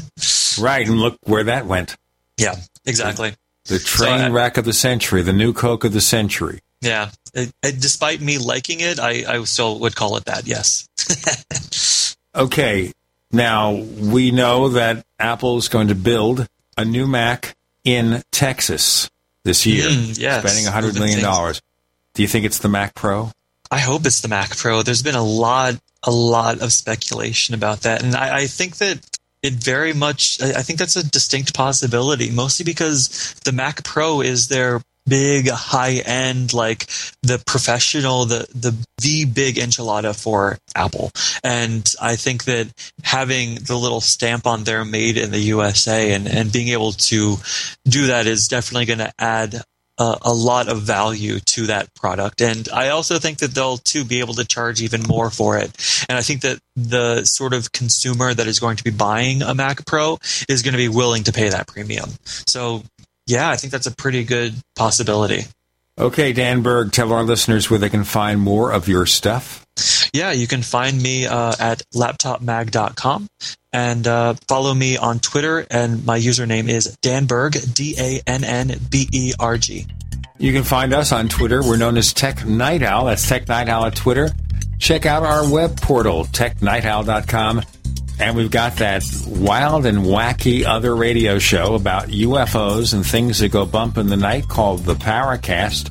Right, 0.59 0.87
and 0.87 0.99
look 0.99 1.19
where 1.25 1.45
that 1.45 1.67
went. 1.67 1.97
Yeah, 2.39 2.55
exactly. 2.87 3.35
The, 3.65 3.75
the 3.75 3.79
train 3.81 4.19
so, 4.21 4.27
uh, 4.27 4.31
wreck 4.31 4.57
of 4.57 4.65
the 4.65 4.73
century, 4.73 5.23
the 5.23 5.33
new 5.33 5.53
Coke 5.53 5.85
of 5.85 5.93
the 5.93 6.01
century. 6.01 6.61
Yeah, 6.81 7.11
it, 7.35 7.53
it, 7.63 7.81
despite 7.81 8.21
me 8.21 8.39
liking 8.39 8.81
it, 8.81 8.99
I, 8.99 9.25
I 9.29 9.45
still 9.45 9.81
would 9.81 9.95
call 9.95 10.17
it 10.17 10.25
that. 10.25 10.47
Yes. 10.47 10.89
okay, 12.35 12.93
now 13.33 13.73
we 13.73 14.31
know 14.31 14.71
that 14.71 15.05
Apple 15.19 15.59
is 15.59 15.69
going 15.69 15.89
to 15.89 15.95
build 15.95 16.47
a 16.79 16.85
new 16.85 17.07
Mac 17.07 17.55
in 17.85 18.23
Texas 18.33 19.11
this 19.45 19.67
year, 19.67 19.89
mm, 19.89 20.19
yes, 20.19 20.43
spending 20.43 20.65
$100 20.65 20.99
million. 20.99 21.55
Do 22.15 22.23
you 22.23 22.29
think 22.29 22.45
it's 22.45 22.59
the 22.59 22.69
Mac 22.69 22.95
Pro? 22.95 23.31
I 23.71 23.79
hope 23.79 24.05
it's 24.05 24.21
the 24.21 24.29
Mac 24.29 24.57
Pro. 24.57 24.83
There's 24.83 25.03
been 25.03 25.15
a 25.15 25.23
lot, 25.23 25.77
a 26.03 26.11
lot 26.11 26.61
of 26.61 26.73
speculation 26.73 27.55
about 27.55 27.83
that, 27.83 28.03
and 28.03 28.15
I, 28.15 28.39
I 28.39 28.47
think 28.47 28.79
that 28.79 28.99
it 29.43 29.55
very 29.55 29.93
much. 29.93 30.41
I 30.43 30.63
think 30.63 30.79
that's 30.79 30.97
a 30.97 31.09
distinct 31.09 31.55
possibility, 31.55 32.31
mostly 32.31 32.65
because 32.65 33.35
the 33.45 33.53
Mac 33.53 33.85
Pro 33.85 34.21
is 34.21 34.49
their 34.49 34.83
big 35.07 35.49
high 35.49 35.95
end 36.05 36.53
like 36.53 36.87
the 37.23 37.43
professional 37.47 38.27
the 38.27 38.47
the 38.55 38.77
the 38.99 39.25
big 39.25 39.57
enchilada 39.57 40.15
for 40.15 40.59
apple 40.77 41.11
and 41.43 41.95
i 42.01 42.15
think 42.15 42.45
that 42.45 42.69
having 43.03 43.55
the 43.57 43.77
little 43.77 44.01
stamp 44.01 44.47
on 44.47 44.63
there 44.65 44.85
made 44.85 45.17
in 45.17 45.31
the 45.31 45.39
usa 45.39 46.13
and 46.13 46.29
and 46.29 46.53
being 46.53 46.69
able 46.69 46.93
to 46.93 47.37
do 47.87 48.09
that 48.09 48.27
is 48.27 48.47
definitely 48.47 48.85
going 48.85 48.99
to 48.99 49.13
add 49.19 49.63
a, 50.01 50.19
a 50.23 50.33
lot 50.33 50.69
of 50.69 50.81
value 50.83 51.39
to 51.41 51.67
that 51.67 51.95
product. 51.95 52.41
And 52.41 52.69
I 52.73 52.89
also 52.89 53.19
think 53.19 53.39
that 53.39 53.55
they'll 53.55 53.77
too 53.77 54.05
be 54.05 54.21
able 54.21 54.35
to 54.35 54.45
charge 54.45 54.83
even 54.83 55.03
more 55.03 55.31
for 55.31 55.59
it. 55.59 55.71
And 56.09 56.17
I 56.19 56.23
think 56.23 56.41
that 56.41 56.59
the 56.75 57.25
sort 57.25 57.53
of 57.53 57.71
consumer 57.73 58.33
that 58.33 58.47
is 58.47 58.59
going 58.59 58.77
to 58.79 58.85
be 58.85 58.91
buying 58.91 59.43
a 59.43 59.55
Mac 59.55 59.85
Pro 59.87 60.19
is 60.49 60.63
going 60.63 60.73
to 60.73 60.79
be 60.79 60.89
willing 60.89 61.25
to 61.25 61.33
pay 61.33 61.51
that 61.51 61.69
premium. 61.69 62.11
So 62.25 62.83
yeah, 63.27 63.51
I 63.51 63.57
think 63.57 63.73
that's 63.73 63.87
a 63.87 63.95
pretty 63.95 64.25
good 64.25 64.55
possibility. 64.75 65.45
Okay, 65.99 66.33
Dan 66.33 66.63
Berg, 66.63 66.93
tell 66.93 67.13
our 67.13 67.23
listeners 67.23 67.69
where 67.69 67.79
they 67.79 67.91
can 67.91 68.05
find 68.05 68.41
more 68.41 68.73
of 68.73 68.89
your 68.89 69.05
stuff. 69.05 69.60
Yeah, 70.13 70.33
you 70.33 70.47
can 70.47 70.63
find 70.63 71.01
me 71.01 71.27
uh, 71.27 71.55
at 71.59 71.83
laptopmag.com 71.95 73.29
and 73.73 74.07
uh, 74.07 74.35
follow 74.49 74.75
me 74.75 74.97
on 74.97 75.21
Twitter. 75.21 75.67
And 75.71 76.05
my 76.05 76.19
username 76.19 76.69
is 76.69 76.97
Danberg, 77.03 77.75
D 77.75 77.95
A 77.99 78.21
N 78.27 78.45
N 78.45 78.73
B 78.91 79.09
E 79.13 79.33
R 79.39 79.57
G. 79.57 79.87
You 80.39 80.53
can 80.53 80.65
find 80.65 80.95
us 80.95 81.13
on 81.13 81.29
Twitter. 81.29 81.63
We're 81.63 81.77
known 81.77 81.99
as 81.99 82.13
Tech 82.13 82.47
Night 82.47 82.83
Owl. 82.83 83.07
That's 83.07 83.29
Tech 83.29 83.47
Night 83.47 83.69
Owl 83.69 83.85
at 83.87 83.95
Twitter. 83.95 84.31
Check 84.79 85.05
out 85.05 85.23
our 85.23 85.49
web 85.51 85.79
portal, 85.81 86.25
technightowl.com. 86.25 87.63
And 88.19 88.37
we've 88.37 88.51
got 88.51 88.77
that 88.77 89.05
wild 89.27 89.87
and 89.87 89.99
wacky 89.99 90.65
other 90.65 90.95
radio 90.95 91.39
show 91.39 91.75
about 91.75 92.09
UFOs 92.09 92.95
and 92.95 93.05
things 93.05 93.39
that 93.39 93.51
go 93.51 93.65
bump 93.67 93.99
in 93.99 94.09
the 94.09 94.17
night 94.17 94.49
called 94.49 94.81
The 94.81 94.95
Paracast 94.95 95.87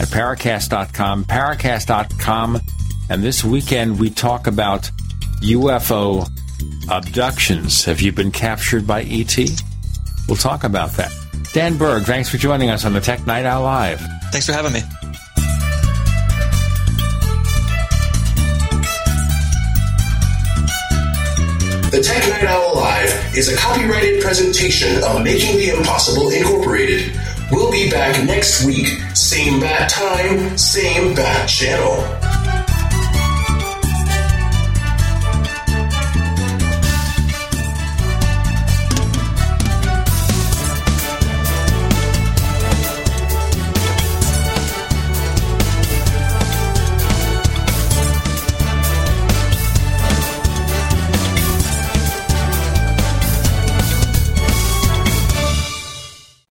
at 0.00 0.08
paracast.com. 0.08 1.24
Paracast.com. 1.24 2.60
And 3.10 3.22
this 3.22 3.44
weekend 3.44 3.98
we 3.98 4.10
talk 4.10 4.46
about 4.46 4.90
UFO 5.40 6.28
abductions. 6.90 7.84
Have 7.84 8.00
you 8.00 8.12
been 8.12 8.30
captured 8.30 8.86
by 8.86 9.02
ET? 9.02 9.36
We'll 10.28 10.36
talk 10.36 10.64
about 10.64 10.92
that. 10.92 11.12
Dan 11.52 11.76
Berg, 11.76 12.04
thanks 12.04 12.30
for 12.30 12.38
joining 12.38 12.70
us 12.70 12.84
on 12.84 12.92
the 12.92 13.00
Tech 13.00 13.26
Night 13.26 13.44
Owl 13.44 13.62
Live. 13.64 14.00
Thanks 14.30 14.46
for 14.46 14.52
having 14.52 14.72
me. 14.72 14.80
The 21.90 22.00
Tech 22.02 22.26
Night 22.30 22.44
Owl 22.44 22.74
Live 22.76 23.36
is 23.36 23.52
a 23.52 23.56
copyrighted 23.56 24.22
presentation 24.22 25.02
of 25.04 25.22
Making 25.22 25.58
the 25.58 25.76
Impossible 25.76 26.30
Incorporated. 26.30 27.20
We'll 27.50 27.70
be 27.70 27.90
back 27.90 28.24
next 28.24 28.64
week, 28.64 28.86
same 29.14 29.60
bat 29.60 29.90
time, 29.90 30.56
same 30.56 31.14
bat 31.14 31.46
channel. 31.46 32.61